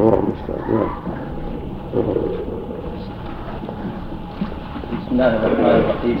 الله 0.00 0.14
المستعان. 0.14 0.60
نعم. 0.72 0.88
بسم 4.92 5.12
الله 5.12 5.32
الرحمن 5.36 5.76
الرحيم. 5.80 6.18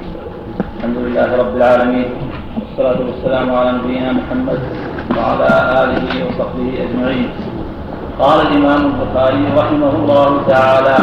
الحمد 0.76 0.96
لله 0.96 1.36
رب 1.36 1.56
العالمين. 1.56 2.08
والصلاة 2.56 3.00
والسلام 3.06 3.54
على 3.54 3.72
نبينا 3.72 4.12
محمد 4.12 4.60
وعلى 5.16 5.50
آله 5.82 6.08
وصحبه 6.24 6.68
أجمعين. 6.84 7.30
قال 8.20 8.38
الإمام 8.46 8.82
البخاري 8.86 9.44
رحمه 9.56 9.92
الله 10.00 10.42
تعالى 10.48 10.96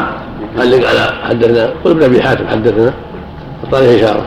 علق 0.57 0.83
على 0.89 1.03
حدثنا 1.29 1.65
قل 1.85 1.91
ابن 1.91 2.03
أبي 2.03 2.21
حاتم 2.21 2.47
حدثنا. 2.47 2.93
وطال 3.63 3.83
إشارة. 3.83 4.25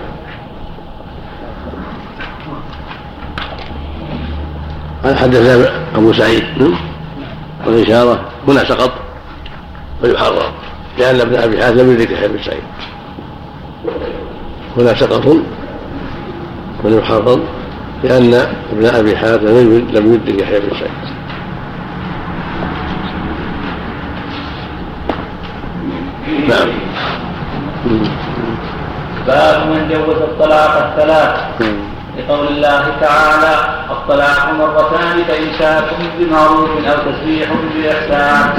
قال 5.05 5.17
حدثنا 5.17 5.55
أبو 5.99 6.13
سعيد 6.13 6.45
والإشارة 7.67 8.36
هنا 8.49 8.65
سقط 8.65 8.93
ويحرر 10.03 10.53
لأن 10.99 11.21
ابن 11.21 11.37
أبي 11.37 11.63
حاتم 11.63 11.79
لم 11.79 11.93
يدرك 11.93 12.11
يحيى 12.11 12.29
بن 12.29 12.39
سعيد. 12.43 12.63
هنا 14.77 14.95
سقط 14.95 15.37
ويحرر 16.85 17.41
لأن 18.05 18.35
ابن 18.73 18.87
أبي 18.87 19.17
حاتم 19.17 19.47
لم 19.93 20.15
يدرك 20.15 20.43
يحيى 20.43 20.61
بن 20.61 20.71
سعيد. 20.71 21.17
نعم. 26.49 26.69
باب 29.27 29.67
من 29.69 29.89
جوز 29.89 30.17
الطلاق 30.17 30.87
الثلاث 30.87 31.41
لقول 32.19 32.49
الله 32.49 32.85
تعالى 33.01 33.76
الطلاق 33.91 34.53
مرتان 34.59 35.25
فإمساك 35.29 35.85
بمعروف 36.19 36.71
أو 36.87 36.99
تسبيح 37.13 37.49
بإحسان. 37.75 38.55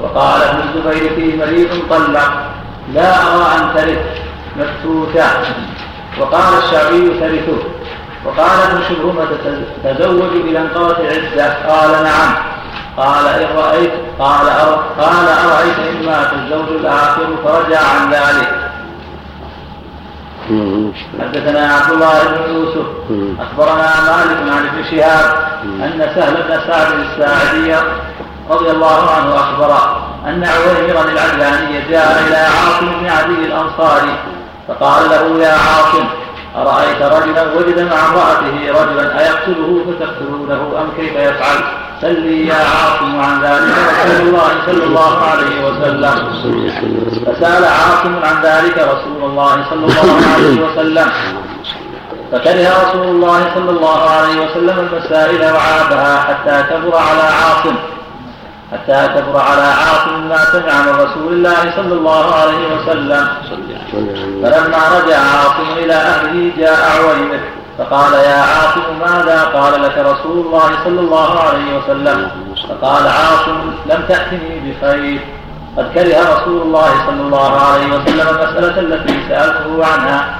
وقال 0.00 0.42
ابن 0.42 0.60
الزبير 0.68 1.14
في 1.14 1.36
مريض 1.36 1.68
طلق 1.90 2.32
لا 2.94 3.12
أرى 3.34 3.46
أن 3.58 3.74
ترث 3.74 4.04
مفتوتة. 4.56 5.28
وقال 6.20 6.52
الشعبي 6.58 7.08
ترثه. 7.20 7.62
وقال 8.26 8.58
ابن 8.70 8.82
شبرمة 8.88 9.32
تزوج 9.84 10.32
إذا 10.48 10.60
انقضت 10.60 11.00
العدة 11.00 11.46
قال 11.68 11.92
نعم. 12.04 12.34
قال 12.96 13.26
إن 13.26 13.56
رأيت 13.56 13.92
قال 14.18 14.48
أرأيت 15.44 15.78
إن 15.78 16.06
مات 16.06 16.32
الزوج 16.32 16.68
الآخر 16.68 17.26
فرجع 17.44 17.80
عن 17.80 18.10
ذلك. 18.10 18.48
حدثنا 21.20 21.74
عبد 21.74 21.92
الله 21.92 22.18
بن 22.24 22.54
يوسف 22.54 22.86
أخبرنا 23.40 23.86
مالك 24.00 24.52
عن 24.52 24.66
ابن 24.66 24.84
شهاب 24.90 25.34
أن 25.64 26.12
سهل 26.14 26.34
بن 26.34 26.60
سعد 26.66 26.92
الساعدي 27.00 27.74
رضي 28.50 28.70
الله 28.70 29.10
عنه 29.10 29.34
اخبر 29.34 29.76
أن 30.26 30.44
عويمرا 30.44 31.04
العدلاني 31.04 31.80
جاء 31.90 32.24
إلى 32.26 32.36
عاصم 32.36 32.86
بن 33.00 33.06
عدي 33.06 33.46
الأنصاري 33.46 34.16
فقال 34.68 35.10
له 35.10 35.44
يا 35.44 35.52
عاصم 35.52 36.04
أرأيت 36.56 37.02
رجلا 37.02 37.42
وجد 37.56 37.80
مع 37.80 37.96
امرأته 38.08 38.82
رجلا 38.82 39.20
أيقتله 39.20 39.84
فتقتلونه 39.86 40.72
أم 40.80 40.88
كيف 40.96 41.12
يفعل؟ 41.16 41.81
سلي 42.02 42.46
يا 42.46 42.54
عاصم 42.54 43.20
عن 43.20 43.42
ذلك 43.42 43.74
رسول 43.78 44.26
الله 44.26 44.50
صلى 44.66 44.84
الله 44.84 45.18
عليه 45.30 45.56
وسلم. 45.66 46.16
فسأل 47.26 47.64
عاصم 47.64 48.14
عن 48.24 48.36
ذلك 48.42 48.76
رسول 48.78 49.30
الله 49.30 49.64
صلى 49.70 49.84
الله 49.86 50.08
عليه 50.34 50.56
وسلم. 50.66 51.08
فكره 52.32 52.68
رسول 52.84 53.06
الله 53.14 53.40
صلى 53.54 53.70
الله 53.70 54.10
عليه 54.10 54.36
وسلم 54.44 54.76
المسائل 54.86 55.42
وعابها 55.54 56.20
حتى 56.20 56.64
كبر 56.70 56.96
على 56.96 57.22
عاصم. 57.22 57.76
حتى 58.72 59.08
كبر 59.14 59.40
على 59.40 59.62
عاصم 59.62 60.28
ما 60.28 60.44
سمع 60.52 60.74
من 60.86 60.94
رسول 61.04 61.32
الله 61.32 61.60
صلى 61.76 61.94
الله 61.94 62.34
عليه 62.34 62.62
وسلم. 62.74 63.28
فلما 64.42 64.82
رجع 64.98 65.18
عاصم 65.18 65.68
إلى 65.78 65.94
أهله 65.94 66.50
جاء 66.58 66.78
عويمر 66.92 67.40
فقال 67.78 68.12
يا 68.14 68.36
عاصم 68.36 69.00
ماذا 69.00 69.44
قال 69.44 69.82
لك 69.82 69.98
رسول 69.98 70.46
الله 70.46 70.70
صلى 70.84 71.00
الله 71.00 71.40
عليه 71.40 71.78
وسلم؟ 71.78 72.30
فقال 72.68 73.06
عاصم 73.06 73.60
لم 73.86 74.02
تأتني 74.08 74.60
بخير. 74.60 75.20
قد 75.76 75.92
كره 75.94 76.18
رسول 76.34 76.62
الله 76.62 76.90
صلى 77.06 77.20
الله 77.20 77.60
عليه 77.60 77.86
وسلم 77.86 78.28
المسألة 78.28 78.80
التي 78.80 79.28
سألته 79.28 79.86
عنها. 79.86 80.36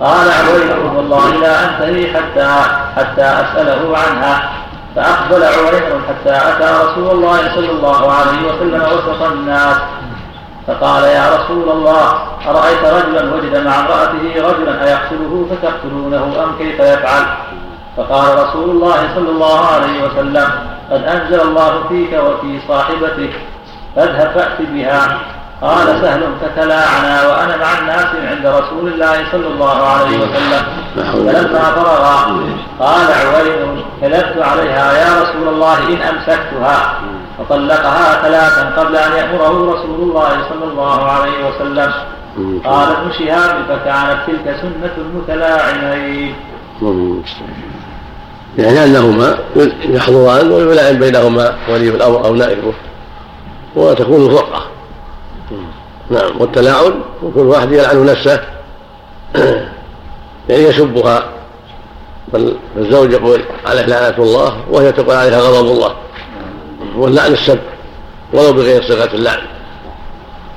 قال 0.00 0.30
عويمر 0.30 0.96
والله 0.96 1.30
لا 1.30 1.64
أنتهي 1.64 2.14
حتى 2.14 2.48
حتى 2.96 3.22
أسأله 3.22 3.98
عنها. 3.98 4.50
فأقبل 4.96 5.44
عويمر 5.44 6.00
حتى 6.08 6.36
أتى 6.50 6.84
رسول 6.84 7.10
الله 7.10 7.54
صلى 7.54 7.70
الله 7.70 8.12
عليه 8.12 8.48
وسلم 8.48 8.82
وسط 8.82 9.22
الناس. 9.22 9.76
فقال 10.68 11.04
يا 11.04 11.36
رسول 11.36 11.68
الله 11.68 12.12
أرأيت 12.48 12.84
رجلا 12.84 13.34
وجد 13.34 13.64
مع 13.66 13.80
امرأته 13.80 14.34
رجلا 14.36 14.88
أيقتله 14.88 15.46
فتقتلونه 15.50 16.44
أم 16.44 16.58
كيف 16.58 16.80
يفعل؟ 16.80 17.24
فقال 17.96 18.48
رسول 18.48 18.70
الله 18.70 19.08
صلى 19.14 19.30
الله 19.30 19.66
عليه 19.66 20.04
وسلم 20.04 20.48
قد 20.90 21.02
أنزل 21.04 21.40
الله 21.40 21.72
فيك 21.88 22.12
وفي 22.12 22.60
صاحبتك 22.68 23.32
فاذهب 23.96 24.30
فأت 24.34 24.58
بها. 24.60 25.18
قال 25.62 25.86
سهل 25.86 26.22
فتلاعنا 26.40 27.26
وأنا 27.28 27.56
مع 27.56 27.78
الناس 27.78 28.06
عند 28.30 28.46
رسول 28.46 28.88
الله 28.92 29.16
صلى 29.32 29.46
الله 29.46 29.86
عليه 29.86 30.18
وسلم. 30.18 30.62
فلما 31.12 31.62
فرغ 31.62 32.04
قال 32.80 33.06
عويل 33.12 33.84
كذبت 34.00 34.42
عليها 34.42 34.92
يا 34.92 35.22
رسول 35.22 35.48
الله 35.48 35.78
إن 35.78 36.02
أمسكتها. 36.02 36.94
فطلقها 37.38 38.22
ثلاثا 38.22 38.82
قبل 38.82 38.96
أن 38.96 39.12
يأمره 39.12 39.74
رسول 39.74 40.00
الله 40.00 40.28
صلى 40.48 40.64
الله 40.64 41.04
عليه 41.04 41.48
وسلم. 41.48 41.92
قال 42.64 42.88
ابن 42.96 43.12
شهاب 43.12 43.64
فكانت 43.68 44.18
تلك 44.26 44.56
سنة 44.62 44.92
المتلاعنين. 44.98 46.34
يعني 48.58 48.84
أنهما 48.84 49.38
يحضران 49.84 50.52
ويلعن 50.52 50.98
بينهما 50.98 51.54
ولي 51.68 51.88
الأمر 51.88 52.24
أو 52.24 52.34
نائبه 52.34 52.72
وتكون 53.76 54.26
الفرقة 54.26 54.62
نعم 56.10 56.40
والتلاعن 56.40 57.00
وكل 57.22 57.40
واحد 57.40 57.72
يلعن 57.72 58.04
نفسه. 58.04 58.40
يعني 60.48 60.62
يسبها. 60.62 61.28
بل 62.32 62.56
الزوج 62.76 63.12
يقول 63.12 63.40
عليه 63.66 63.82
لعنة 63.82 64.18
الله 64.18 64.56
وهي 64.70 64.92
تقول 64.92 65.16
عليها 65.16 65.40
غضب 65.40 65.70
الله. 65.70 65.94
واللعن 66.98 67.32
السب 67.32 67.58
ولو 68.32 68.52
بغير 68.52 68.82
صيغة 68.82 69.14
اللعن. 69.14 69.40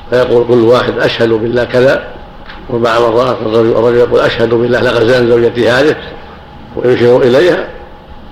فيقول 0.10 0.48
كل 0.48 0.64
واحد 0.64 1.00
أشهد 1.00 1.30
بالله 1.30 1.64
كذا 1.64 2.08
أربع 2.70 3.00
مرات 3.00 3.38
الرجل 3.42 3.98
يقول 3.98 4.20
أشهد 4.20 4.54
بالله 4.54 4.82
لغزان 4.82 5.28
زوجتي 5.30 5.70
هذه 5.70 5.96
ويشير 6.76 7.22
إليها 7.22 7.68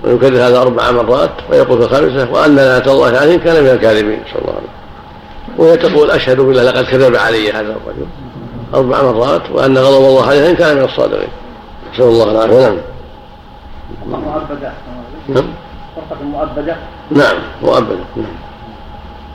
ويكرر 0.04 0.36
هذا 0.36 0.62
أربع 0.62 0.90
مرات 0.90 1.30
ويقول 1.50 1.78
في 1.78 1.84
الخامسة 1.84 2.32
وأن 2.32 2.56
لعنة 2.56 2.92
الله 2.92 3.18
عليه 3.18 3.36
كان 3.36 3.64
من 3.64 3.70
الكاذبين 3.70 4.22
صلى 4.32 4.42
الله 4.42 4.54
عليه 4.54 4.62
وسلم. 4.62 5.58
وهي 5.58 5.76
تقول 5.76 6.10
أشهد 6.10 6.40
بالله 6.40 6.62
لقد 6.62 6.84
كذب 6.84 7.16
علي 7.16 7.52
هذا 7.52 7.60
الرجل 7.60 8.06
أربع 8.74 9.02
مرات 9.02 9.42
وأن 9.50 9.78
غضب 9.78 10.04
الله 10.04 10.26
عليه 10.26 10.50
إن 10.50 10.56
كان 10.56 10.76
من 10.76 10.84
الصادقين. 10.84 11.28
نسأل 11.94 12.04
الله 12.04 12.30
العافية. 12.30 12.82
نعم. 14.10 14.20
مؤبدة 14.20 14.72
نعم. 15.28 15.46
مؤبدة 16.22 16.76
نعم 17.10 17.36
مؤبدة 17.62 18.04
نعم. 18.16 18.36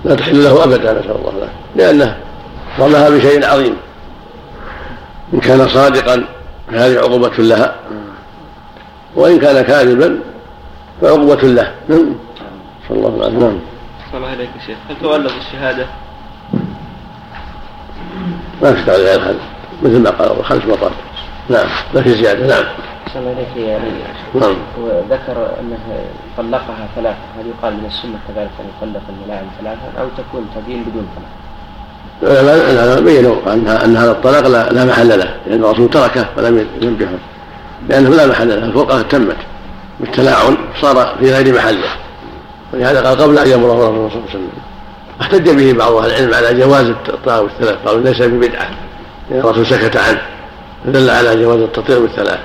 لا 0.05 0.15
تحل 0.15 0.43
له 0.43 0.63
أبدا 0.63 0.93
نسأل 0.93 1.11
الله 1.11 1.29
العافية. 1.29 1.55
لأنه 1.75 2.17
رماها 2.79 3.09
بشيء 3.09 3.45
عظيم. 3.45 3.77
إن 5.33 5.39
كان 5.39 5.67
صادقا 5.67 6.25
فهذه 6.71 6.97
عقوبة 6.97 7.37
لها 7.37 7.75
وإن 9.15 9.39
كان 9.39 9.61
كاذبا 9.61 10.19
فعقوبة 11.01 11.41
له. 11.41 11.71
نعم. 11.89 12.15
صلى 12.89 12.97
الله 12.97 13.25
عليه 13.25 13.37
وسلم 13.37 13.39
نعم. 13.39 13.59
صلى 14.11 14.17
الله 14.17 14.29
عليك 14.29 14.49
شيخ. 14.65 14.77
هل 14.89 14.95
تولد 15.01 15.31
الشهادة 15.31 15.85
ما 18.61 18.73
في 18.73 18.83
تعليق 18.83 19.05
غير 19.05 19.21
هذا. 19.21 19.39
مثل 19.83 20.01
ما 20.01 20.09
قال 20.09 20.45
خمس 20.45 20.65
مرات 20.65 20.91
نعم 21.49 21.67
ما 21.93 22.01
في 22.01 22.13
زيادة. 22.13 22.47
نعم. 22.47 22.65
نعم 24.33 24.55
وذكر 24.81 25.49
أنه 25.59 26.05
طلقها 26.37 26.87
ثلاثة. 26.95 27.17
هل 27.39 27.45
يقال 27.47 27.73
من 27.73 27.85
السنة 27.85 28.19
كذلك 28.27 28.49
أن 28.59 28.65
يطلق 28.77 29.01
الملاعن 29.09 29.45
ثلاثة 29.61 30.01
أو 30.01 30.07
تكون 30.17 30.49
تبين 30.55 30.83
بدون 30.83 31.07
طلاق؟ 31.15 31.29
العلماء 32.69 33.01
بينوا 33.01 33.53
أن 33.85 33.97
هذا 33.97 34.11
الطلاق 34.11 34.47
لا, 34.47 34.69
لا 34.69 34.85
محل 34.85 35.19
له 35.19 35.35
لأن 35.47 35.63
الرسول 35.63 35.89
تركه 35.89 36.25
ولم 36.37 36.67
ينبهه 36.81 37.17
لأنه 37.89 38.09
لا 38.09 38.27
محل 38.27 38.49
له 38.49 38.65
الفرقه 38.65 39.01
تمت. 39.01 39.37
بالتلاعن 39.99 40.57
صار 40.81 41.15
في 41.19 41.33
غير 41.33 41.55
محله. 41.55 41.89
ولهذا 42.73 43.01
قال 43.07 43.17
قبل 43.17 43.37
أن 43.37 43.47
يامره 43.47 43.73
الله 43.73 43.85
صلى 43.89 43.97
الله 43.97 44.09
عليه 44.09 44.29
وسلم. 44.29 44.49
أحتج 45.21 45.49
به 45.49 45.73
بعض 45.73 45.93
أهل 45.93 46.09
العلم 46.09 46.33
على 46.33 46.59
جواز 46.59 46.85
الطلاق 46.85 47.41
بالثلاث 47.41 47.77
قالوا 47.85 48.03
ليس 48.03 48.21
ببدعة. 48.21 48.69
لأن 49.29 49.39
الرسول 49.39 49.65
سكت 49.65 49.97
عنه. 49.97 50.21
دل 50.85 51.09
على 51.09 51.43
جواز 51.43 51.59
التطير 51.59 51.99
بالثلاث. 51.99 52.39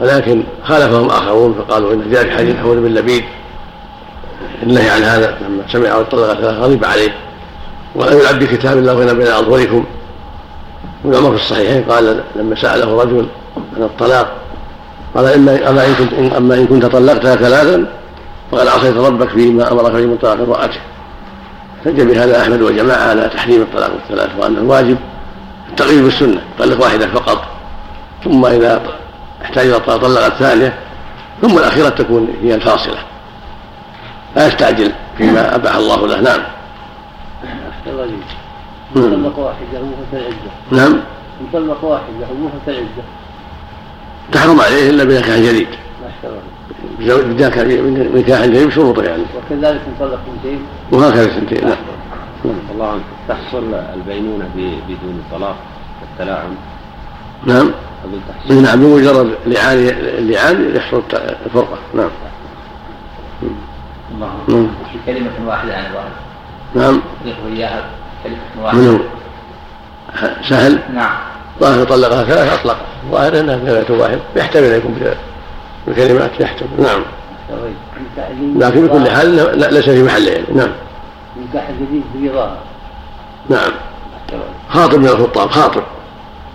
ولكن 0.00 0.42
خالفهم 0.64 1.10
آخرون 1.10 1.54
فقالوا 1.54 1.92
إن 1.92 2.10
جاء 2.10 2.24
في 2.24 2.30
حديث 2.30 2.56
حول 2.56 2.76
بن 2.76 2.94
لبيد. 2.94 3.24
النهي 4.62 4.90
عن 4.90 5.02
هذا 5.02 5.38
لما 5.40 5.62
سمع 5.68 6.02
طلق 6.02 6.34
ثلاث 6.34 6.58
غضب 6.58 6.84
عليه. 6.84 7.14
ولا 7.94 8.12
يلعب 8.12 8.38
بكتاب 8.38 8.78
الله 8.78 8.94
وين 8.94 9.18
بين 9.18 9.26
اظهركم 9.26 9.84
ابن 11.04 11.16
عمر 11.16 11.36
في 11.36 11.42
الصحيحين 11.42 11.84
قال 11.84 12.20
لما 12.36 12.56
سأله 12.56 13.02
رجل 13.02 13.26
عن 13.76 13.82
الطلاق 13.82 14.32
قال 15.14 15.26
اما 15.26 15.70
أما 15.70 15.86
إن 15.86 15.94
كنت 15.94 16.32
أما 16.36 16.54
إن 16.54 16.66
كنت 16.66 16.86
طلقتها 16.86 17.36
ثلاثا 17.36 17.86
فقد 18.52 18.66
عصيت 18.66 18.96
ربك 18.96 19.28
فيما 19.28 19.72
أمرك 19.72 19.92
به 19.92 20.06
من 20.06 20.16
طلاق 20.16 20.40
امرأته. 20.40 20.80
احتج 21.78 22.02
بهذا 22.02 22.42
أحمد 22.42 22.62
وجماعه 22.62 23.08
على 23.08 23.30
تحريم 23.34 23.62
الطلاق 23.62 23.90
الثلاث 24.02 24.30
وأن 24.38 24.56
الواجب 24.56 24.96
التقييد 25.70 26.04
بالسنة. 26.04 26.40
طلق 26.58 26.80
واحدة 26.82 27.06
فقط. 27.06 27.44
ثم 28.24 28.46
إذا 28.46 28.82
احتاج 29.44 29.66
إلى 29.66 29.80
طلق 29.80 30.24
الثانية 30.24 30.74
ثم 31.42 31.58
الأخيرة 31.58 31.88
تكون 31.88 32.28
هي 32.42 32.54
الفاصلة. 32.54 32.98
لا 34.36 34.46
يستعجل 34.46 34.92
فيما 35.18 35.54
أباح 35.54 35.76
الله 35.76 36.06
له. 36.06 36.20
نعم. 36.20 36.42
طلق 38.94 39.38
واحدة 39.38 39.80
مهلة 39.80 40.12
العده 40.12 40.50
نعم. 40.70 41.00
طلق 41.52 41.84
واحدة 41.84 42.26
مهلة 42.40 42.68
العده 42.68 43.04
تحرم 44.32 44.60
عليه 44.60 44.90
إلا 44.90 45.04
بنكاح 45.04 45.38
جديد. 45.38 45.68
الله 47.00 47.22
بنكاح 48.14 48.44
جديد 48.44 48.66
بشروطه 48.66 49.02
يعني. 49.02 49.22
وكذلك 49.36 49.80
طلق 50.00 50.18
اثنتين 50.28 50.62
وهكذا 50.92 51.26
اثنتين 51.26 51.68
نعم. 51.68 51.76
الله 52.74 52.88
عنك. 52.88 53.02
تحصل 53.28 53.74
البينونة 53.94 54.48
بدون 54.88 55.22
طلاق 55.32 55.56
التلاعن 56.12 56.54
نعم. 57.46 57.70
نعم 58.50 58.80
بمجرد 58.80 59.34
لعان 59.46 59.78
اللعان 60.18 60.76
يحصل 60.76 61.02
الفرقة. 61.46 61.78
نعم. 61.94 62.08
الله. 64.14 64.28
نعم. 64.48 64.68
في 64.92 64.98
كلمة 65.12 65.30
واحدة 65.46 65.76
عن 65.76 65.84
ظاهر 65.92 66.10
نعم. 66.74 67.00
يخبر 67.24 67.48
إياها 67.56 67.84
كلمة 68.24 68.36
من 68.56 68.62
واحدة. 68.62 68.80
هو 68.90 68.98
سهل؟ 70.48 70.78
نعم. 70.94 71.16
ظاهر 71.60 71.84
طلقها 71.84 72.24
ثلاث 72.24 72.60
أطلق. 72.60 72.76
ظاهر 73.10 73.40
أنها 73.40 73.82
كلمة 73.82 74.00
واحد. 74.02 74.18
يحتمل 74.36 74.64
أن 74.64 74.78
يكون 74.78 75.00
بكلمات 75.86 76.40
يحتمل. 76.40 76.68
نعم. 76.78 77.02
لكن 78.56 78.86
بكل 78.86 79.10
حال 79.10 79.36
لا- 79.36 79.70
ليس 79.70 79.84
في 79.84 80.02
محله 80.02 80.30
يعني. 80.32 80.46
نعم. 80.54 80.70
نكاح 81.48 81.70
جديد 81.70 82.02
في 82.12 82.28
ظاهر 82.30 82.58
نعم. 83.50 83.70
خاطب 84.70 84.98
من 84.98 85.06
الخطاب 85.08 85.50
خاطب. 85.50 85.82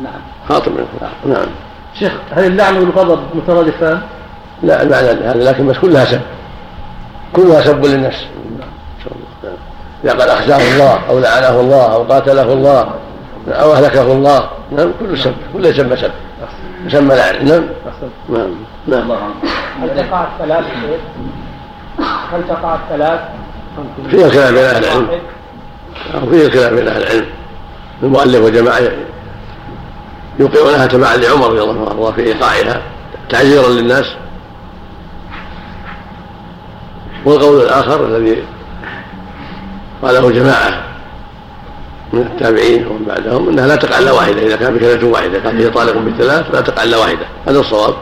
نعم. 0.03 0.21
خاطب 0.49 0.71
من 0.71 0.79
الخطاب 0.79 1.11
نعم. 1.25 1.47
شيخ 1.99 2.11
هل 2.31 2.45
اللعن 2.45 2.77
والغضب 2.77 3.19
مترادفان؟ 3.35 4.01
لا 4.63 4.81
المعنى 4.81 5.07
هذا 5.07 5.51
لكن 5.51 5.67
بس 5.67 5.77
كلها 5.77 6.05
سب. 6.05 6.21
كلها 7.33 7.61
سب 7.61 7.85
للنفس. 7.85 8.25
نعم. 8.59 8.69
إذا 10.03 10.11
قال 10.11 10.29
أخزاه 10.29 10.73
الله 10.73 10.99
أو 11.09 11.19
لعنه 11.19 11.59
الله 11.59 11.93
أو 11.93 12.03
قاتله 12.03 12.53
الله 12.53 12.89
أو 13.47 13.73
أهلكه 13.73 14.11
الله. 14.11 14.49
نعم 14.71 14.91
كل 14.99 15.17
سب. 15.17 15.33
كل 15.53 15.65
يسمى 15.65 15.97
سب. 15.97 16.11
يسمى 16.85 17.15
لعن. 17.15 17.45
نعم. 17.45 17.63
نعم. 18.29 18.51
نعم. 18.87 19.11
هل 19.81 19.89
تقع 19.97 20.27
الثلاث 20.33 20.65
شيخ؟ 20.65 21.01
هل 22.33 22.43
تقع 22.49 22.75
الثلاث؟ 22.75 23.19
فيها 24.09 24.29
خلاف 24.29 24.51
بين 24.51 24.63
أهل 24.63 24.83
العلم. 24.83 25.07
أو 26.15 26.29
فيه 26.29 26.49
خلاف 26.49 26.73
بين 26.73 26.87
أهل 26.87 27.03
العلم. 27.03 27.25
المؤلف 28.03 28.45
وجماعة 28.45 28.79
يوقعونها 30.39 30.85
تبعا 30.85 31.17
لعمر 31.17 31.49
رضي 31.49 31.61
الله 31.61 31.89
عنه 31.89 32.11
في 32.11 32.21
إيقاعها 32.21 32.81
تعزيرا 33.29 33.69
للناس. 33.69 34.05
والقول 37.25 37.61
الآخر 37.61 38.05
الذي 38.05 38.43
قاله 40.01 40.31
جماعة 40.31 40.83
من 42.13 42.21
التابعين 42.21 42.87
ومن 42.87 43.05
بعدهم 43.05 43.49
إنها 43.49 43.67
لا 43.67 43.75
تقع 43.75 43.99
إلا 43.99 44.11
واحدة 44.11 44.41
إذا 44.41 44.55
كان 44.55 44.75
بكلمة 44.75 45.11
واحدة 45.13 45.39
قال 45.43 45.61
هي 45.61 45.69
طالق 45.69 45.97
بالثلاث 45.97 46.55
لا 46.55 46.61
تقع 46.61 46.83
إلا 46.83 46.97
واحدة 46.97 47.25
هذا 47.47 47.59
الصواب. 47.59 47.93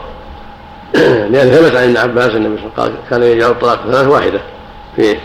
لأن 1.32 1.48
ثبت 1.50 1.76
عن 1.76 1.82
ابن 1.82 1.96
عباس 1.96 2.30
النبي 2.30 2.56
صلى 2.56 2.66
الله 2.66 2.72
عليه 2.78 2.92
وسلم 2.92 3.04
كان 3.10 3.22
يجعل 3.22 3.50
الطلاق 3.50 3.82
ثلاث 3.90 4.06
واحدة 4.06 4.40
في 4.96 5.16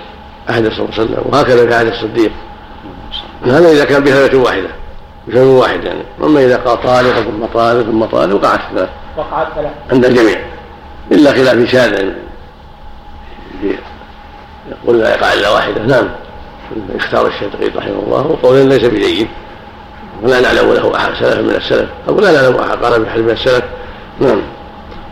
عهد 0.50 0.72
صلى 0.72 0.80
الله 0.80 0.94
عليه 0.94 1.04
وسلم 1.04 1.24
وهكذا 1.26 1.68
في 1.68 1.74
عهد 1.74 1.88
الصديق. 1.88 2.32
هذا 3.46 3.72
إذا 3.72 3.86
كان 3.86 4.04
بكلمه 4.04 4.44
واحدة. 4.44 4.83
بكلمه 5.28 5.60
واحدة 5.60 5.90
يعني 5.90 6.04
أما 6.24 6.46
إذا 6.46 6.58
قال 6.58 6.84
طالق 6.84 7.14
ثم 7.14 7.46
طالق 7.54 7.84
ثم 7.84 8.06
طالق 8.06 8.36
وقعت 8.36 8.60
الثلاث. 8.70 8.90
وقع 9.18 9.48
الثلاث. 9.48 9.72
عند 9.92 10.06
الجميع. 10.06 10.42
إلا 11.12 11.32
خلاف 11.32 11.70
شاذ. 11.70 12.12
يقول 14.72 15.00
لا 15.00 15.16
يقع 15.16 15.34
إلا 15.34 15.50
واحدة. 15.50 15.84
نعم. 15.84 16.10
اختار 16.96 17.28
الشيخ 17.28 17.54
تقي 17.54 17.68
رحمه 17.68 18.04
الله 18.06 18.28
وقول 18.28 18.70
ليس 18.70 18.84
بجيد. 18.84 19.28
ولا 20.24 20.42
نعلم 20.42 20.74
له 20.74 20.96
أحد 20.96 21.14
سلف 21.14 21.38
من 21.40 21.56
السلف. 21.56 21.90
أو 22.08 22.20
لا 22.20 22.32
نعلم 22.32 22.56
أحد 22.56 22.78
قال 22.78 23.04
بحد 23.04 23.20
من 23.20 23.30
السلف. 23.30 23.64
نعم. 24.20 24.42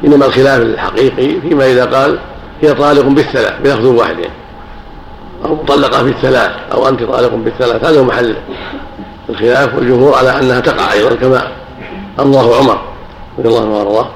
إنما 0.06 0.26
الخلاف 0.26 0.62
الحقيقي 0.62 1.42
فيما 1.42 1.66
إذا 1.66 1.86
قال 1.86 2.20
هي 2.62 2.74
طالق 2.74 3.06
بالثلاث 3.06 3.54
بلفظ 3.64 3.86
واحد. 3.86 4.20
يعني 4.20 4.34
أو 5.46 5.56
مطلقة 5.56 6.04
بالثلاث 6.04 6.52
أو 6.72 6.90
أنت 6.90 7.04
طالق 7.04 7.34
بالثلاث 7.36 7.86
هذا 7.86 8.00
هو 8.00 8.04
محل. 8.04 8.36
الخلاف 9.32 9.76
والجمهور 9.76 10.16
على 10.16 10.40
أنها 10.40 10.60
تقع 10.60 10.94
أيضا 10.94 11.16
كما 11.16 11.48
الله 12.20 12.58
عمر 12.58 12.82
رضي 13.40 13.50
الله 13.50 13.62
عنه 13.62 13.78
وأرضاه. 13.78 14.10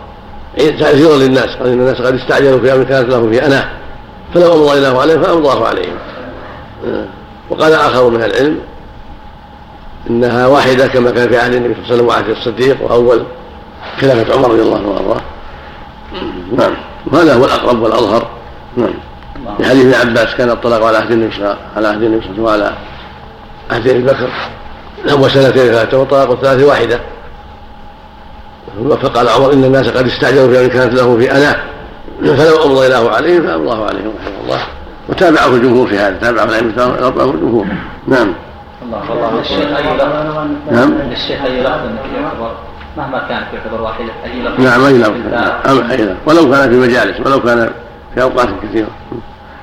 تعزيرا 0.80 1.16
للناس 1.16 1.56
قال 1.56 1.68
إن 1.68 1.80
الناس 1.80 2.02
قد 2.02 2.14
استعجلوا 2.14 2.60
في 2.60 2.74
أمر 2.74 2.84
كانت 2.84 3.10
لهم 3.10 3.32
في 3.32 3.46
أناة 3.46 3.70
فلو 4.34 4.54
امضى 4.54 4.74
الله 4.78 5.02
عليهم 5.02 5.22
فامضاه 5.22 5.68
عليهم. 5.68 5.96
آه. 6.88 7.06
وقال 7.50 7.74
آخر 7.74 8.10
من 8.10 8.24
العلم 8.24 8.60
إنها 10.10 10.48
واحدة 10.48 10.88
كما 10.88 11.12
كان 11.12 11.30
في 11.30 11.38
عهد 11.38 11.54
النبي 11.54 11.74
صلى 11.74 11.84
الله 11.84 11.88
عليه 11.88 11.96
وسلم 11.96 12.08
وعهد 12.08 12.30
الصديق 12.30 12.84
وأول 12.84 13.24
خلافة 14.02 14.34
عمر 14.34 14.52
رضي 14.52 14.62
الله 14.62 14.78
عنه 14.78 14.90
وأرضاه. 14.90 15.22
نعم. 16.58 16.74
وهذا 17.12 17.36
هو 17.36 17.46
الأقرب 17.46 17.82
والأظهر. 17.82 18.28
نعم. 18.78 18.94
في 19.58 19.66
حديث 19.66 19.96
ابن 19.96 20.10
عباس 20.10 20.36
كان 20.36 20.50
الطلاق 20.50 20.84
على 20.84 20.98
عهد 20.98 21.12
النبي 21.12 21.36
صلى 21.36 21.42
الله 21.42 21.62
عليه 21.76 22.18
وسلم 22.18 22.44
وعلى 22.44 22.74
عهد 23.72 23.88
أبي 23.88 24.04
بكر. 24.04 24.30
هو 25.10 25.30
سنتين 25.30 25.72
ثلاثة 25.72 25.98
والطلاق 25.98 26.31
الثلاث 26.31 26.63
واحدة. 26.63 27.00
فقال 29.02 29.30
عمر 29.30 29.54
إن 29.54 29.63
الناس 29.63 29.88
قد 29.88 30.07
استعجلوا 30.07 30.48
في 30.48 30.66
ان 30.66 30.69
كانت 30.69 30.94
له 30.94 31.18
في 31.18 31.31
اناه 31.31 31.56
فلو 32.22 32.63
أمضى 32.66 32.88
الله 32.88 33.12
عليهم 33.12 33.48
فامضاه 33.48 33.86
عليهم 33.86 34.13
رحمه 34.19 34.44
الله. 34.44 34.60
وتابعه 35.10 35.48
الجمهور 35.48 35.88
في 35.88 36.00
هذا 36.00 36.18
تابعه 36.18 36.60
الجمهور. 36.60 37.65
نعم. 38.08 38.34
الله 38.84 39.12
والله 39.12 39.39
الشيخ 39.39 39.77
أي 39.77 39.98
لفظ؟ 39.98 40.48
نعم. 40.72 40.94
للشيخ 40.94 41.41
أي 41.46 41.62
لفظ 41.62 41.89
يعتبر 42.15 42.51
مهما 42.98 43.20
كانت 43.30 43.46
يعتبر 43.53 43.82
واحدة 43.82 44.12
أي 44.25 44.41
لفظ؟ 44.41 44.62
نعم 44.62 44.86
أي 44.86 44.98
لفظ. 44.98 45.12
نعم 45.32 45.91
أي 45.91 45.98
لفظ. 45.98 46.15
ولو 46.27 46.51
كان 46.51 46.70
في 46.70 46.75
مجالس 46.75 47.20
ولو 47.25 47.41
كان 47.41 47.70
في 48.15 48.22
أوقات 48.22 48.48
كثيرة. 48.63 48.88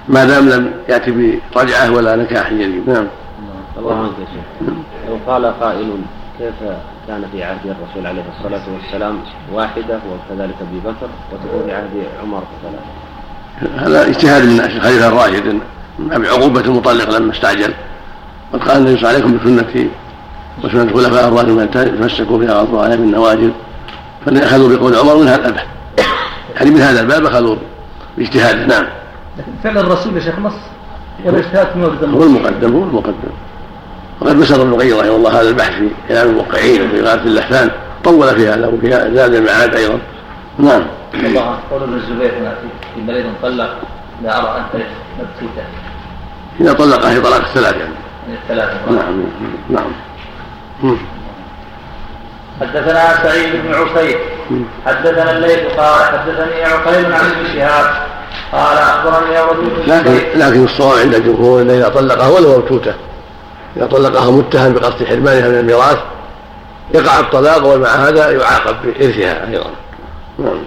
ما 0.08 0.24
دام 0.24 0.48
لم 0.48 0.72
يأتي 0.88 1.38
برجعه 1.56 1.92
ولا 1.92 2.16
نكاح 2.16 2.52
جديد. 2.52 2.88
نعم. 2.88 3.06
الله 3.78 3.98
عنك 3.98 4.12
يا 4.20 4.26
شيخ 4.34 4.68
لو 5.08 5.18
قال 5.26 5.60
قائل 5.60 5.90
كيف 6.38 6.54
كان 7.08 7.24
في 7.32 7.44
عهد 7.44 7.66
الرسول 7.66 8.06
عليه 8.06 8.24
الصلاة 8.38 8.62
والسلام 8.74 9.18
واحدة 9.52 9.98
وكذلك 10.10 10.54
أبي 10.60 10.80
بكر 10.80 11.08
وتكون 11.32 11.66
في 11.66 11.74
عهد 11.74 12.06
عمر 12.22 12.42
ثلاثة 12.62 13.86
هذا 13.86 14.08
اجتهاد 14.08 14.44
من 14.44 14.60
الخليفة 14.60 15.08
الراشد 15.08 15.60
من 15.98 16.12
أبي 16.12 16.28
عقوبة 16.28 16.60
المطلق 16.60 17.18
لما 17.18 17.32
استعجل 17.32 17.74
قد 18.52 18.60
قال 18.60 18.76
النبي 18.76 18.96
صلى 18.96 19.10
الله 19.10 19.22
عليه 19.22 19.36
وسلم 19.36 19.38
بسنتي 19.38 19.90
وسنة 20.64 20.82
الخلفاء 20.82 21.28
الراشدين 21.28 21.56
من 21.56 21.70
تمسكوا 21.70 22.38
بها 22.38 22.54
وعضوا 22.54 22.82
عليها 22.82 22.96
بالنواجذ 22.96 23.50
فأخذوا 24.26 24.76
بقول 24.76 24.94
عمر 24.94 25.16
من 25.16 25.28
هذا 25.28 25.48
الباب. 25.48 25.66
يعني 26.56 26.70
من 26.70 26.80
هذا 26.80 27.00
الباب 27.00 27.24
أخذوا 27.24 27.56
باجتهاده. 28.18 28.66
نعم. 28.66 28.86
لكن 29.38 29.52
فعل 29.62 29.78
الرسول 29.78 30.16
يا 30.16 30.20
شيخ 30.20 30.38
نص؟ 30.38 30.71
مقدم 31.76 32.14
هو 32.14 32.22
المقدم 32.22 32.76
هو 32.76 32.82
المقدم. 32.82 33.32
وقد 34.20 34.36
بسر 34.36 34.62
ابن 34.62 34.72
القيم 34.72 34.98
رحمه 34.98 35.16
الله 35.16 35.40
هذا 35.40 35.48
البحث 35.48 35.72
في 35.72 35.88
كلام 36.08 36.28
الموقعين 36.28 36.82
وفي 36.82 37.00
غاية 37.00 37.20
اللحفان 37.20 37.70
طول 38.04 38.28
فيها 38.34 38.56
له 38.56 38.68
وفيها 38.68 39.10
زاد 39.14 39.34
المعاد 39.34 39.74
أيضا. 39.74 39.98
نعم. 40.58 40.82
الله 41.14 41.58
قول 41.70 41.82
ابن 41.82 41.94
الزبير 41.94 42.32
هنا 42.40 42.54
في 42.94 43.00
مريض 43.00 43.24
طلق 43.42 43.76
لا 44.22 44.38
ارى 44.38 44.64
أن 44.74 44.82
مبسوطه 45.18 45.64
إذا 46.60 46.72
طلقها 46.72 47.12
هي 47.12 47.20
طلاق 47.20 47.40
الثلاث 47.40 47.76
يعني. 47.76 47.94
من 48.28 48.34
الثلاثه 48.42 48.90
نعم 48.90 49.24
نعم. 49.70 50.96
حدثنا 52.60 53.22
سعيد 53.22 53.52
بن 53.52 53.74
عفير 53.74 54.18
حدثنا 54.86 55.36
الليث 55.36 55.60
قال 55.76 56.04
حدثني 56.04 56.64
عقيل 56.64 57.12
عن 57.12 57.24
ابن 57.24 57.54
شهاب. 57.54 58.11
قال 58.52 58.78
أخبرني 58.78 59.38
رجل 59.40 59.88
لكن 59.88 60.38
لكن 60.38 60.64
الصواب 60.64 60.98
عند 60.98 61.14
الجمهور 61.14 61.62
أنه 61.62 61.72
إذا 61.72 61.88
طلقها 61.88 62.28
ولو 62.28 62.58
مبتوته 62.58 62.94
إذا 63.76 63.86
طلقها 63.86 64.30
متهم 64.30 64.72
بقصد 64.72 65.04
حرمانها 65.04 65.48
من 65.48 65.58
الميراث 65.58 65.98
يقع 66.94 67.20
الطلاق 67.20 67.66
ومع 67.66 67.88
هذا 67.88 68.30
يعاقب 68.30 68.76
بإرثها 68.84 69.48
أيضا. 69.48 69.70
نعم. 70.38 70.58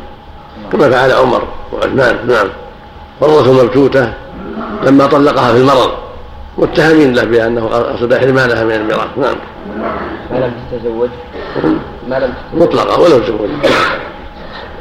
كما 0.72 0.90
فعل 0.90 1.12
عمر 1.12 1.44
وعثمان. 1.74 2.18
نعم. 2.28 2.48
فرضته 3.22 3.64
مبتوته 3.64 4.14
لما 4.84 5.06
طلقها 5.06 5.54
في 5.54 5.58
المرض 5.58 5.92
متهمين 6.58 7.14
له 7.14 7.24
بأنه 7.24 7.68
قصد 7.68 8.14
حرمانها 8.14 8.64
من 8.64 8.72
الميراث. 8.72 9.18
نعم. 9.18 9.36
ما 10.32 10.38
لم 10.38 10.54
تتزوج؟ 10.72 11.10
ما 12.10 12.16
لم 12.16 12.34
تتزوج؟ 12.52 12.64
مطلقة 12.64 13.00
ولو 13.00 13.20
تزوج. 13.20 13.50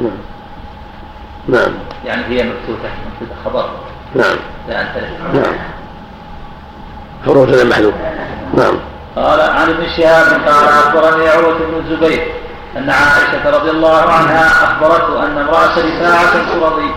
نعم. 0.01 0.11
نعم. 1.49 1.73
يعني 2.05 2.25
هي 2.25 2.43
مفتوحة 2.43 2.95
مفتوحة 3.07 3.41
خبر. 3.45 3.71
نعم. 4.15 4.37
لا 4.69 4.81
أنت 4.81 4.91
نعم. 5.35 5.55
حروة 7.27 7.65
محلول 7.65 7.93
نعم. 8.55 8.75
قال 9.17 9.41
عن 9.41 9.71
ابن 9.71 9.87
شهاب 9.97 10.27
قال 10.49 10.69
أخبرني 10.69 11.29
عروة 11.29 11.55
بن 11.55 11.85
الزبير 11.85 12.27
أن 12.77 12.91
عائشة 12.91 13.51
رضي 13.51 13.71
الله 13.71 14.03
عنها 14.03 14.47
أخبرته 14.65 15.27
أن 15.27 15.39
امرأة 15.39 15.79
رفاعة 15.79 16.35
القرظي 16.35 16.91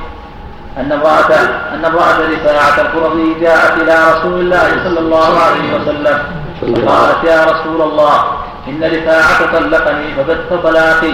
أن 0.78 0.92
امرأة 0.92 1.34
أن 1.74 1.86
امرأة 1.86 2.18
رفاعة 2.20 2.82
القرظي 2.82 3.40
جاءت 3.42 3.82
إلى 3.82 3.96
رسول 4.14 4.40
الله 4.40 4.70
صلى 4.84 5.00
الله 5.00 5.40
عليه 5.40 5.76
وسلم 5.76 6.24
فقالت 6.62 7.24
يا 7.24 7.46
رسول 7.46 7.82
الله 7.82 8.24
إن 8.68 8.84
رفاعة 8.84 9.60
طلقني 9.60 10.16
فبت 10.16 10.64
طلاقي. 10.64 11.14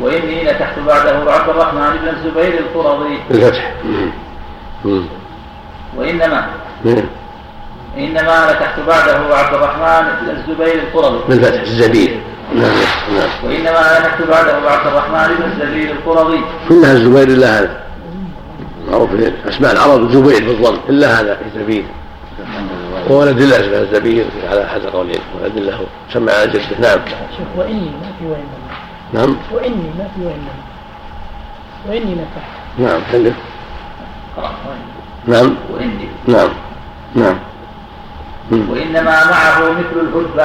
وإني 0.00 0.44
نكحت 0.44 0.78
بعده 0.86 1.32
عبد 1.32 1.48
الرحمن 1.48 1.90
بن 2.02 2.08
الزبير 2.08 2.58
القرظي. 2.58 3.18
وإنما 5.96 6.46
مم. 6.84 7.04
إنما 7.98 8.52
نكحت 8.52 8.80
بعده 8.88 9.36
عبد 9.36 9.54
الرحمن 9.54 10.08
بن 10.20 10.30
الزبير 10.30 10.74
القرظي. 10.74 11.18
بالفتح 11.28 11.60
الزبير. 11.60 12.20
نعم 12.54 12.64
نعم. 13.14 13.28
وإنما 13.44 14.00
نكت 14.00 14.28
بعده 14.30 14.70
عبد 14.70 14.86
الرحمن 14.86 15.36
بن 15.36 15.44
الزبير 15.52 15.90
القرظي. 15.90 16.40
كلها 16.68 16.92
الزبير 16.92 17.28
إلا 17.28 17.58
هذا. 17.58 17.80
معروف 18.90 19.10
في 19.10 19.32
أسماء 19.48 19.72
العرب 19.72 20.10
زبير 20.12 20.44
بالضم. 20.44 20.76
إلا 20.88 21.20
هذا. 21.20 21.38
الزبير 21.46 21.84
وولد 23.10 23.40
الله 23.40 23.60
اسمه 23.60 23.78
الزبير 23.78 24.24
على 24.50 24.64
احد 24.64 24.80
القولين 24.80 25.20
ولد 25.42 25.56
الله. 25.56 25.78
سمى 26.12 26.32
على 26.32 26.46
جده. 26.50 26.78
نعم. 26.80 26.98
شوف 27.08 27.46
وإني 27.56 27.90
ما 28.02 28.10
في 28.18 28.24
وإنما 28.24 28.65
نعم. 29.12 29.36
وإني 29.52 29.90
ما 29.98 30.08
في 30.14 30.26
وإنما 30.26 30.54
وإني 31.88 32.14
نكحت 32.14 32.56
نعم 32.78 33.00
قرأ. 34.36 34.50
نعم. 35.26 35.54
وإني 35.72 36.08
نعم. 36.26 36.48
نعم. 37.14 37.38
مم. 38.50 38.70
وإنما 38.70 39.24
معه 39.30 39.58
مثل 39.58 40.00
الهدبة 40.00 40.44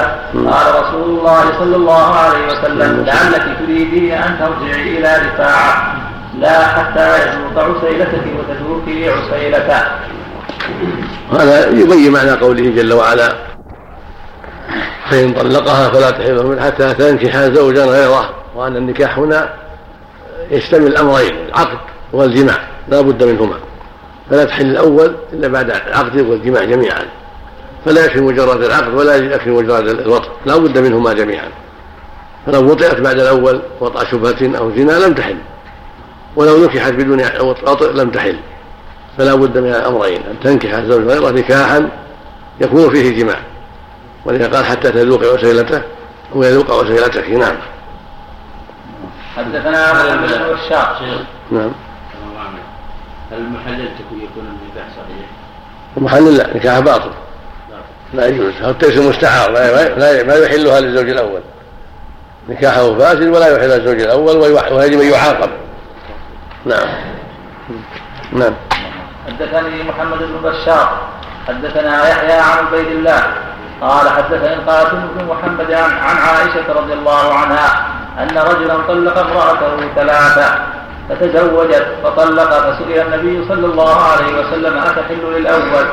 قال 0.50 0.84
رسول 0.84 1.18
الله 1.18 1.58
صلى 1.58 1.76
الله 1.76 2.14
عليه 2.14 2.46
وسلم 2.46 3.04
لعلك 3.06 3.58
تريدين 3.58 4.12
أن 4.12 4.38
ترجعي 4.38 4.98
إلى 4.98 5.16
رفاعة. 5.26 5.96
لا 6.38 6.66
حتى 6.66 7.08
يذوق 7.18 7.64
عسيلتك 7.64 8.24
وتذوقي 8.38 9.08
عسيلته. 9.08 9.82
هذا 11.32 11.70
يبين 11.70 12.12
معنى 12.12 12.30
قوله 12.30 12.70
جل 12.70 12.92
وعلا 12.92 13.32
فإن 15.10 15.32
طلقها 15.32 15.88
فلا 15.88 16.10
تحل 16.10 16.46
من 16.46 16.60
حتى 16.60 16.94
تنكح 16.94 17.36
زوجا 17.36 17.84
غيره. 17.84 18.41
وأن 18.54 18.76
النكاح 18.76 19.18
هنا 19.18 19.54
يشتمل 20.50 20.86
الأمرين 20.86 21.36
العقد 21.48 21.78
والجماع 22.12 22.58
لا 22.88 23.00
بد 23.00 23.22
منهما. 23.22 23.56
فلا 24.30 24.44
تحل 24.44 24.70
الأول 24.70 25.16
إلا 25.32 25.48
بعد 25.48 25.70
العقد 25.70 26.20
والجماع 26.20 26.64
جميعا. 26.64 27.02
فلا 27.84 28.04
يكفي 28.04 28.20
مجرد 28.20 28.62
العقد 28.62 28.94
ولا 28.94 29.16
يكفي 29.16 29.50
مجرد 29.50 29.88
الوطء 29.88 30.30
لا 30.46 30.56
بد 30.56 30.78
منهما 30.78 31.12
جميعا. 31.12 31.48
فلو 32.46 32.70
وطئت 32.70 33.00
بعد 33.00 33.20
الأول 33.20 33.62
وطأ 33.80 34.04
شبهة 34.04 34.58
أو 34.58 34.70
زنا 34.76 34.92
لم 35.06 35.14
تحل. 35.14 35.36
ولو 36.36 36.64
نكحت 36.64 36.92
بدون 36.92 37.22
وطئ 37.40 37.92
لم 37.92 38.10
تحل. 38.10 38.36
فلا 39.18 39.34
بد 39.34 39.58
من 39.58 39.68
الأمرين 39.68 40.22
أن 40.30 40.40
تنكح 40.42 40.74
الزوج 40.74 41.02
غيره 41.02 41.30
نكاحا 41.30 41.88
يكون 42.60 42.90
فيه 42.90 43.22
جماع. 43.22 43.36
ولذا 44.24 44.48
قال 44.48 44.64
حتى 44.64 44.90
تذوق 44.90 45.24
عسيلته 45.24 45.82
ويذوق 46.34 46.70
عسيلتك 46.70 47.30
نعم. 47.30 47.56
حدثنا 49.36 49.90
أبو 49.90 50.26
بن 50.26 50.54
الشاق 50.54 51.02
نعم. 51.50 51.72
هل 53.32 53.38
المحلل 53.38 53.88
تكون 53.98 54.20
يكون 54.20 54.44
النكاح 54.44 54.88
صحيح؟ 54.88 55.26
المحلل 55.96 56.36
لا 56.36 56.56
نكاح 56.56 56.78
باطل. 56.78 57.10
لا 58.14 58.26
يجوز. 58.26 58.52
يصير 58.82 59.08
مستعار 59.08 59.50
لا 59.50 59.88
لا 59.88 60.24
ما 60.24 60.34
يحلها 60.34 60.80
للزوج 60.80 61.08
الأول. 61.08 61.40
نكاحه 62.48 62.98
فاسد 62.98 63.28
ولا 63.28 63.56
يحل 63.56 63.68
للزوج 63.68 64.00
الأول 64.00 64.36
ويجب 64.72 65.00
أن 65.00 65.12
يعاقب 65.12 65.50
نعم. 66.64 66.88
نعم. 68.32 68.54
حدثني 69.26 69.82
محمد 69.82 70.18
بن 70.18 70.50
بشار. 70.50 71.08
حدثنا 71.48 72.08
يحيى 72.08 72.32
عن 72.32 72.66
عبيد 72.66 72.86
الله. 72.86 73.34
قال 73.80 74.08
حدثني 74.08 74.54
القاسم 74.54 75.00
بن 75.16 75.24
محمد 75.26 75.72
عن, 75.72 75.90
عن 75.90 76.16
عائشة 76.16 76.72
رضي 76.72 76.92
الله 76.92 77.34
عنها 77.34 77.86
أن 78.18 78.38
رجلا 78.38 78.76
طلق 78.88 79.18
امرأته 79.18 79.88
ثلاثة 79.96 80.58
فتزوجت 81.08 81.86
فطلق 82.04 82.50
فسئل 82.50 83.06
النبي 83.06 83.48
صلى 83.48 83.66
الله 83.66 84.02
عليه 84.02 84.40
وسلم 84.40 84.78
أتحل 84.78 85.22
للأول؟ 85.36 85.86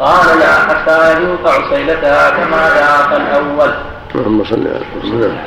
قال 0.00 0.38
لا 0.38 0.68
حتى 0.68 1.12
يذوق 1.12 1.48
عسيلتها 1.48 2.30
كما 2.30 2.70
ذاق 2.76 3.16
الأول. 3.16 3.74
اللهم 4.14 4.44
صل 4.44 4.66
على 4.66 4.80
محمد. 4.96 5.38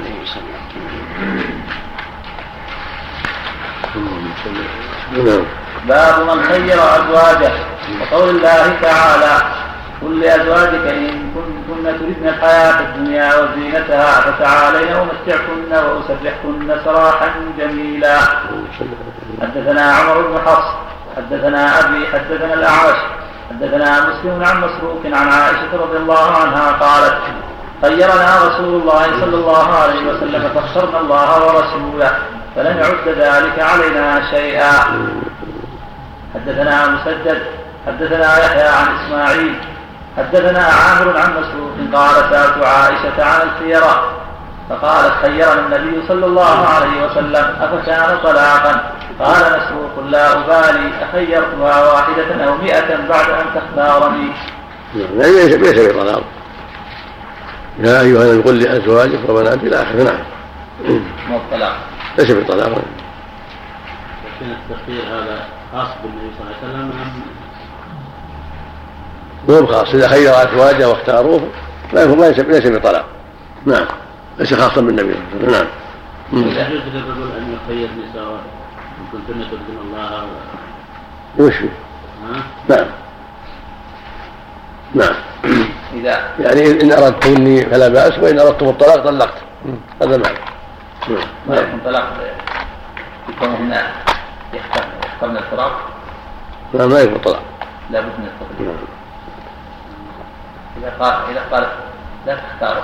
نعم. 5.15 5.25
نعم 5.25 5.44
باب 5.88 6.22
من 6.22 6.44
خير 6.44 6.74
أزواجه. 6.74 7.51
وقول 8.01 8.29
الله 8.29 8.79
تعالى 8.82 9.64
قل 10.01 10.19
لأزواجك 10.19 10.87
إن 10.87 11.31
كنتن 11.35 11.83
تردن 11.99 12.27
الحياة 12.27 12.79
الدنيا 12.79 13.29
وزينتها 13.39 14.11
فتعالين 14.21 14.93
أمتعكن 14.93 15.71
وأسرحكن 15.71 16.75
سراحا 16.85 17.29
جميلا. 17.57 18.19
حدثنا 19.41 19.81
عمر 19.81 20.21
بن 20.21 20.37
حفص 20.45 20.67
حدثنا 21.17 21.79
أبي 21.79 22.07
حدثنا 22.07 22.53
الأعمش 22.53 22.99
حدثنا 23.49 24.09
مسلم 24.09 24.43
عن 24.43 24.57
مسروق 24.57 25.01
عن 25.05 25.27
عائشة 25.27 25.71
رضي 25.73 25.97
الله 25.97 26.31
عنها 26.31 26.71
قالت 26.71 27.17
خيرنا 27.81 28.35
رسول 28.47 28.81
الله 28.81 29.03
صلى 29.21 29.35
الله 29.35 29.73
عليه 29.75 30.01
وسلم 30.09 30.49
فاخترنا 30.55 30.99
الله 30.99 31.45
ورسوله 31.45 32.11
فلم 32.55 32.77
يعد 32.77 33.07
ذلك 33.07 33.59
علينا 33.59 34.31
شيئا. 34.31 34.79
حدثنا 36.33 36.87
مسدد 36.87 37.41
حدثنا 37.87 38.37
يحيى 38.37 38.67
عن 38.67 38.87
إسماعيل 38.95 39.55
حدثنا 40.17 40.63
عامر 40.63 41.17
عن 41.17 41.31
مسروق 41.31 42.01
قال 42.01 42.15
سألت 42.15 42.65
عائشة 42.65 43.24
عن 43.24 43.48
الخيره 43.48 44.12
فقالت 44.69 45.13
خيرني 45.25 45.65
النبي 45.65 46.07
صلى 46.07 46.25
الله 46.25 46.67
عليه 46.67 47.05
وسلم 47.05 47.55
أفكان 47.62 48.17
طلاقا؟ 48.24 48.91
قال 49.19 49.60
مسروق 49.60 50.05
لا 50.10 50.34
أبالي 50.34 50.89
أخيرتها 51.01 51.93
واحدة 51.93 52.45
أو 52.45 52.57
مئة 52.57 53.07
بعد 53.10 53.29
أن 53.29 53.45
تختارني. 53.55 54.27
نعم 54.95 55.07
ليس 55.15 55.53
ليس 55.53 55.89
بطلاق. 55.89 56.24
يا 57.79 58.01
أيها 58.01 58.24
النبي 58.24 58.50
قل 58.50 58.60
لأزواجك 58.60 59.29
وبناتك 59.29 59.63
إلى 59.63 59.81
اخره 59.81 60.03
نعم. 60.03 60.19
مو 61.29 61.38
الطلاق 61.38 61.75
ليس 62.17 62.31
بطلاق. 62.31 62.69
لكن 64.25 64.51
التخيير 64.51 65.03
هذا 65.03 65.45
خاص 65.74 65.88
بالنبي 66.03 66.31
صلى 66.38 66.48
الله 66.48 66.55
عليه 66.63 66.74
وسلم 66.74 66.91
مو 69.49 69.61
بخاص 69.61 69.93
اذا 69.93 70.07
خير 70.07 70.29
أزواجه 70.29 70.89
واختاروه. 70.89 71.47
لا 71.93 72.03
يكون 72.03 72.21
ليس 72.21 72.39
ليس 72.39 72.67
بطلاق. 72.67 73.05
نعم. 73.65 73.85
ليس 74.39 74.53
خاصا 74.53 74.81
بالنبي 74.81 75.13
صلى 75.13 75.47
الله 75.47 75.47
عليه 75.47 75.47
وسلم. 75.47 75.51
نعم. 75.51 75.67
مم. 76.31 76.47
يجوز 76.47 76.81
للرجل 76.93 77.37
أن 77.37 77.57
يخير 77.57 77.89
نساءه 78.09 78.39
إن 78.99 79.05
كنتن 79.11 79.49
تردن 79.51 79.77
الله 79.85 80.27
وش؟ 81.39 81.53
نعم. 82.69 82.85
نعم. 84.95 85.15
اذا 85.93 86.29
يعني 86.39 86.81
ان 86.81 86.91
اردتني 86.91 87.65
فلا 87.65 87.87
بأس 87.87 88.19
وإن 88.19 88.39
أردتم 88.39 88.69
الطلاق 88.69 89.03
طلقت. 89.03 89.37
هذا 90.01 90.17
معنى 90.17 90.37
نعم. 91.09 91.27
ما 91.49 91.55
يكون 91.55 91.79
طلاق 91.85 92.13
يكونهن 93.29 93.81
يخترن 94.53 95.37
الفراق 95.37 95.89
نعم 96.73 96.89
لا 96.89 96.99
يكون 96.99 97.17
طلاق. 97.17 97.41
لابد 97.91 98.05
من 98.19 98.27
التطليق 98.27 98.75
إذا 100.77 100.94
قال 101.00 101.13
إذا 101.32 101.41
قالت 101.51 101.70
لا 102.27 102.36
تختاروا. 102.36 102.84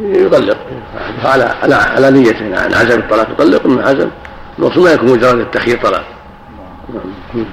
يطلق. 0.00 0.56
على 1.24 1.44
على 1.62 1.74
على 1.74 2.10
نيته. 2.10 2.44
يعني 2.44 2.74
عزم 2.74 2.98
الطلاق 2.98 3.30
يطلق 3.30 3.66
اما 3.66 3.88
عزم 3.88 4.10
المقصود 4.58 4.84
ما 4.84 4.92
يكون 4.92 5.08
مجرد 5.08 5.38
التخيير 5.38 5.82
طلاق. 5.82 6.04
نعم. 6.94 7.44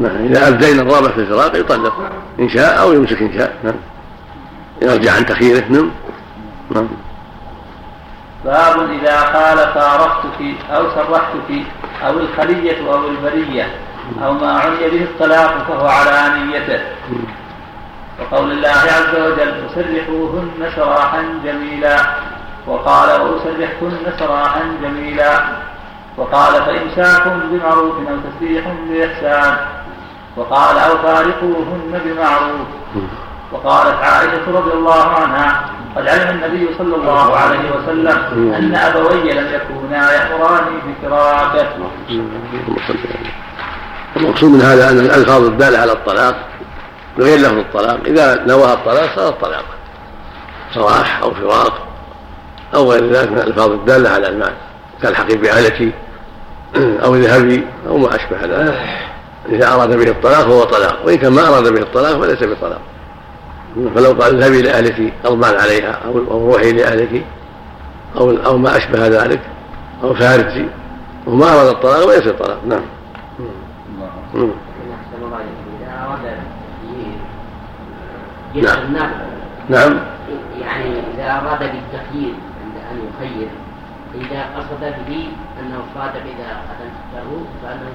نعم 0.00 0.26
إذا 0.26 0.48
أبدينا 0.48 0.82
الرابع 0.82 1.08
في 1.08 1.20
الفراق 1.20 1.56
يطلق. 1.56 1.94
إن 2.40 2.48
شاء 2.48 2.80
أو 2.82 2.92
يمسك 2.92 3.22
إن 3.22 3.38
شاء. 3.38 3.56
نعم. 3.64 3.74
يرجع 4.82 5.12
عن 5.12 5.26
تخييره 5.26 5.64
نعم 5.68 5.90
نعم. 6.70 6.88
باب 8.44 8.90
إذا 8.90 9.20
قال 9.20 9.58
فارقتك 9.58 10.40
أو 10.70 10.90
سرحتك 10.94 11.66
أو 12.06 12.18
الخلية 12.18 12.92
أو 12.92 13.08
البرية 13.08 13.68
أو 14.24 14.32
ما 14.32 14.52
عني 14.52 14.90
به 14.90 15.02
الطلاق 15.02 15.64
فهو 15.68 15.86
على 15.86 16.44
نيته. 16.44 16.80
وقول 18.20 18.52
الله 18.52 18.68
عز 18.68 19.14
وجل 19.26 19.54
فسرحوهن 19.68 20.70
سراحا 20.76 21.22
جميلا. 21.44 21.96
وقال 22.66 23.20
وأسرحكن 23.20 23.90
سراحا 24.18 24.62
جميلا. 24.82 25.42
وقال 26.16 26.52
فإمساك 26.52 27.28
بمعروف 27.50 27.94
أو 28.08 28.16
تسريح 28.26 28.64
بإحسان. 28.88 29.56
وقال 30.36 30.78
أو 30.78 30.98
فارقوهن 30.98 32.00
بمعروف. 32.04 32.68
وقالت 33.52 34.02
عائشة 34.02 34.46
رضي 34.58 34.72
الله 34.72 35.04
عنها 35.04 35.70
قد 35.96 36.08
علم 36.08 36.30
النبي 36.30 36.68
صلى 36.78 36.96
الله 36.96 37.36
عليه 37.36 37.70
وسلم 37.76 38.18
أن 38.54 38.74
أبوي 38.74 39.32
لم 39.32 39.46
يكونا 39.54 40.12
يأمراني 40.12 40.76
بفراقه. 40.86 41.66
المقصود 44.16 44.50
من 44.50 44.60
هذا 44.60 44.90
أن 44.90 44.98
الألفاظ 44.98 45.44
الدالة 45.44 45.78
على 45.78 45.92
الطلاق 45.92 46.34
بغير 47.18 47.38
لفظ 47.38 47.58
الطلاق. 47.58 47.98
إذا 48.06 48.44
نواها 48.46 48.74
الطلاق 48.74 49.16
صار 49.16 49.28
الطلاق 49.28 49.64
صراح 50.74 51.22
أو 51.22 51.34
فراق 51.34 51.86
أو 52.74 52.92
غير 52.92 53.12
ذلك 53.12 53.30
من 53.30 53.38
الألفاظ 53.38 53.70
الدالة 53.70 54.10
على 54.10 54.28
المال 54.28 54.52
كالحقي 55.02 55.36
بأهلك 55.36 55.94
أو 56.76 57.14
اذهبي 57.14 57.64
أو 57.88 57.98
ما 57.98 58.16
أشبه 58.16 58.40
ذلك. 58.42 58.78
إذا 59.48 59.74
أراد 59.74 59.96
به 59.96 60.10
الطلاق 60.10 60.40
فهو 60.40 60.64
طلاق 60.64 61.06
وإن 61.06 61.16
كان 61.16 61.32
ما 61.32 61.48
أراد 61.48 61.72
به 61.72 61.80
الطلاق 61.80 62.20
فليس 62.20 62.42
بطلاق. 62.42 62.80
فلو 63.94 64.12
قال 64.12 64.36
اذهبي 64.36 64.60
إلى 64.60 64.70
أهلك 64.70 65.12
غضبان 65.26 65.54
عليها 65.54 66.00
أو 66.30 66.46
روحي 66.52 66.72
لأهلك 66.72 67.24
أو 68.16 68.30
أو 68.30 68.58
ما 68.58 68.76
أشبه 68.76 69.06
ذلك 69.06 69.40
أو 70.02 70.14
فارجي 70.14 70.66
وما 71.26 71.52
أراد 71.52 71.66
الطلاق 71.66 72.06
وليس 72.06 72.28
طلاق 72.28 72.58
نعم. 72.66 72.82
نعم. 78.62 79.12
نعم. 79.68 80.00
يعني 80.60 81.02
إذا 81.14 81.24
أراد 81.24 81.58
بالتخيير 81.58 82.34
عند 82.62 82.76
أن 82.90 83.08
يخير 83.08 83.48
إذا 84.14 84.44
قصد 84.56 84.94
به 85.08 85.28
أنه 85.60 85.82
صادق 85.94 86.22
إذا 86.22 86.62
أذنته 86.72 87.46
فأنه 87.62 87.88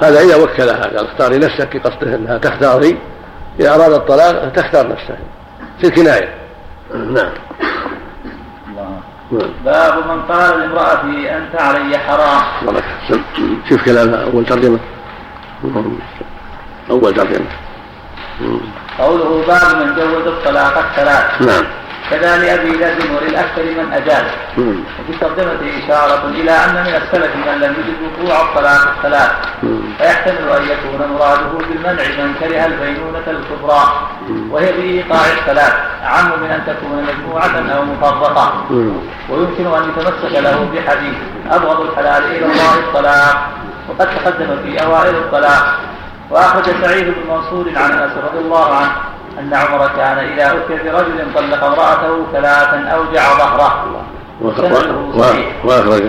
هذا 0.00 0.20
إذا 0.20 0.36
وكلها 0.36 0.82
قال 0.82 1.06
اختاري 1.06 1.38
نفسك 1.38 1.86
قصده 1.86 2.14
أنها 2.14 2.38
تختاري 2.38 2.98
إذا 3.60 3.74
أراد 3.74 3.92
الطلاق 3.92 4.48
تختار 4.48 4.88
نفسها. 4.88 5.18
في 5.80 5.86
الكناية. 5.86 6.34
نعم. 6.94 7.32
باب 9.64 9.94
من 10.08 10.22
قال 10.22 10.60
لامرأته 10.60 11.36
أنت 11.36 11.60
علي 11.60 11.98
حرام. 11.98 12.42
شوف 13.68 13.84
كلام 13.84 14.14
أول 14.14 14.46
ترجمة. 14.46 14.78
أول 16.90 17.14
ترجمة. 17.14 17.46
قوله 18.98 19.44
باب 19.46 19.76
من 19.76 19.94
جوز 19.94 20.26
الطلاق 20.26 20.78
الثلاث. 20.78 21.42
نعم. 21.42 21.64
كذا 22.10 22.38
لأبي 22.38 22.70
لازم 22.70 23.14
وللأكثر 23.14 23.62
من 23.62 23.92
أجاز. 23.92 24.24
وفي 24.58 25.18
ترجمته 25.20 25.84
إشارة 25.84 26.28
إلى 26.28 26.50
أن 26.50 26.74
من 26.74 26.94
السلف 26.94 27.36
من 27.36 27.60
لم 27.60 27.74
يجد 27.78 27.98
وقوع 28.02 28.40
الطلاق 28.40 28.94
الثلاث. 28.96 29.30
فيحتمل 29.98 30.48
أن 30.48 30.62
يكون 30.62 31.08
مراده 31.12 31.52
بالمنع 31.68 32.02
من 32.18 32.34
كره 32.40 32.66
البينونة 32.66 33.26
الكبرى. 33.26 33.82
وهي 34.50 34.72
بإيقاع 34.72 35.20
الثلاث. 35.38 35.74
أعم 36.04 36.40
من 36.40 36.50
أن 36.50 36.62
تكون 36.66 37.06
مجموعة 37.08 37.76
أو 37.76 37.82
مفرقة. 37.84 38.64
ويمكن 39.30 39.66
أن 39.66 39.90
يتمسك 39.90 40.32
له 40.32 40.68
بحديث 40.74 41.16
أبغض 41.50 41.80
الحلال 41.80 42.24
إلى 42.24 42.46
الله 42.46 42.74
الطلاق 42.74 43.48
وقد 43.88 44.08
تقدم 44.16 44.50
في 44.64 44.84
أوائل 44.84 45.14
الطلاق 45.14 45.78
وأخرج 46.30 46.64
سعيد 46.82 47.04
بن 47.04 47.30
منصور 47.30 47.66
عن 47.76 47.92
أنس 47.92 48.12
رضي 48.12 48.38
الله 48.38 48.74
عنه 48.74 48.92
أن 49.38 49.54
عمر 49.54 49.88
كان 49.96 50.18
إذا 50.18 50.46
أتي 50.46 50.90
برجل 50.90 51.34
طلق 51.34 51.64
امرأته 51.64 52.26
ثلاثا 52.32 52.88
أوجع 52.88 53.38
ظهره. 53.38 54.04
وأخرج. 55.64 56.02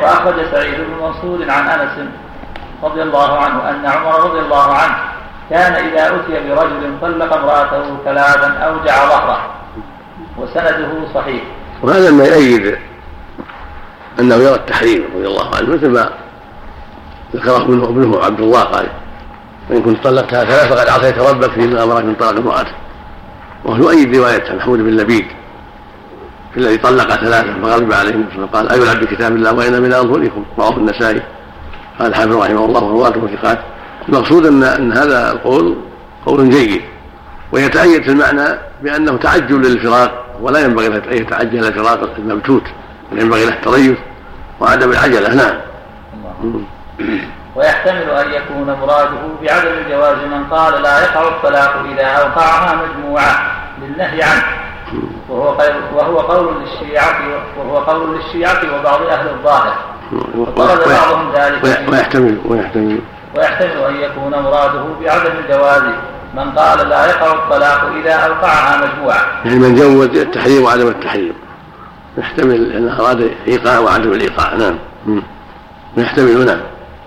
وأخرج 0.00 0.34
سعيد 0.50 0.74
بن 0.74 1.04
منصور 1.04 1.50
عن 1.50 1.80
أنس 1.80 2.08
رضي 2.82 3.02
الله 3.02 3.38
عنه 3.38 3.70
أن 3.70 3.86
عمر 3.86 4.30
رضي 4.30 4.38
الله 4.38 4.72
عنه 4.74 4.94
كان 5.50 5.72
إذا 5.72 6.06
أتي 6.06 6.48
برجل 6.48 6.98
طلق 7.02 7.36
امرأته 7.36 7.96
ثلاثا 8.04 8.48
أوجع 8.48 9.08
ظهره. 9.08 9.40
وسنده 10.38 10.88
صحيح. 11.14 11.42
وهذا 11.82 12.10
ما 12.10 12.24
يؤيد 12.24 12.78
أنه 14.20 14.34
يرى 14.34 14.54
التحريم 14.54 15.04
رضي 15.16 15.26
الله 15.26 15.56
عنه 15.56 15.74
مثل 15.74 15.88
ما 15.88 16.10
ذكره 17.34 17.56
ابنه 17.56 17.84
ابنه 17.84 18.24
عبد 18.24 18.40
الله 18.40 18.62
قال. 18.62 19.01
وإن 19.70 19.82
كنت 19.82 20.04
طلقتها 20.04 20.44
ثلاث 20.44 20.72
فقد 20.72 20.88
عصيت 20.88 21.18
ربك 21.18 21.50
فيما 21.50 21.82
أمرك 21.82 22.04
من 22.04 22.14
طلاق 22.14 22.36
امرأته 22.36 22.72
وهو 23.64 23.76
يؤيد 23.76 24.16
رواية 24.16 24.56
محمود 24.56 24.78
بن 24.78 24.96
لبيد 24.96 25.26
في 26.54 26.60
الذي 26.60 26.76
طلق 26.76 27.14
ثلاثة 27.14 27.62
فغضب 27.62 27.92
عليهم 27.92 28.26
قال 28.52 28.68
أيلعب 28.68 29.00
بكتاب 29.00 29.36
الله 29.36 29.52
وإن 29.52 29.82
من 29.82 29.92
أظهركم 29.92 30.44
رواه 30.58 30.76
النسائي. 30.76 31.22
قال 31.98 32.08
الحافظ 32.08 32.36
رحمه 32.36 32.64
الله 32.64 32.84
ورواته 32.84 33.36
ثقات 33.36 33.58
المقصود 34.08 34.46
أن 34.46 34.62
أن 34.62 34.92
هذا 34.92 35.32
القول 35.32 35.76
قول 36.26 36.50
جيد 36.50 36.82
ويتأيد 37.52 38.02
في 38.02 38.08
المعنى 38.10 38.58
بأنه 38.82 39.16
تعجل 39.16 39.62
للفراق 39.62 40.24
ولا 40.40 40.64
ينبغي 40.64 40.88
له 40.88 40.96
أن 40.96 41.16
يتعجل 41.16 41.64
الفراق 41.64 42.10
المبتوت 42.18 42.62
بل 43.12 43.20
ينبغي 43.20 43.44
له 43.44 43.52
التريث 43.52 43.98
وعدم 44.60 44.90
العجلة. 44.90 45.34
نعم. 45.34 45.54
ويحتمل 47.56 48.10
أن 48.10 48.32
يكون 48.32 48.76
مراده 48.80 49.20
بعدم 49.42 49.68
الجواز 49.68 50.16
من 50.16 50.44
قال 50.50 50.82
لا 50.82 51.02
يقع 51.02 51.28
الطلاق 51.28 51.74
إذا 51.92 52.06
أوقعها 52.06 52.74
مجموعة 52.74 53.52
للنهي 53.82 54.22
عنه. 54.22 54.44
وهو 55.28 55.48
قول 55.48 55.74
وهو 55.94 56.18
قول 56.18 56.54
للشيعة 56.62 57.18
وهو 57.58 57.78
قول 57.78 58.16
للشيعة 58.16 58.78
وبعض 58.78 59.02
أهل 59.02 59.28
الظاهر. 59.28 59.74
وطرد 60.36 60.88
بعضهم 60.88 61.32
ذلك 61.34 61.88
ويحتمل 61.88 62.38
ويحتمل. 62.44 63.00
ويحتمل 63.36 63.84
أن 63.88 63.96
يكون 63.96 64.42
مراده 64.42 64.84
بعدم 65.04 65.32
الجواز 65.44 65.82
من 66.34 66.50
قال 66.50 66.88
لا 66.88 67.06
يقع 67.06 67.32
الطلاق 67.32 67.92
إذا 68.02 68.14
أوقعها 68.14 68.76
مجموعة. 68.76 69.26
يعني 69.44 69.58
من 69.58 69.74
جوز 69.74 70.16
التحريم 70.16 70.64
وعدم 70.64 70.88
التحريم. 70.88 71.34
يحتمل 72.18 72.72
أنه 72.72 73.00
أراد 73.00 73.30
إيقاع 73.48 73.78
وعدم 73.78 74.12
الإيقاع. 74.12 74.54
نعم. 74.54 74.78
يحتمل 75.96 76.46
نعم. 76.46 76.60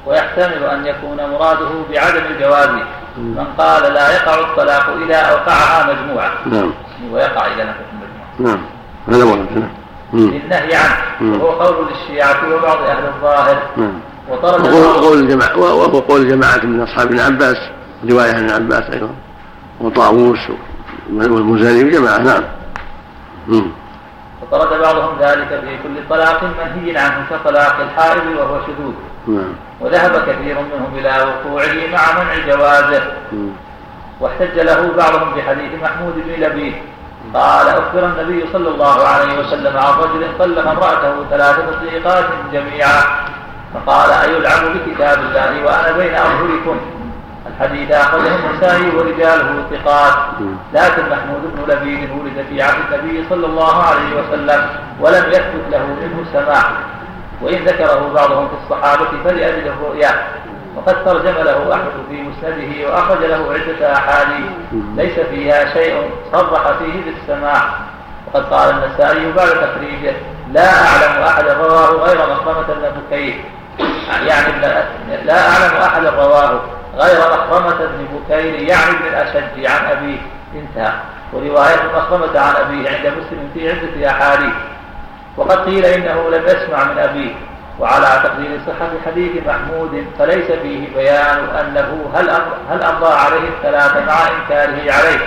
ويحتمل 0.05 0.63
أن 0.63 0.85
يكون 0.85 1.17
مراده 1.17 1.69
بعدم 1.91 2.25
الجواز 2.31 2.69
من 3.17 3.47
قال 3.57 3.93
لا 3.93 4.15
يقع 4.15 4.39
الطلاق 4.39 4.89
إذا 5.05 5.15
أوقعها 5.15 5.93
مجموعة. 5.93 6.31
نعم. 6.45 6.73
ويقع 7.11 7.45
إذا 7.45 7.63
نفت 7.63 7.85
المجموعة 7.93 8.55
نعم. 8.55 8.65
هذا 9.07 9.25
مراد 9.25 9.57
نعم. 9.57 9.69
للنهي 10.13 10.75
عنه. 10.75 11.43
وهو 11.43 11.49
قول 11.49 11.87
للشيعة 11.87 12.55
وبعض 12.55 12.77
أهل 12.77 13.05
الظاهر. 13.05 13.57
نعم. 13.77 13.99
وطرد 14.29 14.73
وهو 14.73 14.91
قول 14.91 15.19
الجماعة 15.19 15.57
وهو 15.57 15.99
قول 15.99 16.29
جماعة 16.29 16.65
من 16.65 16.81
أصحاب 16.81 17.07
ابن 17.07 17.19
عباس 17.19 17.57
رواية 18.09 18.33
عن 18.33 18.49
ابن 18.49 18.51
عباس 18.51 18.89
أيضا. 18.93 19.09
وطاووس 19.81 20.39
والمزني 21.13 21.83
وجماعة 21.83 22.17
نعم. 22.17 23.71
وطرد 24.41 24.81
بعضهم 24.81 25.19
ذلك 25.19 25.47
في 25.47 25.77
كل 25.83 26.09
طلاق 26.09 26.43
منهي 26.43 26.97
عنه 26.97 27.25
كطلاق 27.29 27.79
الحائض 27.79 28.23
وهو 28.37 28.59
شذوذ. 28.67 28.93
وذهب 29.81 30.11
كثير 30.11 30.55
منهم 30.55 30.91
إلى 30.97 31.09
وقوعه 31.09 31.75
مع 31.93 32.23
منع 32.23 32.55
جوازه. 32.55 33.03
واحتج 34.21 34.59
له 34.59 34.93
بعضهم 34.97 35.33
بحديث 35.35 35.71
محمود 35.83 36.13
بن 36.15 36.43
لبيد. 36.43 36.73
قال 37.33 37.67
أخبر 37.67 38.05
النبي 38.05 38.45
صلى 38.53 38.69
الله 38.69 39.07
عليه 39.07 39.39
وسلم 39.39 39.77
عن 39.77 39.93
رجل 39.93 40.27
طلق 40.39 40.67
امرأته 40.67 41.13
ثلاث 41.29 41.55
تطليقات 41.55 42.25
جميعا. 42.53 43.01
فقال 43.73 44.09
أيلعب 44.11 44.61
بكتاب 44.75 45.19
الله 45.19 45.65
وأنا 45.65 45.97
بين 45.97 46.15
أظهركم 46.15 46.79
الحديث 47.47 47.91
أخرجه 47.91 48.35
النسائي 48.35 48.95
ورجاله 48.95 49.63
ثقات. 49.71 50.13
لكن 50.73 51.03
محمود 51.09 51.41
بن 51.55 51.73
لبيد 51.73 52.09
ولد 52.11 52.45
في 52.49 52.61
عهد 52.61 52.93
النبي 52.93 53.25
صلى 53.29 53.45
الله 53.45 53.83
عليه 53.83 54.11
وسلم 54.19 54.69
ولم 54.99 55.25
يثبت 55.29 55.65
له 55.71 55.85
منه 56.01 56.25
سماع. 56.33 56.63
وإن 57.41 57.65
ذكره 57.65 58.11
بعضهم 58.15 58.47
في 58.47 58.53
الصحابة 58.63 59.05
فلأجل 59.23 59.67
الرؤيا 59.67 60.27
وقد 60.75 61.05
ترجم 61.05 61.43
له 61.43 61.73
أحمد 61.73 61.91
في 62.09 62.21
مسنده 62.21 62.89
وأخرج 62.89 63.25
له 63.25 63.53
عدة 63.53 63.93
أحاديث 63.93 64.45
ليس 64.95 65.19
فيها 65.19 65.73
شيء 65.73 66.09
صرح 66.31 66.71
فيه 66.71 67.01
بالسماع. 67.05 67.63
وقد 68.27 68.53
قال 68.53 68.69
النسائي 68.69 69.31
بعد 69.31 69.47
تخريجه 69.49 70.13
لا 70.51 70.69
أعلم 70.73 71.23
أحدا 71.23 71.53
رواه 71.53 71.89
غير 71.89 72.17
مخرمة 72.17 72.67
بن 72.67 73.01
بكير. 73.01 73.43
يعني 74.27 74.61
لا 75.25 75.49
أعلم 75.49 75.81
أحدا 75.81 76.09
رواه 76.09 76.59
غير 76.97 77.19
مخرمة 77.19 77.77
بن 77.77 78.07
بكير 78.13 78.53
يعني 78.53 78.91
ابن 78.91 79.07
الأشج 79.07 79.65
عن 79.65 79.91
أبيه. 79.91 80.17
انتهى. 80.55 80.93
ورواية 81.33 81.91
مخرمة 81.95 82.39
عن 82.39 82.55
أبيه 82.55 82.89
عند 82.89 83.07
مسلم 83.07 83.49
في 83.53 83.71
عدة 83.71 84.09
أحاديث. 84.11 84.53
وقد 85.37 85.65
قيل 85.65 85.85
إنه 85.85 86.29
لم 86.29 86.43
يسمع 86.45 86.83
من 86.83 86.99
أبيه 86.99 87.33
وعلى 87.79 88.07
تقدير 88.23 88.59
صحة 88.67 88.89
حديث 89.05 89.31
محمود 89.47 90.05
فليس 90.19 90.51
فيه 90.51 90.95
بيان 90.95 91.39
أنه 91.59 92.11
هل 92.15 92.29
هل 92.69 92.83
أمضى 92.83 93.13
عليه 93.13 93.47
الثلاثة 93.57 94.05
مع 94.05 94.13
إنكاره 94.27 94.93
عليه. 94.93 95.19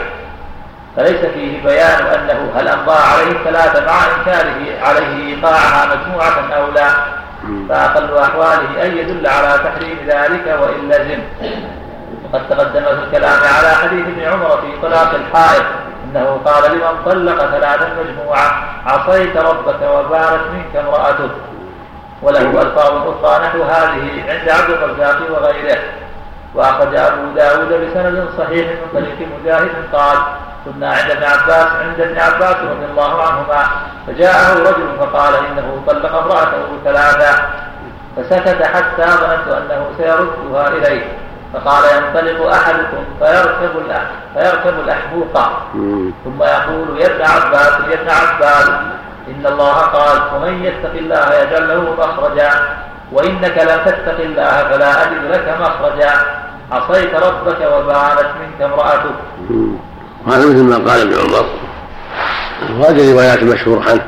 فليس 0.97 1.27
فيه 1.27 1.63
بيان 1.65 2.07
أنه 2.07 2.53
هل 2.57 2.69
أمضى 2.69 2.97
عليه 3.15 3.33
الثلاثة 3.33 3.87
مع 3.87 3.99
إنكاره 4.05 4.87
عليه 4.87 5.35
إيقاعها 5.35 5.87
مجموعة 5.97 6.55
أو 6.57 6.71
لا. 6.71 6.89
فأقل 7.69 8.19
أحواله 8.19 8.85
أن 8.87 8.97
يدل 8.97 9.27
على 9.27 9.59
تحريم 9.65 9.99
ذلك 10.07 10.59
وإن 10.61 10.89
لزم. 10.89 11.19
وقد 12.25 12.49
تقدم 12.49 12.85
في 12.85 13.05
الكلام 13.05 13.41
على 13.57 13.69
حديث 13.69 14.07
ابن 14.07 14.23
عمر 14.33 14.51
في 14.61 14.81
طلاق 14.83 15.15
الحائط 15.15 15.65
إنه 16.09 16.41
قال 16.45 16.73
لمن 16.73 17.05
طلق 17.05 17.51
ثلاثا 17.51 17.89
مجموعة 18.01 18.65
عصيت 18.87 19.37
ربك 19.37 19.83
وبارت 19.83 20.41
منك 20.53 20.77
امرأتك. 20.77 21.31
وله 22.23 22.63
ألفاظ 22.63 22.93
أخرى 23.09 23.47
نحو 23.47 23.63
هذه 23.63 24.25
عند 24.29 24.49
عبد 24.49 24.71
الرزاق 24.71 25.19
وغيره. 25.31 25.79
وأخرج 26.55 26.97
أبو 26.97 27.23
داود 27.37 27.69
بسند 27.69 28.29
صحيح 28.39 28.67
من 28.67 28.89
طريق 28.95 29.29
مجاهد 29.41 29.71
قال 29.93 30.19
كنا 30.65 30.89
عند 30.89 31.11
ابن 31.11 31.25
عباس 31.25 31.67
عند 31.67 32.01
ابن 32.01 32.21
عباس 32.21 32.57
رضي 32.57 32.85
الله 32.91 33.23
عنهما. 33.23 33.65
فجاءه 34.07 34.59
رجل 34.59 34.89
فقال 35.01 35.35
إنه 35.35 35.83
طلق 35.87 36.15
امرأته 36.15 36.69
ثلاثا. 36.85 37.51
فسكت 38.17 38.63
حتى 38.63 39.03
ظننت 39.03 39.49
أنه 39.49 39.87
سيردها 39.99 40.69
إليه. 40.69 41.28
فقال 41.55 41.85
ينطلق 41.85 42.47
أحدكم 42.53 43.05
فيركب 43.19 43.83
فيركب 44.35 44.81
الاحبوق 44.85 45.39
ثم 46.25 46.43
يقول 46.43 47.01
يا 47.01 47.07
ابن 47.07 47.23
عباس 47.23 47.73
يا 47.91 48.01
ابن 48.01 48.11
عباس 48.11 48.69
إن 49.29 49.47
الله 49.47 49.73
قال 49.73 50.23
ومن 50.35 50.65
يتق 50.65 50.93
الله 50.95 51.35
يجعل 51.35 51.69
له 51.69 51.95
مخرجا 51.99 52.51
وإنك 53.13 53.59
لم 53.59 53.85
تتق 53.85 54.21
الله 54.21 54.69
فلا 54.71 55.03
أجد 55.03 55.25
لك 55.33 55.57
مخرجا. 55.61 56.13
عصيت 56.73 57.15
ربك 57.15 57.61
وبانت 57.61 58.31
منك 58.41 58.63
امرأتك. 58.63 59.15
وهذا 60.27 60.47
مثل 60.47 60.63
ما 60.65 60.77
قال 60.77 61.01
ابن 61.01 61.15
عمر. 61.15 61.47
وهذه 62.81 63.13
روايات 63.13 63.43
مشهور 63.43 63.83
عنه. 63.89 64.07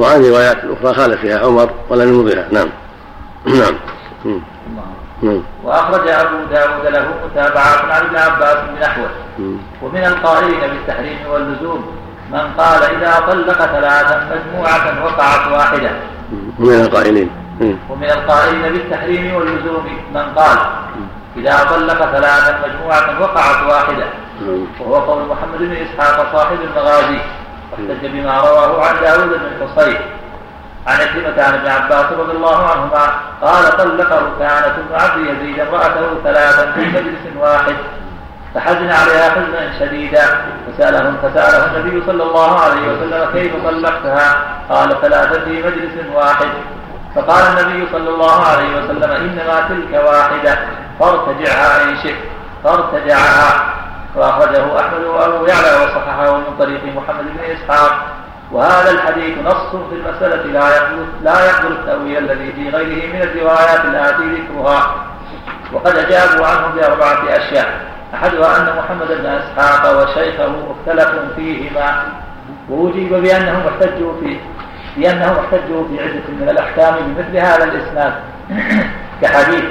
وعن 0.00 0.24
روايات 0.24 0.56
أخرى 0.56 0.94
خالف 0.94 1.20
فيها 1.20 1.38
عمر 1.38 1.70
ولم 1.90 2.08
يمضيها 2.08 2.48
نعم. 2.52 2.68
نعم. 3.60 3.74
وأخرج 5.64 6.08
أبو 6.08 6.36
داود 6.50 6.86
له 6.86 7.06
متابعات 7.24 7.80
عن 7.90 8.06
ابن 8.06 8.16
عباس 8.16 8.56
بنحوه 8.76 9.10
ومن 9.82 10.04
القائلين 10.04 10.60
بالتحريم 10.60 11.18
واللزوم 11.30 11.94
من 12.30 12.52
قال 12.58 12.82
إذا 12.82 13.12
طلق 13.28 13.58
ثلاثا 13.58 14.16
مجموعة 14.32 15.04
وقعت 15.04 15.52
واحدة. 15.52 15.90
من 16.58 16.80
القائلين. 16.80 17.30
ومن 17.90 18.10
القائلين 18.10 18.72
بالتحريم 18.72 19.34
واللزوم 19.34 19.86
من 20.14 20.22
قال 20.36 20.58
إذا 21.36 21.56
طلق 21.70 22.10
ثلاثا 22.16 22.58
مجموعة 22.66 23.22
وقعت 23.22 23.62
واحدة. 23.70 24.06
وهو 24.80 24.94
قول 24.94 25.28
محمد 25.28 25.58
بن 25.58 25.76
إسحاق 25.76 26.32
صاحب 26.32 26.58
المغازي. 26.64 27.18
واحتج 27.72 28.06
بما 28.06 28.40
رواه 28.40 28.84
عن 28.84 28.94
داود 29.02 29.28
بن 29.28 29.46
الحصين. 29.62 29.96
عن 30.86 31.00
عكرمة 31.00 31.42
عن 31.42 31.54
ابن 31.54 31.68
عباس 31.68 32.12
رضي 32.12 32.32
الله 32.32 32.70
عنهما 32.70 33.14
قال 33.42 33.76
طلق 33.76 34.12
ركانة 34.12 34.76
بن 34.76 34.94
عبد 34.94 35.26
يزيد 35.26 35.60
امرأته 35.60 36.22
ثلاثا 36.24 36.72
في 36.72 36.80
مجلس 36.80 37.36
واحد. 37.36 37.76
فحزن 38.54 38.90
عليها 38.90 39.30
حزنا 39.30 39.78
شديدا. 39.78 40.44
فسأله 40.66 41.14
فسأله 41.22 41.76
النبي 41.76 42.06
صلى 42.06 42.22
الله 42.22 42.60
عليه 42.60 42.88
وسلم 42.88 43.30
كيف 43.32 43.66
طلقتها؟ 43.66 44.36
قال 44.70 45.00
ثلاثا 45.00 45.44
في 45.44 45.62
مجلس 45.62 46.06
واحد. 46.14 46.48
فقال 47.14 47.44
النبي 47.44 47.88
صلى 47.92 48.08
الله 48.08 48.46
عليه 48.46 48.76
وسلم 48.76 49.10
إنما 49.10 49.68
تلك 49.68 50.04
واحدة. 50.04 50.58
فارتجعها 51.00 51.82
إن 51.82 51.96
شئت. 52.02 52.16
فارتجعها. 52.64 53.74
وأخرجه 54.16 54.80
أحمد 54.80 55.04
وأبو 55.04 55.46
يعلى 55.46 55.84
وصححه 55.84 56.36
من 56.36 56.56
طريق 56.58 56.80
محمد 56.84 57.24
بن 57.24 57.40
إسحاق. 57.52 58.06
وهذا 58.54 58.90
الحديث 58.90 59.38
نص 59.38 59.70
في 59.70 59.94
المسألة 59.94 60.44
لا 60.44 60.76
يقبل 60.76 61.06
لا 61.22 61.46
يقبل 61.46 61.72
التأويل 61.72 62.18
الذي 62.18 62.52
في 62.52 62.68
غيره 62.68 63.14
من 63.14 63.22
الروايات 63.22 63.84
التي 63.84 64.24
ذكرها. 64.24 64.94
وقد 65.72 65.96
أجابوا 65.96 66.46
عنه 66.46 66.66
بأربعة 66.74 67.36
أشياء. 67.36 67.80
أحدها 68.14 68.56
أن 68.56 68.76
محمد 68.78 69.06
بن 69.08 69.26
إسحاق 69.26 70.02
وشيخه 70.02 70.54
اختلفوا 70.70 71.34
فيهما. 71.36 72.02
وأجيب 72.70 73.14
بأنهم 73.14 73.62
احتجوا 73.66 74.12
فيه 74.20 74.36
بأنهم 74.96 75.36
احتجوا 75.36 75.88
في 75.88 76.02
عدة 76.02 76.28
من 76.40 76.48
الأحكام 76.48 76.94
بمثل 77.00 77.36
هذا 77.36 77.64
الإسناد. 77.64 78.12
كحديث 79.22 79.64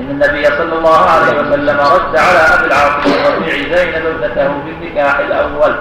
إن 0.00 0.10
النبي 0.10 0.44
صلى 0.44 0.78
الله 0.78 1.10
عليه 1.10 1.40
وسلم 1.40 1.80
رد 1.80 2.16
على 2.16 2.38
أبي 2.54 2.66
العاص 2.66 3.06
الربيع 3.06 3.76
زينب 3.76 4.06
ابنته 4.06 4.48
في 4.64 4.70
النكاح 4.70 5.18
الأول. 5.18 5.76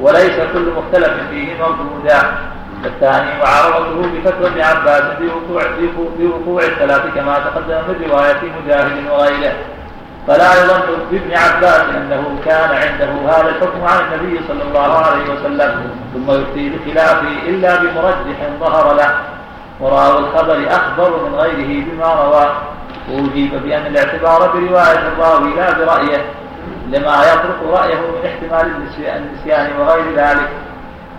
وليس 0.00 0.36
كل 0.52 0.72
مختلف 0.76 1.12
فيه 1.30 1.48
مردودا 1.60 2.20
الثاني 2.84 3.30
معارضته 3.42 4.10
بفتوى 4.14 4.46
ابن 4.46 4.60
عباس 4.60 5.02
بوقوع 5.20 5.62
بوقوع 6.18 6.62
الثلاث 6.62 7.02
كما 7.14 7.38
تقدم 7.38 7.74
من 7.88 8.10
رواية 8.10 8.40
مجاهد 8.64 9.10
وغيره. 9.10 9.52
فلا 10.26 10.64
يظن 10.64 10.80
بابن 11.10 11.34
عباس 11.34 11.80
أنه 11.96 12.38
كان 12.44 12.70
عنده 12.70 13.32
هذا 13.32 13.48
الحكم 13.48 13.84
عن 13.84 13.98
النبي 13.98 14.40
صلى 14.48 14.62
الله 14.62 14.98
عليه 14.98 15.32
وسلم 15.32 15.90
ثم 16.14 16.30
يفتي 16.30 16.70
بخلافه 16.70 17.48
إلا 17.48 17.76
بمرجح 17.76 18.38
ظهر 18.60 18.94
له. 18.94 19.14
وراوي 19.80 20.18
الخبر 20.18 20.66
أخبر 20.70 21.28
من 21.28 21.34
غيره 21.34 21.84
بما 21.84 22.14
رواه 22.14 22.52
وأجيب 23.10 23.62
بأن 23.64 23.86
الاعتبار 23.86 24.50
برواية 24.54 25.08
الراوي 25.08 25.54
لا 25.56 25.72
برأيه. 25.78 26.24
لما 26.90 27.22
يترك 27.22 27.60
رأيه 27.72 27.94
من 27.94 28.22
احتمال 28.26 28.72
النسيان 29.16 29.80
وغير 29.80 30.04
ذلك. 30.16 30.48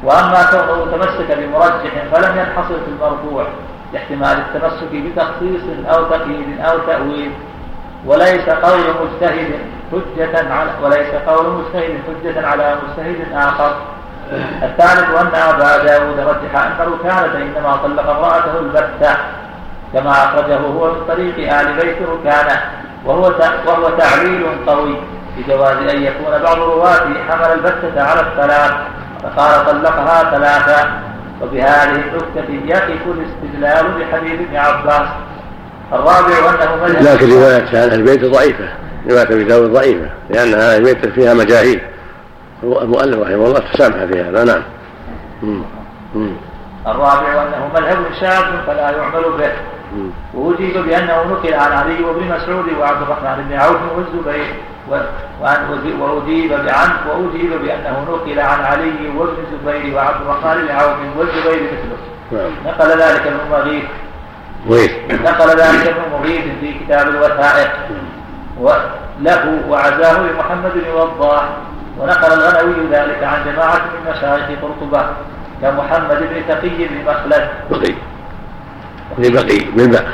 وأما 0.04 0.44
كونه 0.52 0.92
تمسك 0.92 1.38
بمرجح 1.38 1.94
فلم 2.12 2.40
ينحصر 2.40 2.76
في 2.86 2.92
المرفوع 2.92 3.46
لاحتمال 3.94 4.38
التمسك 4.38 4.92
بتخصيص 4.94 5.62
أو 5.90 6.04
تقييد 6.04 6.62
أو 6.62 6.78
تأويل. 6.78 7.32
وليس 8.06 8.50
قول 8.50 8.80
مجتهد 8.80 9.60
حجة 9.92 10.54
على 10.54 10.72
وليس 10.84 11.14
قول 11.28 11.46
مجتهد 11.54 11.98
حجة 12.08 12.48
على 12.48 12.76
مجتهد 12.84 13.34
آخر. 13.34 13.76
الثالث 14.64 15.10
أن 15.22 15.28
أبا 15.36 15.84
داود 15.84 16.20
رجح 16.20 16.66
أن 16.66 16.72
ركانة 16.80 17.36
إنما 17.46 17.76
طلق 17.84 18.10
امرأته 18.10 18.60
البتة 18.60 19.16
كما 19.94 20.12
أخرجه 20.12 20.58
هو 20.58 20.92
من 20.92 21.02
طريق 21.08 21.60
آل 21.60 21.74
بيت 21.74 21.98
ركانة 22.02 22.62
وهو 23.06 23.34
وهو 23.68 23.90
تعليل 23.98 24.46
قوي. 24.68 24.96
بجواز 25.38 25.78
أن 25.96 26.04
يكون 26.04 26.42
بعض 26.44 26.58
رواته 26.58 27.14
حمل 27.30 27.54
البتة 27.54 28.04
على 28.04 28.22
الثلاث 28.22 28.74
فقال 29.24 29.66
طلقها 29.66 30.32
ثلاثا 30.32 31.02
وبهذه 31.42 31.92
النكتة 31.92 32.66
يقف 32.66 33.02
الاستدلال 33.08 33.86
بحديث 34.00 34.40
ابن 34.40 34.56
عباس. 34.56 35.08
الرابع 35.94 36.50
أنه 36.50 36.76
مذهب 36.84 37.04
لكن 37.04 37.30
رواية 37.30 37.84
أهل 37.84 37.94
البيت 37.94 38.26
ضعيفة. 38.26 38.70
رواية 39.10 39.24
أبي 39.24 39.44
داود 39.44 39.74
ضعيفة 39.74 40.10
لأن 40.30 40.54
أهل 40.54 40.78
البيت 40.78 41.06
فيها 41.06 41.34
مجاهيل. 41.34 41.82
المؤلف 42.64 43.20
رحمه 43.20 43.46
الله 43.46 43.60
تسامح 43.74 44.06
في 44.06 44.22
هذا 44.22 44.44
نعم. 44.44 44.64
الرابع 46.88 47.44
أنه 47.44 47.70
مذهب 47.76 47.98
شاذ 48.22 48.66
فلا 48.68 48.92
يعمل 48.92 49.24
به. 49.38 49.52
وأجيب 50.34 50.78
بأنه 50.86 51.24
نقل 51.24 51.54
عن 51.54 51.72
علي 51.72 52.04
وابن 52.04 52.24
مسعود 52.24 52.66
وعبد 52.80 53.02
الرحمن 53.02 53.46
بن 53.50 53.58
عوف 53.58 53.78
والزبير 53.98 54.54
وأجيب 54.90 56.50
بعنه 56.50 57.02
وأجيب 57.10 57.52
بأنه 57.62 58.06
نقل 58.10 58.40
عن 58.40 58.60
علي 58.60 59.10
وابن 59.18 59.34
الزبير 59.44 59.96
وعبد 59.96 60.22
الرحمن 60.22 60.62
بن 60.66 60.72
عوف 60.72 60.98
والزبير 61.18 61.64
مثله 61.64 61.98
نعم. 62.32 62.52
نقل 62.66 62.90
ذلك 62.90 63.28
ابن 63.28 63.40
مغيث. 63.52 63.84
نقل 65.10 65.50
ذلك 65.50 65.88
ابن 65.88 66.02
مغيث 66.20 66.46
في 66.62 66.74
كتاب 66.74 67.08
الوثائق. 67.08 67.72
وله 68.60 69.62
وعزاه 69.70 70.20
لمحمد 70.20 70.72
بن 70.74 70.92
وضاح. 70.96 71.44
ونقل 72.00 72.34
الغنوي 72.34 72.88
ذلك 72.92 73.24
عن 73.24 73.46
جماعة 73.46 73.78
من 73.78 74.12
مشايخ 74.12 74.46
قرطبة 74.62 75.08
كمحمد 75.62 76.20
بن 76.20 76.48
تقي 76.48 76.70
بن 76.88 77.06
مخلد. 77.06 77.50
بقي. 77.72 77.94
بن 79.18 79.34
بقي 79.34 79.60
من 79.78 79.92
بقى. 79.92 80.06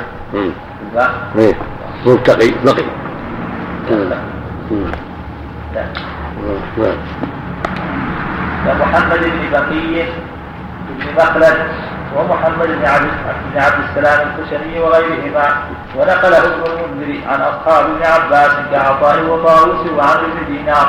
إيه. 1.38 1.54
متقي 2.06 2.50
بقي 2.64 2.84
ومحمد 8.66 9.20
بن 9.20 9.50
بقي 9.52 10.06
بن 10.88 11.04
مخلد 11.16 11.58
ومحمد 12.16 12.66
بن 12.66 12.84
عبد 12.84 13.10
بن 13.52 13.60
عبد 13.60 13.84
السلام 13.88 14.28
الخشني 14.28 14.78
وغيرهما. 14.80 15.46
ونقله 15.96 16.38
ابن 16.38 16.62
المنذر 16.66 17.28
عن 17.28 17.40
أصحاب 17.40 17.84
ابن 17.84 18.02
عباس 18.04 18.52
كعطاء 18.70 19.24
وطاووس 19.24 19.86
وعمرو 19.86 20.26
بن 20.26 20.54
دينار. 20.56 20.88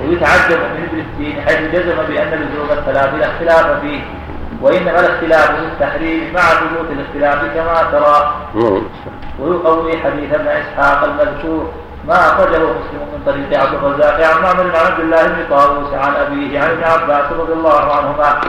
ويتعجب 0.00 0.58
من 0.58 0.88
ابن 0.88 0.98
الدين 0.98 1.40
حيث 1.40 1.60
جزم 1.60 1.96
بأن 2.08 2.30
لزوم 2.30 2.70
الثلاث 2.78 3.14
لا 3.14 3.26
اختلاف 3.26 3.80
فيه. 3.80 4.00
وإنما 4.62 5.00
الاختلاف 5.00 5.50
في 5.50 5.58
التحريم 5.58 6.34
مع 6.34 6.40
ثبوت 6.40 6.88
الاختلاف 6.90 7.54
كما 7.54 7.82
ترى. 7.92 8.34
ويقوي 9.38 9.98
حديث 9.98 10.34
ابن 10.34 10.48
إسحاق 10.48 11.04
المذكور 11.04 11.72
ما 12.08 12.14
أخرجه 12.14 12.58
مسلم 12.58 13.00
من 13.12 13.22
طريق 13.26 13.60
عبد 13.62 13.74
الرزاق 13.74 14.14
عن 14.14 14.42
معمر 14.42 14.62
بن 14.62 14.76
عبد 14.76 15.00
الله 15.00 15.26
بن 15.26 15.44
طاووس 15.50 15.94
عن 15.94 16.14
أبيه 16.14 16.60
عن 16.60 16.70
ابن 16.70 16.84
عباس 16.84 17.32
رضي 17.32 17.52
الله 17.52 17.94
عنهما. 17.94 18.40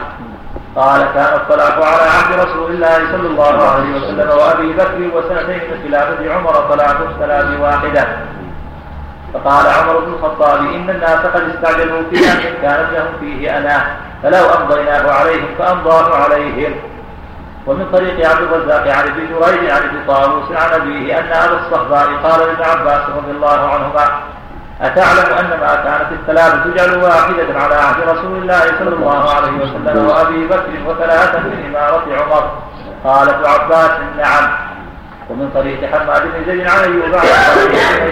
قال 0.76 1.00
كان 1.14 1.34
الطلاق 1.34 1.86
على 1.86 2.02
عهد 2.02 2.40
رسول 2.40 2.70
الله 2.70 2.96
صلى 3.12 3.28
الله 3.28 3.68
عليه 3.68 3.96
وسلم 3.96 4.28
وأبي 4.38 4.72
بكر 4.72 5.16
وسنتين 5.16 5.60
من 5.70 5.88
خلافة 5.88 6.34
عمر 6.34 6.52
طلاق 6.52 6.98
ثلاث 7.18 7.60
واحدة. 7.60 8.06
فقال 9.34 9.66
عمر 9.66 9.98
بن 9.98 10.12
الخطاب 10.12 10.58
إن 10.58 10.90
الناس 10.90 11.18
قد 11.18 11.42
استعجلوا 11.54 12.02
في 12.10 12.32
أمر 12.32 12.42
كانت 12.62 12.88
لهم 12.92 13.12
فيه 13.20 13.58
اناه 13.58 13.96
فلو 14.22 14.44
أمضيناه 14.60 15.12
عليهم 15.12 15.48
فأمضاه 15.58 16.16
عليهم. 16.24 16.74
ومن 17.68 17.86
طريق 17.92 18.30
عبد 18.30 18.42
الرزاق 18.42 18.88
عن 18.96 19.04
ابن 19.04 19.26
جريج 19.26 19.70
عن 19.70 19.82
ابن 19.82 20.06
طاووس 20.06 20.52
عن 20.52 20.80
أبيه 20.80 21.18
أن 21.18 21.32
ابا 21.32 21.60
الصهباء 21.60 22.06
قال 22.22 22.40
لابن 22.40 22.62
عباس 22.62 23.00
رضي 23.16 23.30
الله 23.30 23.74
عنهما 23.74 24.20
أتعلم 24.80 25.38
أن 25.38 25.60
ما 25.60 25.74
كانت 25.74 26.12
الثلاث 26.12 26.54
تجعل 26.64 27.02
واحدة 27.04 27.60
على 27.60 27.74
عهد 27.74 28.08
رسول 28.08 28.36
الله 28.36 28.60
صلى 28.78 28.94
الله 28.94 29.30
عليه 29.34 29.52
وسلم 29.52 30.06
وأبي 30.06 30.46
بكر 30.46 30.70
وثلاثة 30.86 31.38
من 31.38 31.64
إمارة 31.68 32.04
عمر؟ 32.22 32.50
قال 33.04 33.28
ابن 33.28 33.46
عباس 33.46 33.90
نعم. 34.16 34.50
ومن 35.30 35.50
طريق 35.54 35.94
حماد 35.94 36.22
بن 36.22 36.44
زيد 36.46 36.68
عن 36.68 36.78
أيوب 36.78 37.14
عن 37.14 37.20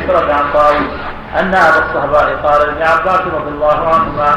طريق 0.08 0.34
عن 0.34 0.52
طاووس 0.52 0.90
أن 1.38 1.54
أبا 1.54 1.78
الصهباء 1.78 2.36
قال 2.44 2.66
لابن 2.66 2.82
عباس 2.82 3.20
رضي 3.20 3.48
الله 3.48 3.94
عنهما 3.94 4.36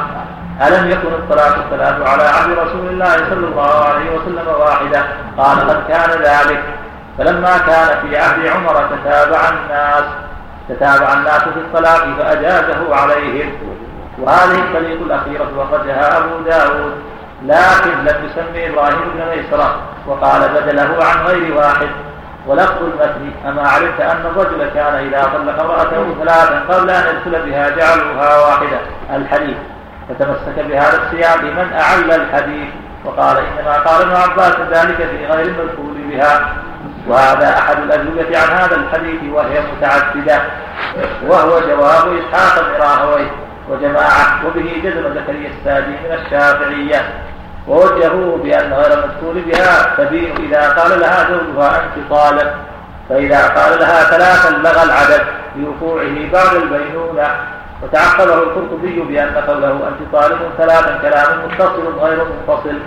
ألم 0.62 0.92
يكن 0.92 1.10
الصلاة 1.24 1.56
الثلاث 1.56 2.08
على 2.10 2.24
عهد 2.24 2.52
رسول 2.52 2.88
الله 2.88 3.16
صلى 3.16 3.48
الله 3.48 3.86
عليه 3.86 4.12
وسلم 4.12 4.48
واحدة؟ 4.60 5.04
قال 5.38 5.70
قد 5.70 5.84
كان 5.88 6.10
ذلك. 6.10 6.64
فلما 7.18 7.58
كان 7.58 8.00
في 8.02 8.18
عهد 8.18 8.48
عمر 8.48 8.74
تتابع 8.74 9.40
الناس 9.50 10.04
تتابع 10.70 11.14
الناس 11.14 11.42
في 11.42 11.60
الصلاة 11.68 12.16
فأجازه 12.18 12.96
عليهم. 12.96 13.52
وهذه 14.20 14.60
الطريق 14.60 15.02
الأخيرة 15.02 15.50
أخرجها 15.58 16.18
أبو 16.18 16.40
داود 16.46 16.94
لكن 17.46 17.98
لم 18.00 18.26
يسمي 18.26 18.70
إبراهيم 18.70 19.12
بن 19.16 19.26
ميسرة 19.30 19.76
وقال 20.08 20.42
بدله 20.50 21.06
عن 21.06 21.26
غير 21.26 21.58
واحد. 21.58 21.90
ولفظ 22.48 22.84
المتن 22.84 23.32
أما 23.48 23.68
علمت 23.68 24.02
أن 24.02 24.26
الرجل 24.26 24.70
كان 24.70 24.94
إذا 24.94 25.24
طلق 25.24 25.64
امرأته 25.64 26.16
ثلاثا 26.24 26.64
قبل 26.70 26.90
أن 26.90 27.16
يدخل 27.16 27.50
بها 27.50 27.70
جعلوها 27.70 28.48
واحدة. 28.48 28.80
الحديث. 29.16 29.58
فتمسك 30.10 30.66
بهذا 30.68 31.02
السياق 31.04 31.42
من 31.42 31.74
أعل 31.74 32.22
الحديث. 32.22 32.70
وقال 33.06 33.38
إنما 33.38 33.74
قال 33.74 34.02
ابن 34.02 34.16
عباس 34.16 34.56
ذلك 34.72 34.98
في 34.98 35.26
غير 35.26 35.46
المذكور 35.46 35.94
بها. 36.10 36.54
وهذا 37.08 37.58
أحد 37.58 37.78
الأجوبة 37.78 38.40
عن 38.40 38.58
هذا 38.58 38.76
الحديث 38.76 39.34
وهي 39.34 39.60
متعددة. 39.78 40.42
وهو 41.28 41.60
جواب 41.60 42.20
إسحاق 42.20 42.66
بن 42.66 42.84
راهويه 42.84 43.32
وجماعة 43.70 44.46
وبه 44.48 44.82
جزم 44.84 45.14
زكريا 45.14 45.50
السادي 45.50 45.92
من 45.92 46.18
الشافعية. 46.26 47.14
ووجهوه 47.68 48.38
بأن 48.38 48.74
غير 48.74 48.94
المذكور 48.94 49.34
بها 49.34 49.96
تبين 49.98 50.36
إذا 50.40 50.70
قال 50.70 51.00
لها 51.00 51.28
زوجها 51.30 51.82
أنت 51.84 52.10
طالب 52.10 52.52
فإذا 53.10 53.48
قال 53.48 53.80
لها 53.80 54.04
ثلاثا 54.04 54.50
لغى 54.58 54.84
العدد 54.84 55.26
لوقوعه 55.56 56.32
بعد 56.34 56.56
البينونة 56.56 57.28
وتعقبه 57.84 58.34
القرطبي 58.34 59.00
بأن 59.00 59.36
قوله 59.36 59.88
أنت 59.88 60.16
طالب 60.16 60.38
ثلاثا 60.58 61.00
كلام 61.02 61.46
متصل 61.46 62.00
غير 62.00 62.26
منفصل 62.26 62.80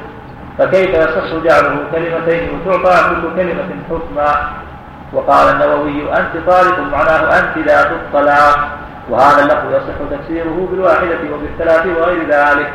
فكيف 0.59 0.91
يصح 0.91 1.35
جعله 1.45 1.77
كلمتين 1.93 2.61
وتعطى 2.67 3.11
كل 3.11 3.37
كلمة 3.37 3.69
حكما؟ 3.91 4.51
وقال 5.13 5.49
النووي 5.49 6.19
أنت 6.19 6.51
طالق 6.51 6.79
معناه 6.79 7.39
أنت 7.39 7.59
ذات 7.69 7.87
الطلاق. 7.87 8.69
وهذا 9.11 9.43
اللفظ 9.43 9.71
يصح 9.71 10.19
تفسيره 10.19 10.69
بالواحدة 10.71 11.19
وبالثلاث 11.33 11.87
وغير 11.87 12.29
ذلك. 12.29 12.73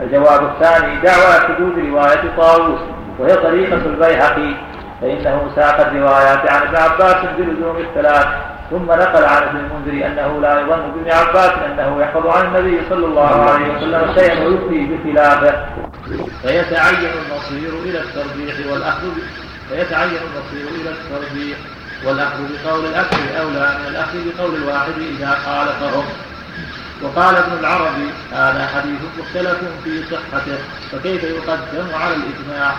الجواب 0.00 0.42
الثاني 0.42 1.00
دعوى 1.00 1.32
حدود 1.48 1.78
رواية 1.78 2.36
طاووس 2.36 2.80
وهي 3.18 3.36
طريقة 3.36 3.76
البيهقي 3.86 4.54
فإنه 5.00 5.50
ساق 5.56 5.80
الروايات 5.80 6.50
عن 6.50 6.62
ابن 6.62 6.76
عباس 6.76 7.16
بلزوم 7.38 7.76
الثلاث. 7.76 8.26
ثم 8.70 8.84
نقل 8.84 9.24
عن 9.24 9.42
ابن 9.42 9.56
المنذر 9.56 10.06
أنه 10.06 10.40
لا 10.40 10.60
يظن 10.60 10.90
بابن 10.90 11.10
عباس 11.10 11.52
أنه 11.52 12.00
يحفظ 12.00 12.26
عن 12.26 12.46
النبي 12.46 12.80
صلى 12.90 13.06
الله 13.06 13.50
عليه 13.50 13.76
وسلم 13.76 14.14
شيئا 14.14 14.46
ويفتي 14.46 14.86
بخلافه. 14.86 15.66
فيتعين 16.42 17.10
المصير 17.10 17.70
إلى 17.84 18.00
الترجيح 18.00 18.72
والأخذ 18.72 19.12
فيتعين 19.68 20.10
المصير 20.10 20.68
إلى 20.80 20.90
الترجيح 20.90 21.58
والأخذ 22.06 22.38
بقول 22.64 22.84
الأكثر 22.84 23.40
أولى 23.40 23.78
من 23.80 23.86
الأخذ 23.88 24.18
بقول 24.26 24.54
الواحد 24.54 24.92
إذا 25.18 25.30
خالفهم. 25.46 26.04
وقال 27.02 27.36
ابن 27.36 27.58
العربي 27.60 28.08
هذا 28.32 28.68
حديث 28.74 29.00
مختلف 29.18 29.58
في 29.84 30.02
صحته 30.10 30.58
فكيف 30.92 31.24
يقدم 31.24 31.94
على 31.94 32.14
الإجماع؟ 32.14 32.72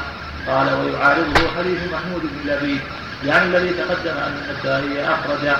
قال 0.48 0.68
ويعارضه 0.68 1.42
حديث 1.58 1.94
محمود 1.94 2.22
بن 2.22 2.52
لبيد. 2.52 2.82
يعني 3.26 3.46
الذي 3.46 3.70
تقدم 3.70 4.18
أن 4.18 4.34
النسائي 4.44 5.06
أخرجه 5.06 5.56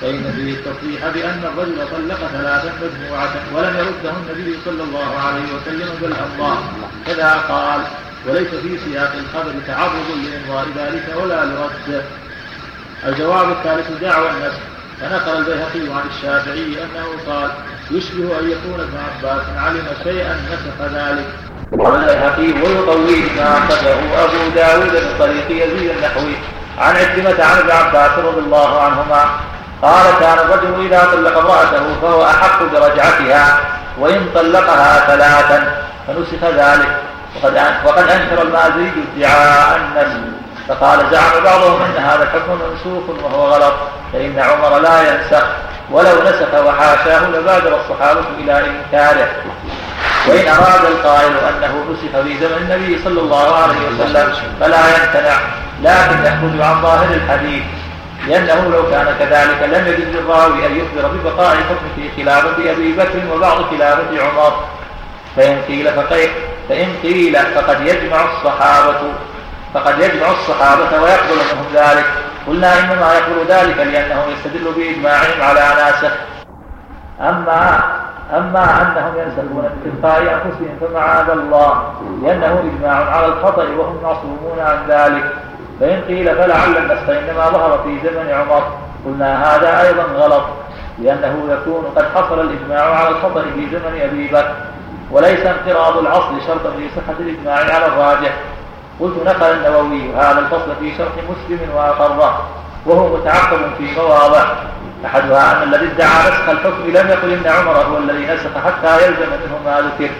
فإن 0.00 0.32
فيه 0.36 0.52
التصريح 0.52 1.08
بأن 1.14 1.44
الرجل 1.44 1.76
طلق 1.76 2.28
ثلاثا 2.32 2.72
مجموعة 2.82 3.30
ولم 3.54 3.76
يرده 3.76 4.16
النبي 4.16 4.58
صلى 4.64 4.82
الله 4.82 5.18
عليه 5.18 5.44
وسلم 5.54 5.88
بل 6.02 6.12
الله. 6.12 6.58
كذا 7.06 7.32
قال 7.48 7.80
وليس 8.26 8.48
في 8.48 8.78
سياق 8.84 9.12
الخبر 9.14 9.52
تعرض 9.66 10.06
لإمضاء 10.24 10.66
ذلك 10.76 11.16
ولا 11.22 11.44
لرده 11.44 12.02
الجواب 13.06 13.50
الثالث 13.50 14.00
دعوى 14.00 14.30
النسخ 14.30 14.60
فنقل 15.00 15.38
البيهقي 15.38 15.94
عن 15.94 16.02
الشافعي 16.16 16.76
أنه 16.84 17.06
قال 17.26 17.50
يشبه 17.90 18.40
أن 18.40 18.50
يكون 18.50 18.80
ابن 18.80 18.98
عباس 19.08 19.44
علم 19.56 19.86
شيئا 20.04 20.36
نسخ 20.52 20.94
ذلك. 20.94 21.26
والبيهقي 21.72 22.52
ويطويه 22.52 23.32
ما 23.36 23.58
أخرجه 23.58 24.24
أبو 24.24 24.54
داود 24.54 24.92
من 24.92 25.14
طريق 25.18 25.50
يزيد 25.50 25.90
النحوي. 25.90 26.59
عن 26.80 26.96
عكرمة 26.96 27.44
عن 27.44 27.58
ابن 27.58 27.70
عباس 27.70 28.18
رضي 28.18 28.40
الله 28.40 28.82
عنهما 28.82 29.24
قال 29.82 30.04
كان 30.20 30.38
الرجل 30.38 30.86
إذا 30.86 31.08
طلق 31.12 31.38
امرأته 31.38 32.00
فهو 32.02 32.24
أحق 32.24 32.62
برجعتها 32.72 33.58
وإن 33.98 34.28
طلقها 34.34 35.00
ثلاثا 35.06 35.84
فنسخ 36.06 36.44
ذلك. 36.44 36.96
وقد 37.36 37.60
وقد 37.84 38.08
أنكر 38.08 38.42
المازري 38.42 38.92
ادعاء 39.16 39.76
النسخ 39.76 40.39
فقال 40.70 41.06
زعم 41.10 41.44
بعضهم 41.44 41.82
أن 41.82 42.02
هذا 42.02 42.22
الحكم 42.22 42.52
منسوخ 42.52 43.02
وهو 43.24 43.54
غلط 43.54 43.74
فإن 44.12 44.38
عمر 44.38 44.78
لا 44.78 45.00
ينسخ 45.00 45.46
ولو 45.90 46.22
نسخ 46.22 46.66
وحاشاه 46.66 47.28
لبادر 47.28 47.80
الصحابة 47.80 48.24
إلى 48.38 48.64
إنكاره. 48.66 49.28
وإن 50.28 50.48
أراد 50.48 50.84
القائل 50.84 51.32
أنه 51.48 51.84
نسخ 51.90 52.22
في 52.22 52.38
زمن 52.40 52.56
النبي 52.70 52.98
صلى 53.04 53.20
الله 53.20 53.56
عليه 53.56 53.74
وسلم 53.88 54.32
فلا 54.60 54.78
يمتنع 54.88 55.36
لكن 55.82 56.20
يخرج 56.24 56.60
عن 56.60 56.82
ظاهر 56.82 57.14
الحديث 57.14 57.62
لأنه 58.28 58.70
لو 58.72 58.90
كان 58.90 59.14
كذلك 59.18 59.62
لم 59.62 59.86
يجد 59.86 60.16
للراوي 60.16 60.66
أن 60.66 60.76
يخبر 60.76 61.08
ببقاء 61.08 61.52
الحكم 61.52 61.86
في 61.96 62.22
خلافة 62.22 62.72
أبي 62.72 62.92
بكر 62.92 63.34
وبعض 63.34 63.62
خلافة 63.70 64.22
عمر. 64.22 64.64
فإن 65.36 65.62
قيل 65.68 65.90
فإن 66.68 66.88
قيل 67.02 67.36
فقد 67.54 67.80
يجمع 67.86 68.24
الصحابة 68.24 68.96
فقد 69.74 69.98
يجمع 69.98 70.30
الصحابة 70.30 71.02
ويقبل 71.02 71.36
منهم 71.52 71.66
ذلك. 71.74 72.04
قلنا 72.46 72.78
إنما 72.80 73.14
يقول 73.14 73.46
ذلك 73.48 73.76
لأنه 73.76 74.24
يستدل 74.26 74.72
بإجماعهم 74.76 75.42
على 75.42 75.60
ناسه 75.60 76.10
أما 77.20 77.80
أما 78.36 78.82
أنهم 78.82 79.14
ينسبون 79.18 79.64
من 79.84 80.04
أنفسهم 80.04 80.78
فمعاذ 80.80 81.30
الله. 81.30 81.94
لأنه 82.22 82.60
إجماع 82.60 83.16
على 83.16 83.26
الخطأ 83.26 83.62
وهم 83.62 84.02
معصومون 84.02 84.58
عن 84.60 84.78
ذلك. 84.88 85.32
فإن 85.80 86.02
قيل 86.08 86.34
فلعل 86.34 86.76
النسخ 86.76 87.08
إنما 87.08 87.48
ظهر 87.48 87.78
في 87.84 88.08
زمن 88.08 88.30
عمر. 88.30 88.62
قلنا 89.06 89.56
هذا 89.56 89.88
أيضا 89.88 90.02
غلط. 90.02 90.44
لأنه 90.98 91.48
يكون 91.50 91.84
قد 91.96 92.04
حصل 92.14 92.40
الإجماع 92.40 92.94
على 92.94 93.08
الخطأ 93.08 93.42
في 93.42 93.70
زمن 93.70 94.00
أبي 94.02 94.28
بكر. 94.28 94.54
وليس 95.10 95.46
انقراض 95.46 95.98
العصر 95.98 96.40
شرطا 96.46 96.70
في 96.70 96.88
صحة 96.96 97.18
الإجماع 97.20 97.74
على 97.74 97.86
الراجح. 97.86 98.32
قلت 99.00 99.14
نقل 99.26 99.50
النووي 99.50 100.14
هذا 100.16 100.38
الفصل 100.38 100.76
في 100.80 100.92
شرح 100.98 101.12
مسلم 101.28 101.70
وأقره 101.74 102.46
وهو 102.86 103.16
متعقب 103.16 103.58
في 103.78 103.84
مواضع 103.96 104.44
أحدها 105.06 105.52
أن 105.52 105.62
الذي 105.62 105.86
ادعى 105.86 106.30
نسخ 106.30 106.48
الحكم 106.48 106.82
لم 106.86 107.08
يقل 107.08 107.32
إن 107.32 107.52
عمر 107.52 107.72
هو 107.72 107.98
الذي 107.98 108.26
نسخ 108.26 108.64
حتى 108.66 109.06
يلزم 109.06 109.26
منه 109.30 109.58
ما 109.64 109.80
ذكر. 109.80 110.10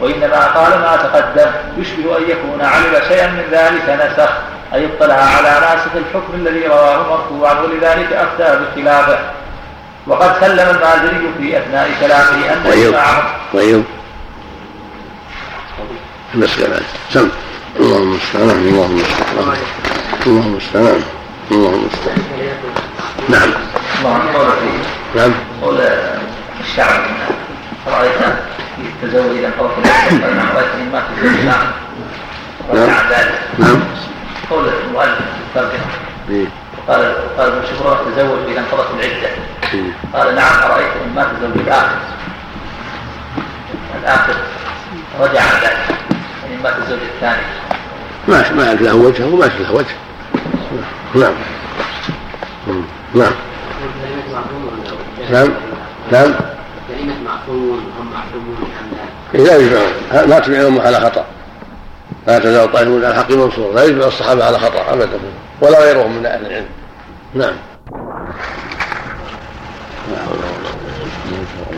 وإنما 0.00 0.46
قال 0.46 0.70
ما 0.80 0.96
تقدم 0.96 1.50
يشبه 1.78 2.18
أن 2.18 2.22
يكون 2.22 2.60
علم 2.60 3.02
شيئا 3.08 3.26
من 3.26 3.44
ذلك 3.50 3.88
نسخ 3.88 4.30
أي 4.74 4.86
اطلع 4.86 5.14
على 5.14 5.60
ناسخ 5.60 5.90
الحكم 5.96 6.34
الذي 6.34 6.66
رواه 6.66 6.96
مرفوعا 7.10 7.54
ولذلك 7.60 8.12
أفتى 8.12 8.58
بخلافه 8.58 9.18
وقد 10.06 10.40
سلم 10.40 10.76
المازري 10.76 11.30
في 11.38 11.58
أثناء 11.58 11.90
كلامه 12.00 12.52
أن 12.52 12.62
طيب 12.64 12.94
طيب. 13.52 13.84
المسألة 16.34 16.80
سم. 17.10 17.28
اللهم 17.80 18.02
المستعان 18.02 18.50
اللهم 18.50 18.90
المستعان 18.90 19.56
اللهم 20.26 20.46
المستعان 20.46 21.02
اللهم 21.50 21.74
المستعان 21.74 22.22
نعم. 23.28 23.50
نعم. 25.16 25.32
قول 25.62 25.80
الشعب 26.60 27.00
رأيت 27.86 28.12
في 28.76 29.06
التزوج 29.06 29.36
نعم. 29.38 30.56
رأيت 30.56 30.70
إن 30.74 30.90
مات 30.92 31.04
الزوج 31.18 31.44
نعم 31.44 31.66
نعم 33.58 33.80
قول 34.50 34.68
المؤلف 34.68 35.18
الترجمة. 35.48 36.46
قال 36.88 37.14
قال 37.38 37.52
ابن 37.52 37.62
شكران 37.66 37.96
تزوج 38.16 38.38
إذا 38.50 38.60
انقضت 38.60 38.86
العدة. 38.94 39.30
قال 40.14 40.34
نعم 40.34 40.62
أرأيت 40.62 40.92
إن 41.04 41.14
مات 41.14 41.26
الزوج 41.36 41.58
الآخر. 41.66 41.96
الآخر 44.02 44.34
رجع 45.20 45.40
عن 45.40 45.60
ذلك. 45.62 46.01
الزوج 46.66 46.98
الثاني 47.14 47.42
ما 48.28 48.52
ما 48.52 48.74
له 48.74 48.94
وجه 48.94 49.26
وما 49.26 49.44
له 49.44 49.72
وجه. 49.72 49.96
نعم. 51.14 51.34
نعم. 53.14 53.32
كلمة 54.02 54.32
معصوم 54.32 54.70
نعم. 55.30 55.48
نعم. 56.12 56.34
كلمة 56.88 57.14
معصوم 57.24 57.80
هم 58.00 58.12
معصومون 58.12 58.56
لا؟ 59.34 59.56
يجمعون 59.56 59.92
لا 60.30 60.38
تجمع 60.38 60.60
الأمة 60.60 60.82
على 60.82 61.00
خطأ. 61.00 61.24
لا 62.26 62.38
تزال 62.38 62.72
طائفة 62.72 62.90
من 62.90 63.04
الحق 63.04 63.30
منصور. 63.30 63.74
لا 63.74 63.84
يجمع 63.84 64.06
الصحابة 64.06 64.44
على 64.44 64.58
خطأ 64.58 64.92
أبدا. 64.92 65.18
ولا 65.60 65.78
غيرهم 65.78 66.16
من 66.18 66.26
أهل 66.26 66.46
العلم. 66.46 66.66
نعم. 67.34 67.54
لا 70.10 70.18
حول 70.26 70.38
ولا 70.38 70.46
قوة 70.46 70.76
ما 71.30 71.44
شاء 71.54 71.72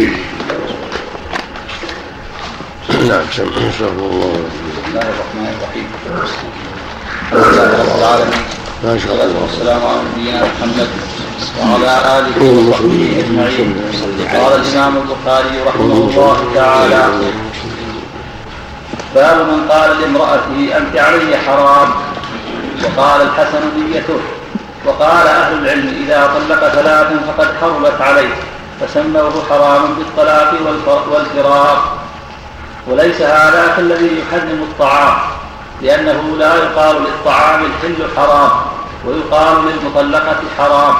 الله 0.00 0.19
نعم 3.08 3.22
سمع 3.36 3.46
استغفر 3.46 3.84
الله 3.88 4.32
بسم 4.32 4.82
الله 4.88 5.02
الرحمن 5.12 5.48
الرحيم. 5.56 5.86
الحمد 6.06 7.44
لله 7.46 7.68
رب 7.82 7.98
العالمين 7.98 8.44
ما 8.84 8.98
شاء 8.98 9.12
الله. 9.14 9.40
والسلام 9.42 9.80
على 9.86 9.98
نبينا 10.12 10.40
محمد 10.42 10.88
وعلى 11.60 11.92
آله 12.18 12.68
وصحبه 12.68 13.24
أجمعين. 13.24 13.74
قال 14.32 14.52
الإمام 14.60 14.96
البخاري 14.96 15.54
رحمه 15.66 15.94
الله 16.08 16.36
تعالى 16.54 17.02
باب 19.14 19.36
من 19.36 19.60
قال 19.70 20.00
لامرأته 20.00 20.58
أنت 20.76 20.96
علي 20.98 21.36
حرام. 21.46 21.88
وقال 22.84 23.20
الحسن 23.22 23.62
نيته. 23.76 24.20
وقال 24.86 25.26
أهل 25.26 25.52
العلم 25.58 25.88
إذا 26.04 26.30
طلق 26.34 26.68
ثلاثا 26.68 27.16
فقد 27.28 27.48
حرمت 27.60 28.00
عليه 28.00 28.34
فسموه 28.80 29.32
حراما 29.50 29.88
بالطلاق 29.98 30.54
والفر- 30.66 31.08
والفراق. 31.12 31.99
وليس 32.86 33.20
هذا 33.20 33.74
كالذي 33.76 34.20
يحرم 34.20 34.62
الطعام 34.62 35.14
لأنه 35.82 36.36
لا 36.38 36.54
يقال 36.54 36.96
للطعام 36.96 37.60
الحل 37.64 38.16
حرام 38.16 38.50
ويقال 39.06 39.56
للمطلقة 39.66 40.36
حرام. 40.58 40.94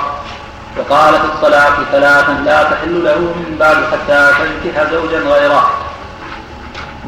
وقال 0.78 1.14
في 1.14 1.24
الطلاق 1.24 1.76
ثلاثا 1.92 2.32
لا 2.44 2.62
تحل 2.62 3.04
له 3.04 3.18
من 3.18 3.56
بعد 3.60 3.76
حتى 3.76 4.30
تنكح 4.38 4.90
زوجا 4.90 5.18
غيره. 5.18 5.70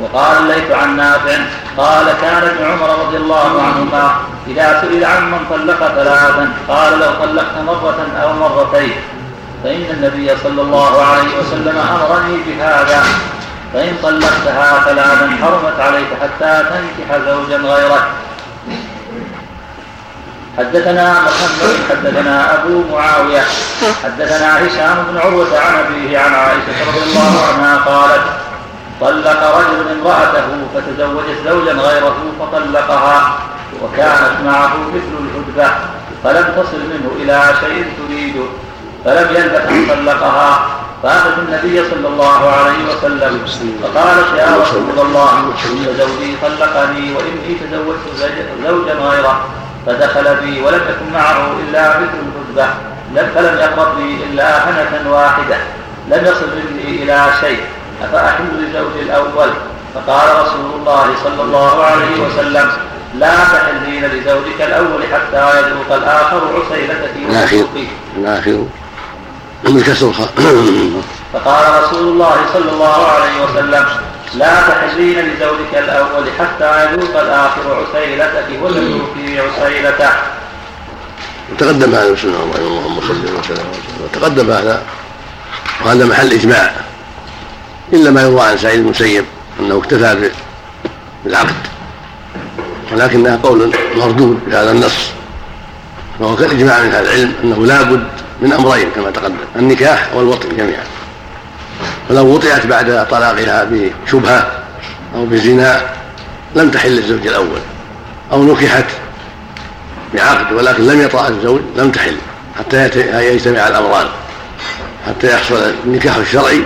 وقال 0.00 0.36
الليث 0.38 0.70
عن 0.70 0.96
نافع 0.96 1.38
قال 1.76 2.06
كان 2.20 2.42
ابن 2.42 2.64
عمر 2.64 3.06
رضي 3.06 3.16
الله 3.16 3.62
عنهما 3.62 4.14
إذا 4.46 4.80
سئل 4.80 5.04
عن 5.04 5.30
من 5.30 5.38
طلق 5.50 5.78
ثلاثا 5.78 6.52
قال 6.68 6.98
لو 6.98 7.10
طلقت 7.22 7.56
مرة 7.66 8.06
أو 8.22 8.32
مرتين. 8.32 8.92
فإن 9.64 9.86
النبي 9.90 10.36
صلى 10.42 10.62
الله 10.62 11.02
عليه 11.04 11.38
وسلم 11.40 11.78
أمرني 11.78 12.36
بهذا. 12.46 13.02
فإن 13.72 13.96
طلقتها 14.02 14.84
ثلاثا 14.84 15.30
حرمت 15.42 15.80
عليك 15.80 16.06
حتى 16.22 16.62
تنكح 16.70 17.18
زوجا 17.26 17.56
غيرك. 17.56 18.04
حدثنا 20.58 21.12
محمد 21.12 21.76
حدثنا 21.90 22.54
أبو 22.54 22.82
معاوية 22.92 23.42
حدثنا 24.04 24.66
هشام 24.66 25.04
بن 25.10 25.18
عروة 25.18 25.58
عن 25.58 25.74
أبيه 25.74 26.18
عن 26.18 26.34
عائشة 26.34 26.88
رضي 26.88 27.02
الله 27.02 27.46
عنها 27.48 27.76
قالت 27.76 28.22
طلق 29.00 29.56
رجل 29.56 30.00
امرأته 30.00 30.46
فتزوجت 30.74 31.38
زوجا 31.44 31.72
غيره 31.72 32.16
فطلقها 32.40 33.34
وكانت 33.82 34.32
معه 34.44 34.76
مثل 34.94 35.12
الهدبة 35.20 35.74
فلم 36.24 36.52
تصل 36.56 36.78
منه 36.78 37.10
إلى 37.22 37.54
شيء 37.60 37.86
تريده 37.98 38.44
فلم 39.04 39.36
يلبث 39.36 39.68
أن 39.68 39.86
طلقها. 39.88 40.66
فأتت 41.02 41.38
النبي 41.38 41.90
صلى 41.90 42.08
الله 42.08 42.48
عليه 42.50 42.78
وسلم 42.96 43.44
فقالت 43.82 44.38
يا 44.38 44.56
رسول 44.62 45.06
الله 45.06 45.38
إن 45.38 45.86
زوجي 45.98 46.36
طلقني 46.42 47.12
وإني 47.14 47.54
تزوجت 47.60 48.04
زوج- 48.18 48.66
زوجا 48.68 48.92
غيره 48.94 49.40
فدخل 49.86 50.36
بي 50.36 50.60
ولم 50.62 50.80
يكن 50.90 51.12
معه 51.12 51.52
إلا 51.68 52.00
مثل 52.00 52.10
الهدبة 52.22 52.74
لم 53.14 53.30
فلم 53.34 53.58
يقرب 53.58 53.98
لي 53.98 54.16
إلا 54.30 54.60
حنة 54.60 55.10
واحدة 55.12 55.56
لم 56.08 56.24
يصل 56.26 56.46
مني 56.56 57.02
إلى 57.02 57.26
شيء 57.40 57.60
أفأحل 58.02 58.44
لزوجي 58.58 59.02
الأول؟ 59.02 59.48
فقال 59.94 60.28
رسول 60.46 60.70
الله 60.80 61.06
صلى 61.24 61.42
الله 61.42 61.84
عليه 61.84 62.26
وسلم 62.26 62.68
لا 63.18 63.34
تحلين 63.44 64.04
لزوجك 64.04 64.60
الأول 64.60 65.02
حتى 65.12 65.58
يذوق 65.58 65.92
الآخر 65.96 66.40
عسيلتك 66.56 67.10
الأخير. 67.58 68.81
من 69.64 69.82
كسر 69.82 70.08
الخاء 70.08 70.28
فقال 71.32 71.84
رسول 71.84 72.08
الله 72.08 72.36
صلى 72.52 72.70
الله 72.70 73.06
عليه 73.06 73.44
وسلم 73.44 73.86
لا 74.34 74.68
تحلين 74.68 75.18
لزوجك 75.18 75.74
الأول 75.74 76.24
حتى 76.38 76.84
يذوق 76.84 77.20
الآخر 77.20 77.84
عسيلتك 77.88 78.46
وتذوقي 78.62 79.38
عسيلته. 79.38 80.10
تقدم 81.58 81.94
هذا 81.94 82.08
السنة 82.08 82.42
اللهم 82.58 83.00
صل 83.00 83.38
وسلم 83.38 83.66
وتقدم 84.04 84.50
هذا 84.50 84.82
وهذا 85.84 86.04
محل 86.04 86.32
إجماع 86.32 86.72
إلا 87.92 88.10
ما 88.10 88.22
يروى 88.22 88.40
عن 88.40 88.58
سعيد 88.58 88.80
المسيب 88.80 89.24
أنه 89.60 89.78
اكتفى 89.78 90.30
بالعقد 91.24 91.54
ولكنها 92.92 93.36
قول 93.42 93.72
مردود 93.96 94.40
بهذا 94.46 94.70
النص 94.70 95.10
وهو 96.20 96.36
كالإجماع 96.36 96.80
من 96.82 96.92
أهل 96.92 97.04
العلم 97.04 97.34
أنه 97.44 97.66
لا 97.66 97.82
بد 97.82 98.21
من 98.42 98.52
أمرين 98.52 98.90
كما 98.94 99.10
تقدم 99.10 99.34
النكاح 99.56 100.08
والوطن 100.14 100.48
جميعا. 100.56 100.84
فلو 102.08 102.26
وطئت 102.34 102.66
بعد 102.66 103.06
طلاقها 103.10 103.68
بشبهة 103.70 104.64
أو 105.14 105.24
بزنا 105.26 105.80
لم 106.56 106.70
تحل 106.70 106.90
للزوج 106.90 107.26
الأول 107.26 107.60
أو 108.32 108.42
نكحت 108.42 108.86
بعقد 110.14 110.52
ولكن 110.52 110.86
لم 110.86 111.02
يطأ 111.02 111.28
الزوج 111.28 111.60
لم 111.76 111.90
تحل 111.90 112.16
حتى 112.58 112.84
يجتمع 113.34 113.68
الأمران 113.68 114.06
حتى 115.06 115.32
يحصل 115.32 115.72
النكاح 115.84 116.16
الشرعي 116.16 116.62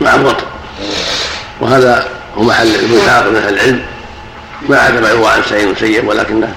مع 0.00 0.14
الوطن. 0.14 0.44
وهذا 1.60 2.08
هو 2.38 2.42
محل 2.42 2.74
الملحاق 2.74 3.28
من 3.28 3.36
أهل 3.36 3.54
العلم. 3.54 3.82
ما 4.68 4.78
عدا 4.78 5.00
ما 5.00 5.08
يروى 5.10 5.28
عن 5.28 5.42
سعيد 5.50 6.04
ولكنه 6.06 6.54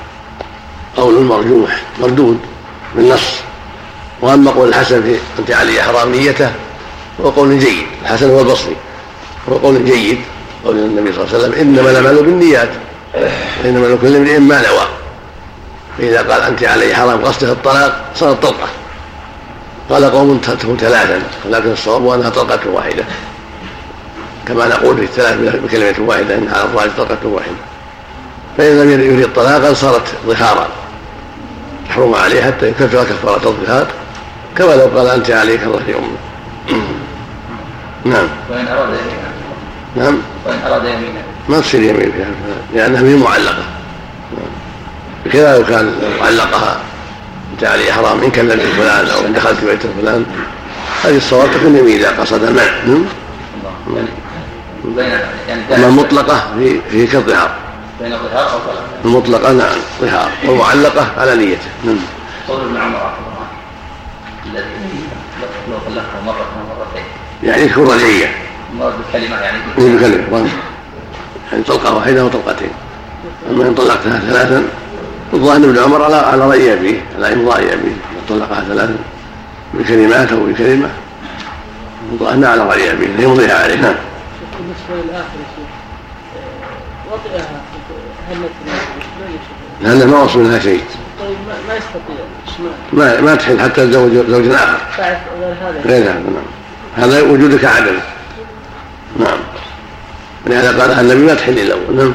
قول 0.97 1.23
مرجوح 1.23 1.81
مردود 1.99 2.39
بالنص 2.95 3.46
واما 4.21 4.51
قول 4.51 4.69
الحسن 4.69 5.01
في 5.01 5.17
أنت 5.39 5.51
علي 5.51 5.81
حرام 5.81 6.11
نيته 6.11 6.51
هو 7.21 7.29
قول 7.29 7.59
جيد 7.59 7.85
الحسن 8.01 8.29
هو 8.29 8.39
البصري 8.39 8.75
هو 9.49 9.57
قول 9.57 9.85
جيد 9.85 10.17
قول 10.65 10.77
النبي 10.77 11.13
صلى 11.13 11.23
الله 11.23 11.33
عليه 11.33 11.43
وسلم 11.43 11.53
إنما 11.61 11.91
الاعمال 11.91 12.23
بالنيات 12.23 12.69
وانما 13.63 13.85
لكل 13.85 14.15
امرئ 14.15 14.39
ما 14.39 14.55
نوى. 14.67 14.87
فإذا 15.97 16.21
قال 16.21 16.41
أنت 16.41 16.63
علي 16.63 16.95
حرام 16.95 17.25
قصده 17.25 17.51
الطلاق 17.51 18.05
صارت 18.15 18.41
طلقه 18.41 18.67
قال 19.89 20.11
قوم 20.11 20.37
تكون 20.37 20.77
ثلاثا 20.77 21.21
ولكن 21.45 21.71
الصواب 21.71 22.09
انها 22.09 22.29
طلقة 22.29 22.59
واحدة. 22.69 23.03
كما 24.47 24.67
نقول 24.67 24.97
في 24.97 25.03
الثلاث 25.03 25.61
بكلمة 25.63 26.07
واحدة 26.07 26.35
إن 26.35 26.49
على 26.53 26.63
الراجل 26.63 26.91
طلقة 26.97 27.27
واحدة. 27.27 27.55
فإن 28.57 28.81
لم 28.81 28.89
يريد 28.89 29.33
طلاقا 29.33 29.73
صارت 29.73 30.07
ظهارا. 30.27 30.67
تحرم 31.89 32.15
عليه 32.15 32.41
حتى 32.41 32.67
يكفر 32.67 33.03
كفارة 33.03 33.49
الظهار. 33.49 33.87
كما 34.57 34.71
لو 34.71 34.97
قال 34.97 35.07
أنت 35.07 35.31
عليك 35.31 35.63
الله 35.63 35.81
يوم 35.87 36.17
نعم. 38.05 38.27
وإن 38.49 38.67
أراد 38.67 38.89
يمينا 38.89 39.29
نعم. 39.95 40.17
وإن 40.45 40.59
أراد 40.67 40.85
يمينا 40.85 41.21
ما 41.49 41.59
تصير 41.59 41.81
يمين 41.81 42.11
فيها. 42.11 42.27
لأنها 42.73 43.01
من 43.01 43.19
معلقة. 43.19 43.63
بخلاف 45.25 45.59
لو 45.59 45.65
كان 45.65 45.93
علقها 46.21 46.79
أنت 47.53 47.63
علي 47.63 47.93
حرام 47.93 48.23
إن 48.23 48.31
كلمت 48.31 48.61
فلان 48.61 49.07
أو 49.07 49.25
إن 49.25 49.33
دخلت 49.33 49.63
بيت 49.65 49.79
فلان. 50.01 50.25
هذه 51.03 51.17
الصواب 51.17 51.51
تكون 51.51 51.77
يمين 51.77 51.99
إذا 51.99 52.21
قصد 52.21 52.41
منع. 52.43 52.63
نعم. 52.87 53.05
يعني 55.47 55.75
أما 55.75 55.87
المطلقة 55.87 56.43
في 56.59 56.81
في 56.91 57.07
كالظهار. 57.07 57.51
بين 58.01 58.13
الظهار 58.13 58.51
أو 58.51 58.59
المطلقة 59.05 59.51
نعم. 59.51 59.77
ظهار. 60.01 60.31
والمعلقة 60.45 61.07
على 61.17 61.35
نيته. 61.35 61.67
نعم. 61.85 61.97
قول 62.47 62.61
ابن 62.61 62.77
عمر 62.77 62.97
رحمه 62.97 63.27
الله 63.27 63.47
الذي 64.45 64.65
لو 65.69 65.77
طلقها 65.87 66.21
مرة 66.25 66.35
أو 66.35 66.77
مرتين 66.79 67.03
يعني 67.47 67.61
يذكر 67.61 67.81
النية 67.81 68.31
مرة 68.79 68.93
بالكلمة 68.97 69.41
يعني. 69.41 69.57
بكلمة 69.77 70.49
يعني 71.51 71.63
طلقة 71.63 71.95
واحدة 71.95 72.25
وطلقتين. 72.25 72.69
أما 73.49 73.63
إن 73.63 73.75
طلقتها 73.75 74.19
ثلاثا 74.19 74.63
الظاهر 75.33 75.57
ابن 75.57 75.79
عمر 75.79 76.03
على 76.03 76.15
على 76.15 76.47
رأي 76.47 76.73
أبيه 76.73 77.01
على 77.15 77.33
إمضاء 77.33 77.59
أبيه. 77.59 77.95
طلقها 78.29 78.63
ثلاثا 78.67 78.95
بكلمات 79.73 80.31
أو 80.31 80.45
بكلمة 80.45 80.89
الظاهر 82.11 82.45
على 82.45 82.61
رأي 82.61 82.91
أبيه 82.91 83.07
ليمضيها 83.07 83.63
عليه. 83.63 83.75
نعم. 83.75 83.95
بالنسبة 84.59 85.07
للآخر 85.09 85.37
يا 85.39 85.45
شيخ 85.55 85.67
وطئها 87.11 87.61
لأنه 89.81 90.05
ما 90.05 90.23
وصل 90.23 90.39
منها 90.39 90.59
شيء. 90.59 90.83
طيب 91.19 91.37
ما, 91.47 91.53
ما 91.67 91.75
يستطيع 91.75 92.25
ما 92.93 93.21
ما 93.21 93.35
تحل 93.35 93.59
حتى 93.59 93.87
تزوج 93.87 94.11
زوج 94.11 94.47
آخر. 94.47 94.77
بعد 94.97 95.17
غير 95.39 95.55
هذا. 95.61 95.81
غير 95.85 96.03
هذا 96.03 96.13
نعم. 96.13 96.56
هذا 96.97 97.21
وجودك 97.21 97.65
عدل. 97.65 97.99
نعم. 99.19 99.39
ولهذا 100.45 100.81
قال 100.81 100.91
النبي 100.91 101.25
ما 101.25 101.33
تحل 101.33 101.59
إلا 101.59 101.63
الأول. 101.63 101.95
نعم. 101.95 102.13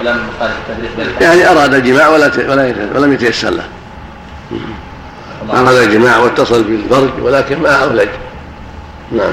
كلام 0.00 0.18
يعني 1.20 1.50
أراد 1.50 1.74
الجماع 1.74 2.08
ولا 2.08 2.30
ولا 2.48 2.74
ولم 2.94 3.12
يتيسر 3.12 3.50
له. 3.50 3.64
اراد 5.50 5.76
الجماع 5.76 6.18
واتصل 6.18 6.62
بالفرج 6.62 7.10
ولكن 7.22 7.62
ما 7.62 7.70
أولج. 7.70 8.08
نعم. 9.12 9.32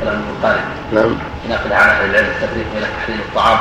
كلام 0.00 0.22
المخالف 0.30 0.62
نعم. 0.92 1.14
ينقل 1.48 1.72
عن 1.72 1.88
أهل 1.88 2.10
العلم 2.10 2.26
التدريس 2.26 2.66
إلى 2.76 2.86
تحريم 3.00 3.20
الطعام 3.28 3.58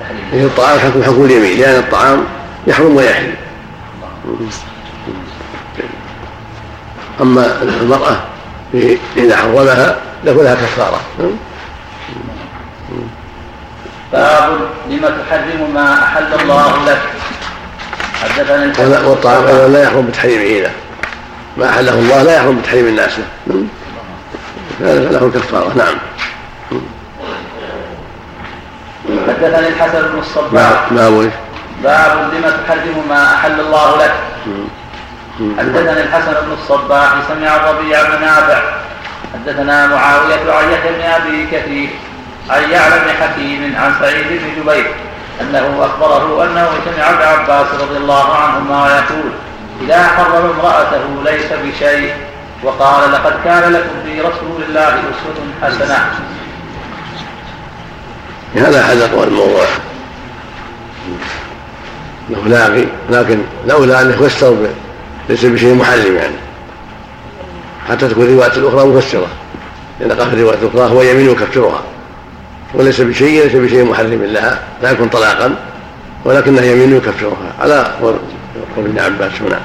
تحريم 0.00 0.46
الطعام 0.46 0.78
حكم 0.78 1.02
حكم 1.02 1.24
اليمين. 1.24 1.58
لأن 1.58 1.78
الطعام 1.78 2.24
يحرم 2.66 2.96
ويحل. 2.96 3.34
أما 7.20 7.62
المرأة 7.62 8.16
إذا 9.16 9.36
حرمها 9.36 9.96
له 10.24 10.32
لها 10.32 10.54
كفارة. 10.54 11.00
نعم. 11.18 11.30
باب 14.12 14.58
لم 14.88 15.00
تحرم 15.00 15.74
ما 15.74 16.04
أحل 16.04 16.34
الله 16.40 16.84
لك. 16.86 17.00
حدثنا 18.22 19.06
والطعام. 19.06 19.46
أيضا 19.46 19.68
لا 19.68 19.82
يحرم 19.82 20.06
بتحريمه 20.06 20.60
له 20.60 20.70
ما 21.56 21.70
أحله 21.70 21.92
الله 21.92 22.22
لا 22.22 22.36
يحرم 22.36 22.58
بتحريم 22.58 22.86
الناس 22.86 23.18
له. 23.18 23.26
نعم. 24.80 25.02
له 25.02 25.30
كفاره 25.34 25.72
نعم. 25.76 25.94
حدثني 29.28 29.68
الحسن 29.68 30.02
بن 30.02 30.18
الصباح. 30.18 30.92
ما 30.92 31.08
وجه 31.08 31.30
باب 31.82 32.34
لم 32.34 32.52
تحرم 32.66 33.08
ما 33.08 33.34
أحل 33.34 33.60
الله 33.60 33.96
لك. 33.96 34.14
حدثنا 35.58 36.00
الحسن 36.02 36.32
بن 36.32 36.52
الصباح 36.62 37.12
سمع 37.28 37.56
الربيع 37.56 38.02
بن 38.02 38.20
نافع. 38.20 38.62
حدثنا 39.34 39.86
معاوية 39.86 40.52
عن 40.52 40.72
يحيى 40.72 40.92
بن 40.92 41.00
أبي 41.02 41.46
كثير 41.52 41.88
عن 42.50 42.70
يعلى 42.70 42.94
بن 43.04 43.10
حكيم 43.22 43.74
عن 43.76 43.94
سعيد 44.00 44.26
بن 44.28 44.62
جبير 44.62 44.86
أنه 45.40 45.86
أخبره 45.86 46.44
أنه 46.44 46.68
سمع 46.84 47.10
ابن 47.10 47.22
عباس 47.22 47.66
رضي 47.80 47.96
الله 47.96 48.34
عنهما 48.36 48.88
يقول 48.90 49.32
إذا 49.82 50.02
حرم 50.06 50.50
امرأته 50.60 51.00
ليس 51.32 51.46
بشيء 51.64 52.14
وقال 52.62 53.12
لقد 53.12 53.32
كان 53.44 53.72
لكم 53.72 53.88
في 54.06 54.20
رسول 54.20 54.62
الله 54.68 54.88
أسوة 54.88 55.44
حسنة. 55.62 56.10
هذا 58.56 58.80
احد 58.80 58.96
اقوال 58.96 59.28
الموضوع. 59.28 59.64
انه 62.30 62.42
لاغي 62.48 62.88
لكن 63.10 63.42
لولا 63.66 64.02
أنه 64.02 64.12
فسر 64.16 64.50
ب- 64.50 64.81
ليس 65.28 65.44
بشيء 65.44 65.74
محرم 65.74 66.16
يعني. 66.16 66.34
حتى 67.88 68.08
تكون 68.08 68.24
الروايات 68.24 68.56
الأخرى 68.58 68.86
مفسرة. 68.86 69.26
لأن 70.00 70.12
قال 70.12 70.30
في 70.30 70.36
الرواية 70.36 70.58
الأخرى 70.62 70.96
هو 70.96 71.02
يمين 71.02 71.30
يكفرها. 71.30 71.82
وليس 72.74 73.00
بشيء 73.00 73.42
ليس 73.44 73.56
بشيء 73.56 73.84
محرم 73.84 74.22
لها. 74.22 74.58
لا 74.82 74.90
يكون 74.90 75.08
طلاقا 75.08 75.54
ولكنه 76.24 76.62
يمين 76.62 76.96
يكفرها. 76.96 77.52
على 77.60 77.86
قول 78.02 78.14
ابن 78.78 78.98
عباس 78.98 79.32
هنا. 79.42 79.60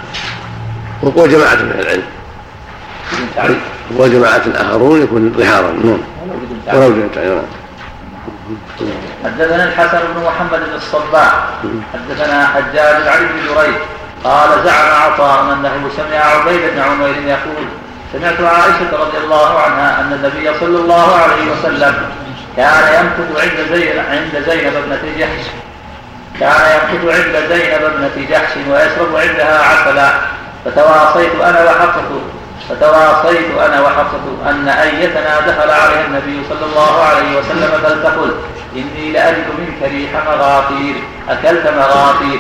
وقول 1.04 1.32
جماعة 1.32 1.56
من 1.56 1.80
العلم. 1.80 2.04
تعريف 3.36 3.58
وجماعه 3.98 4.44
آخرون 4.56 5.02
يكون 5.02 5.34
ظهارا. 5.38 5.72
نعم. 5.72 6.00
ولو 6.74 7.08
تعييرا 7.16 7.44
حدثنا 9.24 9.64
الحسن 9.64 10.00
بن 10.16 10.24
محمد 10.24 10.60
بن 10.60 10.76
الصباح. 10.76 11.48
حدثنا 11.94 12.48
حجاج 12.48 13.08
عن 13.08 13.24
ابن 13.24 13.56
جريج. 13.56 13.76
قال 14.28 14.64
زعم 14.64 15.12
عطاء 15.12 15.54
انه 15.54 15.90
سمع 15.98 16.18
عبيد 16.18 16.62
بن 16.74 16.80
عمير 16.82 17.16
يقول 17.28 17.66
سمعت 18.14 18.54
عائشة 18.54 18.92
رضي 19.00 19.18
الله 19.24 19.60
عنها 19.60 20.02
أن 20.02 20.14
النبي 20.14 20.60
صلى 20.60 20.78
الله 20.78 21.16
عليه 21.16 21.52
وسلم 21.52 21.96
كان 22.58 22.84
يمكث 22.94 23.42
عند 23.44 23.74
زينب 23.74 24.04
عند 24.10 24.44
زينب 24.50 24.74
ابنة 24.76 25.02
جحش. 25.20 25.46
كان 26.40 26.62
يمكث 26.76 27.16
عند 27.16 27.36
زينب 27.50 27.84
ابنة 27.84 28.28
جحش 28.30 28.52
ويشرب 28.70 29.16
عندها 29.16 29.60
عسلا. 29.64 30.14
فتواصيت 30.66 31.42
أنا 31.42 31.64
وحفصه 31.64 32.22
فتواصيت 32.70 33.58
أنا 33.66 33.82
وحفصة 33.82 34.50
أن 34.50 34.70
أيتنا 34.70 35.40
دخل 35.40 35.70
عليها 35.70 36.06
النبي 36.06 36.42
صلى 36.50 36.66
الله 36.70 37.04
عليه 37.04 37.40
وسلم 37.40 37.72
فلتقل 37.84 38.32
إني 38.76 39.12
لأجد 39.12 39.46
منك 39.60 39.92
ريح 39.92 40.10
مغافير 40.28 40.96
أكلت 41.30 41.68
مغافير 41.78 42.40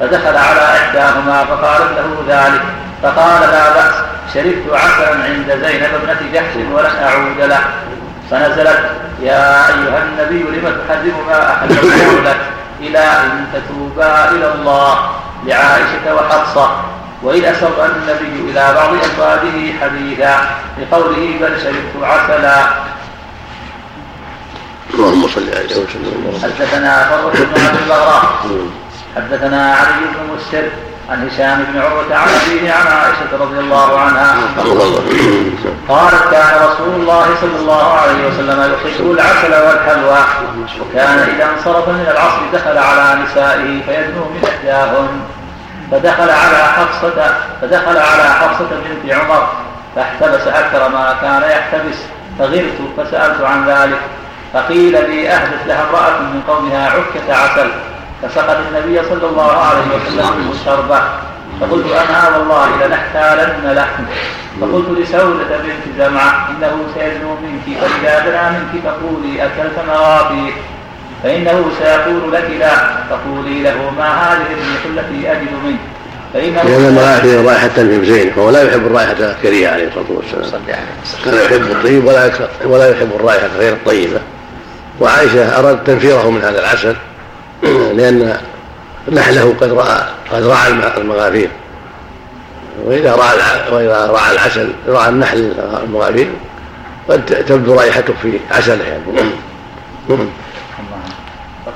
فدخل 0.00 0.36
على 0.36 0.60
إحداهما 0.60 1.44
فقالت 1.44 1.90
له 1.98 2.24
ذلك. 2.28 2.62
فقال 3.02 3.40
لا 3.40 3.74
بأس 3.74 3.94
شربت 4.34 4.64
عسلا 4.72 5.24
عند 5.24 5.50
زينب 5.64 5.94
ابنة 5.94 6.32
جحش 6.34 6.56
ولن 6.72 6.96
أعود 7.02 7.40
له. 7.40 7.64
فنزلت 8.30 8.90
يا 9.22 9.68
أيها 9.68 10.02
النبي 10.04 10.42
لم 10.42 10.76
تحرم 10.88 11.26
ما 11.28 11.64
الله 11.64 12.30
لك؟ 12.30 12.40
إلى 12.80 12.98
أن 12.98 13.46
تتوبا 13.52 14.30
إلى 14.30 14.52
الله 14.54 15.10
لعائشة 15.46 16.14
وحفصة. 16.14 16.70
وإذ 17.22 17.44
أسر 17.44 17.86
النبي 17.86 18.50
إلى 18.50 18.74
بعض 18.74 18.94
أزواجه 18.94 19.78
حديثا 19.80 20.50
بقوله 20.78 21.38
بل 21.40 21.60
شربت 21.62 21.94
عسلا. 22.02 22.68
اللهم 24.94 25.28
صل 25.28 25.48
عليه 25.56 25.64
وسلم 25.64 26.40
حدثنا 26.42 27.08
فرة 27.08 27.30
بن 27.30 27.66
عبد 27.66 27.76
البغراء. 27.82 28.24
حدثنا 29.16 29.74
علي 29.74 30.00
بن 30.00 30.34
مسر 30.34 30.68
عن 31.10 31.28
هشام 31.28 31.64
بن 31.72 31.80
عروة 31.80 32.16
عن 32.16 32.28
أبيه 32.28 32.72
عن 32.72 32.86
عائشة 32.86 33.30
رضي 33.40 33.58
الله 33.58 34.00
عنها 34.00 34.34
قالت 35.88 36.30
كان 36.30 36.54
رسول 36.68 37.00
الله 37.00 37.26
صلى 37.40 37.56
الله 37.60 37.92
عليه 37.92 38.28
وسلم 38.28 38.74
يحب 38.74 39.10
العسل 39.10 39.52
والحلوى 39.66 40.18
وكان 40.80 41.18
إذا 41.18 41.50
انصرف 41.56 41.88
من 41.88 42.06
العصر 42.10 42.40
دخل 42.52 42.78
على 42.78 43.22
نسائه 43.22 43.82
فيدنو 43.86 44.24
من 44.24 44.48
إحداهن. 44.48 45.20
فدخل 45.90 46.30
على 46.30 46.58
حفصة 46.58 47.34
فدخل 47.60 47.96
على 47.96 48.24
حفصة 48.40 48.68
بنت 48.70 49.12
عمر 49.12 49.48
فاحتبس 49.96 50.46
أكثر 50.46 50.88
ما 50.88 51.16
كان 51.22 51.42
يحتبس. 51.50 51.96
فغرت 52.38 52.78
فسألت 52.96 53.40
عن 53.42 53.68
ذلك 53.68 54.00
فقيل 54.54 54.92
لي 55.10 55.28
أهدت 55.30 55.66
لها 55.66 55.86
امرأة 55.90 56.18
من 56.20 56.42
قومها 56.48 56.90
عكة 56.90 57.34
عسل. 57.34 57.70
فسقت 58.22 58.56
النبي 58.68 59.00
صلى 59.08 59.30
الله 59.30 59.52
عليه 59.52 59.86
وسلم 59.96 60.54
شربه 60.64 61.02
فقلت 61.60 61.86
أنا 61.92 62.36
والله 62.36 62.86
لنحتالن 62.86 63.72
له 63.74 63.88
فقلت 64.60 64.98
لسودة 64.98 65.56
بنت 65.56 65.98
زمعة 65.98 66.48
إنه 66.50 66.72
سيدنو 66.94 67.34
منك 67.34 67.78
فإذا 67.80 68.30
دنا 68.30 68.50
منك 68.50 68.82
فقولي 68.84 69.42
أكلت 69.42 69.78
مغافير 69.88 70.52
فإنه 71.22 71.64
سيقول 71.78 72.32
لك 72.32 72.50
لا 72.60 72.76
فقولي 73.10 73.62
له 73.62 73.90
ما 73.98 74.08
هذه 74.08 74.46
الريح 74.46 74.84
التي 74.86 75.32
أجد 75.32 75.48
منك. 75.64 75.78
فإنه 76.34 76.62
لأن 76.62 76.84
المرائح 76.84 77.46
رائحة 77.46 77.68
تنفي 77.76 78.06
زين 78.06 78.32
فهو 78.32 78.50
لا 78.50 78.62
يحب 78.62 78.86
الرائحة 78.86 79.12
الكريهة 79.12 79.72
عليه 79.72 79.88
الصلاة 79.88 80.06
والسلام. 80.10 80.62
كان 81.24 81.34
يحب 81.34 81.70
الطيب 81.70 82.04
ولا 82.04 82.30
ولا 82.64 82.90
يحب 82.90 83.10
الرائحة 83.20 83.46
غير 83.58 83.72
الطيبة. 83.72 84.20
وعائشة 85.00 85.58
أراد 85.58 85.84
تنفيره 85.84 86.30
من 86.30 86.42
هذا 86.42 86.60
العسل. 86.60 86.96
لأن 87.62 88.36
نحله 89.12 89.54
قد 89.60 89.72
رأى 89.72 90.02
قد 90.32 90.42
رعى 90.46 90.68
المغافير 90.98 91.48
وإذا 92.84 93.14
الع- 93.14 93.74
وإذا 93.74 94.06
رأى 94.06 94.32
العسل 94.32 94.72
رأى 94.88 95.08
النحل 95.08 95.54
المغافير 95.84 96.28
قد 97.10 97.24
تبدو 97.26 97.74
رائحته 97.74 98.14
في 98.22 98.32
عسله 98.50 98.84
يعني. 98.84 99.02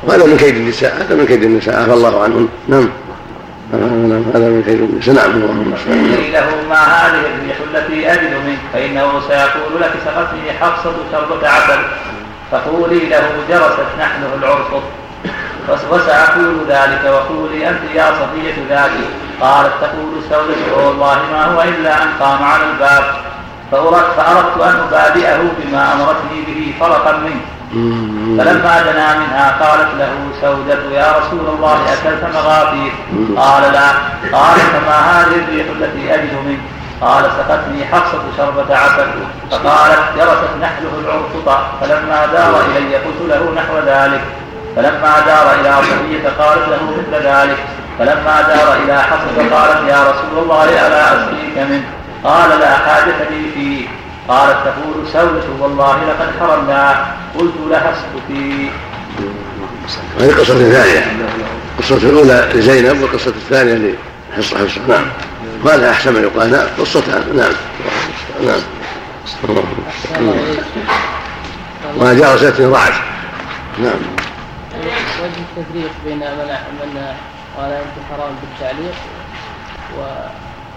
وهذا 0.02 0.24
من 0.26 0.36
كيد 0.36 0.56
النساء 0.56 0.96
هذا 1.00 1.14
من 1.14 1.26
كيد 1.26 1.42
النساء. 1.42 1.82
عفى 1.82 1.92
الله 1.92 2.22
عنهم. 2.22 2.48
نعم. 2.68 2.88
هذا 4.34 4.48
من 4.48 4.62
كيد 4.66 4.80
النساء. 4.80 5.14
نعم. 5.14 5.30
اللهم 5.30 5.74
قيل 6.16 6.32
له 6.32 6.46
ما 6.68 6.76
هذه 6.82 7.20
الريح 7.34 7.56
التي 7.74 8.12
أجد 8.12 8.32
منك 8.46 8.58
فإنه 8.72 9.20
سيقول 9.28 9.80
لك 9.80 9.92
سقتني 10.04 10.52
حفصة 10.60 10.92
شربة 11.12 11.48
عسل 11.48 11.78
فقولي 12.52 12.98
له 13.08 13.30
جرست 13.48 13.86
نحله 14.00 14.34
العرفط 14.42 14.82
وس- 15.68 15.84
وسأقول 15.90 16.56
ذلك 16.68 17.04
وقولي 17.04 17.68
أنت 17.68 17.80
يا 17.94 18.06
صفية 18.06 18.54
ذاتي 18.68 19.04
قالت 19.40 19.72
تقول 19.80 20.12
السودة 20.18 20.86
والله 20.86 21.18
ما 21.32 21.44
هو 21.44 21.62
إلا 21.62 22.02
أن 22.02 22.08
قام 22.20 22.42
على 22.42 22.62
الباب. 22.72 23.04
فأردت, 23.72 24.06
فأردت 24.16 24.60
أن 24.62 24.76
أبادئه 24.88 25.40
بما 25.58 25.92
أمرتني 25.92 26.40
به 26.46 26.74
فرقا 26.80 27.12
منه. 27.12 27.40
فلما 28.38 28.82
دنا 28.82 29.18
منها 29.18 29.56
قالت 29.60 29.88
له 29.98 30.12
سودة 30.40 30.96
يا 31.00 31.12
رسول 31.18 31.54
الله 31.54 31.78
أكلت 31.92 32.24
مغافير 32.34 32.92
قال 33.36 33.72
لا. 33.72 33.88
قال 34.38 34.58
فما 34.60 34.98
هذه 35.10 35.34
الريح 35.48 35.66
التي 35.80 36.14
أجد 36.14 36.32
منك؟ 36.46 36.58
قال 37.00 37.24
سقتني 37.24 37.84
حفصة 37.84 38.22
شربة 38.36 38.76
عسل. 38.76 39.06
فقالت 39.50 40.00
جرست 40.16 40.50
نحله 40.62 40.92
العرفطة 41.04 41.66
فلما 41.80 42.26
دار 42.32 42.60
إلي 42.76 42.96
قلت 42.96 43.20
له 43.28 43.52
نحو 43.56 43.78
ذلك. 43.86 44.20
فلما 44.76 45.20
دار 45.26 45.60
إلى 45.60 45.76
صفية 45.82 46.28
قالت 46.44 46.68
له 46.68 46.90
مثل 46.90 47.26
ذلك. 47.26 47.58
فلما 47.98 48.42
دار 48.42 48.76
إلى 48.84 49.02
حفصة 49.02 49.56
قالت 49.56 49.88
يا 49.88 50.02
رسول 50.02 50.42
الله 50.42 50.64
ألا 50.64 51.12
أسقيك 51.12 51.58
منه؟ 51.70 51.82
قال 52.24 52.60
لا 52.60 52.76
حاجة 52.76 53.30
لي 53.30 53.50
فيه. 53.54 53.86
قالت 54.28 54.56
تقول 54.64 55.08
سودة 55.12 55.42
والله 55.60 55.96
لقد 55.96 56.28
حرمنا. 56.40 57.06
قلت 57.38 57.54
لها 57.70 57.92
اسكتي 57.92 58.70
هذه 60.20 60.32
قصة 60.32 60.54
ثانية. 60.54 61.12
القصة 61.78 61.96
الأولى 61.96 62.48
لزينب 62.54 63.02
والقصة 63.02 63.30
الثانية 63.30 63.94
لحصة 64.38 64.56
حصة 64.58 64.80
نعم. 64.88 65.04
ما 65.64 65.70
لها 65.70 65.90
أحسن 65.90 66.14
من 66.14 66.22
يقال؟ 66.22 66.52
نعم 66.52 66.66
قصتها 66.78 67.18
نعم. 67.34 67.52
نعم. 68.46 68.60
ما 72.00 72.14
جاء 72.14 72.36
سنة 72.36 72.72
رعد. 72.72 72.92
نعم. 73.78 74.00
وجه 74.86 75.42
التفريق 75.58 75.90
بين 76.04 76.18
من 76.18 76.56
من 76.82 77.14
قال 77.56 77.72
أنت 77.72 77.96
حرام 78.10 78.34
بالتعليق 78.42 78.94
و 79.98 80.02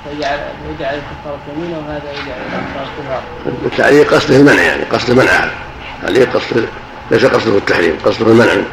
فيجعل 0.04 0.40
يجعل 0.70 0.96
الكفارة 0.96 1.40
يمينا 1.56 1.78
وهذا 1.78 2.12
يجعل 2.12 2.38
الكفارة 2.46 2.88
كفارة. 3.00 3.24
التعليق 3.66 4.14
قصده 4.14 4.36
المنع 4.36 4.62
يعني 4.62 4.84
قصد 4.84 5.12
منعها 5.12 5.52
التعليق 6.00 6.34
قصده 6.34 6.68
ليس 7.12 7.26
قصده 7.26 7.58
التحريم 7.58 7.98
قصده 8.06 8.32
المنع. 8.32 8.54
منه 8.54 8.66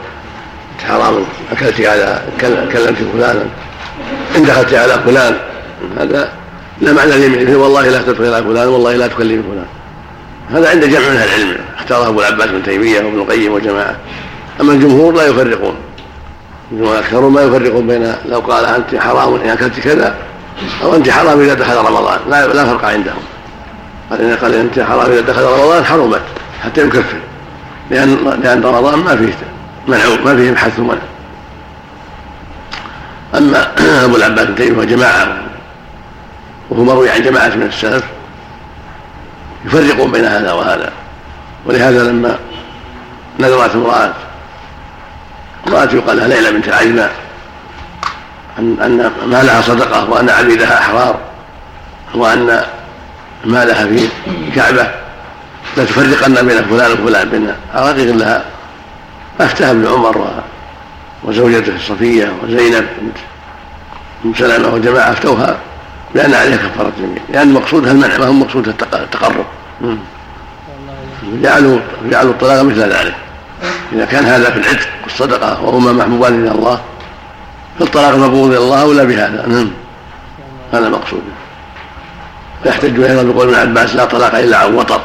حرام 0.89 1.25
أكلت 1.53 1.81
على 1.81 2.23
كلمت 2.41 2.99
فلانا 3.15 3.45
إن 4.37 4.45
دخلت 4.45 4.75
على 4.75 4.93
فلان 4.93 5.37
هذا 5.99 6.33
لا 6.81 6.93
معنى 6.93 7.15
اليمين 7.15 7.57
والله 7.57 7.89
لا 7.89 8.03
تدخل 8.03 8.35
على 8.35 8.45
فلان 8.45 8.69
والله 8.69 8.97
لا 8.97 9.07
تكلم 9.07 9.43
فلان. 9.43 9.67
هذا 10.51 10.71
عند 10.71 10.85
جمع 10.85 11.09
من 11.09 11.17
أهل 11.17 11.29
العلم 11.29 11.59
اختاره 11.79 12.09
أبو 12.09 12.21
العباس 12.21 12.47
بن 12.47 12.63
تيمية 12.63 13.01
وابن 13.01 13.19
القيم 13.19 13.53
وجماعه 13.53 13.97
أما 14.61 14.73
الجمهور 14.73 15.15
لا 15.15 15.27
يفرقون. 15.27 15.75
الجمهور 16.73 16.99
اكثرهم 16.99 17.35
ما 17.35 17.43
يفرقون 17.43 17.87
بين 17.87 18.15
لو 18.29 18.41
قال 18.41 18.65
أنت 18.65 19.03
حرام 19.03 19.35
إن 19.35 19.49
أكلت 19.49 19.81
كذا 19.81 20.15
أو 20.83 20.95
أنت 20.95 21.11
حرام 21.11 21.41
إذا 21.41 21.55
دخل 21.55 21.77
رمضان. 21.77 22.19
لا 22.31 22.47
لا 22.47 22.65
فرق 22.65 22.85
عندهم. 22.85 23.23
قال 24.11 24.21
إن 24.21 24.37
قال 24.37 24.55
أنت 24.55 24.81
حرام 24.81 25.11
إذا 25.11 25.21
دخل 25.21 25.43
رمضان 25.43 25.85
حرمت 25.85 26.23
حتى 26.65 26.81
يكفر. 26.81 27.19
لأن 27.91 28.41
لأن 28.43 28.63
رمضان 28.63 28.99
ما 28.99 29.17
فيه 29.17 29.33
منع 29.89 29.99
ما 30.25 30.37
فيه 30.37 30.55
حث 30.55 30.79
ومنع. 30.79 30.99
أما 33.35 33.73
أبو 34.05 34.17
العباس 34.17 34.47
بن 34.47 34.55
تيمية 34.55 34.79
وجماعة 34.79 35.37
وهو 36.71 36.85
مروي 36.85 37.11
عن 37.11 37.23
جماعة 37.23 37.49
من 37.49 37.63
السلف 37.63 38.05
يفرقون 39.65 40.13
بين 40.13 40.25
هذا 40.25 40.53
وهذا. 40.53 40.93
ولهذا 41.67 42.03
لما 42.03 42.39
نذرت 43.41 43.75
امرأة 43.75 44.13
امراه 45.69 45.89
يقال 45.93 46.17
لها 46.17 46.29
ليلى 46.29 46.53
بنت 46.53 46.69
العجمة 46.69 47.09
أن 48.59 48.77
أن 48.81 49.13
مالها 49.27 49.61
صدقة 49.61 50.11
وأن 50.11 50.31
عبيدها 50.31 50.79
أحرار 50.79 51.19
وأن 52.15 52.65
مالها 53.45 53.87
في 53.87 54.09
الكعبة 54.27 54.91
لا 55.77 55.85
تفرقن 55.85 56.47
بين 56.47 56.65
فلان 56.65 56.93
وفلان 56.93 57.29
بين 57.29 57.55
عراقيق 57.75 58.17
لها. 58.17 58.45
أفتاها 59.41 59.71
ابن 59.71 59.87
عمر 59.87 60.43
وزوجته 61.23 61.73
صفية 61.89 62.33
وزينب 62.43 62.87
بنت 63.01 63.17
أم 64.25 64.35
سلمة 64.35 64.75
وجماعة 64.75 65.11
أفتوها 65.11 65.57
بأن 66.15 66.35
عليها 66.35 66.57
كفارة 66.57 66.93
جميع 66.99 67.23
لأن 67.29 67.53
مقصودها 67.53 67.93
المنع 67.93 68.19
ما 68.19 68.27
هو 68.27 68.33
مقصودها 68.33 68.75
التقرب. 68.93 69.45
جعلوا 71.43 71.79
جعلوا 72.11 72.33
الطلاق 72.33 72.63
مثل 72.63 72.81
ذلك. 72.81 73.15
إذا 73.93 74.05
كان 74.05 74.25
هذا 74.25 74.51
في 74.51 74.59
العتق 74.59 74.89
والصدقة 75.05 75.63
وهما 75.63 75.93
محبوبان 75.93 76.43
إلى 76.43 76.51
الله 76.51 76.81
فالطلاق 77.79 78.17
مقبول 78.17 78.51
إلى 78.51 78.59
الله 78.59 78.83
اولى 78.83 79.07
بهذا؟ 79.07 79.47
نعم. 79.47 79.71
هذا 80.73 80.89
مقصود 80.89 81.23
يحتج 82.65 83.01
أيضا 83.01 83.23
بقول 83.23 83.55
ابن 83.55 83.71
عباس 83.71 83.97
لا 83.97 84.05
طلاق 84.05 84.35
إلا 84.35 84.57
عن 84.57 84.75
وطر 84.75 85.01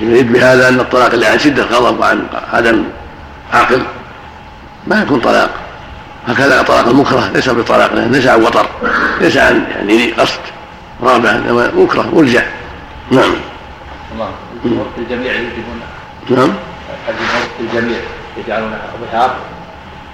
يريد 0.00 0.32
بهذا 0.32 0.68
أن 0.68 0.80
الطلاق 0.80 1.12
اللي 1.12 1.26
عن 1.26 1.38
شدة 1.38 1.62
غضب 1.62 2.00
وعن 2.00 2.26
عدم 2.52 2.84
عقل 3.52 3.82
ما 4.86 5.02
يكون 5.02 5.20
طلاق. 5.20 5.50
هكذا 6.28 6.62
طلاق 6.62 6.88
المكره 6.88 7.30
ليس 7.34 7.48
بطلاق 7.48 7.94
ليس 7.94 8.26
عن 8.26 8.42
وطر 8.42 8.66
ليس 9.20 9.36
عن 9.36 9.64
يعني 9.76 10.12
قصد. 10.12 10.40
رابع 11.02 11.30
انما 11.30 11.70
مكره 11.76 12.10
مرجع 12.12 12.42
نعم. 13.10 13.34
الله 14.14 14.30
الجميع 14.98 15.32
يجبون 15.32 15.80
نعم. 16.30 16.52
الجميع 17.60 17.98
يجعلون 18.36 18.78
ظهار 19.12 19.36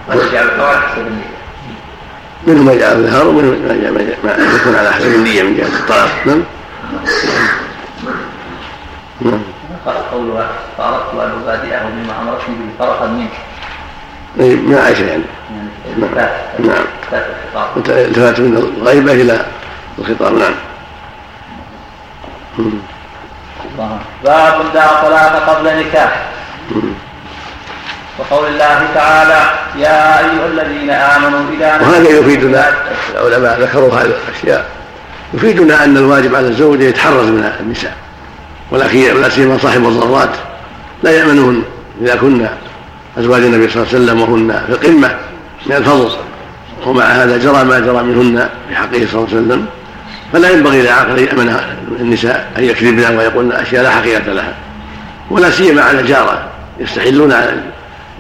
ويجعل 0.09 0.45
الفوائد 0.45 0.79
حسب 0.79 1.07
النية. 1.07 1.41
منهم 2.47 2.67
من 2.67 2.73
يجعل 2.73 2.93
الظهار 2.93 3.29
ومنهم 3.29 3.53
ما 4.25 4.33
يكون 4.57 4.75
على 4.75 4.93
حسب 4.93 5.15
النية 5.15 5.43
من 5.43 5.57
جهة 5.57 5.67
الطلاق. 5.67 6.11
نعم. 6.27 6.43
نعم. 9.21 9.41
قولها 10.13 10.49
فأردت 10.79 11.15
أن 11.15 11.43
أبادئه 11.43 11.83
بما 11.83 12.23
أمرتني 12.23 12.55
به 12.55 12.71
فرقا 12.79 13.07
منك. 13.07 13.31
إي 14.41 14.57
ما 14.57 14.81
عايشة 14.81 15.05
يعني. 15.05 15.23
نعم. 15.99 16.29
نعم. 16.59 16.85
التفات 17.89 18.41
من 18.41 18.57
الغيبة 18.57 19.13
إلى 19.13 19.47
الخطاب. 19.99 20.35
نعم. 20.35 20.55
باب 24.25 24.57
لا 24.75 25.03
طلاق 25.03 25.49
قبل 25.49 25.79
نكاح 25.79 26.27
وقول 28.19 28.49
الله 28.49 28.87
تعالى 28.95 29.41
يا 29.77 30.19
أيها 30.19 30.47
الذين 30.47 30.91
آمنوا 30.91 31.41
إذا 31.57 31.81
وهذا 31.81 32.09
يفيدنا. 32.09 32.75
العلماء 33.15 33.61
ذكروا 33.61 33.95
هذه 33.95 34.13
الأشياء. 34.29 34.65
يفيدنا 35.35 35.85
أن 35.85 35.97
الواجب 35.97 36.35
على 36.35 36.49
الزوج 36.49 36.81
يتحرز 36.81 37.27
من 37.27 37.53
النساء. 37.61 37.97
ولا 38.71 39.29
سيما 39.29 39.59
صاحب 39.59 39.89
الضرات 39.89 40.31
لا 41.03 41.11
يأمنهن 41.11 41.63
إذا 42.03 42.17
كن 42.17 42.47
أزواج 43.19 43.43
النبي 43.43 43.71
صلى 43.71 43.83
الله 43.83 43.95
عليه 43.95 44.05
وسلم 44.05 44.21
وهن 44.21 44.63
في 44.67 44.73
القمة 44.73 45.17
من 45.67 45.77
الفضل. 45.77 46.11
ومع 46.87 47.05
هذا 47.05 47.37
جرى 47.37 47.65
ما 47.65 47.79
جرى 47.81 48.03
منهن 48.03 48.49
في 48.69 48.77
حقه 48.77 49.07
صلى 49.13 49.15
الله 49.15 49.29
عليه 49.29 49.37
وسلم. 49.37 49.67
فلا 50.33 50.51
ينبغي 50.51 50.83
لعاقل 50.83 51.19
أن 51.19 51.25
يأمن 51.25 51.57
النساء 52.01 52.53
أن 52.59 52.65
يكذبن 52.65 53.17
ويقولن 53.17 53.53
أشياء 53.53 53.83
لا 53.83 53.91
حقيقة 53.91 54.33
لها. 54.33 54.55
ولا 55.31 55.51
سيما 55.51 55.83
على 55.83 56.03
جارة. 56.03 56.49
يستحلون 56.81 57.35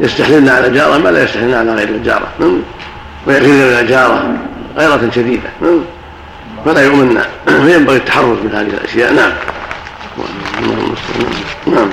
يستحللن 0.01 0.49
على 0.49 0.71
جارة 0.71 0.99
ما 0.99 1.09
لا 1.09 1.25
يستحللن 1.25 1.55
على 1.55 1.75
غير 1.75 1.89
الجارة. 1.89 2.29
ويغيرن 3.27 3.77
على 3.77 3.87
جارة 3.87 4.37
غيرة 4.77 5.11
شديدة. 5.15 5.51
فلا 6.65 6.85
يؤمن 6.85 7.21
فينبغي 7.47 7.97
التحرز 7.97 8.39
من 8.45 8.51
هذه 8.55 8.67
الأشياء. 8.67 9.13
نعم. 9.13 9.31
نعم. 11.67 11.91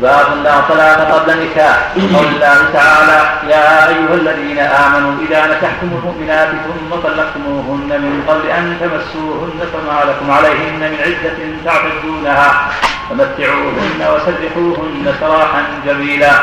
باب 0.00 0.26
لا 0.44 0.60
طلاق 0.60 1.12
قبل 1.12 1.32
النكاح. 1.32 1.92
قول 1.94 2.26
الله 2.26 2.70
تعالى 2.72 3.30
يا 3.50 3.88
أيها 3.88 4.14
الذين 4.14 4.58
آمنوا 4.58 5.12
إذا 5.28 5.46
نكحتم 5.46 5.90
المؤمنات 5.98 6.48
ثم 6.48 6.96
طلقتموهن 6.96 8.00
من 8.02 8.22
قبل 8.28 8.46
أن 8.50 8.76
تمسوهن 8.80 9.60
فما 9.72 10.10
لكم 10.10 10.30
عليهن 10.30 10.78
من 10.80 10.96
عدة 11.00 11.38
تعتدونها 11.64 12.68
فمتعوهن 13.10 14.00
وسرحوهن 14.00 15.14
سراحا 15.20 15.62
جميلا. 15.86 16.40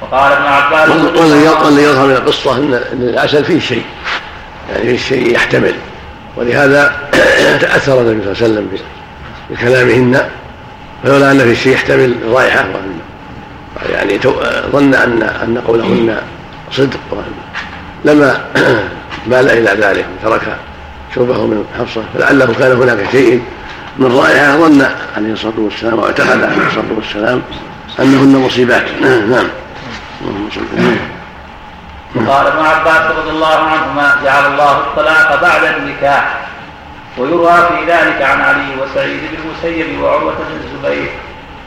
وقال 0.00 0.32
ابن 0.32 0.46
عباس 0.46 0.90
والذي 0.90 1.82
يظهر 1.82 2.06
من 2.06 2.12
القصة 2.12 2.56
إن 2.56 2.80
العسل 2.92 3.44
فيه 3.44 3.60
شيء. 3.60 3.84
يعني 4.72 4.84
فيه 4.84 4.96
شيء 4.96 5.34
يحتمل. 5.34 5.74
ولهذا 6.36 6.92
تأثر 7.60 8.00
النبي 8.00 8.34
صلى 8.34 8.46
الله 8.46 8.60
عليه 8.60 8.68
وسلم 8.68 8.78
بكلامهن. 9.50 10.43
فلولا 11.04 11.30
أن 11.30 11.38
في 11.38 11.56
شيء 11.56 11.72
يحتمل 11.72 12.14
الرائحه 12.22 12.64
يعني 13.92 14.18
ظن 14.72 14.94
ان 14.94 15.22
أن 15.22 15.62
قولهن 15.66 16.16
صدق. 16.72 16.98
لما 18.04 18.44
مال 19.30 19.50
إلى 19.50 19.86
ذلك 19.86 20.06
وترك 20.22 20.56
شربه 21.14 21.46
من 21.46 21.64
حفصة. 21.78 22.02
فلعله 22.14 22.54
كان 22.58 22.72
هناك 22.82 23.10
شيء 23.12 23.42
من 23.98 24.16
رائحة. 24.16 24.56
ظن 24.56 24.86
عليه 25.16 25.32
الصلاة 25.32 25.54
والسلام 25.58 25.98
واعتقد 25.98 26.42
عليه 26.42 26.66
الصلاة 26.66 26.92
والسلام 26.96 27.42
أنهن 28.00 28.36
مصيبات. 28.36 28.84
نعم. 29.02 29.46
اللهم 30.20 30.48
صل 30.54 30.60
قال 32.28 32.46
ابن 32.46 32.64
عباس 32.64 33.16
رضي 33.18 33.30
الله 33.30 33.56
عنهما 33.56 34.16
جعل 34.24 34.52
الله 34.52 34.72
الطلاق 34.72 35.42
بعد 35.42 35.74
النكاح. 35.76 36.44
ويروى 37.18 37.52
في 37.52 37.84
ذلك 37.86 38.22
عن 38.22 38.40
علي 38.40 38.82
وسعيد 38.82 39.20
بن 39.20 39.38
المسيب 39.44 40.02
وعروة 40.02 40.32
بن 40.32 40.60
الزبير 40.64 41.10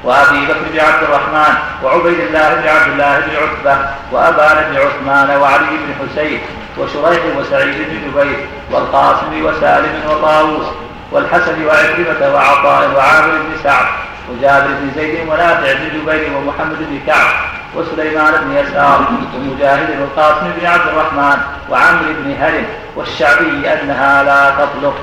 وأبي 0.03 0.45
بكر 0.45 0.59
بن 0.73 0.79
عبد 0.79 1.03
الرحمن 1.03 1.53
وعبيد 1.83 2.19
الله 2.19 2.53
بن 2.53 2.67
عبد 2.67 2.91
الله 2.91 3.19
بن 3.19 3.31
عتبة 3.35 3.89
وأبان 4.11 4.71
بن 4.71 4.77
عثمان 4.77 5.37
وعلي 5.39 5.65
بن 5.65 5.93
حسين 5.99 6.39
وشريح 6.77 7.21
وسعيد 7.37 7.75
بن 7.75 8.11
جبير 8.11 8.47
والقاسم 8.71 9.45
وسالم 9.45 10.01
وطاووس 10.09 10.65
والحسن 11.11 11.65
وعكرمة 11.65 12.33
وعطاء 12.33 12.89
وعامر 12.95 13.31
بن 13.31 13.63
سعد 13.63 13.85
وجابر 14.31 14.67
بن 14.67 14.91
زيد 14.95 15.29
ونافع 15.29 15.73
بن 15.73 15.99
جبير 15.99 16.37
ومحمد 16.37 16.77
بن 16.79 16.99
كعب 17.07 17.33
وسليمان 17.75 18.33
بن 18.43 18.57
يسار 18.57 19.07
ومجاهد 19.35 20.01
والقاسم 20.01 20.51
بن 20.59 20.65
عبد 20.65 20.87
الرحمن 20.87 21.37
وعمرو 21.69 22.13
بن 22.23 22.35
هرم 22.39 22.65
والشعبي 22.95 23.73
أنها 23.73 24.23
لا 24.23 24.49
تطلق. 24.49 24.95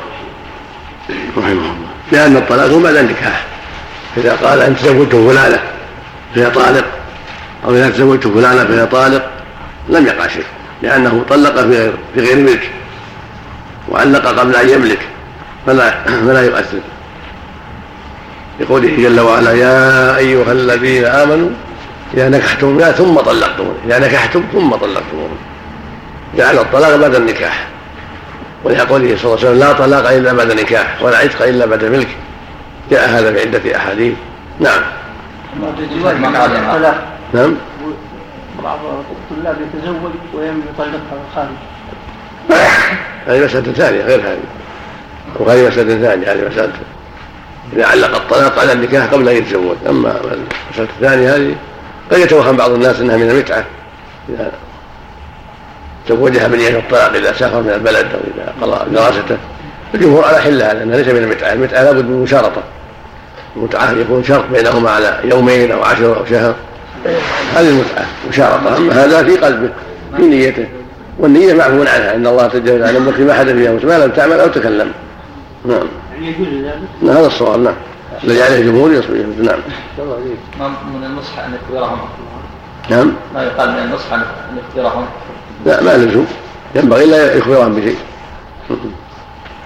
رحمه 1.11 1.51
الله. 1.51 1.89
لأن 2.13 2.37
الطلاق 2.37 2.67
هو 2.67 2.81
بعد 2.81 2.97
النكاح. 2.97 3.55
إذا 4.17 4.33
قال 4.43 4.61
أنت 4.61 4.79
زوجت 4.79 5.15
فلانة 5.15 5.61
فهي 6.35 6.51
طالق 6.51 6.85
أو 7.65 7.75
إذا 7.75 7.91
تزوجت 7.91 8.27
فلانة 8.27 8.65
فهي 8.65 8.87
طالق 8.87 9.31
لم 9.89 10.07
يقع 10.07 10.27
شيء 10.29 10.45
لأنه 10.83 11.25
طلق 11.29 11.61
في 11.61 11.79
غير 11.79 11.95
في 12.15 12.21
غير 12.21 12.37
ملك 12.37 12.71
وعلق 13.89 14.27
قبل 14.27 14.57
أن 14.57 14.69
يملك 14.69 14.99
فلا 15.67 16.05
فلا 16.27 16.43
يؤثر. 16.43 16.81
لقوله 18.61 18.97
جل 18.97 19.21
وعلا 19.21 19.53
يا 19.53 20.17
أيها 20.17 20.53
الذين 20.53 21.05
آمنوا 21.05 21.51
إذا 22.15 22.29
نكحتم 22.29 22.81
ثم 22.81 23.15
طلقتم 23.15 23.75
إذا 23.87 23.99
نكحتم 23.99 24.45
ثم 24.53 24.71
طلقتم 24.71 25.29
جعل 26.37 26.59
الطلاق 26.59 26.97
بعد 26.97 27.15
النكاح. 27.15 27.67
ولقوله 28.65 29.17
صلى 29.17 29.35
الله 29.35 29.39
عليه 29.39 29.49
وسلم 29.49 29.59
لا 29.59 29.73
طلاق 29.73 30.11
إلا 30.11 30.33
بعد 30.33 30.53
نكاح 30.53 31.03
ولا 31.03 31.19
عتق 31.19 31.43
إلا 31.43 31.67
بعد 31.67 31.85
ملك 31.85 32.09
جاء 32.91 33.09
هذا 33.09 33.33
في 33.33 33.41
عدة 33.41 33.77
أحاديث. 33.77 34.15
نعم. 34.61 34.83
نعم. 37.35 37.57
بعض 38.65 38.79
الطلاب 39.11 39.57
يتزوج 39.61 40.13
ويم 40.35 40.63
يطلقها 40.75 41.19
الخارج 41.29 41.55
هذه 43.27 43.45
مسألة 43.45 43.73
ثانية 43.73 44.03
غير 44.03 44.21
هذه. 44.21 44.39
وهذه 45.37 45.69
مسألة 45.69 46.09
ثانية 46.09 46.33
هذه 46.33 46.49
مسألة. 46.49 46.73
إذا 47.73 47.87
علق 47.87 48.17
الطلاق 48.17 48.59
على 48.59 48.73
النكاح 48.73 49.05
قبل 49.05 49.29
أن 49.29 49.37
يتزوج. 49.37 49.77
أما 49.89 50.11
المسألة 50.11 50.89
الثانية 50.97 51.37
هذه 51.37 51.55
قد 52.11 52.19
يتوهم 52.19 52.57
بعض 52.57 52.71
الناس 52.71 53.01
أنها 53.01 53.17
من 53.17 53.31
المتعة. 53.31 53.65
إذا 54.29 54.53
زوجها 56.09 56.49
من 56.49 56.61
الطلاق 56.61 57.15
إذا 57.15 57.33
سافر 57.33 57.63
من 57.63 57.71
البلد 57.71 58.07
أو 58.07 58.21
إذا 58.35 58.53
قضى 58.63 58.95
دراسته. 58.95 59.37
الجمهور 59.95 60.25
على 60.25 60.39
حلها 60.39 60.75
لأنها 60.75 60.97
ليس 60.97 61.09
من 61.09 61.23
المتعة. 61.23 61.53
المتعة 61.53 61.83
لابد 61.83 62.05
من 62.05 62.23
مشارطة. 62.23 62.63
المتعة 63.57 63.93
يكون 63.93 64.25
شرط 64.25 64.45
بينهما 64.53 64.91
على 64.91 65.21
يومين 65.25 65.73
أو 65.73 65.83
عشر 65.83 66.19
أو 66.19 66.25
شهر. 66.25 66.55
هذه 67.55 67.69
المتعة 67.69 68.07
مشارطة. 68.29 68.77
أما 68.77 69.05
هذا 69.05 69.23
في 69.25 69.37
قلبه 69.37 69.69
في 70.17 70.23
نيته. 70.23 70.67
والنية 71.19 71.55
معفو 71.55 71.81
عنها 71.81 72.15
أن 72.15 72.27
الله 72.27 72.47
تجاوز 72.47 72.83
عن 72.83 72.97
أمك 72.97 73.21
ما 73.21 73.35
حدث 73.35 73.53
فيها 73.53 73.73
ما 73.73 74.05
لم 74.05 74.11
تعمل 74.11 74.41
أو 74.41 74.49
تكلم. 74.49 74.93
نعم. 75.65 75.87
يعني 76.21 77.19
هذا 77.19 77.27
الصواب 77.27 77.61
نعم. 77.61 77.75
الذي 78.25 78.43
عليه 78.43 78.59
الجمهور 78.59 78.93
يصبح 78.93 79.11
نعم. 79.39 79.59
من 80.95 81.05
النصح 81.05 81.39
أن 81.39 81.55
يكبرهم. 81.55 81.99
نعم. 82.91 83.13
ما 83.35 83.43
يقال 83.43 83.71
من 83.71 83.79
النصح 83.79 84.13
أن 84.13 84.23
يكبرهم. 84.57 85.07
لا 85.65 85.83
ما 85.83 85.97
لزوم 85.97 86.27
ينبغي 86.75 87.07
لا 87.07 87.35
يخبرهم 87.35 87.75
بشيء 87.75 87.99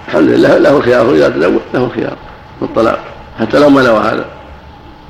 الحمد 0.07 0.29
لله 0.29 0.57
له 0.57 0.77
الخيار 0.77 1.11
إذا 1.11 1.29
تزوج 1.29 1.61
له 1.73 1.83
الخيار 1.83 2.17
في 2.59 2.65
الطلاق. 2.65 2.99
حتى 3.39 3.59
لو 3.59 3.69
ما 3.69 3.81
نوى 3.81 3.99
هذا. 3.99 4.25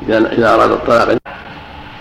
إذا 0.08 0.18
إذا 0.18 0.54
أراد 0.54 0.72
الطلاق. 0.72 1.18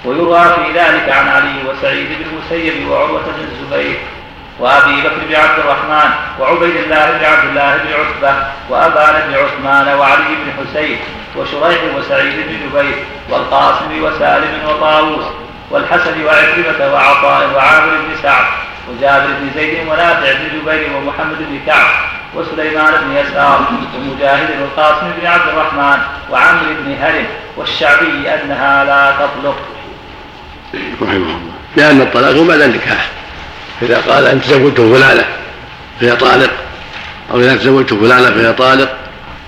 ويروى 0.05 0.41
في 0.41 0.73
ذلك 0.75 1.09
عن 1.09 1.29
علي 1.29 1.55
وسعيد 1.71 2.07
بن 2.07 2.25
المسيب 2.31 2.89
وعروة 2.89 3.21
بن 3.21 3.45
الزبير 3.53 3.99
وأبي 4.61 5.01
بكر 5.01 5.27
بن 5.29 5.35
عبد 5.35 5.59
الرحمن 5.59 6.11
وعبيد 6.41 6.77
الله 6.77 7.11
بن 7.19 7.25
عبد 7.25 7.49
الله 7.49 7.77
بن 7.77 7.89
عتبة 7.93 8.47
وأبان 8.71 9.29
بن 9.29 9.35
عثمان 9.35 9.99
وعلي 9.99 10.25
بن 10.25 10.53
حسين 10.59 10.99
وشريح 11.37 11.81
وسعيد 11.99 12.33
بن 12.33 12.69
جبير 12.69 13.05
والقاسم 13.31 14.03
وسالم 14.03 14.69
وطاووس 14.69 15.25
والحسن 15.71 16.25
وعكرمة 16.25 16.93
وعطاء 16.93 17.51
وعامر 17.55 17.91
بن 17.91 18.23
سعد 18.23 18.45
وجابر 18.91 19.27
بن 19.27 19.51
زيد 19.55 19.89
ونافع 19.89 20.33
بن 20.33 20.61
جبير 20.61 20.97
ومحمد 20.97 21.37
بن 21.39 21.61
كعب 21.67 21.91
وسليمان 22.35 22.93
بن 23.05 23.17
يسار 23.17 23.69
ومجاهد 23.97 24.61
والقاسم 24.61 25.11
بن 25.21 25.27
عبد 25.27 25.49
الرحمن 25.49 25.99
وعمرو 26.31 26.75
بن 26.85 26.97
هرم 27.01 27.27
والشعبي 27.57 28.35
أنها 28.35 28.85
لا 28.85 29.27
تطلق. 29.27 29.57
رحمه 31.03 31.15
الله. 31.15 31.53
لأن 31.77 32.01
الطلاق 32.01 32.31
هو 32.31 32.45
بعد 32.45 32.61
النكاح. 32.61 33.09
إذا 33.83 34.01
قال 34.09 34.27
أنت 34.27 34.45
زوجت 34.45 34.81
فلانة 34.81 35.25
فهي 36.01 36.17
طالق 36.17 36.51
أو 37.31 37.41
إذا 37.41 37.57
تزوجت 37.57 37.95
فلانة 37.95 38.31
فهي 38.31 38.53
طالق 38.53 38.97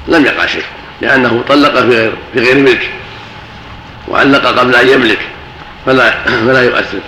لم 0.09 0.26
يقع 0.26 0.47
شيء 0.47 0.64
لأنه 1.01 1.45
طلق 1.49 1.80
في 1.80 1.88
غير 1.88 2.12
في 2.32 2.41
غير 2.41 2.57
ملك 2.57 2.91
وعلق 4.09 4.47
قبل 4.47 4.74
أن 4.74 4.88
يملك 4.88 5.18
فلا 5.86 6.11
فلا 6.24 6.62
يؤثر. 6.62 6.99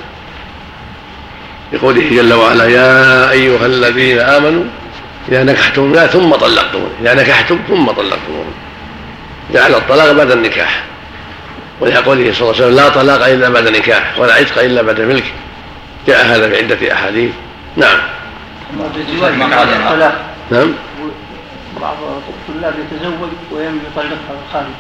لقوله 1.73 2.11
جل 2.11 2.33
وعلا 2.33 2.65
يا 2.65 3.31
أيها 3.31 3.67
الذين 3.67 4.19
آمنوا 4.19 4.65
إذا 5.29 5.43
نكحتم 5.45 5.93
لا 5.93 6.07
ثم 6.07 6.35
طلقتم 6.35 6.89
إذا 7.01 7.15
نكحتم 7.15 7.59
ثم 7.69 7.91
طلقتم 7.91 8.45
جعل 9.53 9.75
الطلاق 9.75 10.13
بعد 10.13 10.31
النكاح. 10.31 10.83
ولقوله 11.81 12.33
صلى 12.33 12.51
الله 12.51 12.55
عليه 12.55 12.65
وسلم 12.65 12.77
لا 12.77 12.89
طلاق 12.89 13.27
إلا 13.27 13.49
بعد 13.49 13.69
نكاح 13.69 14.19
ولا 14.19 14.35
عتق 14.35 14.63
إلا 14.63 14.83
بعد 14.83 15.01
ملك. 15.01 15.25
جاء 16.07 16.27
هذا 16.27 16.49
في 16.49 16.57
عدة 16.57 16.93
أحاديث. 16.93 17.31
نعم. 17.77 17.99
نعم. 20.51 20.75
بعض 21.81 21.97
الطلاب 22.29 22.75
يتزوج 22.79 23.29
ويم 23.53 23.81
يطلقها 23.93 24.37
الخارج 24.47 24.73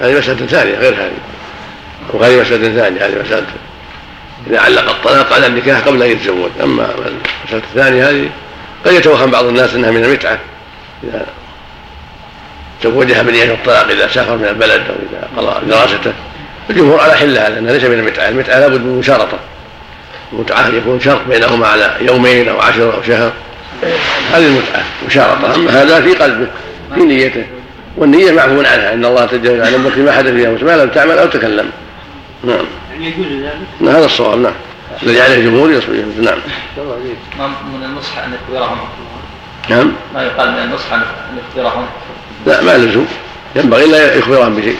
هذه 0.00 0.18
مسألة 0.18 0.46
ثانية 0.46 0.74
غير 0.74 0.94
هذه. 0.94 1.18
وهذه 2.12 2.40
مسألة 2.40 2.82
ثانية 2.82 3.06
هذه 3.06 3.22
مسألة 3.24 3.46
إذا 4.50 4.60
علق 4.60 4.90
الطلاق 4.90 5.32
على 5.32 5.46
النكاح 5.46 5.80
قبل 5.80 6.02
أن 6.02 6.10
يتزوج. 6.10 6.50
أما 6.62 6.84
المسألة 6.84 7.62
الثانية 7.74 8.10
هذه 8.10 8.28
قد 8.86 8.92
يتوهم 8.92 9.30
بعض 9.30 9.44
الناس 9.44 9.74
إنها 9.74 9.90
من 9.90 10.04
المتعه 10.04 10.38
إذا 11.04 11.26
زوجها 12.84 13.22
من 13.22 13.34
يد 13.34 13.50
الطلاق 13.50 13.90
إذا 13.90 14.08
سافر 14.08 14.36
من 14.36 14.44
البلد 14.44 14.82
أو 14.88 14.94
إذا 15.10 15.28
قضى 15.36 15.70
دراسته. 15.70 16.12
الجمهور 16.70 17.00
على 17.00 17.14
حلها 17.14 17.48
لانها 17.48 17.72
ليس 17.72 17.84
من 17.84 17.98
المتعه 17.98 18.28
المتعه 18.28 18.58
لابد 18.58 18.80
من 18.80 18.98
مشارطة. 18.98 19.38
المتعه 20.32 20.68
يكون 20.68 21.00
شرط 21.00 21.20
بينهما 21.28 21.66
على 21.66 21.94
يومين 22.00 22.48
أو 22.48 22.60
عشر 22.60 22.94
أو 22.94 23.02
شهر. 23.02 23.32
هذه 24.32 24.46
المتعة 24.46 24.84
مشارطة. 25.06 25.54
أما 25.54 25.82
هذا 25.82 26.00
في 26.00 26.14
قلبه 26.14 26.46
في 26.94 27.00
نيته. 27.00 27.44
والنية 27.96 28.32
معفو 28.32 28.58
عنها. 28.58 28.92
إن 28.92 29.04
الله 29.04 29.26
تجاوز 29.26 29.60
عن 29.60 29.74
أمك 29.74 29.98
ما 29.98 30.12
حدث 30.12 30.32
فيها 30.32 30.50
ما 30.50 30.82
لم 30.82 30.88
تعمل 30.88 31.18
أو 31.18 31.26
تكلم. 31.26 31.70
نعم. 32.44 32.64
يجوز 32.98 33.26
ذلك؟ 33.26 33.66
نعم 33.80 33.94
هذا 33.94 34.04
الصواب 34.04 34.38
نعم. 34.38 34.52
الذي 35.02 35.20
عليه 35.20 35.34
الجمهور 35.34 35.70
يصبح 35.70 35.90
نعم. 36.20 36.38
من 37.74 37.84
النصح 37.84 38.18
أن 38.18 38.34
يخبرهم 38.34 38.78
نعم. 39.68 39.92
ما 40.14 40.22
يقال 40.22 40.50
من 40.52 40.58
النصح 40.58 40.92
أن 40.92 41.02
يخبرهم 41.38 41.86
لا 42.46 42.62
ما 42.62 42.78
لزوم. 42.78 43.08
ينبغي 43.56 43.86
لا 43.86 44.14
يخبرهم 44.14 44.56
بشيء. 44.56 44.78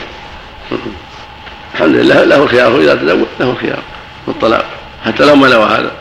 الحمد 1.73 1.95
لله 1.95 2.23
له 2.23 2.43
الخيار 2.43 2.79
إذا 2.79 2.95
تزوج 2.95 3.27
له 3.39 3.49
الخيار 3.51 3.79
في 4.25 4.31
الطلاق 4.31 4.65
حتى 5.05 5.25
لو 5.25 5.35
ما 5.35 5.47
نوى 5.47 5.65
هذا. 5.65 5.91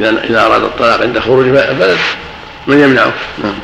إذا 0.00 0.24
إذا 0.24 0.46
أراد 0.46 0.62
الطلاق 0.62 1.00
عند 1.00 1.18
خروج 1.18 1.46
البلد 1.46 1.98
من 2.66 2.80
يمنعه. 2.80 3.12
نعم. 3.38 3.54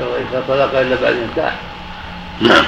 إذا 0.00 0.44
طلق 0.48 0.78
إلا 0.78 0.96
بعد 1.02 1.12
النكاح 1.12 1.54
نعم. 2.40 2.64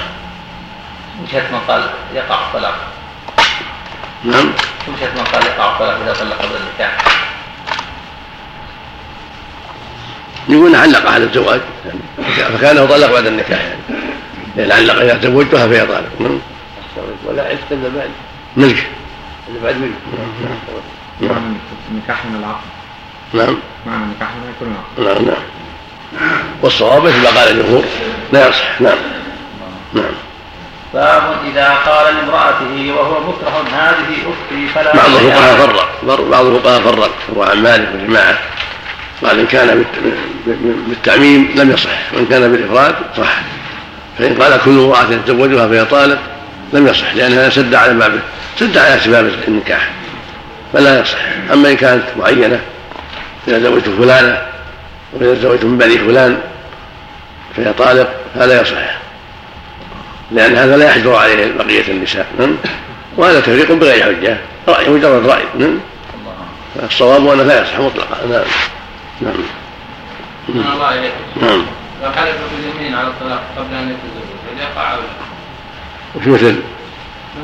وجهة 1.23 1.51
من 1.51 1.59
قال 1.67 1.89
يقع 2.15 2.47
الطلاق. 2.47 2.98
نعم. 4.23 4.53
وجهة 4.87 5.13
من 5.15 5.23
قال 5.33 5.45
يقع 5.45 5.71
الطلاق 5.71 5.99
إذا 6.03 6.13
طلق 6.13 6.37
قبل 6.37 6.55
النكاح. 6.55 6.97
يقول 10.49 10.75
علق 10.75 11.09
على 11.09 11.23
الزواج. 11.23 11.61
يعني 11.85 12.57
فكانه 12.57 12.85
طلق 12.85 13.11
بعد 13.11 13.25
النكاح 13.25 13.59
يعني. 13.59 14.01
لأن 14.55 14.71
علق 14.71 15.01
إذا 15.01 15.17
تزوجتها 15.17 15.67
فهي 15.67 15.85
طالق. 15.85 16.09
نعم. 16.19 16.39
ولا 17.25 17.43
عشت 17.43 17.71
إلا 17.71 17.89
بعد. 17.89 18.09
ملك. 18.57 18.87
إلا 19.47 19.63
بعد 19.63 19.75
ملك. 19.75 19.91
نعم. 21.21 21.31
معنى 21.31 21.55
النكاح 21.91 22.25
من 22.25 22.35
العقد. 22.39 22.69
نعم. 23.33 23.57
معنى 23.85 24.03
النكاح 24.03 24.29
من 24.29 24.53
يكون 24.55 24.75
العقد. 24.97 25.17
نعم 25.17 25.25
نعم. 25.25 25.43
والصواب 26.61 27.03
مثل 27.03 27.23
ما 27.23 27.29
قال 27.29 27.51
الجمهور. 27.51 27.83
لا 28.33 28.47
يصح. 28.47 28.81
نعم. 28.81 28.97
نعم. 29.93 30.28
باب 30.93 31.23
إذا 31.51 31.69
قال 31.85 32.15
لامرأته 32.15 32.93
وهو 32.97 33.19
مكره 33.29 33.63
هذه 33.73 34.15
أختي 34.17 34.67
فلا 34.75 34.95
بعض 34.95 35.05
الفقهاء. 35.15 35.67
فرق. 35.67 36.21
بعض 36.29 36.45
الفقهاء 36.45 36.81
فرق. 36.81 37.11
هو 37.37 37.43
عن 37.43 37.63
مالك 37.63 37.87
وجماعة 37.95 38.37
قال 39.23 39.39
إن 39.39 39.45
كان 39.45 39.67
بالت- 39.67 40.17
بالتعميم 40.87 41.51
لم 41.55 41.71
يصح 41.71 42.13
وإن 42.13 42.25
كان 42.25 42.51
بالإفراد 42.51 42.95
صح. 43.17 43.41
فإن 44.19 44.41
قال 44.41 44.59
كل 44.65 44.71
امرأة 44.79 45.11
يتزوجها 45.11 45.67
فهي 45.67 45.85
طالق 45.85 46.17
لم 46.73 46.87
يصح 46.87 47.13
لأنها 47.15 47.49
سد 47.49 47.75
على 47.75 47.93
بابه 47.93 48.19
سد 48.59 48.77
على 48.77 48.95
أسباب 48.95 49.31
النكاح. 49.47 49.89
فلا 50.73 50.99
يصح. 51.01 51.17
أما 51.53 51.69
إن 51.71 51.75
كانت 51.75 52.03
معينة 52.19 52.59
إذا 53.47 53.59
زوجت 53.59 53.89
فلانة 53.89 54.41
وإذا 55.13 55.33
زوجت 55.41 55.63
من 55.63 55.77
بني 55.77 55.97
فلان 55.97 56.37
فهي 57.57 57.73
طالق 57.73 58.09
هذا 58.35 58.61
يصح. 58.61 58.99
لأن 60.31 60.55
هذا 60.55 60.77
لا 60.77 60.85
يحجر 60.85 61.15
عليه 61.15 61.53
بقية 61.53 61.87
النساء 61.87 62.27
نعم. 62.39 62.55
وهذا 63.17 63.39
تفريق 63.39 63.71
بغير 63.71 64.03
حجة 64.03 64.37
رأي 64.67 64.89
مجرد 64.89 65.25
رأي 65.25 65.43
نعم. 65.59 65.79
الصواب 66.83 67.27
أنه 67.27 67.43
لا 67.43 67.61
يصح 67.61 67.79
مطلقا 67.79 68.17
نعم 68.29 68.43
نعم 69.21 69.33
أحسن 70.49 70.73
الله 70.73 71.11
نعم 71.41 71.65
لو 72.03 72.11
حلف 72.11 72.35
باليمين 72.51 72.95
على 72.95 73.07
الطلاق 73.07 73.43
قبل 73.57 73.75
أن 73.75 73.83
يتزوج 73.83 74.29
هل 74.51 74.61
يقع 74.61 74.93
أو 74.93 74.97
لا؟ 74.97 75.05
وش 76.15 76.27
مثل 76.27 76.55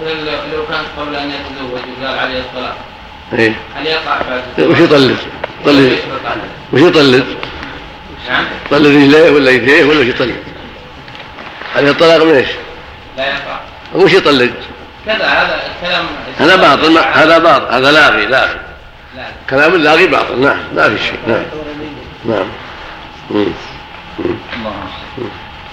مثل 0.03 0.25
لو 0.53 0.65
كان 0.69 0.83
قبل 0.97 1.15
أن 1.15 1.29
يتزوج 1.29 1.81
وقال 2.01 2.19
عليه 2.19 2.39
الطلاق 2.39 2.77
إيه 3.33 3.53
هل 3.75 3.86
يقع 3.86 4.21
بعد؟ 4.29 4.69
وش 4.69 4.79
يطلق؟ 4.79 5.17
عليه. 5.67 5.97
وش 6.73 6.81
يطلق؟ 6.81 7.25
نعم 8.29 8.45
يطلق 8.65 8.89
رجليه 8.89 9.31
ولا 9.31 9.51
يديه 9.51 9.86
ولا 9.86 9.99
وش 9.99 10.05
يطلق؟ 10.05 10.36
هل 11.75 11.89
الطلاق 11.89 12.23
من 12.23 12.36
إيش؟ 12.36 12.49
لا 13.18 13.26
يقع 13.28 13.59
وش 13.93 14.13
يطلق؟ 14.13 14.51
كذا 15.05 15.26
هذا 15.26 15.59
الكلام 15.84 16.05
هذا 16.39 16.55
باطل 16.55 16.97
هذا 16.97 17.38
باطل 17.38 17.74
هذا 17.74 17.91
لاغي 17.91 18.26
لاغي 18.26 18.59
لا 19.16 19.24
كلام 19.49 19.76
اللاغي 19.76 20.07
باطل 20.07 20.39
نعم 20.39 20.57
ما 20.76 20.89
في 20.89 21.03
شيء 21.03 21.20
نعم. 21.28 21.43
نعم. 22.26 22.47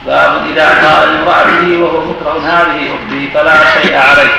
باب 0.07 0.47
إذا 0.53 0.69
قال 0.69 1.09
لامرأته 1.15 1.83
وهو 1.83 2.01
مكره 2.01 2.39
هذه 2.39 2.95
أختي 2.95 3.29
فلا 3.35 3.81
شيء 3.83 3.97
عليه. 3.97 4.31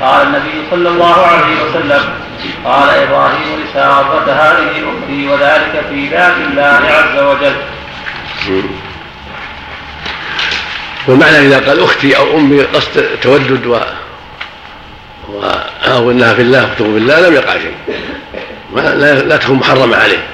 قال 0.00 0.26
النبي 0.26 0.62
صلى 0.70 0.88
الله 0.88 1.26
عليه 1.26 1.62
وسلم 1.62 2.04
قال 2.64 2.88
إبراهيم 2.88 3.64
لسارة 3.64 4.32
هذه 4.32 4.70
أختي 4.70 5.28
وذلك 5.28 5.84
في 5.90 6.08
ذات 6.08 6.36
الله 6.36 6.80
عز 6.88 7.18
وجل. 7.18 7.56
والمعنى 11.06 11.38
إذا 11.38 11.58
قال 11.58 11.80
أختي 11.80 12.16
أو 12.16 12.38
أمي 12.38 12.62
قصد 12.62 13.06
تودد 13.22 13.66
و... 13.66 13.76
و... 15.28 15.42
أو 15.84 16.10
أنها 16.10 16.34
في 16.34 16.42
الله 16.42 16.64
أخته 16.64 16.84
بالله 16.84 17.28
لم 17.28 17.34
يقع 17.34 17.52
شيء. 17.52 17.74
ما 18.74 18.80
لا, 18.80 19.22
لا 19.22 19.36
تكون 19.36 19.56
محرمة 19.56 19.96
عليه. 19.96 20.24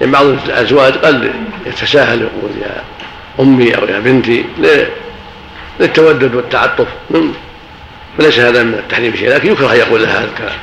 لأن 0.00 0.10
بعض 0.10 0.26
الأزواج 0.26 0.92
قد 0.92 1.32
يتساهل 1.66 2.20
يقول 2.20 2.50
يا 2.62 2.82
أمي 3.40 3.76
أو 3.76 3.84
يا 3.84 3.98
بنتي 3.98 4.44
للتودد 5.80 6.34
والتعطف. 6.34 6.86
مم. 7.10 7.32
فليس 8.18 8.38
هذا 8.38 8.62
من 8.62 8.74
التحريم 8.74 9.16
شيء 9.16 9.30
لكن 9.30 9.52
يكره 9.52 9.72
أن 9.72 9.76
يقول 9.76 10.02
لها 10.02 10.18
هذا 10.18 10.28
الكلام 10.34 10.58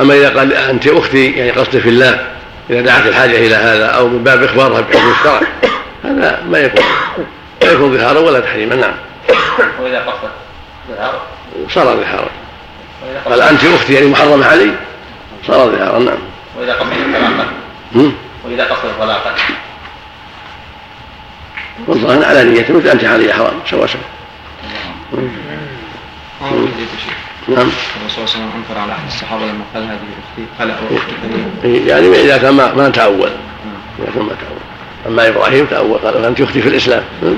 أما 0.00 0.14
إذا 0.14 0.28
قال 0.28 0.52
أنت 0.52 0.86
أختي 0.86 1.30
يعني 1.30 1.50
قصدي 1.50 1.80
في 1.80 1.88
الله 1.88 2.26
إذا 2.70 2.80
دعت 2.80 3.06
الحاجة 3.06 3.46
إلى 3.46 3.54
هذا 3.54 3.86
أو 3.86 4.08
من 4.08 4.24
باب 4.24 4.42
إخبارها 4.42 4.80
بحكم 4.80 5.10
الشرع 5.10 5.40
هذا 6.04 6.42
ما 6.50 6.58
يكون. 6.58 6.84
يكون 7.62 7.98
ظهارا 7.98 8.18
ولا 8.18 8.40
تحريما 8.40 8.74
نعم. 8.74 8.94
وإذا 9.80 9.98
قصد 9.98 10.30
ظهار 10.88 11.22
صار 11.70 11.84
ظهارا 11.84 12.28
قال 13.24 13.40
قصد 13.42 13.50
أنت 13.50 13.64
أختي 13.64 13.94
يعني 13.94 14.06
محرمة 14.06 14.46
علي؟ 14.46 14.70
صار 15.46 15.70
ظهارا 15.70 15.98
نعم. 15.98 16.18
وإذا 16.58 16.74
قصد 16.74 16.90
طلاقا 17.12 17.46
مم. 17.92 18.12
وإذا 18.44 18.64
قصد 18.64 18.98
طلاقا 19.00 19.34
والظاهر 21.86 22.24
على 22.24 22.44
نيته 22.44 22.74
مثل 22.74 22.88
أنت 22.88 23.04
علي 23.04 23.32
حرام. 23.32 23.54
سوا 23.70 23.86
سوا. 23.86 24.00
نعم. 27.48 27.68
الرسول 28.02 28.08
صلى 28.08 28.18
الله 28.18 28.20
عليه 28.20 28.22
وسلم 28.22 28.50
أنكر 28.56 28.80
على 28.80 28.92
أحد 28.92 29.06
الصحابة 29.06 29.42
لما 29.42 29.64
قال 29.74 29.82
هذه 29.82 29.98
أختي 30.22 30.44
قال 30.58 30.70
أو 30.70 30.96
أختي 30.96 31.86
يعني 31.88 32.08
إذا 32.08 32.38
كان 32.38 32.54
ما, 32.54 32.74
ما 32.74 32.88
تأول. 32.88 33.30
إذا 33.98 34.12
كان 34.14 34.22
ما 34.22 34.34
تأول. 34.40 34.69
أما 35.06 35.28
إبراهيم 35.28 35.66
تأول 35.66 35.98
قال 35.98 36.24
أنت 36.24 36.40
أختي 36.40 36.62
في 36.62 36.68
الإسلام. 36.68 37.02
مم. 37.22 37.34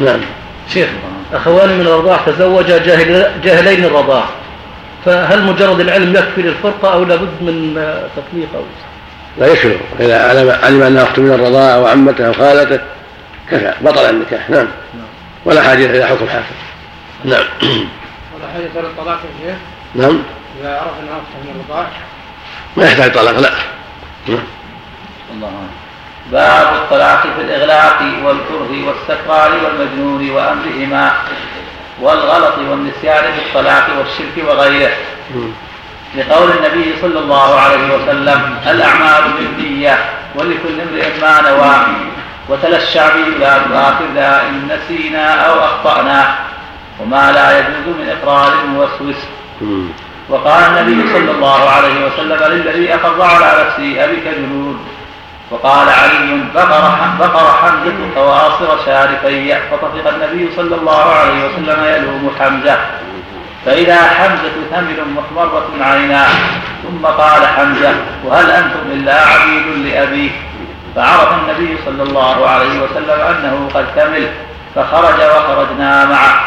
نعم. 0.00 0.20
شيخ 0.68 0.88
أخوان 1.32 1.78
من 1.78 1.86
الرضاعة 1.86 2.30
تزوجا 2.30 2.78
جاهل 2.78 3.40
جاهلين 3.44 3.84
الرضاعة. 3.84 4.28
فهل 5.04 5.42
مجرد 5.42 5.80
العلم 5.80 6.16
يكفي 6.16 6.42
للفرقة 6.42 6.92
أو 6.92 7.04
لابد 7.04 7.28
من 7.40 7.74
تطليق 8.16 8.48
أو 8.54 8.62
لا؟ 9.38 9.46
يكفر 9.46 9.76
إذا 10.00 10.28
علم, 10.28 10.50
علم 10.62 10.82
أنها 10.82 11.02
أخت 11.02 11.18
من 11.18 11.32
الرضاعة 11.32 11.80
وعمته 11.80 12.26
أو 12.26 12.32
خالته 12.32 12.80
كفى. 13.50 13.72
بطل 13.80 14.10
النكاح. 14.10 14.50
نعم. 14.50 14.66
ولا 15.44 15.62
حاجة 15.62 15.84
إلى 15.84 16.06
حكم 16.06 16.28
حاكم. 16.28 16.54
نعم. 17.24 17.44
ولا 18.36 18.52
حاجة 18.54 18.80
إلى 18.80 18.86
الطلاق 18.86 19.20
يا 19.46 19.46
شيخ؟ 19.46 19.56
نعم. 19.94 20.18
إذا 20.60 20.70
عرف 20.70 20.92
أنها 21.02 21.16
أخته 21.16 21.44
من 21.44 21.60
الرضاعة. 21.60 21.90
ما 22.76 22.84
يحتاج 22.84 23.12
طلاق 23.12 23.38
لا. 23.38 23.50
نعم. 24.28 24.44
الله 25.34 25.50
باب 26.32 26.74
الطلاق 26.74 27.22
في 27.22 27.42
الإغلاق 27.42 28.02
والكره 28.24 28.86
والسكران 28.86 29.52
والمجنون 29.64 30.30
وأمرهما 30.30 31.12
والغلط 32.00 32.58
والنسيان 32.58 33.32
في 33.32 33.38
الطلاق 33.38 33.86
والشرك 33.98 34.48
وغيره. 34.48 34.92
لقول 36.16 36.50
النبي 36.50 36.94
صلى 37.02 37.18
الله 37.18 37.60
عليه 37.60 37.94
وسلم 37.94 38.58
الأعمال 38.66 39.22
بالنية 39.38 39.98
ولكل 40.34 40.80
امرئ 40.90 41.20
ما 41.20 41.50
نوى 41.50 41.74
وتلا 42.48 42.76
الشعبي 42.76 43.24
لا 43.40 43.58
تؤاخذنا 43.58 44.48
إن 44.48 44.68
نسينا 44.68 45.34
أو 45.34 45.64
أخطأنا 45.64 46.34
وما 47.00 47.32
لا 47.32 47.58
يجوز 47.58 47.96
من 47.98 48.16
إقرار 48.22 48.52
موسوس. 48.66 49.16
وقال 50.28 50.62
النبي 50.62 51.12
صلى 51.12 51.30
الله 51.30 51.70
عليه 51.70 52.06
وسلم 52.06 52.52
للذي 52.52 52.94
أخذ 52.94 53.22
على 53.22 53.64
نفسه 53.64 54.04
أبك 54.04 54.34
جنود 54.38 54.78
وقال 55.50 55.88
علي 55.88 56.40
بقر 56.54 56.90
بقر 57.20 57.46
حمزة 57.62 58.14
قواصر 58.16 58.84
شارفي 58.86 59.56
فطفق 59.70 60.08
النبي 60.08 60.50
صلى 60.56 60.74
الله 60.74 61.04
عليه 61.04 61.46
وسلم 61.46 61.84
يلوم 61.84 62.30
حمزة. 62.40 62.76
فإذا 63.66 64.02
حمزة 64.02 64.52
ثمل 64.70 65.04
محمرة 65.16 65.68
عيناه 65.80 66.28
ثم 66.82 67.06
قال 67.06 67.46
حمزة 67.46 67.94
وهل 68.24 68.50
أنتم 68.50 68.90
إلا 68.92 69.14
عبيد 69.14 69.86
لأبيه 69.86 70.30
فعرف 70.96 71.28
النبي 71.32 71.76
صلى 71.86 72.02
الله 72.02 72.48
عليه 72.48 72.82
وسلم 72.82 73.20
أنه 73.20 73.68
قد 73.74 73.86
كمل 73.96 74.28
فخرج 74.74 75.20
وخرجنا 75.20 76.04
معه. 76.04 76.40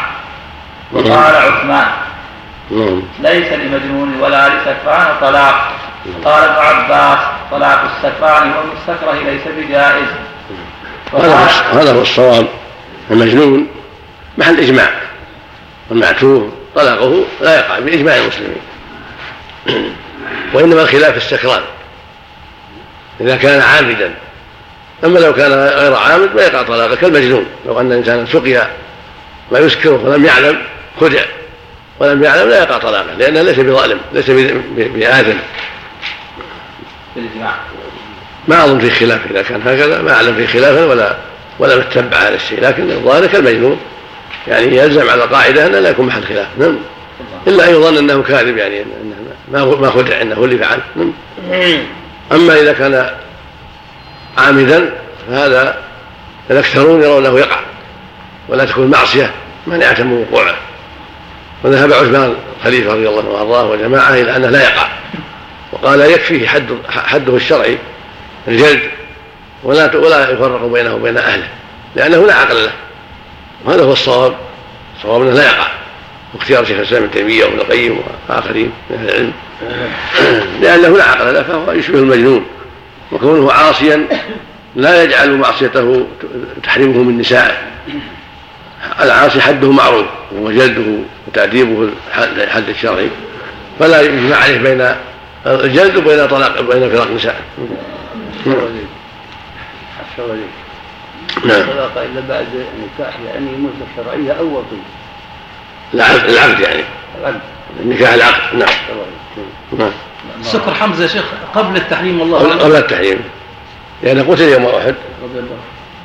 وقال 0.92 1.36
عثمان 1.36 1.86
نعم. 2.70 3.02
ليس 3.20 3.52
لمجنون 3.52 4.20
ولا 4.20 4.48
لسكران 4.48 5.06
طلاق. 5.20 5.72
قال 6.24 6.44
ابن 6.44 6.62
عباس 6.62 7.18
طلاق 7.50 7.84
السكران 7.96 8.52
والمستكره 8.52 9.30
ليس 9.30 9.42
بجائز. 9.58 10.06
هذا 11.72 11.92
هو 11.92 12.02
الصواب. 12.02 12.46
المجنون 13.10 13.66
محل 14.38 14.60
إجماع. 14.60 14.90
والمعتوه 15.90 16.52
طلاقه 16.74 17.24
لا 17.40 17.58
يقع 17.58 17.78
بإجماع 17.78 18.16
المسلمين. 18.16 18.60
وإنما 20.54 20.82
الخلاف 20.82 21.16
السكران 21.16 21.62
إذا 23.20 23.36
كان 23.36 23.60
عامدا 23.60 24.14
أما 25.04 25.18
لو 25.18 25.32
كان 25.34 25.52
غير 25.52 25.94
عامد 25.96 26.34
ما 26.34 26.42
يقع 26.42 26.62
طلاقه 26.62 26.94
كالمجنون. 26.94 27.46
لو 27.66 27.80
أن 27.80 27.92
إنسانا 27.92 28.26
سقي 28.26 28.66
ما 29.52 29.58
يسكره 29.58 30.00
ولم 30.04 30.24
يعلم 30.24 30.58
خدع. 31.00 31.22
ولم 32.00 32.24
يعلم 32.24 32.48
لا 32.48 32.62
يقع 32.62 32.78
طلاقه 32.78 33.14
لأنه 33.18 33.42
ليس 33.42 33.58
بظالم 33.58 34.00
ليس 34.12 34.30
ب- 34.30 35.04
ب- 37.16 37.18
بآثم 37.18 37.24
بالإجماع 37.26 37.54
ما 38.48 38.64
أظن 38.64 38.78
في 38.78 38.90
خلاف 38.90 39.20
إذا 39.30 39.42
كان 39.42 39.60
هكذا 39.66 40.02
ما 40.02 40.12
أعلم 40.14 40.34
في 40.34 40.46
خلافا 40.46 40.84
ولا 40.84 41.16
ولا 41.58 41.76
متبع 41.76 42.16
هذا 42.16 42.34
الشيء 42.34 42.60
لكن 42.60 42.90
الظاهر 42.90 43.26
كالمجنون. 43.26 43.80
يعني 44.48 44.76
يلزم 44.76 45.10
على 45.10 45.24
القاعدة 45.24 45.66
أنه 45.66 45.78
لا 45.78 45.90
يكون 45.90 46.06
محل 46.06 46.24
خلاف. 46.24 46.46
نعم. 46.58 46.78
إلا 47.46 47.68
أن 47.68 47.74
يظن 47.74 47.98
أنه 47.98 48.22
كاذب 48.22 48.56
يعني 48.56 48.82
أنه 48.82 49.14
ما 49.52 49.64
ما 49.64 49.90
خدع 49.90 50.22
هو 50.34 50.44
اللي 50.44 50.58
فعل. 50.58 50.78
نعم. 50.96 51.12
أما 52.32 52.60
إذا 52.60 52.72
كان 52.72 53.10
عامدا 54.38 54.92
فهذا 55.28 55.76
الأكثرون 56.50 57.02
يرونه 57.02 57.38
يقع 57.38 57.60
ولا 58.48 58.64
تكون 58.64 58.86
معصية 58.90 59.30
مانعة 59.66 60.00
من 60.02 60.26
وقوعه. 60.30 60.54
وذهب 61.64 61.92
عثمان 61.92 62.34
الخليفة 62.60 62.92
رضي 62.92 63.08
الله 63.08 63.18
عنه 63.20 63.30
وأرضاه 63.30 63.70
وجماعة 63.70 64.14
إلى 64.14 64.36
أنه 64.36 64.48
لا 64.48 64.62
يقع. 64.62 64.88
وقال 65.82 66.00
يكفيه 66.00 66.46
حد 66.46 66.66
حده 66.88 67.36
الشرعي 67.36 67.78
الجلد 68.48 68.80
ولا 69.62 69.96
ولا 69.96 70.30
يفرق 70.30 70.66
بينه 70.66 70.94
وبين 70.94 71.18
أهله 71.18 71.48
لأنه 71.96 72.26
لا 72.26 72.34
عقل 72.34 72.64
له. 72.64 72.72
وهذا 73.64 73.84
هو 73.84 73.92
الصواب. 73.92 74.34
صواب 75.02 75.22
لا 75.22 75.44
يقع 75.44 75.68
واختيار 76.34 76.64
شيخ 76.64 76.76
الإسلام 76.76 77.02
ابن 77.02 77.12
تيمية 77.12 77.44
وابن 77.44 77.58
القيم 77.58 78.00
وآخرين 78.28 78.72
من 78.90 78.96
أهل 78.96 79.08
العلم. 79.08 79.32
لأنه 80.62 80.96
لا 80.96 81.04
عقل 81.04 81.34
له 81.34 81.42
فهو 81.42 81.72
يشبه 81.72 81.98
المجنون 81.98 82.46
وكونه 83.12 83.52
عاصيا 83.52 84.06
لا 84.76 85.02
يجعل 85.02 85.36
معصيته 85.36 86.06
تحرمه 86.62 87.02
من 87.02 87.18
نسائه. 87.18 87.56
العاصي 89.00 89.40
حده 89.40 89.72
معروف 89.72 90.06
وهو 90.32 90.50
جلده 90.50 90.98
وتأديبه 91.28 91.88
الحد 92.16 92.68
الشرعي 92.68 93.08
فلا 93.78 94.00
يجمع 94.00 94.36
عليه 94.36 94.58
بين 94.58 94.94
الجلد 95.46 95.96
وبين 95.96 96.26
طلاق 96.26 96.60
بين 96.60 96.90
فراق 96.90 97.10
نسائه 97.10 97.40
نعم. 101.44 101.60
الطلاق 101.60 101.98
إلا 102.02 102.20
بعد 102.28 102.46
نكاح 102.82 103.14
يعني 103.26 103.46
مده 103.46 103.86
شرعية 103.96 104.32
أو 104.32 104.44
وطي 104.44 104.76
العقد 105.94 106.30
العقد 106.30 106.60
يعني. 106.60 106.84
العقد 107.20 107.40
النكاح 107.80 108.12
العقد. 108.12 108.54
نعم. 108.54 108.68
نعم. 109.78 109.90
سكر 110.42 110.74
حمزة 110.74 111.02
يا 111.02 111.08
شيخ 111.08 111.24
قبل 111.54 111.76
التحريم 111.76 112.20
والله 112.20 112.38
قبل 112.38 112.76
التحريم. 112.76 113.20
لأنه 114.02 114.20
يعني 114.20 114.32
قتل 114.32 114.42
يوم 114.42 114.66
أحد. 114.66 114.94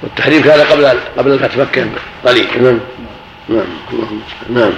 والتحريم 0.03 0.41
كان 0.41 0.59
قبل 0.59 0.99
قبل 1.17 1.39
فتح 1.39 1.57
مكة. 1.57 1.87
قليل. 2.25 2.47
نعم. 2.63 2.79
نعم. 3.49 3.65
نعم. 4.49 4.71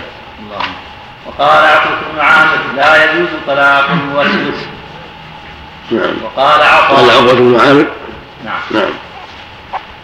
وقال 1.30 1.65
عقبة 1.65 1.95
بن 2.13 2.19
عامر 2.19 2.57
لا 2.75 3.03
يجوز 3.03 3.27
طلاق 3.47 3.89
الموسوس. 3.89 4.59
نعم. 5.91 6.13
وقال 6.23 6.61
عطاء 6.61 6.95
قال 6.95 7.09
عقبة 7.09 7.34
بن 7.34 7.59
عامر. 7.59 7.86
نعم. 8.45 8.59
نعم. 8.71 8.89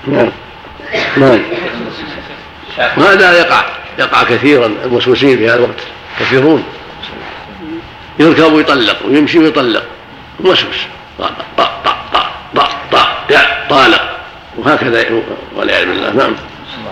نعم. 0.07 0.31
نعم. 1.17 1.41
وهذا 2.97 3.39
يقع؟ 3.39 3.65
يقع 3.99 4.23
كثيرا. 4.23 4.65
الموسوسين 4.65 5.37
في 5.37 5.47
هذا 5.47 5.55
الوقت 5.55 5.79
كثيرون. 6.19 6.63
يركب 8.19 8.53
ويطلق 8.53 8.97
ويمشي 9.05 9.39
ويطلق. 9.39 9.83
موسوس 10.39 10.85
طا 11.19 11.29
طا 11.57 11.69
طا 11.83 11.95
طا 12.13 12.27
طا 12.55 12.67
طا 13.29 13.41
طالق. 13.69 14.17
وهكذا 14.57 15.05
والعياذ 15.55 15.85
بالله. 15.85 16.13
نعم. 16.13 16.35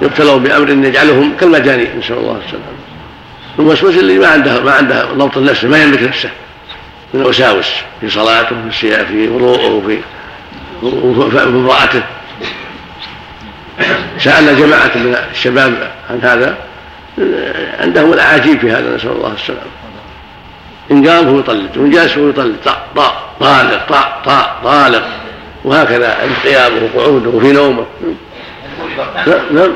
يبتلوا 0.02 0.40
بأمر 0.40 0.70
يجعلهم 0.70 1.38
كالمجانين 1.40 2.00
نسأل 2.00 2.18
الله 2.18 2.42
السلامة. 2.46 2.83
الموسوس 3.60 3.98
اللي 3.98 4.20
ما 4.20 4.28
عنده 4.28 4.64
ما 4.64 4.72
عنده 4.72 5.06
ضبط 5.06 5.38
النفس 5.38 5.64
ما 5.64 5.84
يملك 5.84 6.04
نفسه. 6.04 6.30
من 7.14 7.22
الوساوس 7.22 7.72
في 8.02 8.10
صلاته 8.10 8.56
في 8.70 9.06
في 9.06 9.28
وضوءه 9.28 9.82
في 11.30 11.44
امرأته. 11.44 12.04
سألنا 14.20 14.54
جماعة 14.54 14.92
من 14.96 15.18
الشباب 15.32 15.92
عن 16.10 16.20
هذا. 16.24 16.58
عندهم 17.80 18.14
الأعاجيب 18.14 18.60
في 18.60 18.72
هذا 18.72 18.96
نسأل 18.96 19.12
الله 19.12 19.34
السلامة. 19.34 19.62
إن 20.92 21.08
قام 21.08 21.26
فهو 21.26 21.40
يطلق 21.40 21.70
وإن 21.76 21.92
جلس 21.92 22.12
فهو 22.12 22.30
يطلق. 22.30 22.56
طاء 22.66 22.88
طاء 22.96 23.34
طالق 23.40 23.86
طاء 23.90 24.22
طاء 24.26 24.60
طالق. 24.64 25.04
وهكذا 25.64 26.18
عند 26.22 26.32
قيامه 26.44 26.90
وقعوده 26.96 27.30
وفي 27.30 27.52
نومه. 27.52 27.86
نعم. 29.52 29.72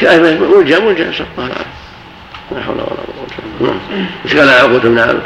كان 0.00 0.22
مجبر 0.22 0.56
ملجأ 0.58 0.78
ملجأ 0.78 1.10
نسأل 1.10 1.26
الله 1.38 1.46
العافية. 1.46 1.77
لا 2.52 2.62
حول 2.62 2.74
ولا 2.74 2.84
قوة 2.86 3.26
إلا 3.38 3.58
بالله. 3.60 3.80
إيش 4.24 4.36
قال 4.36 4.48
عقبة 4.48 4.78
بن 4.78 4.98
عامر؟ 4.98 5.22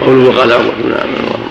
قوله 0.00 0.38
قال 0.38 0.52
عقبة 0.52 0.70
بن 0.70 0.92
عامر 0.92 1.16
اللهم 1.18 1.50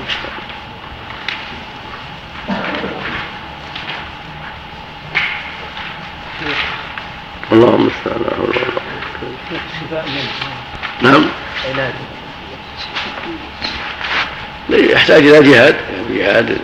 اللهم 7.52 7.88
استعان 7.88 8.22
لا 8.22 8.36
حول 8.36 8.50
ولا 8.50 8.66
قوة 9.92 10.04
نعم. 11.02 11.26
يحتاج 14.70 15.28
إلى 15.28 15.52
جهاد. 15.52 15.76
يعني 15.94 16.20
جهاد 16.20 16.58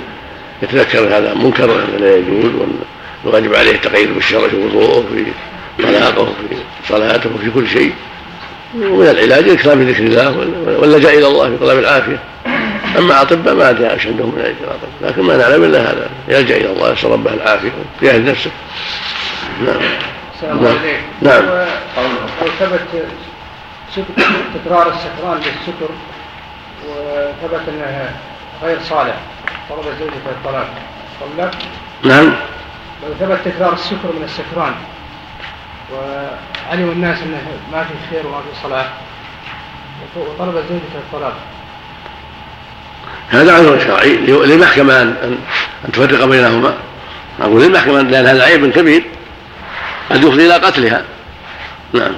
يتذكر 0.61 1.17
هذا 1.17 1.33
منكر 1.33 1.67
لا 1.99 2.15
يجوز 2.15 2.51
ويجب 3.25 3.55
عليه 3.55 3.71
التقيد 3.71 4.13
بالشرع 4.13 4.47
في 4.47 4.55
وضوءه 4.55 5.05
في 5.77 5.83
طلاقه 5.83 6.25
في 6.25 6.55
صلاته 6.89 7.29
في 7.41 7.51
كل 7.51 7.67
شيء. 7.67 7.93
ومن 8.75 9.07
العلاج 9.07 9.43
الاكثار 9.43 9.75
من 9.75 9.89
ذكر 9.89 10.03
الله 10.03 10.37
واللجا 10.79 11.09
إلى 11.09 11.27
الله 11.27 11.49
في 11.49 11.57
طلب 11.57 11.79
العافية. 11.79 12.19
أما 12.97 13.21
أطباء 13.21 13.55
ما 13.55 13.69
ادري 13.69 13.91
إيش 13.91 14.07
عندهم 14.07 14.29
من 14.35 14.41
الاطباء 14.41 14.89
لكن 15.01 15.21
ما 15.21 15.37
نعلم 15.37 15.63
إلا 15.63 15.81
هذا. 15.81 16.09
يلجأ 16.27 16.57
إلى 16.57 16.71
الله 16.71 16.91
يسأل 16.91 17.11
ربه 17.11 17.33
العافية 17.33 17.71
ويجاهد 18.01 18.29
نفسه. 18.29 18.51
نعم. 19.65 19.81
نعم. 20.41 20.77
نعم. 21.21 21.43
لو 22.41 22.47
ثبت 22.59 22.81
تكرار 24.55 24.93
السكران 24.93 25.37
بالسكر 25.37 25.89
وثبت 26.87 27.61
انه 27.69 28.09
غير 28.63 28.77
صالح 28.89 29.15
طلب 29.69 29.85
زوجته 29.99 30.29
الطلاق. 30.31 30.69
طلق 31.37 31.51
نعم. 32.03 32.35
لو 33.03 33.13
ثبت 33.19 33.39
تكرار 33.45 33.73
السكر 33.73 34.11
من 34.17 34.23
السكران 34.23 34.73
وعلم 35.93 36.91
الناس 36.91 37.17
أنه 37.21 37.47
ما 37.71 37.83
في 37.83 37.93
خير 38.09 38.27
وما 38.27 38.37
في 38.37 38.61
صلاح 38.63 38.87
وطلب 40.15 40.53
زوجته 40.53 40.95
الطلاق 40.95 41.33
هذا 43.29 43.53
عذر 43.53 43.79
شرعي. 43.79 44.17
للمحكمة 44.17 45.01
أن 45.01 45.37
أن 45.85 45.91
تفرق 45.91 46.25
بينهما. 46.25 46.73
أقول 47.41 47.63
للمحكمة 47.63 48.01
لأن 48.01 48.25
هذا 48.25 48.43
عيب 48.43 48.71
كبير. 48.71 49.03
قد 50.09 50.23
يفضي 50.23 50.45
إلى 50.45 50.53
قتلها. 50.53 51.03
نعم. 51.93 52.11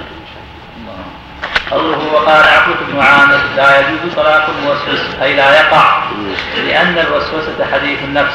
قوله 1.70 2.12
وقال 2.12 2.42
عقبة 2.48 2.76
بن 2.92 3.00
عامر 3.00 3.40
لا 3.56 3.80
يجوز 3.80 4.14
طلاق 4.16 4.50
الموسوس 4.58 5.00
أي 5.22 5.36
لا 5.36 5.60
يقع 5.60 6.02
لأن 6.66 6.98
الوسوسة 6.98 7.64
حديث 7.72 7.98
النفس 8.04 8.34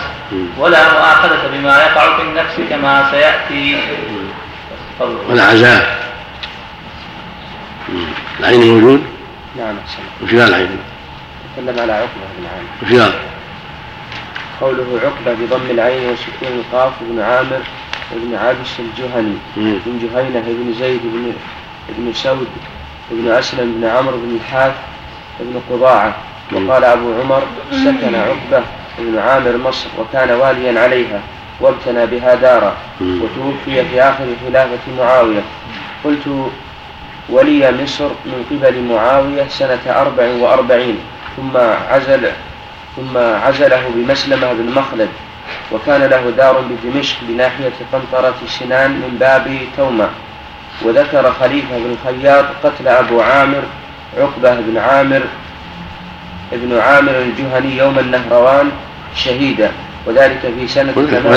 ولا 0.57 0.93
مؤاخذة 0.93 1.47
بما 1.53 1.77
يقع 1.77 2.17
في 2.17 2.21
النفس 2.21 2.55
كما 2.69 3.11
سيأتي 3.11 3.79
والعزاء 5.29 6.03
العين 8.39 8.73
موجود؟ 8.73 9.03
نعم 9.57 9.75
وش 10.23 10.29
قال 10.29 10.41
العين؟ 10.41 10.77
تكلم 11.55 11.79
على 11.79 11.93
عقبة 11.93 12.27
بن 12.37 12.45
عامر 12.47 12.67
وش 12.83 13.01
قال؟ 13.01 13.13
قوله 14.61 14.99
عقبة 15.03 15.33
بضم 15.33 15.71
العين 15.71 16.09
وسكون 16.09 16.59
القاف 16.59 16.91
بن 17.01 17.21
عامر 17.21 17.59
بن 18.11 18.35
عابس 18.35 18.79
الجهني 18.79 19.35
بن 19.57 19.99
جهينة 19.99 20.39
بن 20.47 20.73
زيد 20.79 21.01
بن 21.03 21.33
بن 21.89 22.13
سود 22.13 22.47
بن 23.11 23.31
أسلم 23.31 23.73
بن 23.77 23.87
عمرو 23.87 24.17
بن 24.17 24.35
الحاث 24.35 24.73
بن 25.39 25.61
قضاعة. 25.69 26.15
وقال 26.53 26.83
أبو 26.83 27.13
عمر 27.21 27.43
سكن 27.71 28.15
عقبة 28.15 28.63
بن 28.99 29.19
عامر 29.19 29.57
مصر 29.57 29.87
وكان 29.99 30.31
واليا 30.31 30.81
عليها 30.81 31.21
وابتنى 31.59 32.05
بها 32.05 32.35
دارا 32.35 32.75
وتوفي 33.01 33.85
في 33.85 34.01
آخر 34.01 34.25
خلافة 34.47 34.91
معاوية. 34.97 35.41
قلت 36.03 36.49
ولي 37.29 37.83
مصر 37.83 38.09
من 38.25 38.45
قبل 38.51 38.81
معاوية 38.81 39.47
سنة 39.47 39.79
أربع 39.87 40.27
وأربعين 40.39 40.99
ثم 41.37 41.57
عزل 41.91 42.31
ثم 42.95 43.17
عزله 43.17 43.89
بمسلمة 43.95 44.53
بن 44.53 44.71
مخلد 44.75 45.09
وكان 45.71 46.01
له 46.01 46.29
دار 46.37 46.61
بدمشق 46.61 47.17
بناحية 47.21 47.71
قنطرة 47.93 48.35
سنان 48.47 48.91
من 48.91 49.17
باب 49.19 49.57
تومة. 49.77 50.09
وذكر 50.83 51.33
خليفة 51.39 51.77
بن 51.77 51.95
الخياط 51.95 52.45
قتل 52.63 52.87
أبو 52.87 53.21
عامر 53.21 53.63
عقبة 54.17 54.55
بن 54.55 54.77
عامر 54.77 55.21
ابن 56.53 56.79
عامر 56.79 57.11
الجهني 57.11 57.77
يوم 57.77 57.99
النهروان 57.99 58.71
شهيدا 59.15 59.71
وذلك 60.05 60.53
في 60.59 60.67
سنة 60.67 60.93
وذكر 60.95 61.27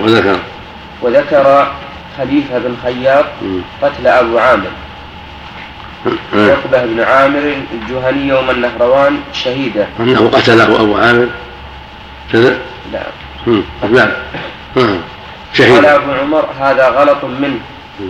وذكر 0.00 0.38
وذكر 1.02 1.72
خليفة 2.18 2.58
بن 2.58 2.76
خياط 2.82 3.24
قتل 3.82 4.06
أبو 4.06 4.38
عامر. 4.38 4.70
عقبة 6.34 6.84
بن 6.84 7.00
عامر 7.00 7.54
الجهني 7.72 8.28
يوم 8.28 8.50
النهروان 8.50 9.18
شهيدا. 9.32 9.88
أنه 10.00 10.30
قتله 10.34 10.64
أبو 10.64 10.96
عامر. 10.96 11.28
كذا؟ 12.32 12.58
نعم. 12.92 13.62
نعم. 13.92 14.10
شهيد 15.52 15.74
قال 15.74 15.86
أبو 15.86 16.12
عمر 16.12 16.44
هذا 16.60 16.88
غلط 16.88 17.24
منه. 17.24 17.60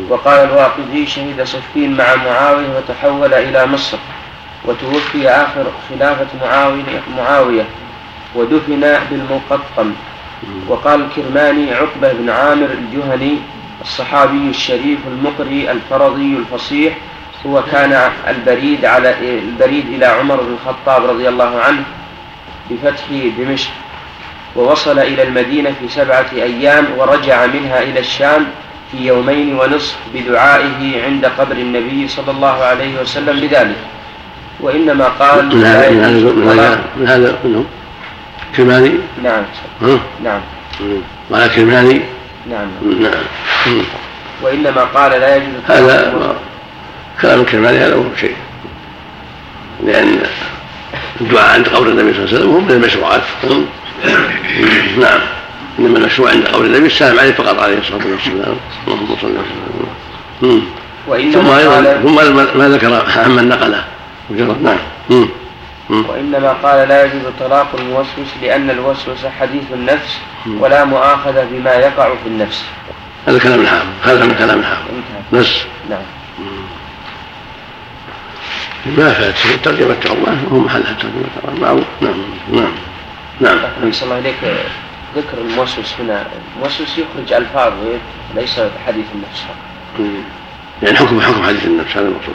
وقال 0.09 0.39
الواقدي 0.49 1.07
شهد 1.07 1.45
صفين 1.45 1.97
مع 1.97 2.15
معاوية 2.15 2.67
وتحول 2.77 3.35
إلى 3.35 3.67
مصر 3.67 3.99
وتوفي 4.65 5.29
آخر 5.29 5.65
خلافة 5.89 6.27
معاوية, 6.43 7.03
معاوية 7.17 7.65
ودفن 8.35 8.99
بالمقطم. 9.11 9.93
وقال 10.69 11.01
الكرماني 11.01 11.75
عقبة 11.75 12.13
بن 12.13 12.31
عامر 12.31 12.67
الجهني 12.67 13.39
الصحابي 13.81 14.51
الشريف 14.51 14.99
المقري 15.07 15.71
الفرضي 15.71 16.37
الفصيح 16.37 16.97
هو 17.47 17.63
كان 17.73 18.11
البريد 18.29 18.85
على 18.85 19.39
البريد 19.39 19.87
إلى 19.89 20.07
عمر 20.07 20.37
بن 20.37 20.55
الخطاب 20.55 21.11
رضي 21.11 21.29
الله 21.29 21.61
عنه 21.61 21.83
بفتح 22.71 23.05
دمشق 23.39 23.71
ووصل 24.57 24.99
إلى 24.99 25.23
المدينة 25.23 25.75
في 25.81 25.89
سبعة 25.89 26.27
أيام 26.33 26.87
ورجع 26.97 27.47
منها 27.47 27.83
إلى 27.83 28.01
الشام 28.01 28.47
في 28.93 29.07
يومين 29.07 29.59
ونصف 29.59 29.97
بدعائه 30.15 31.05
عند 31.05 31.27
قبر 31.27 31.57
النبي 31.57 32.09
صلى 32.09 32.31
الله 32.31 32.65
عليه 32.65 33.01
وسلم 33.01 33.41
بذلك. 33.41 33.77
وإنما 34.61 35.05
قال 35.09 35.57
من 35.57 35.65
هذا 35.65 35.91
من 35.91 36.01
هذا 36.01 36.33
من 36.33 36.49
هذا 36.49 36.85
من 36.97 37.09
هذا 37.09 37.39
منه 37.45 37.65
كرماني 38.57 38.93
نعم. 39.23 39.43
ها؟ 39.83 39.99
نعم. 40.25 40.41
قال 41.33 41.51
كرماني 41.55 42.01
نعم. 42.51 42.69
نعم. 43.01 43.25
وإنما 44.43 44.85
قال 44.85 45.11
لا 45.21 45.37
يجوز 45.37 45.49
هذا 45.69 46.37
كلام 47.23 47.41
الكرماني 47.41 47.79
هذا 47.79 47.97
مو 47.97 48.05
شيء. 48.21 48.37
لأن 49.85 50.19
الدعاء 51.21 51.55
عند 51.55 51.69
قبر 51.69 51.87
النبي 51.87 52.13
صلى 52.13 52.25
الله 52.25 52.29
عليه 52.29 52.39
وسلم 52.39 52.53
هو 52.53 52.61
من 52.61 52.71
المشروعات. 52.71 53.23
نعم. 54.99 55.21
إنما 55.79 55.99
المشروع 55.99 56.31
عند 56.31 56.47
قبر 56.47 56.65
النبي 56.65 56.87
السلام 56.87 57.19
عليه 57.19 57.33
فقط 57.33 57.59
عليه 57.59 57.79
الصلاة 57.79 58.07
والسلام. 58.07 58.57
اللهم 58.89 59.17
صل 59.23 59.35
وسلم. 60.43 60.63
ثم 61.33 61.49
أيضا 61.49 62.01
ثم 62.03 62.59
ما 62.59 62.69
ذكر 62.69 63.05
عمن 63.17 63.49
نقله 63.49 63.85
مجرد 64.31 64.63
نعم. 64.63 64.79
وإنما 65.91 66.53
قال 66.63 66.89
لا 66.89 67.05
يجوز 67.05 67.23
طلاق 67.41 67.69
الموسوس 67.79 68.31
لأن 68.43 68.71
الوسوس 68.71 69.27
حديث 69.41 69.63
النفس. 69.73 70.19
ولا 70.47 70.85
مؤاخذة 70.85 71.47
بما 71.51 71.73
يقع 71.73 72.09
في 72.09 72.27
النفس. 72.27 72.65
هذا 73.29 73.39
كلام 73.39 73.61
الحافظ 73.61 73.87
هذا 74.03 74.25
من 74.25 74.35
كلام 74.35 74.59
الحافظ 74.59 74.85
نص 75.33 75.65
نعم. 75.91 76.03
ما 78.97 79.13
فات 79.13 79.37
شيء 79.37 79.57
ترجمة 79.57 79.97
الله. 80.05 80.45
وهو 80.51 80.59
محلها 80.59 80.93
ترجمة 80.93 81.31
الله. 81.45 81.61
معروف. 81.61 81.85
نعم. 82.01 82.15
نعم. 82.53 82.73
نعم. 83.41 83.59
أحسن 83.89 84.05
الله 84.07 84.19
إليك. 84.19 84.35
ذكر 85.17 85.39
الموسوس 85.39 85.95
هنا. 86.01 86.27
الموسوس 86.57 86.99
يخرج 86.99 87.33
ألفاظ 87.33 87.73
ليس 88.35 88.61
حديث 88.87 89.05
النفس 89.15 89.45
مم. 89.99 90.23
يعني 90.83 90.97
حكم 90.97 91.21
حكم 91.21 91.43
حديث 91.43 91.67
النفس 91.67 91.97
هذا 91.97 92.09
المقصود. 92.09 92.35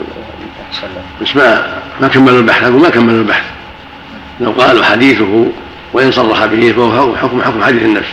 بس 1.22 1.36
ما 1.36 1.78
ما 2.00 2.08
كملوا 2.08 2.38
البحث 2.38 2.62
ما 2.62 2.88
كملوا 2.88 3.18
البحث. 3.18 3.44
لو 4.40 4.50
قالوا 4.50 4.84
حديثه 4.84 5.46
وإن 5.92 6.12
صرح 6.12 6.46
به 6.46 6.72
فهو 6.72 7.16
حكم 7.16 7.42
حكم 7.42 7.64
حديث 7.64 7.82
النفس. 7.82 8.08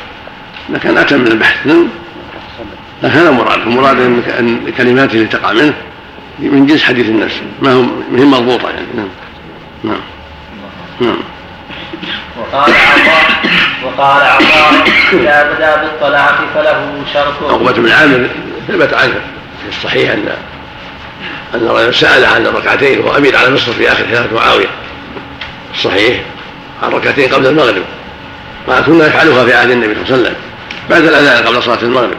لكن 0.70 0.98
أتم 0.98 1.20
من 1.20 1.28
البحث 1.28 1.68
لكن 1.68 1.88
هذا 3.04 3.32
مراد. 3.32 3.60
المراد 3.60 4.00
أن 4.40 4.62
الكلمات 4.68 5.14
اللي 5.14 5.26
تقع 5.26 5.52
منه 5.52 5.74
من 6.40 6.66
جنس 6.66 6.84
حديث 6.84 7.10
النفس. 7.10 7.36
ما 7.62 7.74
هو 7.74 7.82
ما 8.12 8.38
هي 8.38 8.58
يعني. 8.64 8.88
نعم. 8.96 9.08
نعم. 9.84 10.00
نعم. 11.02 11.18
وقال 12.40 12.74
وقال 13.84 14.22
عطاء 14.22 14.74
إذا 15.14 15.54
بدا 15.54 15.76
بالطلاق 15.76 16.36
فله 16.56 17.04
شرط. 17.14 17.52
عقبة 17.52 17.72
بن 17.72 17.90
عامر 17.90 18.28
ثبت 18.68 18.94
عنه 18.94 19.22
في 19.64 19.70
الصحيح 19.70 20.12
أن 20.12 20.26
أن 21.56 21.68
رجلا 21.68 21.92
سأل 21.92 22.26
عن 22.26 22.46
الركعتين 22.46 23.00
وهو 23.00 23.18
أمير 23.18 23.38
على 23.38 23.50
مصر 23.50 23.72
في 23.72 23.92
آخر 23.92 24.06
خلافة 24.08 24.36
معاوية. 24.36 24.68
الصحيح 25.74 26.22
عن 26.84 26.92
ركعتين 26.92 27.34
قبل 27.34 27.48
المغرب. 27.48 27.84
قال 28.68 28.84
كنا 28.84 29.08
نفعلها 29.08 29.46
في 29.46 29.54
عهد 29.54 29.72
النبي 29.72 29.96
صلى 29.96 30.04
الله 30.04 30.14
عليه 30.14 30.22
وسلم. 30.22 30.36
بعد 30.90 31.04
الأذان 31.04 31.48
قبل 31.48 31.64
صلاة 31.64 31.82
المغرب. 31.82 32.18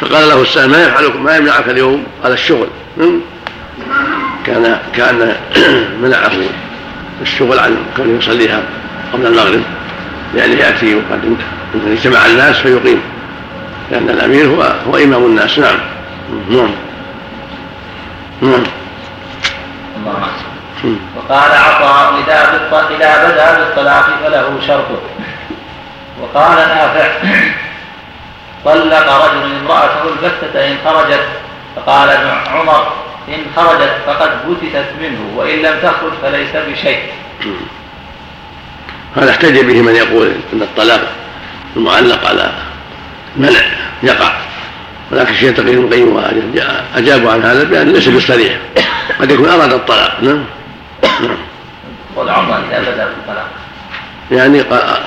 فقال 0.00 0.28
له 0.28 0.42
السائل 0.42 0.70
ما 0.70 0.82
يفعلكم 0.82 1.24
ما 1.24 1.36
يمنعك 1.36 1.68
اليوم 1.68 2.06
قال 2.22 2.32
الشغل. 2.32 2.68
كان 4.46 4.78
كان 4.96 5.36
منعه 6.02 6.32
الشغل 7.22 7.58
عن 7.58 7.76
كونه 7.96 8.18
يصليها 8.18 8.62
قبل 9.12 9.26
المغرب. 9.26 9.62
يعني 10.34 10.54
يأتي 10.54 10.94
وقد 10.94 11.36
اجتمع 11.86 12.26
الناس 12.26 12.56
فيقيم. 12.56 13.02
لأن 13.90 14.10
الأمير 14.10 14.46
هو 14.46 14.62
هو 14.62 14.96
إمام 14.96 15.24
الناس. 15.24 15.58
نعم. 15.58 15.78
نعم. 16.50 16.70
نعم. 18.42 18.62
مم. 20.84 20.96
وقال 21.16 21.52
عطاء 21.52 22.14
إذا 22.26 22.50
بالط- 22.52 22.90
إذا 22.92 23.28
بدا 23.28 23.58
بالطلاق 23.58 24.06
فله 24.24 24.58
شرط. 24.66 24.86
وقال 26.22 26.56
نافع 26.56 27.08
طلق 28.64 29.24
رجل 29.26 29.52
امرأته 29.62 30.02
البتة 30.08 30.66
إن 30.68 30.76
خرجت. 30.84 31.26
فقال 31.76 32.08
ابن 32.08 32.28
عمر 32.50 32.92
إن 33.28 33.40
خرجت 33.56 33.92
فقد 34.06 34.30
بتتت 34.48 34.86
منه 35.00 35.18
وإن 35.36 35.58
لم 35.58 35.74
تخرج 35.82 36.12
فليس 36.22 36.50
بشيء. 36.68 36.98
هذا 39.16 39.30
احتج 39.30 39.58
به 39.60 39.82
من 39.82 39.94
يقول 39.96 40.32
إن 40.52 40.62
الطلاق 40.62 41.12
المعلق 41.76 42.28
على 42.28 42.52
منع 43.36 43.60
يقع 44.02 44.32
ولكن 45.12 45.30
الشيخ 45.30 45.54
تقي 45.56 45.70
ابن 45.74 45.84
القيم 45.84 46.18
اجابوا 46.96 47.30
عن 47.32 47.42
هذا 47.42 47.64
بأن 47.64 47.92
ليس 47.92 48.08
بالصريح 48.08 48.58
قد 49.20 49.30
يكون 49.30 49.48
أراد 49.48 49.72
الطلاق 49.72 50.20
نعم 50.22 50.44
نعم. 51.02 52.50
إذا 52.70 52.80
بدا 52.80 53.04
بالطلاق 53.04 53.48
يعني 54.30 54.62
قا- 54.62 54.98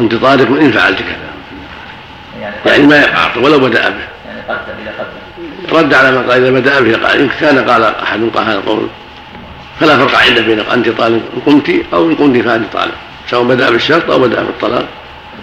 أنت 0.00 0.14
طالق 0.14 0.60
إن 0.60 0.72
فعلت 0.72 0.98
كذا. 0.98 1.16
يعني 2.40 2.54
يعني 2.66 2.82
ما 2.86 2.96
يقع 2.96 3.36
ولو 3.36 3.58
بدأ 3.58 3.88
به. 3.88 3.94
يعني 4.26 4.40
قدم 4.48 4.58
قدم 4.98 5.78
رد 5.78 5.94
على 5.94 6.10
ما 6.12 6.18
قال 6.18 6.30
إذا 6.30 6.50
بدأ 6.50 6.80
به 6.80 7.06
قال 7.06 7.18
إن 7.20 7.28
كان 7.40 7.70
قال 7.70 7.82
أحد 8.02 8.20
قال 8.34 8.44
هذا 8.44 8.54
القول. 8.58 8.88
فلا 9.80 9.98
فرق 9.98 10.18
عنده 10.18 10.40
بين 10.40 10.60
أنت 10.60 10.88
طالق 10.88 11.22
إن 11.36 11.40
قمت 11.46 11.84
أو 11.92 12.10
إن 12.10 12.14
قمت 12.14 12.44
فأنت 12.44 12.72
طالق 12.72 12.94
سواء 13.30 13.42
بدأ 13.44 13.70
بالشرط 13.70 14.10
أو 14.10 14.18
بدأ 14.18 14.42
بالطلاق. 14.42 14.84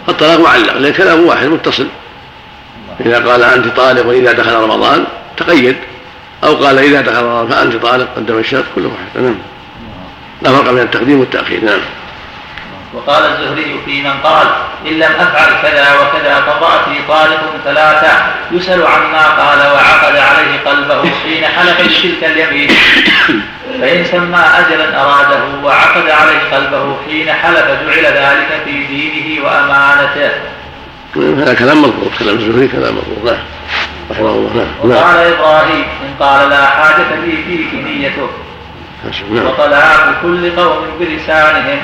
الطلاق 0.10 0.40
معلق 0.40 0.78
لأن 0.78 0.94
كلامه 0.94 1.22
واحد 1.22 1.48
متصل. 1.48 1.88
إذا 3.06 3.20
قال 3.32 3.44
أنت 3.44 3.68
طالق 3.68 4.06
وإذا 4.06 4.32
دخل 4.32 4.54
رمضان 4.54 5.06
تقيد. 5.38 5.76
أو 6.44 6.56
قال 6.56 6.80
إذا 6.80 7.02
دخل 7.02 7.24
رمضان 7.24 7.48
فأنت 7.48 7.76
طالق 7.76 8.16
قدم 8.16 8.38
الشرط 8.38 8.64
كل 8.76 8.86
واحد 8.86 9.24
نعم 9.24 9.36
لا 10.42 10.52
فرق 10.52 10.72
بين 10.72 10.84
التقديم 10.84 11.20
والتأخير 11.20 11.66
نعم. 11.66 11.80
وقال 12.94 13.24
الزهري 13.26 13.80
في 13.86 14.02
من 14.02 14.14
قال 14.24 14.48
إن 14.88 14.94
لم 14.94 15.12
أفعل 15.20 15.62
كذا 15.62 15.88
وكذا 16.00 16.42
فامرأتي 16.42 17.02
طالق 17.08 17.42
ثلاثة 17.66 18.12
يسأل 18.52 18.88
عما 18.88 19.26
قال 19.28 19.60
وعقد 19.60 20.18
عليه 20.18 20.60
قلبه 20.66 21.12
حين 21.24 21.46
حلف 21.46 21.82
بتلك 21.82 22.24
اليمين. 22.24 22.70
فإن 23.82 24.06
سمى 24.06 24.44
أجلا 24.58 25.02
أراده 25.02 25.44
وعقد 25.64 26.10
عليه 26.10 26.40
قلبه 26.56 26.98
حين 27.10 27.34
حلف 27.34 27.66
جعل 27.66 28.06
ذلك 28.06 28.62
في 28.66 28.84
دينه 28.88 29.46
وأمانته. 29.46 30.32
هذا 31.16 31.54
كلام 31.54 31.82
مضبوط 31.82 32.12
كلام 32.20 32.36
الزهري 32.36 32.68
كلام 32.68 32.96
مضبوط 32.96 33.32
نعم. 33.32 33.40
رحمه 34.12 34.30
الله. 34.30 34.66
نعم. 34.84 34.92
وقال 34.92 35.16
نعم 35.16 35.34
إبراهيم 35.34 35.84
إن 35.84 36.26
قال 36.26 36.50
لا 36.50 36.66
حاجة 36.66 37.16
لي 37.26 37.32
فيك 37.48 37.74
نيته 37.74 38.30
نعم. 39.32 39.48
وطلاق 39.48 40.22
كل 40.22 40.56
قوم 40.56 40.88
بلسانهم. 41.00 41.80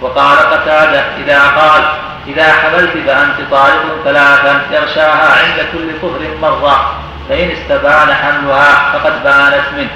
وقال 0.00 0.38
قتادة 0.38 1.04
إذا 1.24 1.40
قال 1.40 1.82
إذا 2.26 2.52
حملت 2.52 2.90
فأنت 3.06 3.50
طالق 3.50 4.04
ثلاثا 4.04 4.60
يغشاها 4.70 5.28
عند 5.42 5.66
كل 5.72 6.00
طهر 6.02 6.20
مرة 6.42 6.94
فإن 7.28 7.50
استبان 7.50 8.14
حملها 8.14 8.92
فقد 8.92 9.24
بانت 9.24 9.64
منه. 9.76 9.90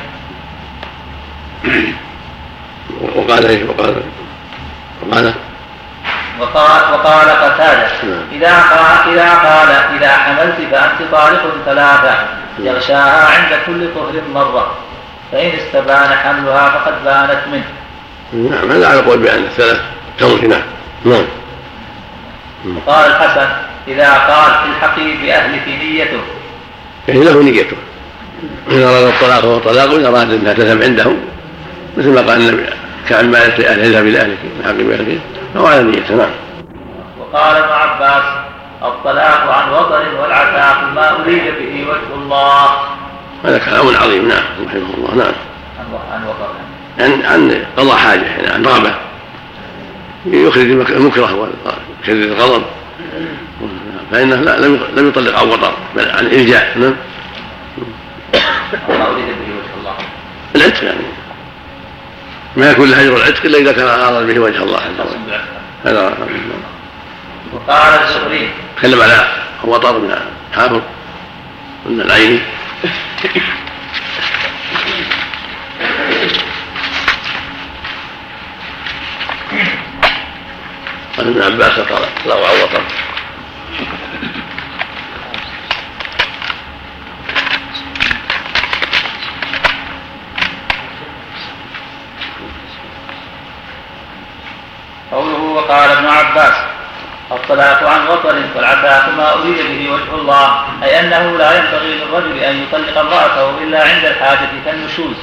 وقال 3.17 3.47
إيش؟ 3.47 3.63
وقال 3.63 4.03
وقال 5.03 5.35
وقال 6.41 6.93
وقال 6.93 7.31
قتادة 7.31 7.89
نعم. 8.03 8.23
إذا 8.33 8.63
قال 8.63 9.13
إذا 9.13 9.35
قال 9.35 9.71
إذا 9.97 10.13
حملت 10.13 10.57
فأنت 10.73 11.13
طالق 11.13 11.43
ثلاثة 11.67 12.15
يغشاها 12.59 13.27
عند 13.27 13.59
كل 13.67 13.95
طهر 13.95 14.23
مرة 14.35 14.75
فإن 15.33 15.51
استبان 15.51 16.15
حملها 16.15 16.71
فقد 16.71 17.05
بانت 17.05 17.41
منه. 17.53 17.65
نعم 18.33 18.71
هذا 18.71 18.89
على 18.89 19.01
قول 19.01 19.19
بأن 19.19 19.45
الثلاث 19.45 19.81
تمضي 20.19 20.47
نعم. 20.47 20.63
نعم. 21.05 21.25
وقال 22.87 23.11
الحسن 23.11 23.49
إذا 23.89 24.13
قال 24.13 24.71
الحقي 24.71 25.17
بأهلك 25.23 25.69
نيته. 25.69 26.21
يعني 27.09 27.25
له 27.25 27.43
نيته. 27.43 27.77
إن 28.71 28.83
أراد 28.83 29.05
الطلاق 29.05 29.41
فهو 29.41 29.59
طلاق 29.59 29.93
وإن 29.93 30.07
أراد 30.07 30.33
أنها 30.33 30.53
تذهب 30.53 30.83
عنده. 30.83 31.13
مثل 31.97 32.09
ما 32.09 32.21
قال 32.21 32.41
النبي 32.41 32.67
كعن 33.09 33.31
ما 33.31 33.39
لأهل 33.39 33.81
اذهب 33.81 34.07
إلى 34.07 34.21
أهلك 34.21 34.39
حق 34.65 34.73
بأهلك 34.73 35.21
فهو 35.55 35.67
على 35.67 35.83
نيته 35.83 36.15
نعم. 36.15 36.31
وقال 37.21 37.57
ابن 37.57 37.73
عباس 37.73 38.25
الطلاق 38.83 39.41
عن 39.41 39.73
وطن 39.73 40.15
والعتاق 40.21 40.83
ما 40.95 41.11
أريد 41.11 41.43
به 41.45 41.87
وجه 41.91 42.15
الله. 42.23 42.69
هذا 43.45 43.59
كلام 43.59 43.97
عظيم 43.97 44.29
نعم 44.29 44.45
رحمه 44.67 44.95
الله 44.99 45.15
نعم. 45.15 45.35
عن 46.13 46.25
وطن. 46.25 46.68
عن 47.01 47.23
عن 47.25 47.65
قضاء 47.77 47.97
حاجة 47.97 48.23
يعني 48.25 48.49
عن 48.49 48.65
رغبة. 48.67 48.95
يخرج 50.27 50.71
المك- 50.71 50.91
المكره 50.91 51.51
وشديد 52.03 52.23
الغضب. 52.33 52.63
فإنه 54.13 54.37
لا 54.37 54.59
لم 54.61 54.81
لم 54.97 55.09
يطلق 55.09 55.39
عن 55.39 55.49
وطر 55.49 55.73
بل 55.97 56.11
عن 56.11 56.27
إلجاء 56.27 56.79
نعم. 56.79 56.95
العتق 60.57 60.85
يعني. 60.85 61.01
ما 62.57 62.71
يكون 62.71 62.91
له 62.91 63.01
أجر 63.01 63.17
العتق 63.17 63.45
إلا 63.45 63.59
إذا 63.59 63.73
كان 63.73 63.87
أراد 63.89 64.27
به 64.27 64.39
وجه 64.39 64.63
الله 64.63 64.79
عز 64.79 65.01
وجل. 65.01 65.41
هذا 65.85 66.17
وقال 67.53 68.03
الزهري. 68.03 68.51
تكلم 68.79 69.01
على 69.01 69.29
وطر 69.65 69.99
بن 69.99 70.15
حافظ 70.55 70.81
من 71.87 72.01
العين 72.01 72.41
قال 81.19 81.29
ابن 81.29 81.43
عباس 81.43 81.79
قال 81.79 82.03
الله 82.25 82.35
عوض 82.35 82.71
قوله 95.13 95.39
وقال 95.39 95.91
ابن 95.91 96.07
عباس 96.07 96.55
الطلاق 97.31 97.83
عن 97.83 98.09
وطر 98.09 98.43
والعفاف 98.57 99.09
ما 99.09 99.33
أريد 99.33 99.57
به 99.57 99.93
وجه 99.93 100.15
الله 100.15 100.65
أي 100.83 101.01
أنه 101.01 101.39
لا 101.39 101.59
ينبغي 101.59 101.95
للرجل 101.95 102.39
أن 102.39 102.63
يطلق 102.63 102.99
امرأته 102.99 103.51
إلا 103.63 103.83
عند 103.83 104.05
الحاجة 104.05 104.49
كالنشوز. 104.65 105.17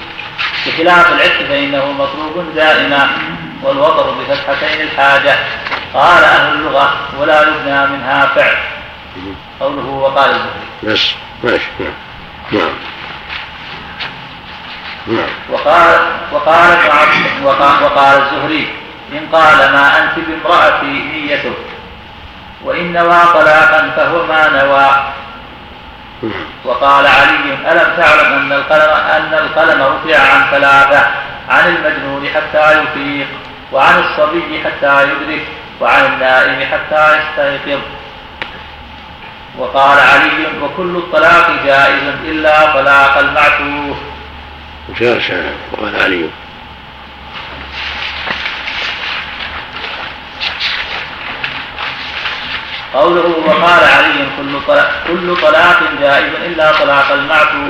بخلاف 0.68 1.14
العتق 1.14 1.48
فإنه 1.50 1.92
مطلوب 1.92 2.56
دائما. 2.56 3.10
والوطر 3.66 4.12
بفتحتين 4.12 4.82
الحاجة. 4.82 5.36
قال 5.94 6.24
أهل 6.24 6.54
اللغة 6.54 6.94
ولا 7.20 7.42
يبنى 7.42 7.88
منها 7.88 8.26
فعل. 8.26 8.58
قوله 9.60 9.86
وقال 9.86 10.30
الزهري. 10.30 10.94
بس 10.94 11.16
ماشي 11.44 11.68
نعم. 11.80 11.94
نعم. 12.52 12.74
نعم. 15.08 15.30
وقال 15.52 16.00
وقال 16.32 16.78
وقال, 17.44 17.84
وقال 17.84 18.22
الزهري 18.22 18.68
إن 19.12 19.28
قال 19.34 19.58
ما 19.72 20.04
أنت 20.04 20.14
بامرأتي 20.28 20.86
نيته 20.86 21.54
وإن 22.64 22.94
نوى 22.94 23.20
طلاقا 23.34 23.92
فهو 23.96 24.26
ما 24.26 24.64
نوى. 24.64 24.90
وقال 26.66 27.08
علي 27.08 27.72
ألم 27.72 27.94
تعلم 27.98 28.34
أن 28.34 28.52
القلم 28.52 28.90
أن 28.90 29.34
القلم 29.34 29.82
رفع 29.82 30.20
عن 30.20 30.52
ثلاثة 30.52 31.08
عن 31.50 31.76
المجنون 31.76 32.30
حتى 32.30 32.84
يفيق؟ 32.84 33.28
وعن 33.76 34.00
الصبي 34.00 34.64
حتى 34.64 35.04
يدرك 35.04 35.46
وعن 35.82 36.06
النائم 36.06 36.60
حتى 36.72 37.20
يستيقظ. 37.20 37.82
وقال 39.58 40.00
علي 40.00 40.48
وكل 40.62 40.96
الطلاق 40.96 41.52
جائز 41.66 42.04
إلا 42.26 42.74
طلاق 42.74 43.18
المعتوه 43.18 43.98
وقال 45.72 45.96
علي. 46.04 46.30
قوله 52.94 53.36
وقال 53.46 53.84
علي 53.84 54.28
كل 54.38 54.60
طلاق, 54.68 54.92
كل 55.08 55.36
طلاق 55.42 55.80
جائز 56.02 56.34
إلا 56.46 56.72
طلاق 56.72 57.12
المعتوه 57.12 57.70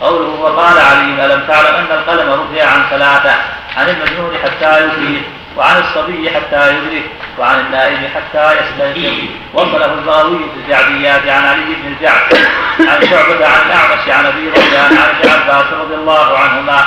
قوله 0.00 0.28
وقال 0.28 0.78
علي 0.78 1.24
ألم 1.26 1.46
تعلم 1.48 1.74
أن 1.74 1.86
القلم 1.98 2.28
رفع 2.32 2.64
عن 2.64 2.82
ثلاثة؟ 2.90 3.34
عن 3.76 3.88
المجنون 3.88 4.32
حتى 4.44 4.84
يفيق 4.86 5.22
وعن 5.56 5.76
الصبي 5.80 6.30
حتى 6.30 6.70
يدرك 6.70 7.04
وعن 7.38 7.60
النائم 7.60 8.08
حتى 8.14 8.52
يستيقظ 8.52 9.14
وصله 9.54 9.94
البغوي 9.94 10.38
في 10.38 10.60
الجعديات 10.64 11.28
عن 11.28 11.44
علي 11.44 11.64
بن 11.64 11.86
الجعد 11.86 12.46
عن 12.80 13.06
شعبة 13.06 13.46
عن 13.46 13.66
الأعمش 13.66 14.08
عن 14.08 14.26
أبي 14.26 14.50
رجان 14.50 14.96
عن 14.96 15.08
ابن 15.16 15.30
عباس 15.30 15.72
رضي 15.72 15.94
الله 15.94 16.38
عنهما 16.38 16.78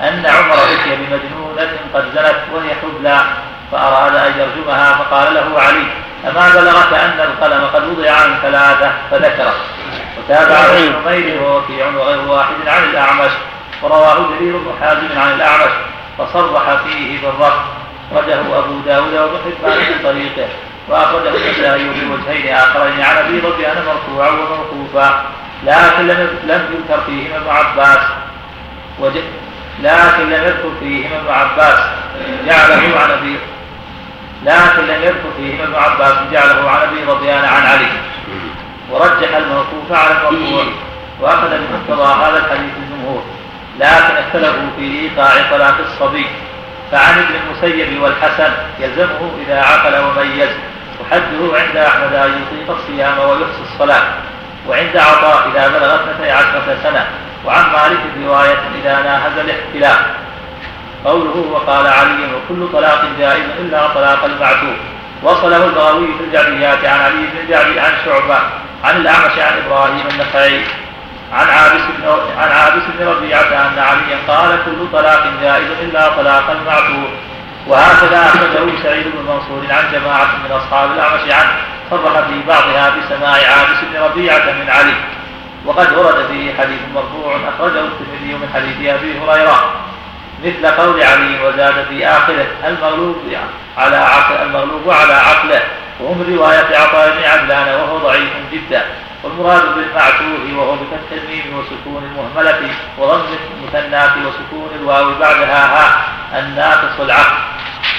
أن 0.00 0.26
عمر 0.26 0.54
أتي 0.54 0.96
بمجنونة 0.96 1.70
قد 1.94 2.04
زنت 2.14 2.36
وهي 2.52 2.74
حبلى 2.82 3.20
فأراد 3.72 4.14
أن 4.16 4.32
يرجمها 4.38 4.92
فقال 4.92 5.34
له 5.34 5.60
علي 5.60 5.86
أما 6.28 6.48
بلغك 6.48 6.92
أن 6.92 7.20
القلم 7.20 7.66
قد 7.74 7.88
وضع 7.88 8.10
عن 8.10 8.38
ثلاثة 8.42 8.92
فذكره. 9.10 9.54
وتابعه 10.18 10.64
ابن 10.64 10.94
نمير 11.06 11.42
ووكيع 11.42 11.86
وغير 11.86 12.20
واحد 12.28 12.54
عن 12.66 12.84
الأعمش 12.84 13.30
ورواه 13.82 14.14
جرير 14.14 14.56
بن 14.56 14.72
حازم 14.80 15.20
عن 15.20 15.34
الأعمش. 15.34 15.72
فصرح 16.18 16.76
فيه 16.84 17.20
بالرفض. 17.20 17.60
أخرجه 18.12 18.58
أبو 18.58 18.80
داود 18.86 19.14
وابن 19.14 19.38
حبان 19.44 19.78
من 19.78 19.98
طريقه. 20.04 20.48
وأخرجه 20.88 21.28
النسائي 21.28 21.84
بوجهين 21.84 22.54
آخرين. 22.54 23.02
عن 23.02 23.16
أبي 23.16 23.38
ربيان 23.38 23.76
مرفوعا 23.86 24.28
وموقوفا. 24.28 25.24
لكن 25.64 26.06
لم 26.06 26.28
لم 26.44 26.62
يذكر 26.74 27.00
فيهما 27.06 27.36
ابن 27.36 27.50
عباس. 27.50 27.98
لكن 29.82 30.22
لم 30.30 30.44
يذكر 30.44 30.70
فيهما 30.80 31.16
ابن 31.16 31.32
عباس. 31.32 31.78
جعله 32.46 33.00
عن 33.00 33.10
أبي 33.10 33.38
لكن 34.44 34.86
لم 34.86 35.02
يذكر 35.02 35.30
فيهما 35.36 35.64
ابن 35.64 35.74
عباس. 35.74 36.14
جعله 36.32 36.70
عن 36.70 36.88
أبي 36.88 37.04
رضيان 37.04 37.44
عن 37.44 37.66
علي. 37.66 37.92
ورجح 38.90 39.36
الموقوف 39.36 39.92
على 39.92 40.10
المرفوع. 40.10 40.64
وأخذ 41.20 41.48
بمقتضى 41.50 42.24
هذا 42.24 42.38
الحديث 42.38 42.72
الجمهور 42.82 43.22
لكن 43.78 44.14
اختلفوا 44.16 44.70
في 44.76 45.00
إيقاع 45.00 45.50
طلاق 45.50 45.78
الصبي 45.78 46.26
فعن 46.92 47.18
ابن 47.18 47.34
المسيب 47.34 48.02
والحسن 48.02 48.52
يلزمه 48.80 49.30
إذا 49.46 49.60
عقل 49.60 50.04
وميز 50.04 50.50
وحده 51.00 51.58
عند 51.58 51.76
أحمد 51.76 52.14
أن 52.14 52.42
يطيق 52.42 52.76
الصيام 52.76 53.18
ويحصي 53.18 53.62
الصلاة 53.72 54.02
وعند 54.68 54.96
عطاء 54.96 55.48
إذا 55.48 55.68
بلغ 55.68 55.94
اثنتي 55.94 56.30
عشرة 56.30 56.78
سنة 56.82 57.06
وعن 57.46 57.64
مالك 57.72 58.00
رواية 58.26 58.58
إذا 58.82 59.02
ناهز 59.02 59.38
الاحتلال 59.38 60.06
قوله 61.04 61.44
وقال 61.52 61.86
علي 61.86 62.34
وكل 62.34 62.72
طلاق 62.72 63.04
جائز 63.18 63.44
إلا 63.60 63.88
طلاق 63.88 64.24
المعتوق 64.24 64.76
وصله 65.22 65.64
البغوي 65.64 66.06
في 66.18 66.24
الجعديات 66.24 66.84
عن 66.84 67.00
علي 67.00 67.26
بن 67.26 67.38
الجعد 67.44 67.78
عن 67.78 67.92
شعبة 68.04 68.38
عن 68.84 68.96
الأعمش 68.96 69.38
عن 69.38 69.52
إبراهيم 69.66 70.06
النخعي. 70.10 70.64
عن 71.34 71.48
عابس 71.48 71.82
بن 71.98 72.08
عن 72.38 72.52
عابس 72.52 72.82
بن 72.98 73.06
ربيعه 73.06 73.68
أن 73.68 73.78
عليا 73.78 74.18
قال 74.28 74.58
كل 74.64 74.92
طلاق 74.92 75.26
جائز 75.42 75.70
إلا 75.82 76.08
طلاق 76.08 76.50
المعتوق 76.50 77.10
وهكذا 77.66 78.18
أخرجه 78.18 78.82
سعيد 78.82 79.06
بن 79.06 79.22
منصور 79.22 79.64
عن 79.70 79.92
جماعة 79.92 80.36
من 80.44 80.52
أصحاب 80.52 80.90
الأعمش 80.92 81.32
عنه 81.32 81.52
صرح 81.90 82.20
في 82.20 82.42
بعضها 82.48 82.96
بسماع 82.96 83.30
عابس 83.30 83.78
بن 83.92 84.00
ربيعة 84.02 84.52
من 84.52 84.70
علي. 84.70 84.94
وقد 85.66 85.92
ورد 85.92 86.26
فيه 86.26 86.54
حديث 86.54 86.80
مرفوع 86.94 87.36
أخرجه 87.48 87.80
الترمذي 87.80 88.34
من 88.34 88.50
حديث 88.54 88.76
أبي 88.76 89.18
هريرة. 89.18 89.74
مثل 90.44 90.66
قول 90.66 91.02
علي 91.02 91.46
وزاد 91.46 91.84
في 91.88 92.06
آخره 92.06 92.46
المغلوب 92.66 93.16
على 93.78 93.96
عقل 93.96 94.34
المغلوب 94.34 94.90
على 94.90 95.12
عقله. 95.12 95.62
وهم 96.00 96.36
رواية 96.36 96.76
عطاء 96.76 97.16
بن 97.18 97.24
عدلان 97.24 97.80
وهو 97.80 97.98
ضعيف 97.98 98.30
جدا. 98.52 98.82
والمراد 99.24 99.74
بالمعتوه 99.74 100.58
وهو 100.58 100.76
بفتح 100.76 101.12
الميم 101.12 101.58
وسكون 101.58 102.04
المهملة 102.04 102.70
وضم 102.98 103.22
المثنات 103.60 104.10
وسكون 104.16 104.70
الواو 104.80 105.14
بعدها 105.20 105.66
ها 105.66 106.04
الناقص 106.38 107.00
العقل 107.00 107.36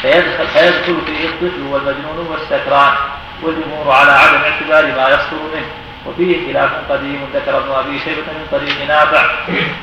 فيدخل, 0.01 0.47
فيدخل 0.47 1.01
فيه 1.05 1.27
الطفل 1.29 1.61
والمجنون 1.61 2.27
والسكران 2.29 2.93
والجمهور 3.41 3.91
على 3.91 4.11
عدم 4.11 4.41
اعتبار 4.43 4.85
ما 4.95 5.09
يصدر 5.09 5.43
منه. 5.55 5.65
وفيه 6.05 6.53
خلاف 6.53 6.69
قديم 6.89 7.27
ذكر 7.33 7.57
ابن 7.57 7.71
أبي 7.71 7.99
شيبة 7.99 8.21
من 8.21 8.47
طريق 8.51 8.87
نافع 8.87 9.25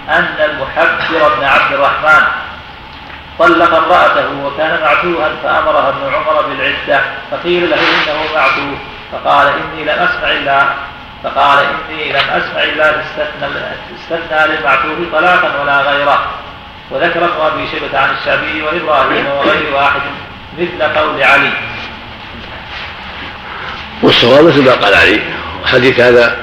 أن 0.09 0.37
المحبر 0.51 1.35
بن 1.39 1.45
عبد 1.45 1.73
الرحمن 1.73 2.27
طلق 3.39 3.75
امرأته 3.75 4.45
وكان 4.45 4.81
معتوها 4.83 5.31
فأمرها 5.43 5.89
ابن 5.89 6.15
عمر 6.15 6.43
بالعدة 6.43 7.01
فقيل 7.31 7.71
له 7.71 7.77
إنه 7.77 8.35
معتوه 8.35 8.79
فقال 9.13 9.49
إني 9.49 9.85
لم 9.85 9.99
أسمع 9.99 10.31
الله 10.31 10.75
فقال 11.25 11.59
إني 11.91 12.13
لم 12.13 12.17
أسمع 12.17 12.63
الله 12.63 12.85
استثنى, 12.85 13.47
استثنى 14.01 14.57
للمعتوه 14.57 15.07
طلاقا 15.13 15.63
ولا 15.63 15.81
غيره. 15.81 16.27
وذكر 16.91 17.25
ابن 17.25 17.41
أبي 17.41 17.69
شيبة 17.69 17.99
عن 17.99 18.15
الشعبي 18.15 18.63
وإبراهيم 18.63 19.27
وغير 19.27 19.75
واحد 19.75 20.01
مثل 20.59 20.83
قول 20.83 21.23
علي. 21.23 21.53
والصواب 24.03 24.45
مثل 24.45 24.65
ما 24.65 24.73
قال 24.73 24.95
علي 24.95 25.21
وحديث 25.65 26.01
هذا 26.01 26.37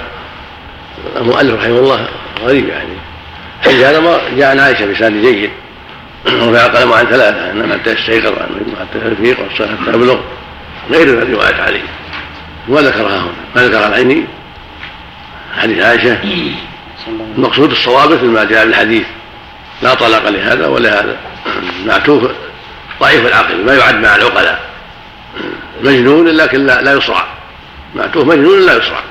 المؤلف 1.15 1.59
رحمه 1.59 1.79
الله 1.79 2.07
غريب 2.41 2.67
يعني. 2.67 2.93
حديث 3.63 3.83
هذا 3.83 3.99
ما 3.99 4.17
جاء 4.37 4.51
عن 4.51 4.59
عائشة 4.59 4.85
بسند 4.85 5.25
جيد. 5.25 5.51
ورفع 6.25 6.65
القلم 6.65 6.93
عن 6.93 7.05
ثلاثة 7.05 7.51
إنما 7.51 7.73
حتى 7.73 7.91
يستيقظ 7.91 8.33
حتى 8.79 9.07
يفيق 9.11 9.39
والصلاه 9.39 9.75
حتى 9.81 9.89
يبلغ 9.89 10.19
غير 10.91 11.33
رواية 11.33 11.61
علي. 11.61 11.81
ما 12.67 12.81
ذكرها 12.81 13.17
هنا. 13.17 13.31
ما 13.55 13.61
ذكرها 13.61 13.87
العيني 13.87 14.25
حديث 15.57 15.83
عائشة. 15.83 16.19
المقصود 17.07 17.71
الصواب 17.71 18.11
مثل 18.11 18.25
ما 18.25 18.43
جاء 18.43 18.65
بالحديث 18.65 19.05
لا 19.81 19.93
طلاق 19.93 20.29
لهذا 20.29 20.67
ولا 20.67 20.99
هذا. 20.99 21.17
معتوه 21.85 22.35
ضعيف 22.99 23.27
العقل 23.27 23.65
ما 23.65 23.73
يعد 23.73 23.95
مع 23.95 24.15
العقلاء. 24.15 24.69
مجنون 25.81 26.27
لكن 26.27 26.65
لا, 26.65 26.81
لا 26.81 26.93
يصرع. 26.93 27.27
معتوه 27.95 28.25
مجنون 28.25 28.65
لا 28.65 28.77
يصرع. 28.77 29.03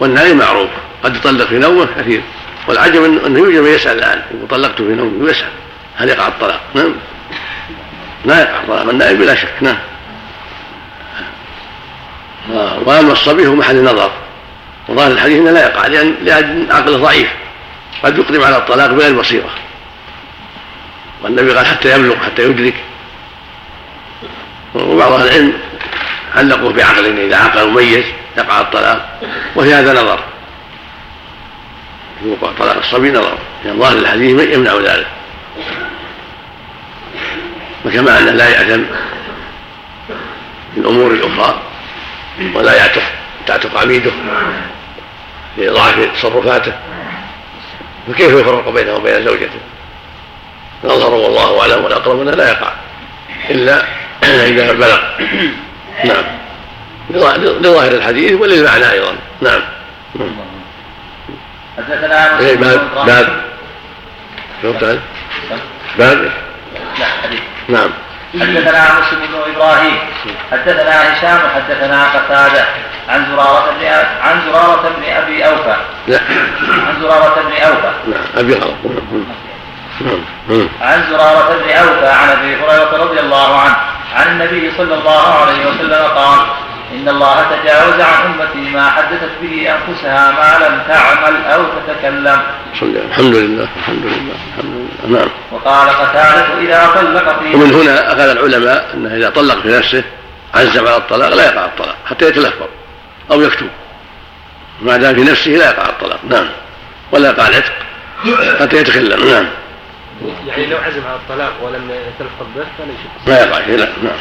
والنائم 0.00 0.38
معروف. 0.38 0.70
قد 1.04 1.16
يطلق 1.16 1.46
في 1.46 1.58
نومه 1.58 1.88
كثير. 1.98 2.22
والعجب 2.68 3.04
إنه 3.04 3.38
يوجد 3.38 3.58
من 3.58 3.70
يسأل 3.70 3.98
الآن. 3.98 4.22
يقول 4.34 4.48
طلقت 4.48 4.76
في 4.76 4.94
نومه 4.94 5.24
ويسال 5.24 5.48
هل 5.96 6.08
يقع 6.08 6.28
الطلاق؟ 6.28 6.60
نعم. 6.74 6.94
لا 8.24 8.40
يقع 8.40 8.60
الطلاق. 8.60 8.88
النائم 8.88 9.18
بلا 9.18 9.34
شك. 9.34 9.54
نعم. 9.60 9.78
واما 12.86 13.12
الصبي 13.12 13.46
هو 13.46 13.54
محل 13.54 13.84
نظر. 13.84 14.10
وظاهر 14.88 15.10
الحديث 15.12 15.38
إنه 15.38 15.50
لا 15.50 15.66
يقع 15.66 15.86
لأن 15.86 16.14
لأن 16.22 16.66
عقله 16.70 16.96
ضعيف. 16.96 17.28
قد 18.02 18.18
يقدم 18.18 18.44
على 18.44 18.56
الطلاق 18.56 18.90
بغير 18.90 19.20
بصيرة. 19.20 19.50
والنبي 21.22 21.52
قال 21.52 21.66
حتى 21.66 21.94
يبلغ 21.94 22.16
حتى 22.16 22.42
يدرك. 22.42 22.74
وبعض 24.74 25.12
أهل 25.12 25.26
العلم 25.26 25.52
علقوه 26.36 26.72
بعقل 26.72 27.18
إذا 27.18 27.36
عقل 27.36 27.68
مميز 27.68 28.04
يقع 28.38 28.60
الطلاق 28.60 29.20
وفي 29.56 29.74
هذا 29.74 30.02
نظر. 30.02 30.20
في 32.20 32.28
وقوع 32.30 32.50
طلاق 32.58 32.76
الصبي 32.76 33.10
نظر. 33.10 33.38
لأن 33.64 33.78
ظاهر 33.78 33.98
الحديث 33.98 34.54
يمنع 34.54 34.74
ذلك. 34.74 35.06
وكما 37.84 38.18
انه 38.18 38.30
لا 38.30 38.48
يأثم 38.48 38.82
في 40.74 40.80
الأمور 40.80 41.10
الأخرى. 41.10 41.62
ولا 42.54 42.76
يعتق 42.76 43.02
تعتق 43.46 43.78
عبيده 43.78 44.12
لضعف 45.58 46.08
تصرفاته. 46.14 46.72
فكيف 48.08 48.32
يفرق 48.32 48.68
بينه 48.68 48.92
وبين 48.94 49.24
زوجته؟ 49.24 49.60
الأظهر 50.84 51.14
والله 51.14 51.60
أعلم 51.60 51.84
والأقرب 51.84 52.20
أنه 52.20 52.30
لا 52.30 52.48
يقع 52.48 52.72
إلا 53.50 53.84
إذا 54.48 54.72
بلغ. 54.72 54.98
نعم. 56.04 56.24
لظاهر 57.60 57.92
الحديث 57.92 58.32
وللمعنى 58.32 58.90
أيضا. 58.90 59.16
نعم. 59.40 59.60
حدثنا 61.78 62.38
باب 62.40 62.88
باب 63.06 65.00
باب 65.98 66.30
حديث. 67.22 67.40
نعم. 67.68 67.90
حدثنا 68.40 69.00
مسلم 69.00 69.20
بن 69.20 69.54
إبراهيم 69.56 69.98
حدثنا 70.52 71.12
هشام 71.12 71.40
حدثنا 71.54 72.04
قتادة. 72.08 72.64
عن 73.08 73.26
زرارة 73.30 73.70
بن 73.70 73.86
عن 74.22 74.40
زرارة 74.46 74.88
بن 74.96 75.12
أبي 75.12 75.46
أوفى. 75.46 75.76
لا 76.06 76.20
عن 76.88 77.00
زرارة 77.00 77.42
بن 77.42 77.52
أوفى. 77.52 77.92
نعم 78.06 78.24
أبي 78.36 78.54
غلط 78.54 78.74
نعم. 80.00 80.68
عن 80.80 81.04
زرارة 81.10 81.56
بن 81.62 81.70
أوفى 81.70 82.08
عن 82.08 82.28
أبي 82.30 82.56
هريرة 82.56 83.04
رضي 83.04 83.20
الله 83.20 83.60
عنه 83.60 83.76
عن 84.16 84.26
النبي 84.26 84.72
صلى 84.76 84.94
الله 84.94 85.34
عليه 85.34 85.66
وسلم 85.66 86.04
قال 86.16 86.40
إن 86.92 87.08
الله 87.08 87.42
تجاوز 87.42 88.00
عن 88.00 88.26
أمتي 88.26 88.70
ما 88.70 88.90
حدثت 88.90 89.30
به 89.42 89.72
أنفسها 89.72 90.30
ما 90.30 90.66
لم 90.66 90.82
تعمل 90.88 91.44
أو 91.44 91.62
تتكلم. 91.86 92.42
الحمد 92.82 93.34
لله 93.34 93.68
الحمد 93.76 94.06
لله 94.06 94.34
الحمد 94.56 94.88
لله. 95.04 95.18
نعم. 95.18 95.28
وقال 95.52 95.88
قتادة 95.88 96.58
إذا 96.60 96.86
طلق 96.94 97.42
في 97.42 97.54
ومن 97.54 97.74
هنا 97.74 98.12
أخذ 98.12 98.20
العلماء 98.20 98.90
أنه 98.94 99.16
إذا 99.16 99.30
طلق 99.30 99.60
في 99.62 99.68
نفسه 99.68 100.04
عزم 100.54 100.86
على 100.86 100.96
الطلاق 100.96 101.34
لا 101.34 101.44
يقع 101.44 101.64
الطلاق 101.64 101.96
حتى 102.06 102.28
يتلفظ 102.28 102.66
أو 103.30 103.40
يكتب. 103.40 103.68
ما 104.82 104.96
دام 104.96 105.14
في 105.14 105.22
نفسه 105.22 105.50
لا 105.50 105.70
يقع 105.70 105.88
الطلاق 105.88 106.20
نعم. 106.30 106.46
ولا 107.12 107.28
يقع 107.28 107.48
العتق 107.48 107.72
حتى 108.60 108.76
يتكلم 108.76 109.28
نعم. 109.28 109.46
يعني 110.46 110.66
لو 110.66 110.76
عزم 110.76 111.06
على 111.06 111.16
الطلاق 111.16 111.52
ولم 111.62 111.90
يتلفظ 111.90 112.46
به 112.56 112.64
فليس 112.78 112.98
ما 113.26 113.40
يقع 113.40 113.66
شيء 113.66 113.76
نعم. 113.76 114.12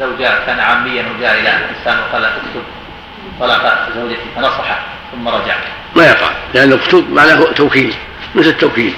لو 0.00 0.16
جاء 0.18 0.42
كان 0.46 0.60
عاميا 0.60 1.04
وجاء 1.16 1.40
إلى 1.40 1.48
انسان 1.48 1.98
وقال 1.98 2.24
اكتب 2.24 2.62
طلاق 3.40 3.88
زوجتي 3.96 4.22
فنصحه 4.36 4.78
ثم 5.12 5.28
رجع. 5.28 5.54
ما 5.96 6.06
يقع 6.06 6.30
لأنه 6.54 6.74
اكتب 6.74 7.10
معناه 7.10 7.44
توكيل 7.44 7.94
مثل 8.34 8.48
التوكيل. 8.48 8.94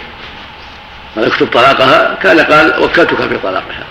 قال 1.16 1.24
اكتب 1.24 1.46
طلاقها 1.46 2.14
كان 2.22 2.40
قال 2.40 2.82
وكلتك 2.82 3.16
في 3.16 3.38
طلاقها. 3.38 3.84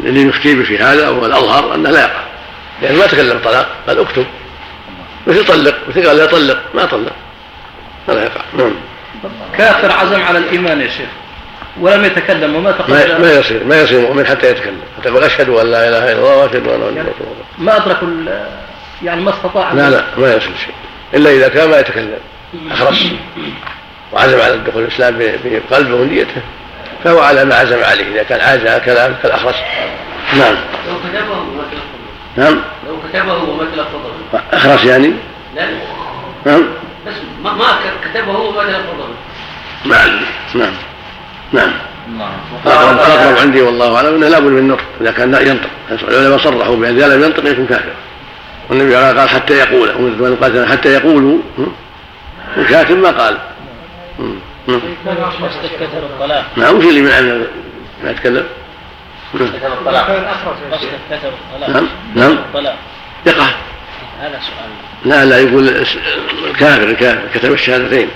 اللي 0.00 0.22
يفتي 0.22 0.64
في 0.64 0.78
هذا 0.78 1.08
والاظهر 1.08 1.74
انه 1.74 1.90
لا 1.90 2.00
يقع. 2.00 2.20
لأنه 2.82 2.98
ما 2.98 3.06
تكلم 3.06 3.40
طلاق 3.44 3.68
قال 3.86 3.98
اكتب. 3.98 4.26
مثل 5.26 5.44
طلق 5.46 5.74
مثل 5.88 6.06
قال؟ 6.06 6.16
لا 6.16 6.26
طلق 6.26 6.58
ما 6.74 6.84
طلق. 6.84 7.12
فلا 8.06 8.22
يقع. 8.22 8.40
نعم. 8.58 8.74
كافر 9.58 9.92
عزم 9.92 10.22
على 10.22 10.38
الإيمان 10.38 10.80
يا 10.80 10.88
شيخ. 10.88 11.08
ولم 11.80 12.04
يتكلم 12.04 12.56
وما 12.56 12.72
تقدم. 12.72 13.22
ما 13.22 13.32
يصير 13.32 13.64
ما 13.64 13.80
يصير 13.80 14.00
مؤمن 14.00 14.26
حتى 14.26 14.50
يتكلم. 14.50 14.80
حتى 14.98 15.08
يقول 15.08 15.24
أشهد 15.24 15.48
أن 15.48 15.70
لا 15.70 15.88
إله 15.88 16.12
إلا 16.12 16.18
الله 16.18 16.36
وأشهد 16.36 16.68
أن 16.68 16.80
محمدا 16.80 17.00
رسول 17.00 17.26
الله. 17.26 17.44
ما 17.58 17.76
أدرك 17.76 17.98
يعني 19.02 19.20
ما 19.20 19.30
استطاع 19.30 19.72
لا 19.72 19.90
لا 19.90 20.04
ما 20.16 20.34
يصير 20.34 20.56
شيء. 20.64 20.74
إلا 21.14 21.30
إذا 21.30 21.48
كان 21.48 21.70
ما 21.70 21.78
يتكلم. 21.78 22.18
أخرس. 22.70 23.04
وعزم 24.12 24.40
على 24.40 24.56
دخول 24.56 24.82
الإسلام 24.82 25.18
بقلبه 25.44 25.94
ونيته. 25.94 26.42
فهو 27.04 27.20
على 27.20 27.44
ما 27.44 27.54
عزم 27.54 27.84
عليه. 27.84 28.12
إذا 28.14 28.22
كان 28.22 28.40
عاجز 28.40 28.66
على 28.66 28.80
كلام 28.80 29.14
كالاخرس 29.22 29.56
نعم. 30.36 30.54
لو 30.88 30.94
كتبه 30.98 31.36
نعم. 32.36 32.60
لو 32.88 32.96
كتبه 33.08 33.32
وما 33.32 33.64
تلفظه 33.64 34.42
أخرس 34.52 34.84
يعني؟ 34.84 35.12
لا. 35.56 35.68
نعم. 36.46 36.64
بس 37.06 37.14
ما 37.42 37.68
كتبه 38.04 38.38
وما 38.38 38.64
تلفظه 38.64 39.08
نعم 39.84 40.20
نعم. 40.54 40.72
نعم. 41.52 41.72
الاقرب 42.66 43.38
عندي 43.38 43.62
والله 43.62 43.96
أعلم 43.96 44.14
إنه 44.14 44.28
لابد 44.28 44.46
من 44.46 44.58
النطق 44.58 44.84
إذا 45.00 45.10
كان 45.10 45.34
ينطق. 45.46 45.70
العلماء 46.08 46.38
صرحوا 46.38 46.76
بأن 46.76 46.96
اذا 46.96 47.16
لم 47.16 47.24
ينطق 47.24 47.50
يكون 47.50 47.66
كافر. 47.66 47.92
والنبي 48.70 48.94
قال 48.94 49.28
حتى 49.28 49.54
يقول. 49.54 49.90
ومن 49.96 50.36
قال 50.36 50.68
حتى 50.68 50.88
يقولوا 50.88 51.38
والكاتب 52.56 52.96
ما 52.96 53.10
قال. 53.10 53.38
نعم 56.56 56.76
وش 56.76 56.84
اللي 56.84 57.00
من 57.00 57.46
ما 58.04 58.10
يتكلم؟ 58.10 58.44
الطلاق 59.34 60.34
كتب 61.10 61.32
الطلاق 61.54 61.68
نعم 61.68 61.88
نعم. 62.14 62.38
يقع 63.26 63.46
هذا 64.20 64.40
سؤال. 64.40 64.70
لا 65.04 65.24
لا 65.24 65.38
يقول 65.38 65.68
الكافر 66.50 66.82
الكافر. 66.82 67.20
كتب 67.34 67.52
الشهادتين. 67.52 68.08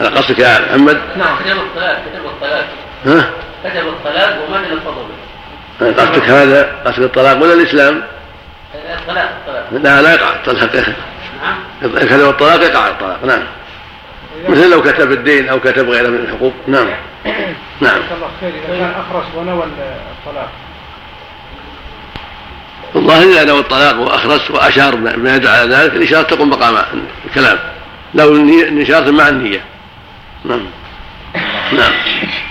على 0.00 0.08
قصدك 0.08 0.38
يا 0.38 0.60
محمد؟ 0.60 1.00
نعم. 1.16 1.36
كتب 1.36 1.56
الطلاق 1.56 2.02
كتب 2.06 2.26
الطلاق. 2.26 2.68
ها؟ 3.06 3.30
كتب 3.64 3.88
الطلاق 3.88 4.48
وما 4.48 4.62
تلفظ 4.68 4.94
به 4.98 5.92
قصدك 6.02 6.22
هذا؟ 6.22 6.72
قصد 6.84 7.02
الطلاق 7.02 7.42
ولا 7.42 7.54
الإسلام؟ 7.54 8.02
الطلاق 8.74 9.30
الطلاق. 9.40 9.66
لا 9.72 10.02
لا 10.02 10.14
يقع 10.14 10.34
الطلاق. 10.34 10.74
نعم. 11.42 11.58
كتب 11.82 12.28
الطلاق 12.28 12.62
يقع 12.62 12.88
الطلاق. 12.88 13.24
نعم. 13.24 13.42
مثل 14.48 14.70
لو 14.70 14.82
كتب 14.82 15.12
الدين 15.12 15.48
أو 15.48 15.60
كتب 15.60 15.88
غيره 15.88 16.08
من 16.08 16.16
الحقوق. 16.16 16.52
نعم. 16.66 16.86
نعم. 17.80 18.00
الله 18.14 18.30
خير. 18.40 18.52
إذا 18.68 18.78
كان 18.78 18.90
أخرس 18.90 19.24
ونوى 19.36 19.64
الطلاق. 19.64 20.48
والله 22.94 23.22
إذا 23.22 23.44
نوى 23.44 23.60
الطلاق 23.60 24.00
وأخرس 24.00 24.50
وأشار 24.50 24.94
بما 24.94 25.36
يدعو 25.36 25.54
على 25.54 25.74
ذلك 25.74 25.94
الاشاره 25.94 26.22
تقوم 26.22 26.50
مقام 26.50 26.84
الكلام. 27.24 27.58
لو 28.14 28.36
الاشاره 28.36 29.10
مع 29.10 29.28
النية. 29.28 29.64
نعم. 30.44 30.66
نعم. 31.72 31.92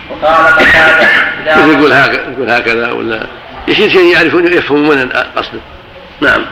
وقال 0.10 0.48
قتادة 0.48 1.10
يقول 1.46 1.94
هكذا 1.94 2.32
يقول 2.32 2.50
هكذا 2.50 2.92
ولا 2.92 3.28
يصير 3.68 3.90
شيء 3.90 4.14
يعرفون 4.14 4.54
يفهمون 4.54 5.10
قصده 5.10 5.60
نعم. 6.22 6.46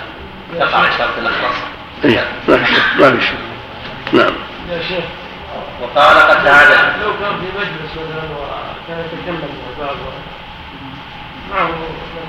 الإخلاص 0.53 1.55
إيه. 2.05 2.27
ما 2.99 3.11
في 3.11 3.21
شيء 3.21 3.39
نعم. 4.13 4.33
يا 4.71 4.81
شيخ. 4.81 5.03
وقال 5.81 6.17
قتادة 6.17 6.97
لو 7.03 7.13
كان 7.19 7.31
في 7.39 7.59
مجلس 7.59 7.91
مثلا 7.91 8.23
وكان 8.37 9.05
يتكلم 9.05 9.49
بعض 9.79 9.95
معه 11.51 11.69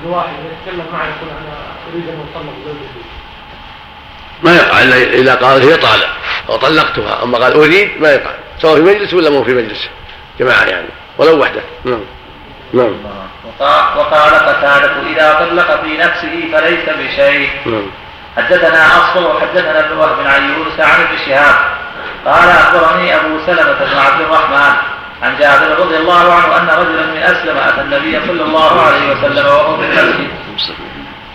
واحد 0.05 0.33
يتكلم 0.33 0.85
معه 0.93 1.03
يقول 1.03 1.29
أنا 1.29 1.57
أريد 1.93 2.09
أن 2.09 2.25
أطلق 2.33 2.53
زوجتي. 2.65 3.01
ما 4.43 4.55
يقع 4.55 4.83
الا 4.83 4.95
اذا 4.95 5.35
قال 5.35 5.61
هي 5.61 5.77
طالق. 5.77 6.09
أو 6.49 6.57
طلقتها. 6.57 7.23
أما 7.23 7.37
قال 7.37 7.53
أريد 7.53 8.01
ما 8.01 8.11
يقع. 8.11 8.31
سواء 8.59 8.75
في 8.75 8.81
مجلس 8.81 9.13
ولا 9.13 9.29
مو 9.29 9.43
في 9.43 9.53
مجلس 9.53 9.89
جماعة 10.39 10.63
يعني 10.63 10.87
ولو 11.17 11.41
وحده 11.41 11.61
نعم 11.85 12.03
نعم 12.73 12.93
وقال 13.97 14.33
قتادة 14.33 14.91
إذا 15.09 15.33
طلق 15.33 15.81
في 15.83 15.97
نفسه 15.97 16.49
فليس 16.51 16.89
بشيء 16.89 17.49
نعم 17.65 17.87
حدثنا 18.37 18.87
أصل 18.87 19.25
وحدثنا 19.25 19.79
ابن 19.79 19.97
وهب 19.97 20.25
عن 20.25 20.49
يونس 20.49 20.79
عن 20.79 21.01
ابن 21.01 21.17
شهاب 21.25 21.55
قال 22.25 22.49
أخبرني 22.49 23.15
أبو 23.15 23.37
سلمة 23.45 23.73
بن 23.73 23.97
عبد 23.97 24.21
الرحمن 24.21 24.75
عن 25.21 25.37
جابر 25.39 25.79
رضي 25.79 25.97
الله 25.97 26.33
عنه 26.33 26.57
أن 26.57 26.79
رجلا 26.79 27.05
من 27.05 27.17
أسلم 27.17 27.57
أتى 27.57 27.81
النبي 27.81 28.19
صلى 28.27 28.43
الله 28.43 28.81
عليه 28.81 29.11
وسلم 29.11 29.45
وهو 29.45 29.77
في 29.77 29.83
المسجد 29.83 30.75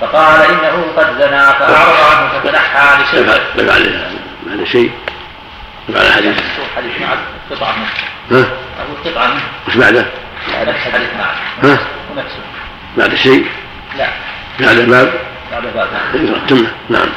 فقال 0.00 0.40
إنه 0.40 0.84
قد 0.96 1.06
زنى 1.20 1.40
فأعرض 1.40 1.96
عنه 2.12 2.28
فتنحى 2.38 3.02
لشيء 3.02 3.40
شيء 4.64 4.90
يفعل 5.88 6.12
حديث 6.12 6.36
حديث 6.76 7.00
مع 7.00 7.08
قطعة 7.50 7.74
منه 7.76 7.88
ها؟ 8.30 8.46
أقول 8.80 9.14
قطعة 9.14 9.28
منه 9.28 9.42
وش 9.68 9.76
بعده؟ 9.76 10.06
نفس 10.66 10.78
حديث 10.78 11.08
معه 11.18 11.34
ها؟ 11.62 11.78
ونفسه 12.10 12.38
بعد 12.96 13.12
الشيء 13.12 13.46
لا 13.98 14.08
بعد 14.60 14.78
الباب؟ 14.78 15.12
بعد 15.52 15.62
باب 15.74 15.88
تمه 16.48 16.70
نعم. 16.88 17.08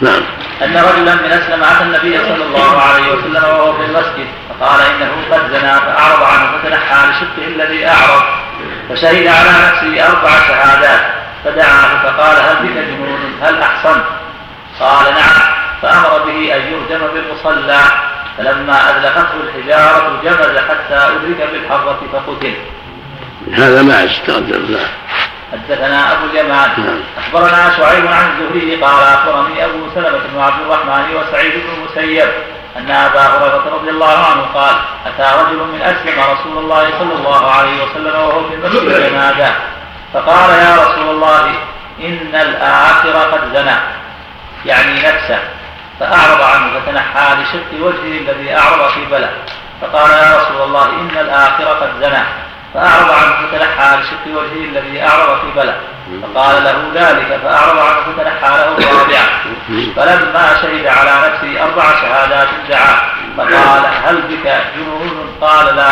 نعم. 0.00 0.22
أن 0.62 0.76
رجلا 0.76 1.14
من 1.14 1.32
أسلم 1.32 1.64
أتى 1.64 1.82
النبي 1.82 2.18
صلى 2.18 2.44
الله 2.44 2.82
عليه 2.82 3.12
وسلم 3.12 3.44
وهو 3.44 3.76
في 3.76 3.84
المسجد 3.84 4.26
فقال 4.48 4.80
إنه 4.80 5.10
قد 5.30 5.52
زنى 5.52 5.72
فأعرض 5.72 6.22
عنه 6.22 6.58
فتنحى 6.58 7.10
لشقه 7.10 7.46
الذي 7.46 7.86
أعرض. 7.88 8.22
فشهد 8.88 9.26
على 9.26 9.50
نفسه 9.50 10.08
أربع 10.08 10.30
شهادات 10.30 11.00
فدعاه 11.44 12.02
فقال 12.02 12.36
هل 12.36 12.66
بك 12.66 12.84
جنون؟ 12.86 13.20
هل 13.42 13.60
أحصنت؟ 13.62 14.04
قال 14.80 15.14
نعم. 15.14 15.61
فأمر 15.82 16.18
به 16.26 16.56
أن 16.56 16.60
يرجم 16.60 17.06
بالمصلى 17.14 17.80
فلما 18.38 18.90
أذلقته 18.90 19.34
الحجارة 19.40 20.20
جمد 20.24 20.58
حتى 20.58 20.94
أدرك 20.94 21.48
بالحرة 21.52 22.00
فقتل. 22.12 22.54
هذا 23.52 23.82
ما 23.82 24.06
تقدم 24.06 24.76
حدثنا 25.52 26.12
أبو 26.12 26.24
اليمان 26.24 26.70
نعم. 26.78 27.00
أخبرنا 27.18 27.76
شعيب 27.76 28.06
عن 28.06 28.30
الزهري 28.30 28.76
قال 28.76 29.04
أخبرني 29.04 29.64
أبو 29.64 29.78
سلمة 29.94 30.18
بن 30.34 30.40
عبد 30.40 30.60
الرحمن 30.66 31.16
وسعيد 31.16 31.52
بن 31.52 31.74
المسيب 31.74 32.28
أن 32.76 32.90
أبا 32.90 33.20
هريرة 33.20 33.64
رضي 33.74 33.90
الله 33.90 34.18
عنه 34.26 34.42
قال 34.54 34.76
أتى 35.06 35.42
رجل 35.42 35.56
من 35.56 35.82
أسلم 35.82 36.20
رسول 36.20 36.64
الله 36.64 36.90
صلى 36.98 37.14
الله 37.14 37.50
عليه 37.50 37.84
وسلم 37.84 38.20
وهو 38.20 38.48
في 38.48 38.54
المسجد 38.54 39.08
فنادى 39.08 39.52
فقال 40.14 40.50
يا 40.50 40.76
رسول 40.76 41.10
الله 41.10 41.46
إن 42.00 42.34
الآخر 42.34 43.12
قد 43.12 43.40
زنى 43.54 43.76
يعني 44.66 44.94
نفسه. 44.94 45.38
فأعرض 46.02 46.42
عنه 46.42 46.80
فتنحى 46.80 47.34
لشق 47.34 47.86
وجهه 47.86 48.18
الذي 48.18 48.56
أعرض 48.56 48.88
في 48.88 49.04
بلد. 49.04 49.30
فقال 49.80 50.10
يا 50.10 50.36
رسول 50.36 50.62
الله 50.62 50.84
إن 50.84 51.18
الآخر 51.20 51.64
قد 51.64 51.90
زنى. 52.02 52.51
فأعرض 52.74 53.10
عنه 53.10 53.46
فتنحى 53.46 53.96
لشق 54.00 54.24
وجهه 54.26 54.64
الذي 54.64 55.02
أعرض 55.02 55.40
في 55.40 55.46
بلد. 55.56 55.76
فقال 56.22 56.64
له 56.64 56.90
ذلك 56.94 57.40
فأعرض 57.44 57.78
عنه 57.78 58.00
فتنحى 58.06 58.48
له 58.48 58.78
الرابعة. 58.78 59.26
فلما 59.96 60.46
شهد 60.62 60.86
على 60.86 61.28
نفسه 61.28 61.64
أربع 61.64 61.82
شهادات 61.82 62.48
دعا 62.68 62.94
فقال 63.36 63.82
هل 64.04 64.22
بك 64.22 64.46
جنون؟ 64.76 65.36
قال 65.40 65.76
لا. 65.76 65.88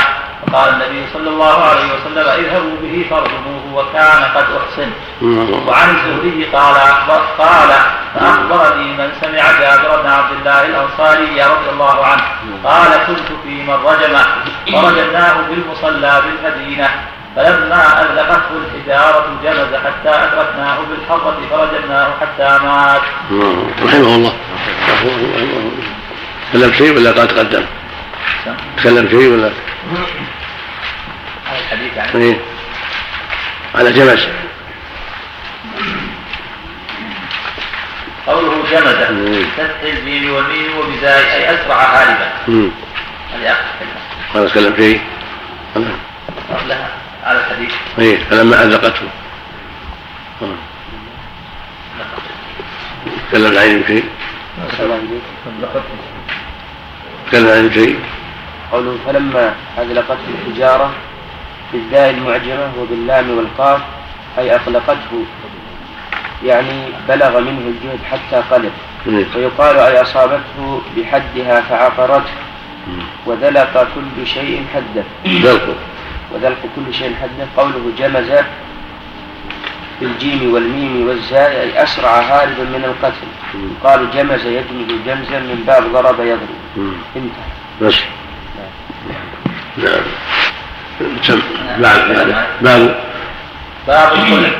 فقال 0.46 0.68
النبي 0.74 1.06
صلى 1.12 1.28
الله 1.28 1.64
عليه 1.64 1.84
وسلم 1.94 2.28
اذهبوا 2.28 2.76
به 2.82 3.06
فارجموه 3.10 3.74
وكان 3.74 4.22
قد 4.36 4.46
أحسن. 4.60 4.90
وعن 5.68 5.88
الزهري 5.90 6.44
قال 6.52 6.76
قال 7.38 7.70
فأخبرني 8.14 8.88
من 8.98 9.08
سمع 9.20 9.44
جابر 9.60 10.02
بن 10.02 10.10
عبد 10.10 10.32
الله 10.32 10.66
الأنصاري 10.66 11.42
رضي 11.42 11.70
الله 11.72 12.06
عنه. 12.06 12.22
قال 12.64 12.90
كنت 13.06 13.28
في 13.44 13.62
من 13.62 13.78
رجمه. 13.84 14.24
فرجمناه 14.72 15.34
بالمصلى 15.48 16.22
بالمدينة 16.24 16.69
فلما 17.36 18.02
أذلقته 18.02 18.50
الحجارة 18.64 19.26
جلد 19.44 19.76
حتى 19.84 20.08
أدركناه 20.08 20.78
بالحرة 20.90 21.36
فرجمناه 21.50 22.08
حتى 22.20 22.58
مات. 22.64 23.02
رحمه 23.84 24.14
الله. 24.14 24.32
تكلم 26.52 26.72
شيء 26.72 26.96
ولا 26.96 27.10
قد 27.10 27.28
تقدم؟ 27.28 27.64
تكلم 28.76 29.08
شيء 29.08 29.32
ولا؟ 29.32 29.50
على 31.50 31.58
الحديث 31.60 31.96
يعني 31.96 32.24
إيه 32.24 32.40
على 33.74 33.92
جمس 33.92 34.28
قوله 38.26 38.62
جمد 38.70 39.46
فتح 39.56 39.80
الجيم 39.82 40.34
والميم 40.34 40.78
وبزاي 40.78 41.34
أي 41.34 41.54
أسرع 41.54 41.76
هاربا 41.82 42.28
هذه 42.48 43.52
اخر 43.52 43.64
كلمه 43.80 44.00
قال 44.34 44.50
تكلم 44.50 44.72
فيه 44.72 44.98
قبلها 46.50 46.88
على 47.24 47.38
الحديث. 47.38 47.74
إيه 47.98 48.18
فلما 48.24 48.62
أذقته. 48.64 49.08
تكلم 53.30 53.58
عن 53.58 53.84
شيء 53.86 54.04
تكلم 57.26 57.48
عن 57.48 57.70
شيء 57.74 58.00
قوله 58.72 58.96
فلما 59.06 59.54
أذلقته 59.78 60.18
الحجارة 60.38 60.92
بالداء 61.72 62.10
المعجمة 62.10 62.72
وباللام 62.78 63.30
والقاف 63.30 63.80
أي 64.38 64.56
أطلقته 64.56 65.24
يعني 66.44 66.88
بلغ 67.08 67.40
منه 67.40 67.60
الجهد 67.68 67.98
حتى 68.10 68.42
قلب. 68.50 68.72
ويقال 69.36 69.78
أي 69.78 70.02
أصابته 70.02 70.82
بحدها 70.96 71.60
فعقرته. 71.60 72.34
وذلق 73.26 73.88
كل 73.94 74.26
شيء 74.26 74.66
حده. 74.74 75.04
وذلق 76.34 76.58
كل 76.76 76.94
شيء 76.94 77.14
حده 77.22 77.46
قوله 77.56 77.92
جمز 77.98 78.30
بالجيم 80.00 80.54
والميم 80.54 81.08
والزاء 81.08 81.50
أي 81.60 81.82
أسرع 81.82 82.20
هاربا 82.20 82.62
من 82.62 82.84
القتل. 82.84 83.26
قالوا 83.84 84.06
جمز 84.14 84.46
يجمز 84.46 84.88
جمزا 85.06 85.38
من 85.38 85.64
باب 85.66 85.92
ضرب 85.92 86.20
يضرب. 86.20 86.94
انتهى. 87.16 87.50
بس 87.82 87.94
نعم. 89.78 90.02
باب 91.78 92.02
باب 92.60 93.00
باب 93.86 94.12
الخلع 94.12 94.50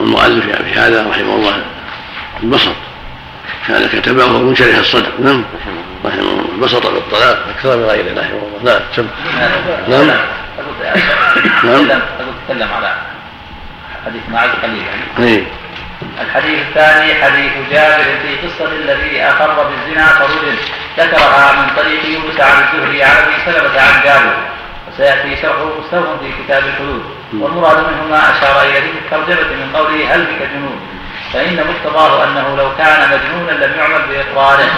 المؤلف 0.00 0.46
يعني 0.46 0.64
في 0.64 0.78
هذا 0.80 1.08
رحمه 1.10 1.34
الله 1.34 1.62
البسط. 2.42 2.72
كان 3.68 3.88
كتبه 3.88 4.24
وهو 4.24 4.38
منشرح 4.38 4.78
الصدر 4.78 5.12
نعم. 5.18 5.44
رحمه 6.04 6.22
الله. 6.22 6.44
البسط 6.54 6.86
في 6.86 6.98
الطلاق 6.98 7.46
أكثر 7.48 7.76
من 7.76 7.84
غيره 7.84 8.20
رحمه 8.20 8.38
الله. 8.38 8.72
نعم. 8.72 8.80
سم 8.96 9.06
نعم. 9.88 10.39
نعم. 11.64 12.00
تكلم 12.48 12.68
على 12.72 12.94
حديث 14.06 14.22
معاذ 14.32 14.50
قليل 14.62 14.82
يعني 14.86 15.28
إيه. 15.28 15.44
الحديث 16.20 16.58
الثاني 16.68 17.14
حديث 17.14 17.52
جابر 17.70 18.04
في 18.22 18.46
قصة 18.46 18.72
الذي 18.72 19.22
أقر 19.22 19.68
بالزنا 19.68 20.06
فرجل 20.06 20.56
ذكرها 20.98 21.52
من 21.52 21.76
طريق 21.76 22.04
يونس 22.04 22.40
عن 22.40 22.62
الزهري 22.62 23.02
عن 23.02 23.16
أبي 23.16 23.32
سلمة 23.44 23.80
عن 23.80 24.02
جابر. 24.04 24.36
وسيأتي 24.88 25.42
شرحه 25.42 25.64
مستوفى 25.64 26.18
في 26.22 26.42
كتاب 26.44 26.62
الحدود. 26.64 27.02
والمراد 27.38 27.76
منه 27.76 28.04
ما 28.10 28.18
أشار 28.18 28.62
إليه 28.62 28.80
في 28.80 28.98
الترجمة 28.98 29.56
من 29.56 29.76
قوله 29.76 30.14
هل 30.14 30.24
بك 30.24 30.48
جنون؟ 30.52 30.80
فإن 31.32 31.66
مقتضاه 31.66 32.24
أنه 32.24 32.56
لو 32.56 32.76
كان 32.76 33.10
مجنونا 33.10 33.64
لم 33.64 33.78
يعمل 33.78 34.02
بإقراره. 34.08 34.70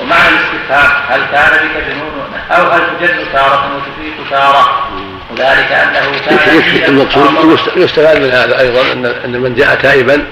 ومعنى 0.00 0.28
الاستفهام 0.28 0.90
هل 1.08 1.20
كان 1.32 1.68
بك 1.68 1.84
جنون 1.88 2.30
أو 2.50 2.70
هل 2.70 2.80
تجن 3.00 3.32
تارة 3.32 3.70
وتفيق 3.76 4.30
تارة؟ 4.30 4.88
وذلك 5.30 5.72
أنه 5.72 6.18
كان 6.26 6.88
المقصود. 6.88 7.58
يستفاد 7.76 8.22
من 8.22 8.30
هذا 8.30 8.60
أيضا 8.60 8.92
أن 8.92 9.06
أن 9.24 9.40
من 9.40 9.54
جاء 9.54 9.74
تائبا 9.74 10.26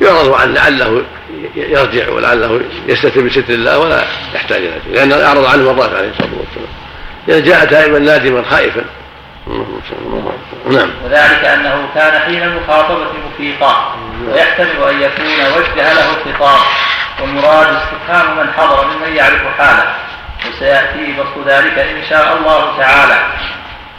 يعرض 0.00 0.34
عن 0.34 0.54
لعله 0.54 1.02
يرجع 1.56 2.08
ولعله 2.08 2.60
يستتر 2.86 3.20
بستر 3.20 3.44
الله 3.48 3.78
ولا 3.78 4.04
يحتاج 4.34 4.62
إلى 4.62 4.92
لأن 4.92 5.12
أعرض 5.12 5.44
عنه 5.44 5.72
مرات 5.72 5.94
عليه 5.94 6.10
الصلاة 6.10 6.30
والسلام. 6.38 6.68
إذا 7.28 7.40
جاء 7.40 7.64
تائبا 7.64 7.98
نادما 7.98 8.42
خائفا. 8.50 8.84
نعم. 10.70 10.90
وذلك 11.04 11.44
أنه 11.44 11.88
كان 11.94 12.20
حين 12.20 12.42
المخاطبة 12.42 13.06
مفيقا 13.26 13.96
ويحتمل 14.28 14.82
أن 14.90 15.02
يكون 15.02 15.26
وجه 15.56 15.92
له 15.94 16.10
الخطاب 16.10 16.60
والمراد 17.20 17.66
استفهام 17.66 18.36
من 18.36 18.52
حضر 18.52 18.86
ممن 18.86 19.16
يعرف 19.16 19.42
حاله 19.58 19.94
وسيأتي 20.48 21.12
بسط 21.12 21.46
ذلك 21.46 21.78
إن 21.78 22.02
شاء 22.10 22.36
الله 22.36 22.78
تعالى. 22.78 23.18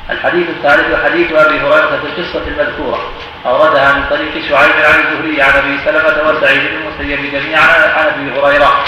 الحديث 0.09 0.49
الثالث 0.49 1.05
حديث 1.05 1.31
أبي 1.31 1.59
هريرة 1.59 1.99
في 2.01 2.07
القصة 2.07 2.47
المذكورة. 2.47 3.11
أوردها 3.45 3.93
من 3.93 4.03
طريق 4.09 4.49
شعيب 4.49 4.71
عن 4.71 4.99
الزهري 4.99 5.41
عن 5.41 5.49
أبي 5.49 5.77
سلمة 5.85 6.29
وسعيد 6.29 6.61
بن 6.61 6.77
المسيب 6.77 7.31
جميعا 7.31 7.93
عن 7.97 8.05
أبي 8.05 8.39
هريرة. 8.39 8.83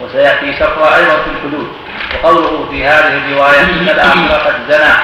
وسيأتي 0.00 0.58
شرحها 0.58 0.96
أيضا 0.96 1.16
في 1.16 1.30
الحدود. 1.30 1.72
وقوله 2.14 2.66
في 2.70 2.86
هذه 2.86 3.16
الرواية 3.16 3.60
إن 3.60 3.88
الآخر 3.88 4.34
قد 4.34 4.54
زنى 4.68 4.94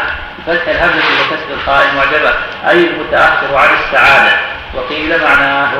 فتح 0.46 0.68
الهمزه 0.68 0.96
وكسر 0.96 1.54
الخاء 1.54 1.86
المعجبة 1.90 2.34
أي 2.68 2.86
المتأخر 2.86 3.56
عن 3.56 3.68
السعادة. 3.74 4.36
وقيل 4.74 5.22
معناه 5.22 5.70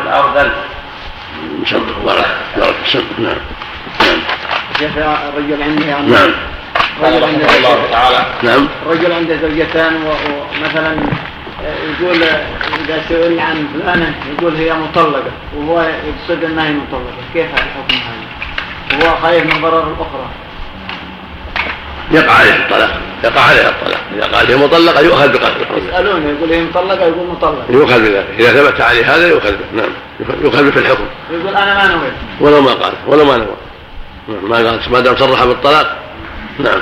الارذل. 1.73 2.05
بارك 2.05 2.37
بارك 2.57 2.75
نعم 3.19 3.37
نعم. 4.01 4.19
الرجل 5.29 5.63
عنده 5.63 5.87
يعني 5.87 6.11
نعم 6.11 6.31
رجل 7.03 7.25
عنده 7.25 7.57
الله 7.57 7.91
تعالى 7.91 8.27
نعم 8.43 8.69
الرجل 8.87 9.13
عنده 9.13 9.37
زوجتان 9.37 9.95
ومثلا 9.97 10.97
يقول 12.01 12.23
إذا 12.85 13.03
سئل 13.09 13.41
عن 13.41 13.69
فلانة 13.75 14.15
يقول 14.33 14.57
هي 14.57 14.73
مطلقة 14.73 15.31
وهو 15.57 15.81
يقصد 15.83 16.45
إنها 16.45 16.69
هي 16.69 16.73
مطلقة 16.73 17.13
كيف 17.35 17.47
الحكم 17.55 17.97
هذا؟ 17.97 19.07
وهو 19.07 19.17
خايف 19.17 19.55
من 19.55 19.63
ضرر 19.63 19.93
الأخرى 19.93 20.29
يقع 22.11 22.33
عليه 22.33 22.57
الطلاق 22.57 23.01
يقع 23.25 23.41
عليه 23.41 23.69
الطلاق. 23.69 24.01
إذا 24.17 24.25
قال 24.25 24.47
هي 24.47 24.57
مطلقة 24.57 25.01
يؤخذ 25.01 25.33
بقدر 25.33 25.67
يسالونه 25.77 26.29
يقول 26.29 26.53
هي 26.53 26.61
مطلقة 26.61 27.07
يقول 27.07 27.27
مطلقة. 27.27 27.65
يؤخذ 27.71 28.01
بذلك. 28.01 28.27
إذا 28.39 28.53
ثبت 28.53 28.81
عليه 28.81 29.15
هذا 29.15 29.29
يؤخذ 29.29 29.51
به 29.53 29.83
نعم. 29.83 29.91
يؤخذ 30.43 30.73
في 30.73 30.79
الحكم. 30.79 31.05
يقول 31.31 31.57
أنا 31.57 31.75
ما 31.75 31.95
نويت. 31.95 32.13
ولو 32.41 32.61
ما 32.61 32.73
قال 32.73 32.93
ولو 33.07 33.25
ما 33.25 33.37
نوى. 33.37 33.57
ما 34.43 34.57
قال 34.57 34.81
ما 34.91 35.01
دام 35.01 35.17
صرح 35.17 35.45
بالطلاق. 35.45 35.97
نعم. 36.59 36.81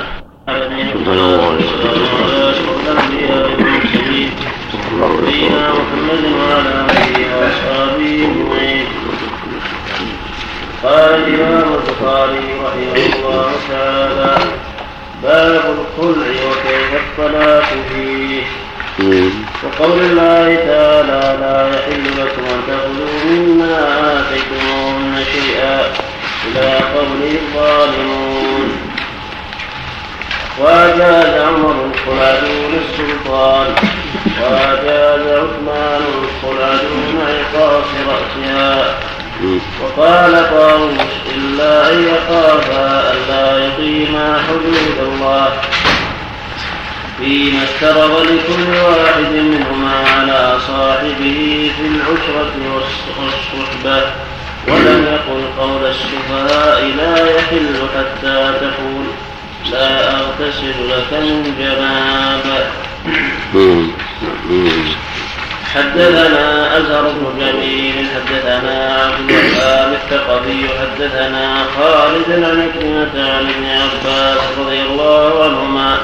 نبينا 4.95 5.73
محمد 5.73 6.25
وعلى 6.39 6.87
اله 6.91 7.37
واصحابه 7.37 8.25
اجمعين 8.25 8.87
قال 10.83 11.15
الامام 11.15 11.69
البخاري 11.75 12.47
رحمه 12.65 13.17
الله 13.17 13.53
تعالى 13.71 14.37
باب 15.25 15.65
الخلع 15.79 16.27
وكيف 16.47 16.91
الطلاق 16.95 17.65
فيه. 17.89 18.43
وقول 19.65 20.01
الله 20.01 20.55
تعالى 20.55 21.39
لا 21.41 21.69
يحل 21.69 22.05
لكم 22.21 22.45
أن 22.55 22.61
تأخذوا 22.67 23.25
مما 23.25 23.77
آتيتموهن 24.21 25.25
شيئا 25.33 25.81
إلى 26.47 26.73
قوله 26.95 27.33
الظالمون. 27.43 28.69
وأجاز 30.59 31.41
عمر 31.43 31.77
الخلع 31.85 32.39
دون 32.41 32.73
السلطان. 32.85 33.67
وأجاز 34.43 35.21
عثمان 35.21 36.03
الخلع 36.23 36.73
دون 36.75 37.17
عقاص 37.29 37.87
رأسها. 38.09 38.95
وقال 39.83 40.51
طاووس 40.51 41.13
إلا 41.37 41.93
أن 41.93 42.05
يخافا 42.09 43.13
ألا 43.13 43.59
يقيما 43.67 44.39
حدود 44.49 45.09
الله. 45.13 45.53
فيما 47.19 47.63
افترض 47.63 48.21
لكل 48.21 48.77
واحد 48.77 49.33
منهما 49.33 49.95
على 50.17 50.59
صاحبه 50.69 51.71
في 51.77 51.87
العشرة 51.87 52.53
والصحبة 53.17 54.03
ولم 54.69 55.07
يقل 55.07 55.43
قول 55.59 55.83
السفهاء 55.87 56.85
لا 56.97 57.37
يحل 57.37 57.77
حتى 57.97 58.55
تقول 58.61 59.05
لا 59.73 60.11
أغتسل 60.11 60.75
لك 60.91 61.13
من 61.13 61.55
جنابه 61.59 62.67
حدثنا 65.75 66.77
أزهر 66.79 67.03
بن 67.03 67.41
جميل 67.41 68.07
حدثنا 68.15 69.03
عبد 69.05 69.31
الوهاب 69.31 69.93
الثقفي 69.93 70.69
حدثنا 70.81 71.65
خالد 71.77 72.45
عن 72.45 72.71
كلمة 72.81 73.31
عن 73.33 73.47
ابن 73.49 73.67
عباس 73.67 74.39
رضي 74.59 74.83
الله 74.83 75.45
عنهما 75.45 75.99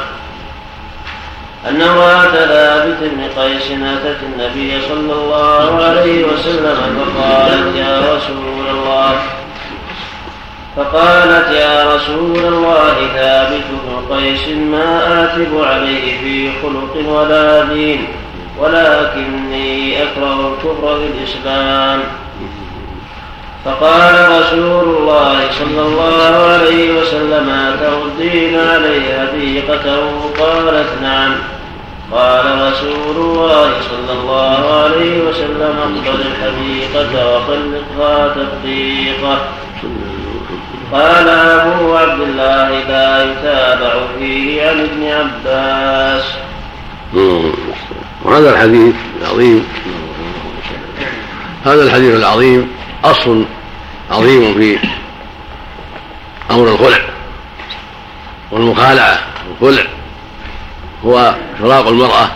أن 1.69 1.83
امرأة 1.83 2.31
ثابت 2.47 2.97
بن 3.01 3.43
قيس 3.43 3.63
أتت 3.71 4.17
النبي 4.23 4.81
صلى 4.89 5.13
الله 5.13 5.83
عليه 5.85 6.25
وسلم 6.25 6.77
فقالت 7.17 7.77
يا 7.77 8.01
رسول 8.15 8.67
الله 8.71 9.15
فقالت 10.77 11.51
يا 11.53 11.95
رسول 11.95 12.39
الله 12.39 12.95
ثابت 13.15 13.63
بن 13.71 14.15
قيس 14.15 14.49
ما 14.49 15.23
آتب 15.25 15.65
عليه 15.65 16.19
في 16.21 16.51
خلق 16.63 17.09
ولا 17.09 17.65
دين. 17.65 18.07
ولكني 18.61 20.03
أكره 20.03 20.53
الكفر 20.53 20.99
في 20.99 21.07
الإسلام 21.07 22.01
فقال 23.65 24.41
رسول 24.41 24.97
الله 24.97 25.51
صلى 25.59 25.81
الله 25.81 26.37
عليه 26.37 27.01
وسلم 27.01 27.77
تردين 27.81 28.59
عليه 28.59 29.23
هديقته 29.23 30.31
قالت 30.39 30.89
نعم. 31.03 31.33
قال 32.13 32.45
رسول 32.45 33.17
الله 33.17 33.71
صلى 33.81 34.13
الله 34.21 34.83
عليه 34.83 35.23
وسلم 35.29 35.77
اقبل 35.79 36.21
الحديقة 36.21 37.35
وطلقها 37.37 38.35
تطليقة 38.35 39.39
قال 40.93 41.29
أبو 41.29 41.97
عبد 41.97 42.21
الله 42.21 42.69
لا 42.89 43.25
يتابع 43.25 43.93
فيه 44.19 44.69
عن 44.69 44.81
ابن 44.81 45.07
عباس. 45.07 46.25
وهذا 48.31 48.51
الحديث 48.51 48.95
العظيم 49.21 49.67
هذا 51.65 51.83
الحديث 51.83 52.15
العظيم 52.15 52.71
أصل 53.05 53.45
عظيم 54.11 54.55
في 54.55 54.79
أمر 56.51 56.69
الخلع 56.69 56.99
والمخالعة. 58.51 59.19
والخلع 59.61 59.87
هو 61.05 61.35
فراق 61.61 61.89
المرأة 61.89 62.31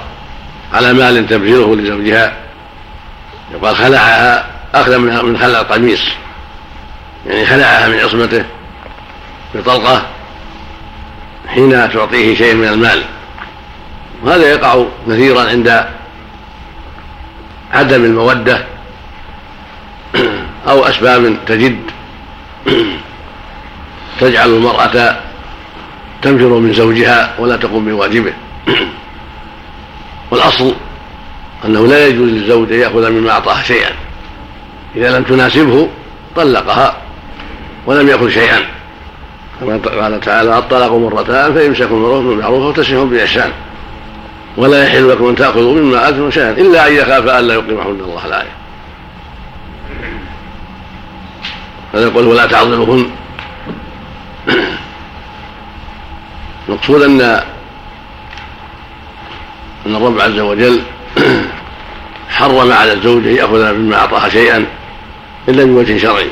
على 0.72 0.92
مال 0.92 1.26
تبذله 1.26 1.76
لزوجها. 1.76 2.36
يقال 3.54 3.76
خلعها 3.76 4.46
أخذ 4.74 4.98
من 4.98 5.38
خلع 5.38 5.60
القميص 5.60 6.00
يعني 7.26 7.46
خلعها 7.46 7.88
من 7.88 7.98
عصمته 7.98 8.44
بطلقة 9.54 10.06
حين 11.48 11.70
تعطيه 11.92 12.34
شيء 12.34 12.54
من 12.54 12.68
المال. 12.68 13.02
وهذا 14.24 14.50
يقع 14.50 14.84
كثيرا 15.08 15.42
عند 15.42 15.84
عدم 17.72 18.04
المودة 18.04 18.64
أو 20.68 20.84
أسباب 20.84 21.36
تجد 21.46 21.78
تجعل 24.20 24.50
المرأة 24.50 25.20
تنفر 26.22 26.48
من 26.48 26.72
زوجها 26.72 27.34
ولا 27.38 27.56
تقوم 27.56 27.84
بواجبه. 27.84 28.32
والأصل 30.30 30.74
أنه 31.64 31.86
لا 31.86 32.06
يجوز 32.06 32.28
للزوج 32.28 32.72
أن 32.72 32.80
يأخذ 32.80 33.10
مما 33.10 33.30
أعطاها 33.30 33.62
شيئا. 33.62 33.90
إذا 34.96 35.18
لم 35.18 35.24
تناسبه 35.24 35.88
طلقها 36.36 36.96
ولم 37.86 38.08
يأخذ 38.08 38.28
شيئا. 38.30 38.60
كما 39.60 39.80
قال 40.00 40.20
تعالى 40.20 40.58
الطلاق 40.58 40.92
مرتان 40.92 41.54
فإمساك 41.54 41.88
بالمعروف 41.88 42.62
وتسريح 42.62 43.02
بإحسان 43.02 43.52
ولا 44.56 44.84
يحل 44.84 45.10
لكم 45.10 45.28
أن 45.28 45.36
تأخذوا 45.36 45.74
مما 45.74 46.08
آتوا 46.08 46.30
شيئا 46.30 46.50
إلا 46.50 46.88
أن 46.88 46.92
يخاف 46.92 47.28
ألا 47.28 47.54
يقيم 47.54 47.80
حدود 47.80 48.00
الله 48.00 48.26
الآية. 48.26 48.52
فيقول 51.92 52.26
ولا 52.26 52.46
تعضلوهن 52.46 53.10
المقصود 56.68 57.02
أن 57.02 57.20
أن 59.86 59.96
الرب 59.96 60.20
عز 60.20 60.38
وجل 60.38 60.82
حرم 62.36 62.72
على 62.72 62.92
الزوج 62.92 63.26
أن 63.26 63.34
يأخذ 63.34 63.72
مما 63.72 63.96
أعطاها 63.96 64.28
شيئا 64.28 64.66
إلا 65.48 65.64
بوجه 65.64 65.98
شرعي. 65.98 66.30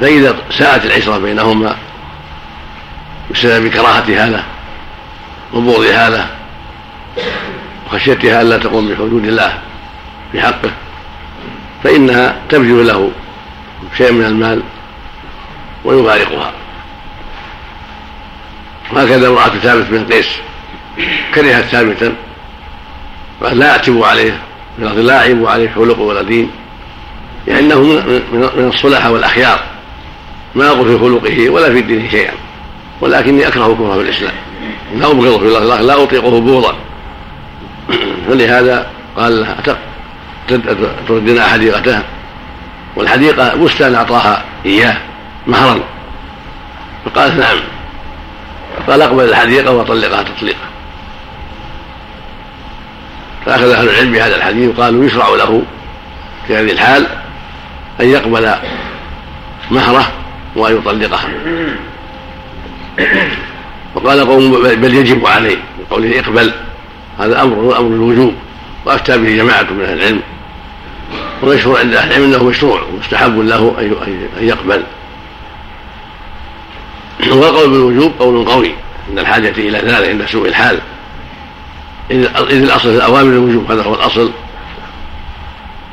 فإذا 0.00 0.36
ساءت 0.50 0.84
العشرة 0.84 1.18
بينهما 1.18 1.76
بسبب 3.30 3.68
كراهة 3.68 4.24
هذا 4.24 4.44
وبغض 5.54 5.84
هذا 5.84 6.26
وخشيتها 7.86 8.42
ألا 8.42 8.58
تقوم 8.58 8.88
بحدود 8.88 9.24
الله 9.24 9.58
في 10.32 10.40
حقه 10.40 10.70
فإنها 11.84 12.36
تبذل 12.48 12.86
له 12.86 13.10
شيء 13.98 14.12
من 14.12 14.24
المال 14.24 14.62
ويفارقها 15.84 16.52
وهكذا 18.92 19.28
امرأة 19.28 19.48
ثابت 19.48 19.86
بن 19.90 20.12
قيس 20.12 20.28
كرهت 21.34 21.64
ثابتا 21.64 22.14
قال 23.42 23.58
لا 23.58 23.70
أعتب 23.70 24.02
عليه 24.02 24.38
لا 24.78 25.18
أعيب 25.18 25.46
عليه 25.46 25.70
خلق 25.74 25.98
ولا 25.98 26.22
دين 26.22 26.50
يعني 27.48 27.60
أنه 27.60 27.80
من 28.32 28.70
الصلحة 28.74 29.10
والأخيار 29.10 29.60
ما 30.54 30.68
أقول 30.68 30.88
في 30.88 30.98
خلقه 30.98 31.50
ولا 31.50 31.72
في 31.72 31.80
دينه 31.80 32.10
شيئا. 32.10 32.32
ولكني 33.00 33.48
أكره 33.48 33.74
كفره 33.74 33.94
في 33.94 34.00
الإسلام. 34.00 34.32
لا 34.94 35.10
أبغضه 35.10 35.38
في 35.38 35.44
الله 35.44 35.80
لا 35.80 36.02
أطيقه 36.02 36.40
بغضا. 36.40 36.74
فلهذا 38.28 38.86
قال 39.16 39.40
لها 39.40 39.78
تردنا 41.08 41.44
حديقتها 41.44 42.02
والحديقة 42.96 43.56
بستان 43.56 43.94
أعطاها 43.94 44.44
إياه 44.66 44.96
مهرا. 45.46 45.80
فقالت 47.04 47.38
نعم. 47.38 47.58
قال 48.88 49.02
اقبل 49.02 49.24
الحديقة 49.24 49.72
وطلقها 49.72 50.22
تطليقا. 50.22 50.70
فأخذ 53.46 53.70
أهل 53.70 53.88
العلم 53.88 54.12
بهذا 54.12 54.36
الحديث 54.36 54.78
وقالوا 54.78 55.04
يشرع 55.04 55.28
له 55.28 55.62
في 56.46 56.56
هذه 56.56 56.72
الحال 56.72 57.06
أن 58.00 58.08
يقبل 58.08 58.54
مهره 59.70 60.12
وأن 60.56 60.76
يطلقها. 60.76 61.28
وقال 63.94 64.26
قوم 64.26 64.62
بل 64.62 64.94
يجب 64.94 65.26
عليه 65.26 65.56
بقوله 65.78 66.20
اقبل 66.20 66.52
هذا 67.18 67.42
أمر 67.42 67.78
أمر 67.78 67.94
الوجوب 67.94 68.34
وأفتى 68.86 69.18
به 69.18 69.36
جماعة 69.36 69.62
من 69.62 69.84
أهل 69.84 69.98
العلم. 69.98 70.20
ومشهور 71.42 71.78
عند 71.78 71.94
أهل 71.94 72.10
العلم 72.10 72.24
أنه 72.24 72.44
مشروع 72.44 72.82
ومستحب 72.82 73.38
له 73.38 73.74
أن 73.80 74.28
يقبل. 74.40 74.82
والقول 77.30 77.70
بالوجوب 77.70 78.12
قول 78.18 78.44
قوي 78.44 78.74
عند 79.08 79.18
الحاجة 79.18 79.48
إلى 79.58 79.78
ذلك 79.78 80.08
عند 80.08 80.26
سوء 80.26 80.48
الحال. 80.48 80.80
إذ 82.10 82.62
الأصل 82.62 82.90
في 82.90 82.96
الأوامر 82.96 83.32
الوجوب 83.32 83.70
هذا 83.72 83.82
هو 83.82 83.94
الأصل. 83.94 84.30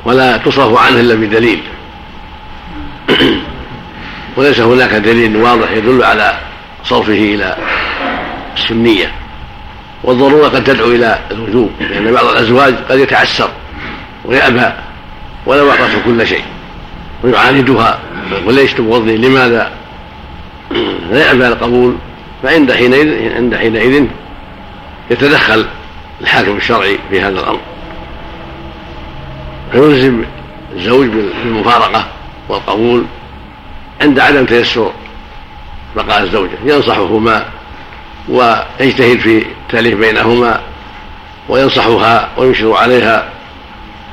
ولا 0.04 0.36
تصرف 0.36 0.78
عنه 0.78 1.00
إلا 1.00 1.14
بدليل. 1.14 1.62
وليس 4.36 4.60
هناك 4.60 4.90
دليل 4.90 5.36
واضح 5.36 5.70
يدل 5.70 6.02
على 6.02 6.47
صرفه 6.84 7.12
إلى 7.12 7.56
السنية. 8.56 9.12
والضرورة 10.04 10.48
قد 10.48 10.64
تدعو 10.64 10.90
إلى 10.90 11.18
الوجوب 11.30 11.70
لأن 11.80 12.12
بعض 12.12 12.24
الأزواج 12.24 12.74
قد 12.90 12.98
يتعسر 12.98 13.50
ويأبى 14.24 14.72
ولو 15.46 15.70
أعطته 15.70 16.02
كل 16.04 16.26
شيء. 16.26 16.42
ويعاندها 17.24 17.98
وليش 18.46 18.72
تبغضني 18.72 19.16
لماذا؟ 19.16 19.72
لا 21.10 21.26
يأبى 21.26 21.48
القبول. 21.48 21.96
فعند 22.42 22.72
حينئذ 22.72 23.34
عند 23.36 23.56
حينئذ 23.56 24.04
يتدخل 25.10 25.66
الحاكم 26.20 26.56
الشرعي 26.56 26.98
في 27.10 27.20
هذا 27.20 27.40
الأمر. 27.40 27.60
فيلزم 29.72 30.24
الزوج 30.76 31.06
بالمفارقة 31.08 32.06
والقبول 32.48 33.04
عند 34.00 34.20
عدم 34.20 34.44
تيسر 34.44 34.92
بقاء 35.96 36.22
الزوجة 36.22 36.58
ينصحهما 36.64 37.44
ويجتهد 38.28 39.18
في 39.18 39.38
التأليف 39.38 39.98
بينهما 39.98 40.60
وينصحها 41.48 42.28
وينشر 42.36 42.72
عليها 42.72 43.28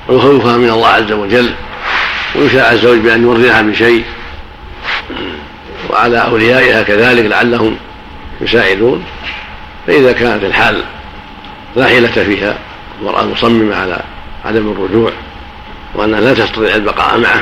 ويخوفها 0.08 0.58
من 0.58 0.70
الله 0.70 0.88
عز 0.88 1.12
وجل 1.12 1.54
ويشاع 2.36 2.72
الزوج 2.72 2.98
بأن 2.98 3.24
يرضيها 3.24 3.62
بشيء 3.62 4.04
وعلى 5.90 6.18
أوليائها 6.18 6.84
كذلك 6.84 7.26
لعلهم 7.26 7.78
يساعدون. 8.42 9.06
فإذا 9.88 10.12
كانت 10.12 10.44
الحال 10.44 10.84
لا 11.76 11.86
حيلة 11.86 12.08
فيها 12.08 12.58
المرأة 13.00 13.24
مصممة 13.24 13.76
على 13.76 14.00
عدم 14.46 14.72
الرجوع 14.72 15.12
وأنها 15.96 16.22
لا 16.22 16.34
تستطيع 16.34 16.76
البقاء 16.76 17.18
معه 17.18 17.42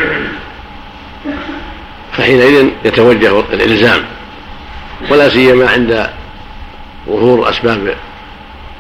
فحينئذ 2.18 2.70
يتوجه 2.86 3.40
الإلزام 3.40 4.04
ولا 5.10 5.30
سيما 5.30 5.70
عند 5.70 6.10
ظهور 7.08 7.50
أسباب 7.50 7.96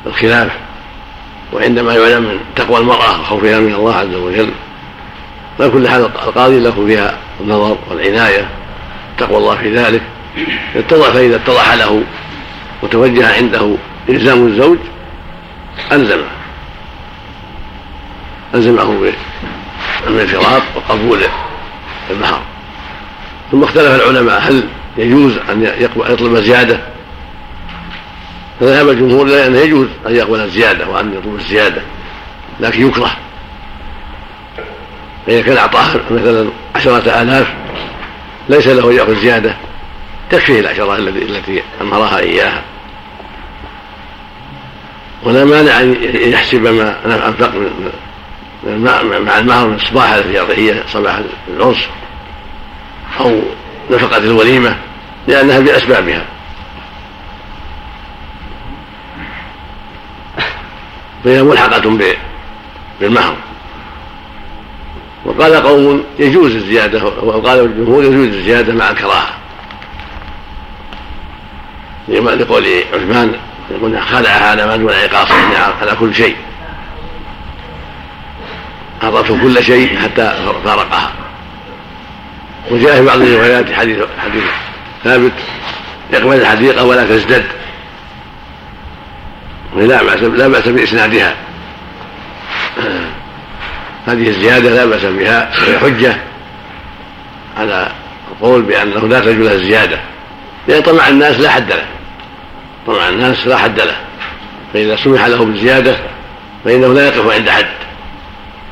الخلاف 0.05 0.51
وعندما 1.53 1.93
يعلم 1.93 2.23
من 2.23 2.39
تقوى 2.55 2.77
المرأة 2.77 3.21
وخوفها 3.21 3.59
من 3.59 3.73
الله 3.73 3.95
عز 3.95 4.15
وجل 4.15 4.51
على 5.59 5.69
كل 5.69 5.87
حال 5.87 6.01
القاضي 6.01 6.59
له 6.59 6.85
فيها 6.87 7.17
النظر 7.41 7.77
والعناية 7.89 8.49
تقوى 9.17 9.37
الله 9.37 9.55
في 9.55 9.75
ذلك 9.75 10.01
اتضح 10.75 11.09
فإذا 11.09 11.35
اتضح 11.35 11.73
له 11.73 12.03
وتوجه 12.83 13.35
عنده 13.37 13.75
إلزام 14.09 14.47
الزوج 14.47 14.77
ألزمه 15.91 16.27
ألزمه 18.55 19.11
بالانفراد 20.07 20.63
وقبول 20.75 21.19
المهر. 22.09 22.41
ثم 23.51 23.63
اختلف 23.63 24.01
العلماء 24.01 24.39
هل 24.39 24.63
يجوز 24.97 25.37
أن 25.37 25.63
يطلب 26.09 26.35
زيادة 26.35 26.79
فذهب 28.59 28.89
الجمهور 28.89 29.25
إلى 29.25 29.47
أنه 29.47 29.59
يجوز 29.59 29.87
أن 30.07 30.15
يقبل 30.15 30.39
الزيادة 30.39 30.89
وأن 30.89 31.13
يطلب 31.13 31.35
الزيادة 31.35 31.81
لكن 32.59 32.87
يكره. 32.87 33.11
فإذا 35.27 35.41
كان 35.41 35.57
أعطاه 35.57 35.95
مثلا 36.11 36.49
عشرة 36.75 37.21
آلاف 37.21 37.53
ليس 38.49 38.67
له 38.67 38.93
يأخذ 38.93 39.15
زيادة. 39.15 39.55
تكفيه 40.31 40.59
العشرة 40.59 40.95
التي 40.95 41.63
أمرها 41.81 42.19
إياها. 42.19 42.61
ولا 45.23 45.45
مانع 45.45 45.79
أن 45.81 45.95
يحسب 46.13 46.61
ما 46.61 47.27
أنفق 47.27 47.51
مع 49.19 49.39
المهر 49.39 49.67
من 49.67 49.75
الصباح 49.75 50.13
التي 50.13 50.33
يعطيه 50.33 50.83
صباح 50.87 51.19
العرس 51.57 51.87
أو 53.19 53.41
نفقة 53.91 54.17
الوليمة 54.17 54.77
لأنها 55.27 55.59
بأسبابها. 55.59 56.25
فهي 61.23 61.43
ملحقة 61.43 61.97
بالمهر. 62.99 63.35
وقال 65.25 65.55
قوم 65.55 66.03
يجوز 66.19 66.55
الزيادة 66.55 67.05
وقال 67.05 67.59
الجمهور 67.59 68.03
يجوز 68.03 68.27
الزيادة 68.27 68.73
مع 68.73 68.89
الكراهة. 68.89 69.29
لقول 72.07 72.65
عثمان 72.93 73.35
يقول 73.71 74.01
خلعها 74.01 74.49
على 74.49 74.65
ما 74.65 74.75
دون 74.75 74.93
عقاص 74.93 75.31
على 75.81 75.95
كل 75.99 76.15
شيء. 76.15 76.35
أعطته 79.03 79.41
كل 79.41 79.63
شيء 79.63 79.99
حتى 79.99 80.53
فارقها. 80.65 81.11
وجاء 82.71 82.95
في 82.95 83.05
بعض 83.05 83.21
الروايات 83.21 83.73
حديث 83.73 83.97
حديث 84.17 84.43
ثابت. 85.03 85.31
يقبل 86.13 86.33
الحديقة 86.33 86.83
ولا 86.83 87.03
تزدد. 87.03 87.45
لا 89.75 90.03
بأس 90.03 90.19
لا 90.19 90.47
بأس 90.47 90.67
بإسنادها. 90.67 91.35
هذه 94.07 94.27
الزيادة 94.27 94.69
لا 94.69 94.85
بأس 94.85 95.05
بها. 95.05 95.51
وهي 95.61 95.79
حجة 95.79 96.17
على 97.57 97.91
القول 98.31 98.61
بأنه 98.61 99.07
لا 99.07 99.19
تجوز 99.19 99.47
الزيادة. 99.47 99.99
لأن 100.67 100.81
طمع 100.81 101.07
الناس 101.07 101.39
لا 101.39 101.49
حد 101.49 101.71
له. 101.71 101.85
طمع 102.87 103.09
الناس 103.09 103.47
لا 103.47 103.57
حد 103.57 103.79
له. 103.79 103.95
فإذا 104.73 104.95
سمح 104.95 105.25
له 105.25 105.45
بالزيادة 105.45 105.97
فإنه 106.65 106.93
لا 106.93 107.07
يقف 107.07 107.33
عند 107.33 107.49
حد. 107.49 107.65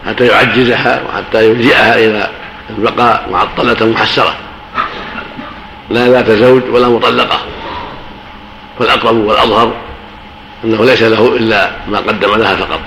حتى 0.07 0.27
يعجزها 0.27 1.01
وحتى 1.01 1.49
يلجئها 1.49 1.95
إلى 1.95 2.40
البقاء 2.77 3.30
معطلة 3.31 3.85
محسرة. 3.85 4.35
لا 5.89 6.07
ذات 6.07 6.31
زوج 6.31 6.61
ولا 6.69 6.89
مطلقة. 6.89 7.39
فالأقرب 8.80 9.15
والأظهر 9.15 9.73
أنه 10.64 10.85
ليس 10.85 11.02
له 11.02 11.35
إلا 11.35 11.72
ما 11.88 11.98
قدم 11.98 12.35
لها 12.35 12.56
فقط. 12.56 12.80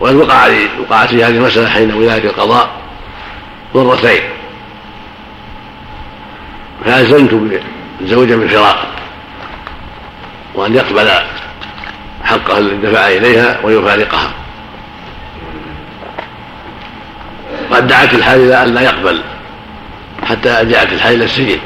وقد 0.00 0.14
وقع 0.14 0.48
وقعت 0.80 1.08
في 1.08 1.24
هذه 1.24 1.36
المسألة 1.36 1.68
حين 1.68 1.94
ولاية 1.94 2.24
القضاء 2.24 2.70
مرتين. 3.74 4.22
فألزمت 6.84 7.60
الزوجة 8.00 8.34
بالفراق 8.34 8.86
وأن 10.56 10.74
يقبل 10.74 11.10
حقه 12.24 12.58
الذي 12.58 12.76
دفع 12.76 13.08
إليها 13.08 13.58
ويفارقها. 13.64 14.30
قد 17.70 17.86
دعت 17.86 18.14
الحال 18.14 18.40
إلى 18.40 18.62
أن 18.62 18.74
لا 18.74 18.80
يقبل 18.80 19.22
حتى 20.22 20.64
جاءت 20.64 20.92
الحال 20.92 21.14
إلى 21.14 21.24
السجن. 21.24 21.58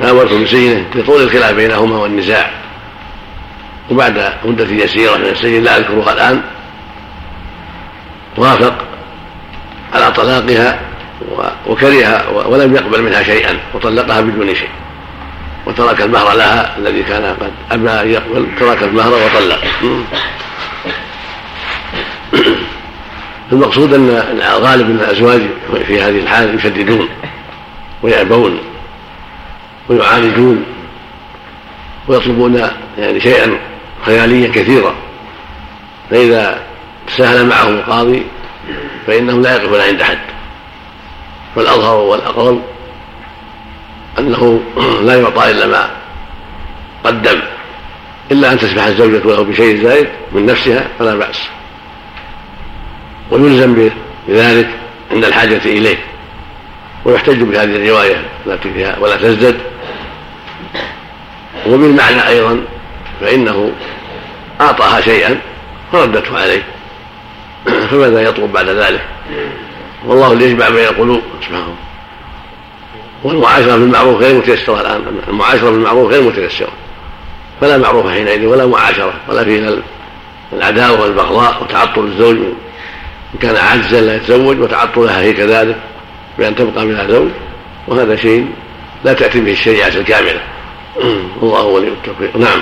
فأمرت 0.00 0.32
بسجنه 0.32 0.84
لطول 0.94 1.22
الخلاف 1.22 1.54
بينهما 1.54 1.96
والنزاع. 1.96 2.50
وبعد 3.90 4.32
مدة 4.44 4.64
يسيرة 4.64 5.16
من 5.16 5.24
السجن 5.26 5.62
لا 5.62 5.76
أذكرها 5.76 6.12
الآن. 6.12 6.42
وافق 8.36 8.74
على 9.94 10.12
طلاقها 10.12 10.80
وكرهها 11.66 12.28
ولم 12.28 12.76
يقبل 12.76 13.02
منها 13.02 13.22
شيئا 13.22 13.58
وطلقها 13.74 14.20
بدون 14.20 14.54
شيء. 14.54 14.68
وترك 15.78 16.02
المهر 16.02 16.36
لها 16.36 16.78
الذي 16.78 17.02
كان 17.02 17.36
قد 17.40 17.52
أبى 17.70 17.90
أن 17.90 18.10
يقبل 18.10 18.46
ترك 18.58 18.82
المهر 18.82 19.12
وطلق 19.12 19.64
المقصود 23.52 23.94
أن 23.94 24.40
غالب 24.40 24.88
من 24.88 24.96
الأزواج 24.96 25.42
في 25.86 26.02
هذه 26.02 26.18
الحال 26.18 26.54
يشددون 26.54 27.08
ويأبون 28.02 28.58
ويعاندون 29.88 30.64
ويطلبون 32.08 32.70
يعني 32.98 33.20
شيئا 33.20 33.58
خياليا 34.06 34.48
كثيرا 34.48 34.94
فإذا 36.10 36.62
سهل 37.08 37.46
معهم 37.46 37.74
القاضي 37.74 38.22
فإنهم 39.06 39.42
لا 39.42 39.56
يقفون 39.56 39.80
عند 39.80 40.02
حد 40.02 40.18
فالأظهر 41.56 41.96
والأقرب 41.96 42.62
أنه 44.18 44.60
لا 45.02 45.20
يعطى 45.20 45.50
إلا 45.50 45.66
ما 45.66 45.90
قدم 47.04 47.40
إلا 48.30 48.52
أن 48.52 48.58
تسمح 48.58 48.84
الزوجة 48.84 49.18
له 49.18 49.42
بشيء 49.42 49.82
زائد 49.82 50.08
من 50.32 50.46
نفسها 50.46 50.88
فلا 50.98 51.14
بأس. 51.14 51.48
ويلزم 53.30 53.90
بذلك 54.28 54.68
عند 55.12 55.24
الحاجة 55.24 55.60
إليه 55.64 55.98
ويحتج 57.04 57.42
بهذه 57.42 57.76
الرواية 57.76 58.24
التي 58.46 58.72
فيها 58.72 58.96
ولا 59.00 59.16
تزدد. 59.16 59.56
وبالمعنى 61.66 62.28
أيضا 62.28 62.60
فإنه 63.20 63.72
أعطاها 64.60 65.00
شيئا 65.00 65.40
فردته 65.92 66.38
عليه. 66.38 66.62
فماذا 67.90 68.22
يطلب 68.22 68.52
بعد 68.52 68.68
ذلك؟ 68.68 69.04
والله 70.04 70.32
اللي 70.32 70.44
يجمع 70.44 70.68
بين 70.68 70.84
القلوب 70.84 71.22
سبحانه. 71.40 71.76
والمعاشرة 73.26 73.76
بالمعروف 73.76 74.20
غير 74.20 74.34
متيسرة 74.34 74.80
الآن. 74.80 75.02
المعاشرة 75.28 75.70
بالمعروف 75.70 76.10
غير 76.10 76.22
متيسرة. 76.22 76.68
فلا 77.60 77.78
معروف 77.78 78.10
حينئذ 78.10 78.46
ولا 78.46 78.66
معاشرة 78.66 79.14
ولا 79.28 79.44
فيه 79.44 79.78
العداوة 80.52 81.00
والبغضاء 81.00 81.62
وتعطل 81.62 82.04
الزوج. 82.04 82.36
إن 82.36 83.38
كان 83.40 83.56
عاجزا 83.56 84.00
لا 84.00 84.16
يتزوج 84.16 84.60
وتعطلها 84.60 85.20
هي 85.20 85.32
كذلك 85.32 85.76
بأن 86.38 86.56
تبقى 86.56 86.86
بلا 86.86 87.06
زوج. 87.06 87.28
وهذا 87.88 88.16
شيء 88.16 88.46
لا 89.04 89.12
تأتي 89.12 89.40
به 89.40 89.52
الشريعة 89.52 89.88
الكاملة. 89.88 90.40
والله 91.40 91.62
ولي 91.62 91.88
التوفيق. 91.88 92.36
نعم. 92.36 92.60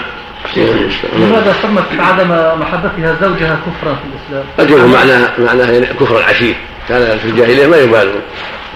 لماذا 1.17 1.55
سمت 1.63 1.85
عدم 1.99 2.31
محبتها 2.61 3.17
زوجها 3.21 3.59
كفرا 3.67 3.95
في 3.95 4.35
الإسلام؟ 4.35 4.79
يكون 4.79 4.93
معناها 4.93 5.33
معناها 5.39 5.93
كفر 6.01 6.19
العشير 6.19 6.55
كان 6.89 7.19
في 7.19 7.25
الجاهلية 7.25 7.67
ما 7.67 7.77
يبالون 7.77 8.21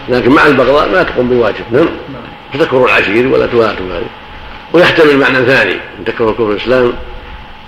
لكن 0.09 0.31
مع 0.31 0.47
البغضاء 0.47 0.89
ما 0.93 1.03
تقوم 1.03 1.29
بواجب. 1.29 1.65
نعم. 1.73 1.89
فتكفر 2.55 2.85
العشير 2.85 3.27
ولا 3.27 3.47
تواتم 3.47 3.93
هذه. 3.93 4.07
ويحتمل 4.73 5.19
معنى 5.19 5.47
ثاني. 5.47 5.73
إن 5.73 6.05
تكفر 6.07 6.33
كفر 6.33 6.51
الإسلام 6.51 6.93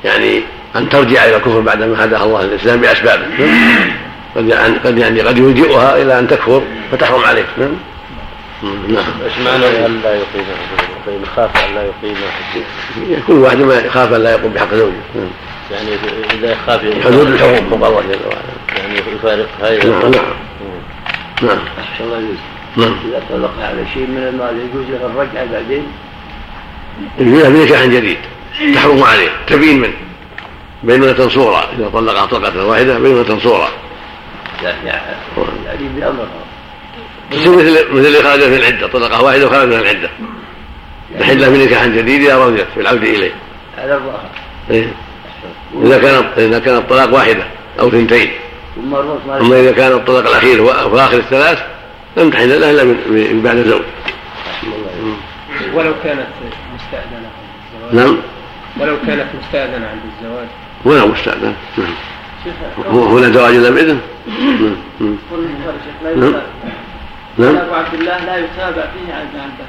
يعني 0.04 0.42
أن 0.76 0.88
ترجع 0.88 1.24
إلى 1.24 1.36
الكفر 1.36 1.60
بعدما 1.60 2.04
هداها 2.04 2.24
الله 2.24 2.42
للإسلام 2.42 2.80
بأسبابه. 2.80 3.26
قد 4.36 4.48
يعني 4.48 4.76
قد 4.76 4.98
يعني 4.98 5.20
قد 5.20 5.38
يلجئها 5.38 6.02
إلى 6.02 6.18
أن 6.18 6.28
تكفر 6.28 6.62
فتحرم 6.92 7.24
عليك 7.24 7.46
نعم. 7.58 7.74
نعم. 8.88 9.04
إيش 9.24 9.38
معنى 9.46 9.86
أن 9.86 10.00
لا 10.04 10.14
يقيم 10.14 10.44
طيب 11.06 11.22
يخاف 11.22 11.50
أن 11.56 11.74
لا 11.74 11.82
يقيم 11.82 12.16
كل 13.26 13.32
واحد 13.32 13.58
ما 13.58 13.74
يخاف 13.74 14.12
أن 14.12 14.22
لا 14.22 14.30
يقوم 14.30 14.52
بحق 14.52 14.74
زوجه. 14.74 14.92
نعم. 15.14 15.30
يعني 15.70 15.88
اذا 16.38 16.52
يخاف 16.52 16.80
حدود 17.04 17.26
الحقوق 17.26 17.60
فوق 17.70 17.86
الله 17.86 18.00
جل 18.00 18.18
وعلا 18.26 18.78
يعني 18.78 18.98
يفارق 19.14 19.48
هاي 19.62 19.78
نعم. 19.78 20.12
نعم. 21.42 21.56
نعم 21.56 21.58
الله 22.00 22.18
يجوز 22.18 22.38
نعم. 22.76 22.96
إذا 23.08 23.22
طلق 23.30 23.52
على 23.62 23.86
شيء 23.94 24.06
من 24.06 24.26
المال 24.28 24.68
يجوز 24.68 24.86
له 24.90 25.06
الرجعة 25.06 25.52
بعدين؟ 25.52 25.86
يجوز 27.18 27.46
بنكاح 27.46 27.84
جديد. 27.84 28.18
تحرم 28.74 29.02
عليه. 29.02 29.30
تبين 29.46 29.80
منه. 29.80 29.92
بينونة 30.82 31.28
صورة 31.28 31.68
إذا 31.78 31.88
طلقها 31.88 32.26
طلقة 32.26 32.66
واحدة 32.66 32.98
بينونة 32.98 33.38
صورة 33.38 33.68
يعني 34.62 34.88
يعني 35.66 35.88
بأمرها 35.96 36.28
تصير 37.30 37.52
مثل 37.52 37.92
مثل 37.92 38.06
اللي 38.06 38.22
خرج 38.22 38.40
في 38.40 38.56
العدة. 38.56 38.86
طلقة 38.86 39.22
واحدة 39.22 39.46
وخرج 39.46 39.68
من 39.68 39.78
العدة. 39.78 40.10
تحل 41.20 41.40
له 41.40 41.48
بنكاح 41.48 41.86
جديد 41.86 42.22
إذا 42.22 42.38
رضيت 42.38 42.66
في 42.74 42.80
العودة 42.80 43.02
إليه. 43.02 43.32
على 43.78 43.94
الظاهر 43.94 44.30
إيه. 44.70 44.92
إذا 45.82 45.98
كان 45.98 46.24
إذا 46.36 46.58
كان 46.58 46.76
الطلاق 46.76 47.14
واحدة 47.14 47.44
أو 47.80 47.90
ثنتين. 47.90 48.30
أما 49.40 49.60
إذا 49.60 49.72
كان 49.72 49.92
الطلاق 49.92 50.30
الأخير 50.30 50.66
في 50.66 50.96
آخر 50.96 51.16
الثلاث 51.16 51.58
لم 52.16 52.30
تحل 52.30 52.60
له 52.60 52.70
إلا 52.70 52.84
من 53.32 53.40
بعد 53.44 53.56
الزوج. 53.56 53.82
ولو 55.74 55.94
كانت 56.04 56.26
مستأذنة 56.74 57.30
نعم. 57.92 58.16
ولو 58.80 58.96
كانت 59.06 59.26
مستأذنة 59.42 59.86
عند 59.86 60.00
الزواج. 60.18 60.46
ولو 60.84 61.06
مستأذنة 61.06 61.54
نعم. 61.78 61.94
هنا 62.94 63.32
زواج 63.32 63.54
إلا 63.54 63.70
بإذن. 63.70 64.00
نعم. 64.28 64.76
نعم. 66.16 66.34
نعم. 67.38 67.56
أبو 67.56 67.74
عبد 67.74 67.94
الله 67.94 68.24
لا 68.24 68.36
يتابع 68.36 68.82
فيه 68.82 69.14
عن 69.14 69.20
ابن 69.20 69.40
عباس 69.40 69.68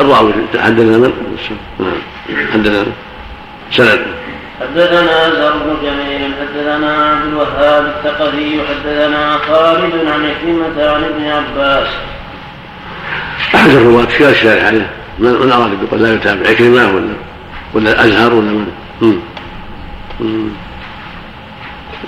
الراوي 0.00 0.32
حدثنا 0.58 0.98
من؟ 0.98 1.12
نعم. 1.78 2.00
حدثنا 2.52 2.86
سند 3.70 4.06
حدثنا 4.60 5.30
زر 5.30 5.52
بن 5.52 5.76
جميل 5.82 6.34
حدثنا 6.40 6.92
عبد 7.10 7.26
الوهاب 7.26 7.86
الثقفي 7.86 8.60
حدثنا 8.68 9.38
خالد 9.38 9.94
عن 10.06 10.30
حكمة 10.30 10.88
عن 10.88 11.04
ابن 11.04 11.24
عباس. 11.24 11.88
أحد 13.54 13.70
الرواة 13.70 14.04
في 14.04 14.30
الشارع 14.30 14.66
عليه 14.66 14.90
من, 15.18 15.52
أراد 15.52 15.82
يقول 15.82 16.02
لا 16.02 16.14
يتابع. 16.14 16.50
عكرمة 16.50 16.94
ولا 16.94 17.14
ولا 17.74 17.92
الأزهر 17.92 18.34
ولا 18.34 18.50
من؟ 18.50 19.22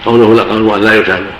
قوله 0.05 0.35
لا 0.35 0.43
قال 0.43 0.85
لا 0.85 0.95
يتابع. 0.95 1.31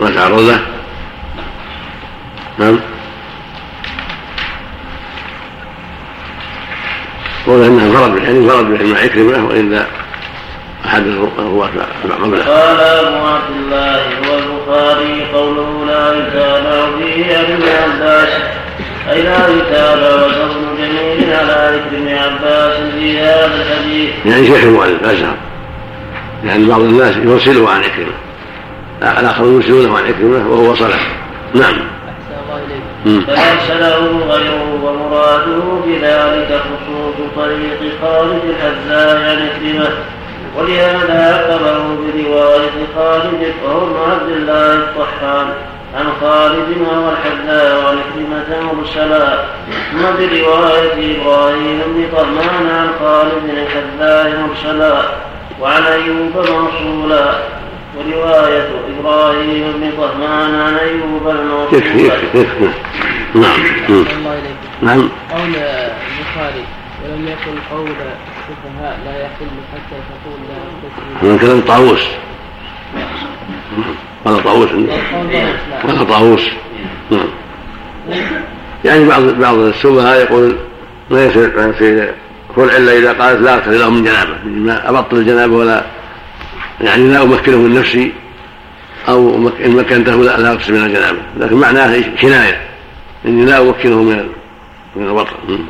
ما 0.00 0.10
تعرض 0.10 0.40
له 0.40 0.60
نعم. 2.58 2.80
قول 7.46 7.64
انها 7.64 7.86
انفرد 7.86 8.14
بالحديث 8.14 8.36
انفرد 8.36 8.64
بالحديث 8.64 8.92
مع 8.92 8.98
عكرمه 8.98 9.48
وإلا 9.48 9.86
أحد 10.86 11.06
الرواه 11.06 11.70
قبله 12.22 12.44
قال 12.44 12.80
أبو 12.80 13.26
عبد 13.26 13.56
الله 13.56 13.96
هو 13.96 14.38
البخاري 14.38 15.26
قوله 15.34 15.84
لا 15.86 16.18
يتابع 16.18 16.86
فيه 16.98 17.36
عن 17.38 17.44
ابن 17.44 17.62
عباس. 17.62 18.28
أي 19.10 19.22
لا 19.22 19.48
يتابع 19.48 20.14
وزر 20.14 20.48
جميل 20.78 21.34
على 21.34 21.70
ذكر 21.74 21.96
ابن 21.96 22.08
عباس 22.08 22.76
في 22.98 23.18
هذا 23.18 23.62
الحديث. 23.62 24.10
يعني 24.26 24.46
شيخ 24.46 24.64
المؤلف 24.64 25.04
أزهر. 25.04 25.36
يعني 26.44 26.64
بعض 26.64 26.80
الناس 26.80 27.16
يرسله 27.16 27.70
عن 27.70 27.80
عكرمه 27.84 28.12
الاخرون 29.20 29.54
يرسلونه 29.54 29.98
عن 29.98 30.04
عكرمه 30.04 30.48
وهو 30.48 30.70
وصله 30.70 31.00
نعم. 31.54 31.91
فأرسله 33.04 34.20
غيره 34.30 34.78
ومراده 34.84 35.62
بذلك 35.86 36.60
خصوص 36.62 37.14
طريق 37.36 37.92
خالد 38.02 38.40
الحذاء 38.44 39.16
عن 39.16 39.48
كلمة 39.60 39.88
ولهذا 40.56 41.18
عقبه 41.34 41.78
برواية 41.96 42.86
خالد 42.96 43.52
ابن 43.64 43.96
عبد 44.10 44.28
الله 44.28 44.74
الطحان. 44.74 45.46
عن 45.96 46.04
خالد 46.20 46.68
وهو 46.80 47.10
الحذاء 47.10 47.84
وعن 47.84 47.98
كلمة 48.14 48.72
مرسلا. 48.72 49.38
ثم 49.92 50.02
برواية 50.02 51.16
إبراهيم 51.16 51.80
بن 51.86 52.06
طهمان 52.16 52.66
عن 52.70 52.88
خالد 53.00 53.44
الحذاء 53.58 54.46
مرسلا. 54.48 55.02
وعن 55.60 55.82
أيوب 55.82 56.32
موصولا 56.36 57.24
ورواية 57.96 58.68
إبراهيم 58.98 59.72
بن 59.72 59.90
طهمان 59.96 60.54
عن 60.54 60.74
أيوب 60.74 61.28
الموصول 61.28 61.78
يكفي 61.78 62.06
يكفي 62.06 62.38
يكفي 62.38 62.68
نعم 63.34 63.60
نعم. 64.82 65.08
قول 65.30 65.40
البخاري 65.40 66.64
ولم 67.04 67.28
يكن 67.28 67.76
قول 67.76 67.88
السفهاء 67.88 68.98
لا 69.04 69.22
يحل 69.22 69.46
حتى 69.72 69.96
تقول 70.08 70.38
لا 70.48 71.28
من 71.28 71.38
كلام 71.38 71.60
طاووس. 71.60 72.08
قال 74.24 74.44
طاووس. 74.44 74.68
قال 75.86 76.08
طاووس 76.08 76.50
نعم. 77.10 77.28
يعني 78.84 79.08
بعض 79.08 79.22
بعض 79.22 79.54
السفهاء 79.54 80.20
يقول 80.20 80.56
ما 81.10 81.24
يصير 81.24 81.72
في 81.72 82.12
خلع 82.56 82.76
إلا 82.76 82.98
إذا 82.98 83.12
قالت 83.12 83.40
لا 83.40 83.54
اغتسل 83.54 83.80
له 83.80 83.90
من 83.90 84.04
جنابة. 84.04 84.44
ما 84.44 84.88
أبطل 84.88 85.16
الجنابة 85.16 85.54
ولا 85.54 85.84
يعني 86.82 87.12
لا 87.12 87.22
أمكنه 87.22 87.56
من 87.56 87.74
نفسي 87.74 88.12
أو 89.08 89.50
إن 89.64 89.76
مكنته 89.76 90.16
لا, 90.16 90.52
أقسم 90.52 90.74
من 90.74 90.84
الجنابة 90.84 91.18
لكن 91.36 91.56
معناه 91.56 92.02
كناية. 92.20 92.60
إني 93.26 93.44
لا 93.44 93.58
أمكنه 93.62 94.02
من 94.02 94.28
من 94.96 95.06
الوطن. 95.06 95.66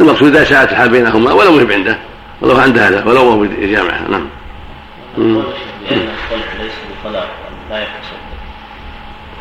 المقصود 0.00 0.36
إذا 0.36 0.44
ساءت 0.44 0.70
الحال 0.70 0.88
بينهما 0.88 1.32
ولو 1.32 1.52
مهم 1.52 1.72
عنده. 1.72 1.98
ولو 2.40 2.56
عند 2.56 2.78
هذا. 2.78 3.04
ولو 3.04 3.20
هو 3.20 3.38
بجامعة 3.38 4.08
نعم. 4.08 4.26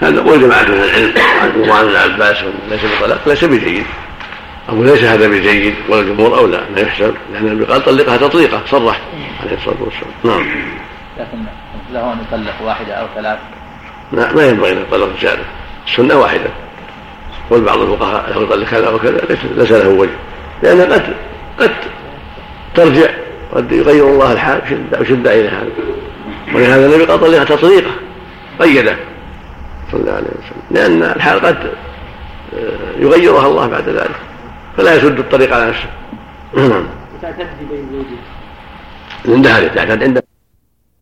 هذا 0.02 0.22
قول 0.22 0.42
جماعة 0.42 0.64
من 0.64 0.74
العلم 0.74 1.14
وعن 1.70 1.86
ابن 1.86 1.96
عباس 1.96 2.38
ليس 2.70 2.82
بطلاق 2.86 3.28
ليس 3.28 3.44
بجيد. 3.44 3.86
أقول 4.70 4.86
ليس 4.86 5.04
هذا 5.04 5.28
بجيد 5.28 5.74
والجمهور 5.90 6.38
أولى 6.38 6.64
لا 6.76 6.82
يحسب 6.82 7.14
لأن 7.34 7.48
النبي 7.48 7.66
قال 7.66 7.86
طلقها 7.86 8.18
تطليقة 8.18 8.62
صرح 8.66 9.02
عليه 9.44 9.58
الصلاة 9.58 9.78
والسلام. 9.80 10.14
نعم. 10.24 10.46
لكن 11.20 11.38
له 11.94 12.14
أن 12.14 12.18
يطلق 12.28 12.62
واحدة 12.66 12.94
أو 12.94 13.08
ثلاث. 13.16 13.40
لا 14.12 14.34
ما 14.34 14.48
ينبغي 14.48 14.72
أن 14.72 14.82
يطلق 14.82 15.10
زيادة 15.22 15.42
السنة 15.88 16.16
واحدة. 16.16 16.50
قول 17.50 17.62
بعض 17.62 17.80
الفقهاء 17.80 18.30
له 18.30 18.44
يطلق 18.44 18.70
كذا 18.70 18.90
وكذا 18.90 19.22
ليس 19.58 19.72
له 19.72 19.90
وجه. 19.90 20.10
لأن 20.64 20.82
قد 20.82 21.16
قد 21.60 21.72
ترجع 22.76 23.10
قد 23.56 23.72
يغير 23.72 24.10
الله 24.10 24.34
الحال 24.34 24.62
وشد 25.02 25.28
إلى 25.28 25.50
هذا. 25.50 25.70
ولهذا 26.56 26.86
النبي 26.86 27.06
قال 27.06 27.22
طلقها 27.22 27.44
تطليقة 27.44 27.92
قيده. 28.60 28.96
صلى 29.92 30.02
الله 30.02 30.14
عليه 30.14 30.28
وسلم. 30.28 30.62
لأن 30.72 31.04
الحال 31.16 31.40
قد 31.40 31.58
آه، 32.54 33.00
يغيرها 33.00 33.48
الله 33.48 33.68
بعد 33.68 33.90
ذلك. 33.90 34.16
فلا 34.80 34.96
يسد 34.96 35.20
الطريق 35.20 35.56
على 35.56 35.70
نفسه. 35.70 35.90
نعم 36.56 36.88
تعتد 37.22 37.48
بين 37.70 37.90
زوجين 37.92 38.20
عند 39.36 39.48
هذه 39.48 39.68
تعتد 39.68 40.04
عند 40.04 40.24